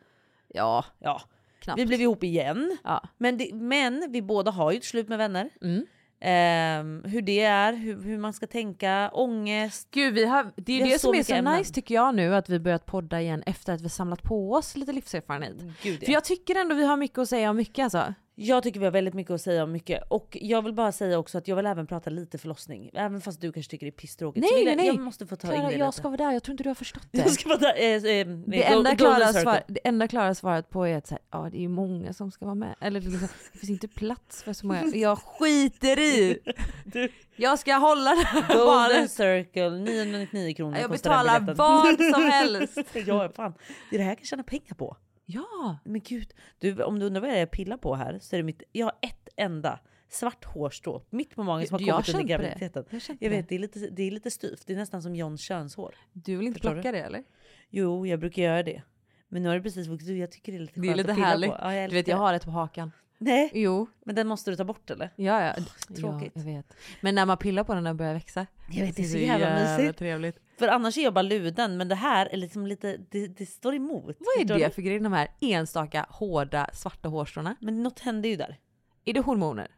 Ja, 0.49 0.85
ja. 0.99 1.23
knappt. 1.61 1.81
Vi 1.81 1.87
blev 1.87 2.01
ihop 2.01 2.25
igen. 2.25 2.77
Ja. 2.85 3.03
Men, 3.19 3.39
det, 3.39 3.55
men 3.55 4.13
vi 4.13 4.23
båda 4.23 4.51
har 4.51 4.73
ju 4.73 4.79
ett 4.79 4.85
slut 4.85 5.09
med 5.09 5.19
vänner. 5.19 5.51
Mm. 5.63 5.87
Ehm, 6.23 7.03
hur 7.05 7.23
det 7.23 7.41
är, 7.41 7.73
hur, 7.73 8.03
hur 8.03 8.19
man 8.19 8.33
ska 8.33 8.47
tänka, 8.47 9.11
ångest. 9.13 9.89
Gud, 9.91 10.15
vi 10.15 10.25
har, 10.25 10.53
det 10.57 10.73
är 10.73 10.77
ju 10.77 10.83
har 10.83 10.91
det 10.91 10.99
som 10.99 11.15
är 11.15 11.23
så 11.23 11.35
ämnen. 11.35 11.59
nice 11.59 11.75
tycker 11.75 11.95
jag 11.95 12.15
nu, 12.15 12.35
att 12.35 12.49
vi 12.49 12.59
börjat 12.59 12.87
podda 12.87 13.21
igen 13.21 13.43
efter 13.47 13.73
att 13.73 13.81
vi 13.81 13.89
samlat 13.89 14.23
på 14.23 14.53
oss 14.53 14.77
lite 14.77 14.93
livserfarenhet. 14.93 15.57
Gud, 15.83 16.05
För 16.05 16.13
jag 16.13 16.25
tycker 16.25 16.55
ändå 16.55 16.75
vi 16.75 16.85
har 16.85 16.97
mycket 16.97 17.19
att 17.19 17.29
säga 17.29 17.51
om 17.51 17.57
mycket 17.57 17.83
alltså. 17.83 18.15
Jag 18.43 18.63
tycker 18.63 18.81
vi 18.81 18.87
har 18.87 18.93
väldigt 18.93 19.15
mycket 19.15 19.31
att 19.31 19.41
säga 19.41 19.65
om 19.65 19.73
mycket 19.73 20.03
och 20.09 20.39
jag 20.41 20.63
vill 20.63 20.73
bara 20.73 20.93
säga 20.93 21.19
också 21.19 21.39
att 21.39 21.49
jag 21.49 21.57
vill 21.57 21.67
även 21.67 21.87
prata 21.87 22.11
lite 22.11 22.39
förlossning. 22.39 22.91
Även 22.95 23.21
fast 23.21 23.41
du 23.41 23.53
kanske 23.53 23.71
tycker 23.71 23.87
det 23.87 23.91
är 23.91 24.01
pisstråkigt. 24.01 24.43
Nej 24.51 24.65
nej 24.65 24.65
jag, 24.67 24.77
nej! 24.77 24.87
Jag 24.87 25.01
måste 25.01 25.27
få 25.27 25.37
ta 25.37 25.49
in 25.49 25.55
Klara, 25.61 25.71
det 25.71 25.77
jag 25.77 25.95
ska 25.95 26.09
vara 26.09 26.17
där, 26.17 26.33
jag 26.33 26.43
tror 26.43 26.53
inte 26.53 26.63
du 26.63 26.69
har 26.71 26.75
förstått 26.75 27.07
det. 27.13 27.19
Jag 27.19 27.31
ska 27.31 27.49
vara 27.49 27.59
där, 27.59 27.75
eh, 27.77 27.85
eh, 27.95 28.27
Det 28.27 28.57
go- 28.57 28.63
enda, 28.67 28.97
Klara 28.97 29.33
svar, 29.33 29.61
det 29.67 29.81
enda 29.85 30.09
Klara 30.09 30.35
svarat 30.35 30.71
på 30.71 30.87
är 30.87 30.97
att 30.97 31.07
så 31.07 31.15
här, 31.15 31.23
ja, 31.31 31.49
det 31.53 31.65
är 31.65 31.69
många 31.69 32.13
som 32.13 32.31
ska 32.31 32.45
vara 32.45 32.55
med. 32.55 32.75
Eller 32.81 33.01
det, 33.01 33.09
liksom, 33.09 33.29
det 33.53 33.59
finns 33.59 33.71
inte 33.71 33.89
plats 33.89 34.43
för 34.43 34.53
så 34.53 34.67
många. 34.67 34.85
Jag 34.95 35.19
skiter 35.19 35.99
i! 35.99 36.39
Jag 37.37 37.59
ska 37.59 37.75
hålla 37.75 38.11
det 38.11 38.25
här 38.27 38.55
Golden. 38.55 39.09
Circle, 39.09 39.71
999 39.71 40.55
kronor 40.55 40.79
Jag 40.79 40.91
betalar 40.91 41.41
vad 41.55 41.99
som 42.15 42.23
helst. 42.31 42.79
ja, 43.07 43.29
fan. 43.37 43.55
Det 43.91 43.97
är 43.97 43.99
det 43.99 44.05
här 44.05 44.11
jag 44.11 44.19
kan 44.19 44.27
tjäna 44.27 44.43
pengar 44.43 44.75
på. 44.75 44.97
Ja. 45.33 45.79
Men 45.85 46.01
gud, 46.01 46.33
du, 46.59 46.83
om 46.83 46.99
du 46.99 47.07
undrar 47.07 47.21
vad 47.21 47.41
jag 47.41 47.51
pillar 47.51 47.77
på 47.77 47.95
här 47.95 48.19
så 48.19 48.37
är 48.37 48.39
det 48.39 48.45
mitt, 48.45 48.63
jag 48.73 48.87
har 48.87 48.95
ett 49.03 49.29
enda 49.37 49.81
svart 50.09 50.45
hårstrå 50.45 51.03
mitt 51.11 51.35
på 51.35 51.43
magen 51.43 51.67
som 51.67 51.75
har 51.75 51.81
jag 51.81 51.95
kommit 51.97 52.09
under 52.09 52.21
på 52.23 52.27
det. 52.29 52.35
graviditeten. 52.35 52.85
Jag 52.91 53.17
Jag 53.21 53.31
vet, 53.31 53.49
det 53.49 53.55
är, 53.55 53.59
lite, 53.59 53.79
det 53.79 54.03
är 54.03 54.11
lite 54.11 54.31
styvt. 54.31 54.67
Det 54.67 54.73
är 54.73 54.77
nästan 54.77 55.03
som 55.03 55.17
Johns 55.17 55.41
könshår. 55.41 55.95
Du 56.13 56.37
vill 56.37 56.47
inte 56.47 56.59
Förstår 56.61 56.73
plocka 56.75 56.93
du? 56.93 56.99
det 56.99 57.05
eller? 57.05 57.25
Jo, 57.69 58.07
jag 58.07 58.21
brukar 58.21 58.43
göra 58.43 58.63
det. 58.63 58.83
Men 59.29 59.43
nu 59.43 59.49
har 59.49 59.57
det 59.57 59.63
precis 59.63 59.87
vuxit. 59.87 60.19
Jag 60.19 60.31
tycker 60.31 60.53
det 60.53 60.59
är 60.59 60.61
lite 60.61 60.81
Det 60.81 60.87
är 60.87 60.89
skönt 60.89 60.97
lite 60.97 61.11
att 61.11 61.17
pilla 61.17 61.27
härligt. 61.27 61.51
På. 61.51 61.57
Ja, 61.61 61.75
jag 61.75 61.91
du 61.91 61.95
vet 61.95 62.09
jag 62.09 62.17
har 62.17 62.35
ett 62.35 62.45
på 62.45 62.51
hakan. 62.51 62.93
Nej, 63.23 63.51
Jo. 63.55 63.87
men 64.05 64.15
den 64.15 64.27
måste 64.29 64.51
du 64.51 64.57
ta 64.57 64.65
bort 64.65 64.91
eller? 64.91 65.11
Ja, 65.17 65.45
ja. 65.45 65.55
tråkigt. 65.97 66.33
Ja, 66.35 66.41
jag 66.43 66.45
vet. 66.57 66.77
Men 67.01 67.15
när 67.15 67.27
man 67.27 67.37
pillar 67.37 67.65
på 67.65 67.75
den 67.75 67.85
den 67.85 67.97
börjar 67.97 68.15
växa. 68.15 68.47
Jag 68.71 68.87
vet, 68.87 68.97
det 68.97 69.03
är 69.03 69.07
så 69.07 69.19
jävla 69.19 69.77
mysigt. 69.77 69.99
trevligt. 69.99 70.39
För 70.59 70.69
annars 70.69 70.99
är 70.99 71.03
jag 71.03 71.15
bara 71.15 71.23
luden, 71.23 71.77
men 71.77 71.89
det 71.89 71.95
här 71.95 72.27
är 72.27 72.37
liksom 72.37 72.67
lite, 72.67 72.97
det, 73.11 73.27
det 73.27 73.47
står 73.47 73.75
emot. 73.75 74.17
Vad 74.19 74.51
är 74.55 74.59
det 74.59 74.71
för 74.75 74.83
grejer, 74.83 75.01
de 75.01 75.13
här 75.13 75.29
enstaka 75.41 76.07
hårda 76.09 76.67
svarta 76.73 77.09
hårstråna? 77.09 77.57
Men 77.61 77.83
något 77.83 78.01
händer 78.01 78.29
ju 78.29 78.37
där. 78.37 78.59
Är 79.05 79.13
det 79.15 79.21
hormoner? 79.21 79.69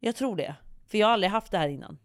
Jag 0.00 0.16
tror 0.16 0.36
det. 0.36 0.54
För 0.88 0.98
jag 0.98 1.06
har 1.06 1.12
aldrig 1.12 1.30
haft 1.30 1.52
det 1.52 1.58
här 1.58 1.68
innan. 1.68 1.98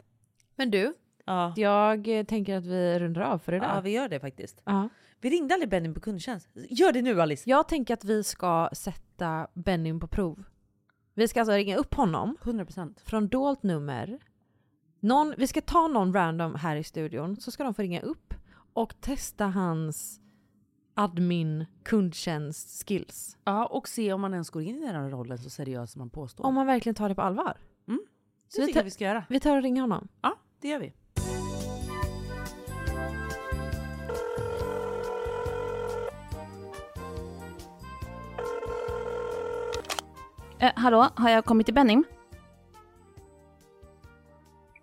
Men 0.55 0.71
du, 0.71 0.93
Ja, 1.25 1.53
jag 1.57 2.07
tänker 2.27 2.57
att 2.57 2.65
vi 2.65 2.99
rundar 2.99 3.21
av 3.21 3.37
för 3.39 3.53
idag. 3.53 3.69
ja 3.75 3.81
vi 3.81 3.89
gör 3.91 4.09
det 4.09 4.19
faktiskt. 4.19 4.61
Ja. 4.65 4.89
Vi 5.21 5.29
ringde 5.29 5.53
aldrig 5.53 5.69
Benny 5.69 5.93
på 5.93 5.99
kundtjänst. 5.99 6.49
Gör 6.69 6.91
det 6.91 7.01
nu 7.01 7.21
Alice! 7.21 7.49
Jag 7.49 7.67
tänker 7.67 7.93
att 7.93 8.03
vi 8.03 8.23
ska 8.23 8.69
sätta 8.73 9.47
Benny 9.53 9.99
på 9.99 10.07
prov. 10.07 10.43
Vi 11.17 11.27
ska 11.27 11.39
alltså 11.39 11.53
ringa 11.53 11.77
upp 11.77 11.93
honom 11.93 12.37
100%. 12.41 12.99
från 13.03 13.27
dolt 13.27 13.63
nummer. 13.63 14.19
Någon, 14.99 15.33
vi 15.37 15.47
ska 15.47 15.61
ta 15.61 15.87
någon 15.87 16.13
random 16.13 16.55
här 16.55 16.75
i 16.75 16.83
studion, 16.83 17.35
så 17.35 17.51
ska 17.51 17.63
de 17.63 17.73
få 17.73 17.81
ringa 17.81 18.01
upp 18.01 18.33
och 18.73 19.01
testa 19.01 19.45
hans 19.45 20.19
admin 20.93 21.65
kundtjänst 21.83 22.87
skills. 22.87 23.37
Ja, 23.43 23.65
och 23.65 23.87
se 23.87 24.13
om 24.13 24.21
man 24.21 24.33
ens 24.33 24.49
går 24.49 24.61
in 24.61 24.83
i 24.83 24.85
den 24.85 24.95
här 24.95 25.09
rollen 25.09 25.37
så 25.37 25.49
seriöst 25.49 25.93
som 25.93 25.99
man 25.99 26.09
påstår. 26.09 26.45
Om 26.45 26.53
man 26.53 26.67
verkligen 26.67 26.95
tar 26.95 27.09
det 27.09 27.15
på 27.15 27.21
allvar. 27.21 27.57
Mm. 27.87 28.01
Så 28.47 28.57
Det 28.57 28.61
vi 28.61 28.67
tycker 28.67 28.79
jag 28.79 28.83
vi 28.83 28.91
ska 28.91 29.03
göra. 29.03 29.25
Vi 29.29 29.39
tar 29.39 29.57
och 29.57 29.63
ringer 29.63 29.81
honom. 29.81 30.07
Ja, 30.21 30.35
det 30.61 30.67
gör 30.67 30.79
vi. 30.79 30.93
Eh, 40.59 40.71
hallå, 40.75 41.09
har 41.15 41.29
jag 41.29 41.45
kommit 41.45 41.67
till 41.67 41.73
Benim? 41.73 42.03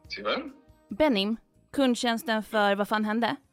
Till 0.09 0.25
vem? 0.25 0.53
Benim? 0.89 1.37
Kundtjänsten 1.73 2.43
för 2.43 2.75
Vad 2.75 2.89
fan 2.89 3.05
hände? 3.05 3.37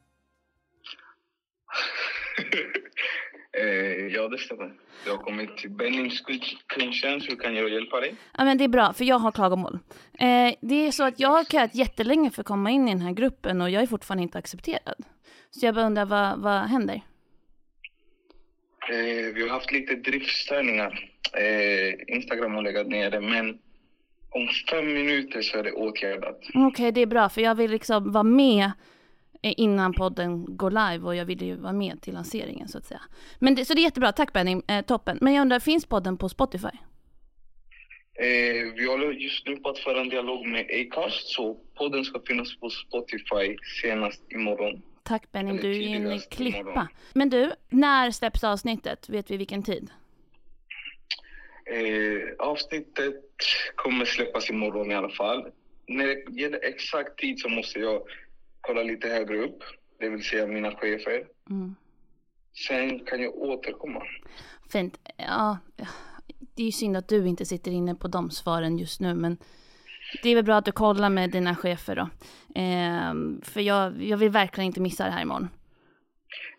Eh, 3.53 4.07
ja, 4.07 4.27
det 4.27 4.37
stämmer. 4.37 4.73
Du 5.05 5.11
har 5.11 5.17
kommit 5.17 5.57
till 5.57 5.69
Bennings 5.69 6.23
kundtjänst. 6.67 7.29
Hur 7.29 7.35
kan 7.35 7.55
jag 7.55 7.69
hjälpa 7.69 7.99
dig? 7.99 8.15
Ja 8.37 8.43
men 8.43 8.57
det 8.57 8.63
är 8.63 8.67
bra, 8.67 8.93
för 8.93 9.05
jag 9.05 9.19
har 9.19 9.31
klagomål. 9.31 9.79
Eh, 10.19 10.53
det 10.61 10.87
är 10.87 10.91
så 10.91 11.03
att 11.03 11.19
jag 11.19 11.29
har 11.29 11.43
köat 11.43 11.75
jättelänge 11.75 12.31
för 12.31 12.41
att 12.41 12.47
komma 12.47 12.69
in 12.69 12.87
i 12.87 12.91
den 12.91 13.01
här 13.01 13.11
gruppen 13.11 13.61
och 13.61 13.69
jag 13.69 13.83
är 13.83 13.87
fortfarande 13.87 14.23
inte 14.23 14.37
accepterad. 14.37 15.05
Så 15.51 15.65
jag 15.65 15.75
bara 15.75 15.85
undrar, 15.85 16.05
vad, 16.05 16.39
vad 16.39 16.61
händer? 16.61 17.01
Eh, 18.89 19.33
vi 19.33 19.41
har 19.41 19.49
haft 19.49 19.71
lite 19.71 19.95
driftstörningar. 19.95 21.09
Eh, 21.33 22.15
Instagram 22.15 22.53
har 22.53 22.61
legat 22.61 22.87
nere, 22.87 23.21
men 23.21 23.57
om 24.29 24.49
fem 24.69 24.93
minuter 24.93 25.41
så 25.41 25.57
är 25.57 25.63
det 25.63 25.71
åtgärdat. 25.71 26.39
Okej, 26.53 26.91
det 26.91 27.01
är 27.01 27.05
bra, 27.05 27.29
för 27.29 27.41
jag 27.41 27.55
vill 27.55 27.71
liksom 27.71 28.11
vara 28.11 28.23
med 28.23 28.71
innan 29.41 29.93
podden 29.93 30.57
går 30.57 30.71
live 30.71 31.05
och 31.05 31.15
jag 31.15 31.25
vill 31.25 31.41
ju 31.41 31.55
vara 31.55 31.73
med 31.73 32.01
till 32.01 32.13
lanseringen 32.13 32.67
så 32.67 32.77
att 32.77 32.85
säga. 32.85 33.01
Men 33.39 33.55
det, 33.55 33.65
så 33.65 33.73
det 33.73 33.81
är 33.81 33.83
jättebra, 33.83 34.11
tack 34.11 34.33
Benny, 34.33 34.61
eh, 34.67 34.85
toppen. 34.85 35.17
Men 35.21 35.33
jag 35.33 35.41
undrar, 35.41 35.59
finns 35.59 35.85
podden 35.85 36.17
på 36.17 36.29
Spotify? 36.29 36.77
Eh, 38.19 38.73
vi 38.75 38.87
håller 38.87 39.11
just 39.11 39.47
nu 39.47 39.55
på 39.55 39.69
att 39.69 39.79
föra 39.79 40.01
en 40.01 40.09
dialog 40.09 40.47
med 40.47 40.65
Acast, 40.71 41.27
så 41.27 41.57
podden 41.77 42.05
ska 42.05 42.21
finnas 42.27 42.59
på 42.59 42.69
Spotify 42.69 43.57
senast 43.81 44.31
imorgon. 44.31 44.81
Tack 45.03 45.31
Benny, 45.31 45.49
Eller 45.49 45.61
du 45.61 45.83
är 45.83 46.11
en 46.11 46.19
klippa. 46.19 46.57
imorgon. 46.59 46.87
Men 47.13 47.29
du, 47.29 47.51
när 47.69 48.11
släpps 48.11 48.43
avsnittet? 48.43 49.09
Vet 49.09 49.31
vi 49.31 49.37
vilken 49.37 49.63
tid? 49.63 49.91
Eh, 51.65 52.47
avsnittet 52.47 53.15
kommer 53.75 54.05
släppas 54.05 54.49
imorgon 54.49 54.91
i 54.91 54.95
alla 54.95 55.09
fall. 55.09 55.51
När 55.87 56.07
det 56.07 56.41
gäller 56.41 56.59
exakt 56.63 57.19
tid 57.19 57.39
så 57.39 57.49
måste 57.49 57.79
jag 57.79 58.01
kolla 58.61 58.83
lite 58.83 59.07
högre 59.07 59.37
upp, 59.43 59.63
det 59.99 60.09
vill 60.09 60.23
säga 60.23 60.47
mina 60.47 60.71
chefer. 60.71 61.27
Mm. 61.49 61.75
Sen 62.67 62.99
kan 63.05 63.21
jag 63.21 63.35
återkomma. 63.35 64.03
Fint. 64.71 64.99
Ja, 65.17 65.57
det 66.55 66.61
är 66.61 66.65
ju 66.65 66.71
synd 66.71 66.97
att 66.97 67.07
du 67.07 67.27
inte 67.27 67.45
sitter 67.45 67.71
inne 67.71 67.95
på 67.95 68.07
de 68.07 68.31
svaren 68.31 68.77
just 68.77 69.01
nu, 69.01 69.13
men 69.13 69.37
det 70.23 70.29
är 70.29 70.35
väl 70.35 70.43
bra 70.43 70.55
att 70.55 70.65
du 70.65 70.71
kollar 70.71 71.09
med 71.09 71.31
dina 71.31 71.55
chefer 71.55 71.95
då. 71.95 72.09
Ehm, 72.55 73.41
för 73.43 73.61
jag, 73.61 74.03
jag 74.03 74.17
vill 74.17 74.29
verkligen 74.29 74.65
inte 74.65 74.81
missa 74.81 75.05
det 75.05 75.11
här 75.11 75.21
imorgon. 75.21 75.49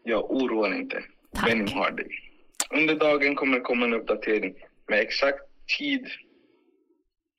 Jag 0.05 0.31
oroar 0.31 0.74
inte. 0.74 1.03
Tack. 1.35 1.47
Benny 1.47 1.73
har 1.73 1.91
dig. 1.91 2.09
Under 2.70 2.95
dagen 2.95 3.35
kommer 3.35 3.55
det 3.59 3.61
komma 3.61 3.87
en 3.87 3.95
uppdatering 3.95 4.55
med 4.89 5.01
exakt 5.01 5.41
tid 5.79 6.07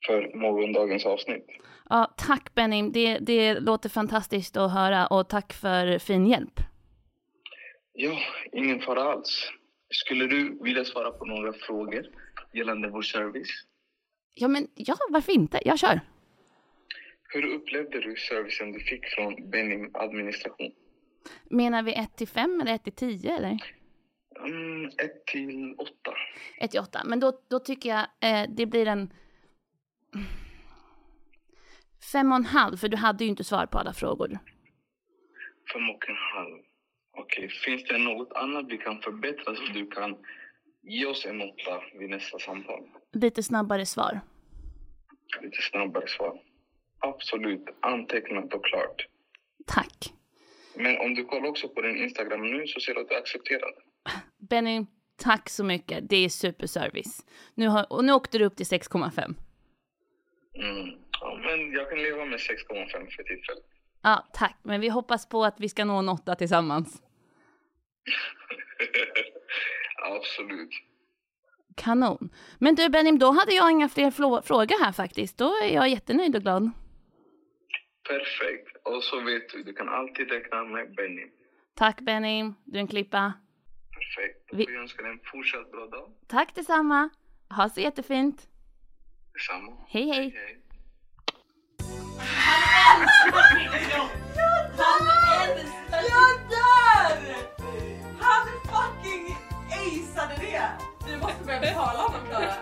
för 0.06 0.36
morgondagens 0.38 1.06
avsnitt. 1.06 1.46
Ja, 1.88 2.14
tack 2.16 2.54
Benny, 2.54 2.90
det, 2.90 3.18
det 3.18 3.60
låter 3.60 3.88
fantastiskt 3.88 4.56
att 4.56 4.72
höra 4.72 5.06
och 5.06 5.28
tack 5.28 5.52
för 5.52 5.98
fin 5.98 6.26
hjälp. 6.26 6.60
Ja, 7.92 8.18
ingen 8.52 8.80
fara 8.80 9.02
alls. 9.02 9.50
Skulle 9.90 10.26
du 10.26 10.58
vilja 10.62 10.84
svara 10.84 11.10
på 11.10 11.24
några 11.24 11.52
frågor 11.52 12.06
gällande 12.52 12.88
vår 12.88 13.02
service? 13.02 13.64
Ja, 14.34 14.48
men 14.48 14.68
ja, 14.74 14.96
varför 15.10 15.32
inte? 15.32 15.60
Jag 15.64 15.78
kör. 15.78 16.00
Hur 17.28 17.46
upplevde 17.46 18.00
du 18.00 18.16
servicen 18.16 18.72
du 18.72 18.80
fick 18.80 19.06
från 19.06 19.50
Benim 19.50 19.90
administration? 19.94 20.72
Menar 21.50 21.82
vi 21.82 21.94
1 21.94 22.16
till 22.16 22.28
5 22.28 22.60
eller 22.60 22.74
1 22.74 22.84
till 22.84 22.92
10 22.92 23.36
eller? 23.36 23.58
Mm, 24.46 24.86
1 24.86 25.26
till 25.26 25.74
8. 25.78 25.90
1 26.58 26.70
till 26.70 26.80
8, 26.80 27.02
men 27.04 27.20
då, 27.20 27.32
då 27.50 27.58
tycker 27.58 27.88
jag 27.88 28.06
eh, 28.20 28.50
det 28.56 28.66
blir 28.66 28.86
en 28.86 29.12
fem 32.12 32.32
och 32.32 32.36
en 32.36 32.44
halv, 32.44 32.76
för 32.76 32.88
du 32.88 32.96
hade 32.96 33.24
ju 33.24 33.30
inte 33.30 33.44
svar 33.44 33.66
på 33.66 33.78
alla 33.78 33.92
frågor. 33.92 34.38
Fem 35.72 35.90
och 35.90 36.08
en 36.08 36.16
halv. 36.16 36.62
Okej, 37.16 37.48
finns 37.48 37.84
det 37.84 37.98
något 37.98 38.32
annat 38.32 38.66
vi 38.68 38.78
kan 38.78 39.00
förbättra 39.00 39.54
så 39.54 39.62
du 39.72 39.86
kan 39.86 40.16
ge 40.84 41.06
oss 41.06 41.26
en 41.26 41.40
åtta 41.40 41.82
vid 41.98 42.10
nästa 42.10 42.38
samtal? 42.38 42.80
Lite 43.12 43.42
snabbare 43.42 43.86
svar. 43.86 44.20
Lite 45.42 45.62
snabbare 45.62 46.08
svar. 46.08 46.40
Absolut, 46.98 47.64
antecknat 47.80 48.54
och 48.54 48.64
klart. 48.64 49.06
Tack. 49.66 50.12
Men 50.74 50.98
om 50.98 51.14
du 51.14 51.24
kollar 51.24 51.48
också 51.48 51.68
på 51.68 51.82
din 51.82 51.96
Instagram 51.96 52.46
nu 52.46 52.66
så 52.66 52.80
ser 52.80 52.94
du 52.94 53.00
att 53.00 53.08
du 53.08 53.14
är 53.14 53.18
accepterad. 53.18 53.74
Benny, 54.50 54.86
tack 55.16 55.48
så 55.48 55.64
mycket. 55.64 56.08
Det 56.08 56.16
är 56.16 56.28
superservice. 56.28 57.26
Nu, 57.54 57.68
har, 57.68 57.92
och 57.92 58.04
nu 58.04 58.12
åkte 58.12 58.38
du 58.38 58.44
upp 58.44 58.56
till 58.56 58.66
6,5. 58.66 59.34
Mm. 60.54 60.98
Ja, 61.20 61.38
men 61.42 61.72
jag 61.72 61.90
kan 61.90 61.98
leva 61.98 62.24
med 62.24 62.38
6,5 62.38 63.10
för 63.16 63.22
tillfället. 63.22 63.64
Ja, 64.02 64.26
tack. 64.32 64.58
Men 64.62 64.80
vi 64.80 64.88
hoppas 64.88 65.28
på 65.28 65.44
att 65.44 65.60
vi 65.60 65.68
ska 65.68 65.84
nå 65.84 65.98
en 65.98 66.08
åtta 66.08 66.34
tillsammans. 66.34 67.02
Absolut. 70.16 70.70
Kanon. 71.76 72.30
Men 72.58 72.74
du 72.74 72.88
Benim, 72.88 73.18
då 73.18 73.30
hade 73.30 73.54
jag 73.54 73.70
inga 73.70 73.88
fler 73.88 74.10
frågor 74.42 74.84
här 74.84 74.92
faktiskt. 74.92 75.38
Då 75.38 75.48
är 75.62 75.74
jag 75.74 75.88
jättenöjd 75.88 76.36
och 76.36 76.42
glad. 76.42 76.70
Perfekt. 78.08 78.76
Och 78.86 79.02
så 79.02 79.20
vet 79.20 79.48
du, 79.48 79.62
du 79.62 79.72
kan 79.72 79.88
alltid 79.88 80.30
räkna 80.30 80.64
med 80.64 80.94
Benny. 80.94 81.26
Tack 81.74 82.00
Benim, 82.00 82.54
du 82.64 82.76
är 82.78 82.80
en 82.80 82.86
klippa. 82.88 83.32
Perfekt. 83.94 84.48
Då 84.50 84.56
Vi- 84.56 84.64
får 84.64 84.72
jag 84.72 84.82
önska 84.82 85.02
dig 85.02 85.12
en 85.12 85.20
fortsatt 85.32 85.70
bra 85.70 85.86
dag. 85.86 86.10
Tack 86.28 86.54
detsamma. 86.54 87.08
Ha 87.56 87.68
så 87.68 87.80
jättefint. 87.80 88.48
Detsamma. 89.32 89.72
Hej 89.88 90.08
hej. 90.08 90.60
Jag 95.90 96.38
dör! 96.50 96.64
Han 96.98 97.18
fucking 97.20 97.53
aceade 100.16 100.34
det! 100.40 100.62
Du 101.12 101.16
måste 101.18 101.44
börja 101.44 101.60
betala 101.60 101.98
honom 101.98 102.20
Klara. 102.28 102.44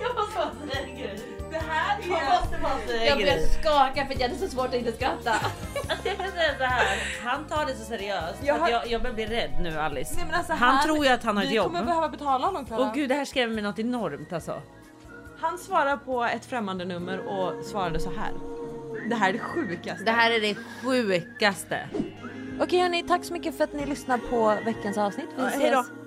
Jag 0.00 0.14
måste 0.16 0.34
bara 0.36 0.50
säga 0.72 0.84
en 0.88 0.96
grej. 0.98 1.20
Det 1.50 1.56
här 1.68 1.98
är... 1.98 2.08
Jag 2.08 2.40
måste 2.40 2.58
bara 2.62 2.78
säga 2.86 3.00
en 3.02 3.06
Jag 3.08 3.18
började 3.18 3.40
grej. 3.40 3.48
skaka 3.62 4.06
för 4.06 4.14
jag 4.14 4.28
hade 4.28 4.34
så 4.34 4.48
svårt 4.48 4.66
att 4.66 4.74
inte 4.74 4.92
skratta. 4.92 5.32
Alltså 5.32 6.08
jag 6.08 6.16
kan 6.16 6.30
säga 6.30 6.58
så 6.58 6.64
här. 6.64 6.86
han 7.24 7.44
tar 7.46 7.66
det 7.66 7.74
så 7.74 7.84
seriöst 7.84 8.38
Jag 8.42 8.54
att 8.54 8.60
har- 8.60 8.70
jag, 8.70 8.86
jag 8.88 9.02
börjar 9.02 9.14
bli 9.14 9.26
rädd 9.26 9.50
nu 9.60 9.78
Alice. 9.78 10.14
Nej, 10.16 10.24
men 10.26 10.34
alltså, 10.34 10.52
han, 10.52 10.84
tror 10.84 11.04
ju 11.04 11.10
att 11.12 11.22
han 11.24 11.36
har 11.36 11.44
ett 11.44 11.50
vi 11.50 11.54
jobb. 11.54 11.66
kommer 11.66 11.82
behöva 11.84 12.08
betala 12.08 12.46
honom 12.46 12.66
Klara. 12.66 12.80
Åh 12.82 12.94
gud 12.94 13.08
det 13.08 13.14
här 13.14 13.24
skrämmer 13.24 13.54
mig 13.54 13.62
något 13.64 13.78
enormt 13.78 14.32
alltså. 14.32 14.62
Han 15.40 15.58
svarar 15.58 15.96
på 15.96 16.24
ett 16.24 16.46
främmande 16.46 16.84
nummer 16.84 17.18
och 17.18 17.64
svarade 17.64 18.00
så 18.00 18.10
här. 18.10 18.32
Det 19.08 19.14
här 19.14 19.28
är 19.28 19.32
det 19.32 19.38
sjukaste. 19.38 20.04
Det 20.04 20.10
här 20.12 20.30
är 20.30 20.40
det 20.40 20.54
sjukaste. 20.84 21.88
Okej 22.60 22.80
hörni, 22.80 23.02
tack 23.02 23.24
så 23.24 23.32
mycket 23.32 23.56
för 23.56 23.64
att 23.64 23.72
ni 23.72 23.86
lyssnar 23.86 24.18
på 24.18 24.54
veckans 24.64 24.98
avsnitt. 24.98 25.28
Vi 25.36 25.42
Ja, 25.42 25.48
ses 25.48 25.62
hej 25.62 25.70
då. 25.70 25.78
Mm, 25.78 25.97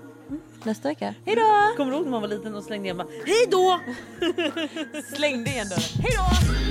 nästa 0.65 0.89
vecka. 0.89 1.13
Hej 1.25 1.35
då! 1.35 1.77
Kommer 1.77 1.91
du 1.91 1.97
ihåg 1.97 2.05
när 2.05 2.11
man 2.11 2.21
var 2.21 2.27
liten 2.27 2.55
och 2.55 2.63
slängde 2.63 2.87
igen 2.87 3.01
hej 3.25 3.47
då? 3.51 3.79
Slängde 5.15 5.49
igen 5.49 5.69
dörren. 5.69 5.83
Hej 6.03 6.11
då! 6.17 6.70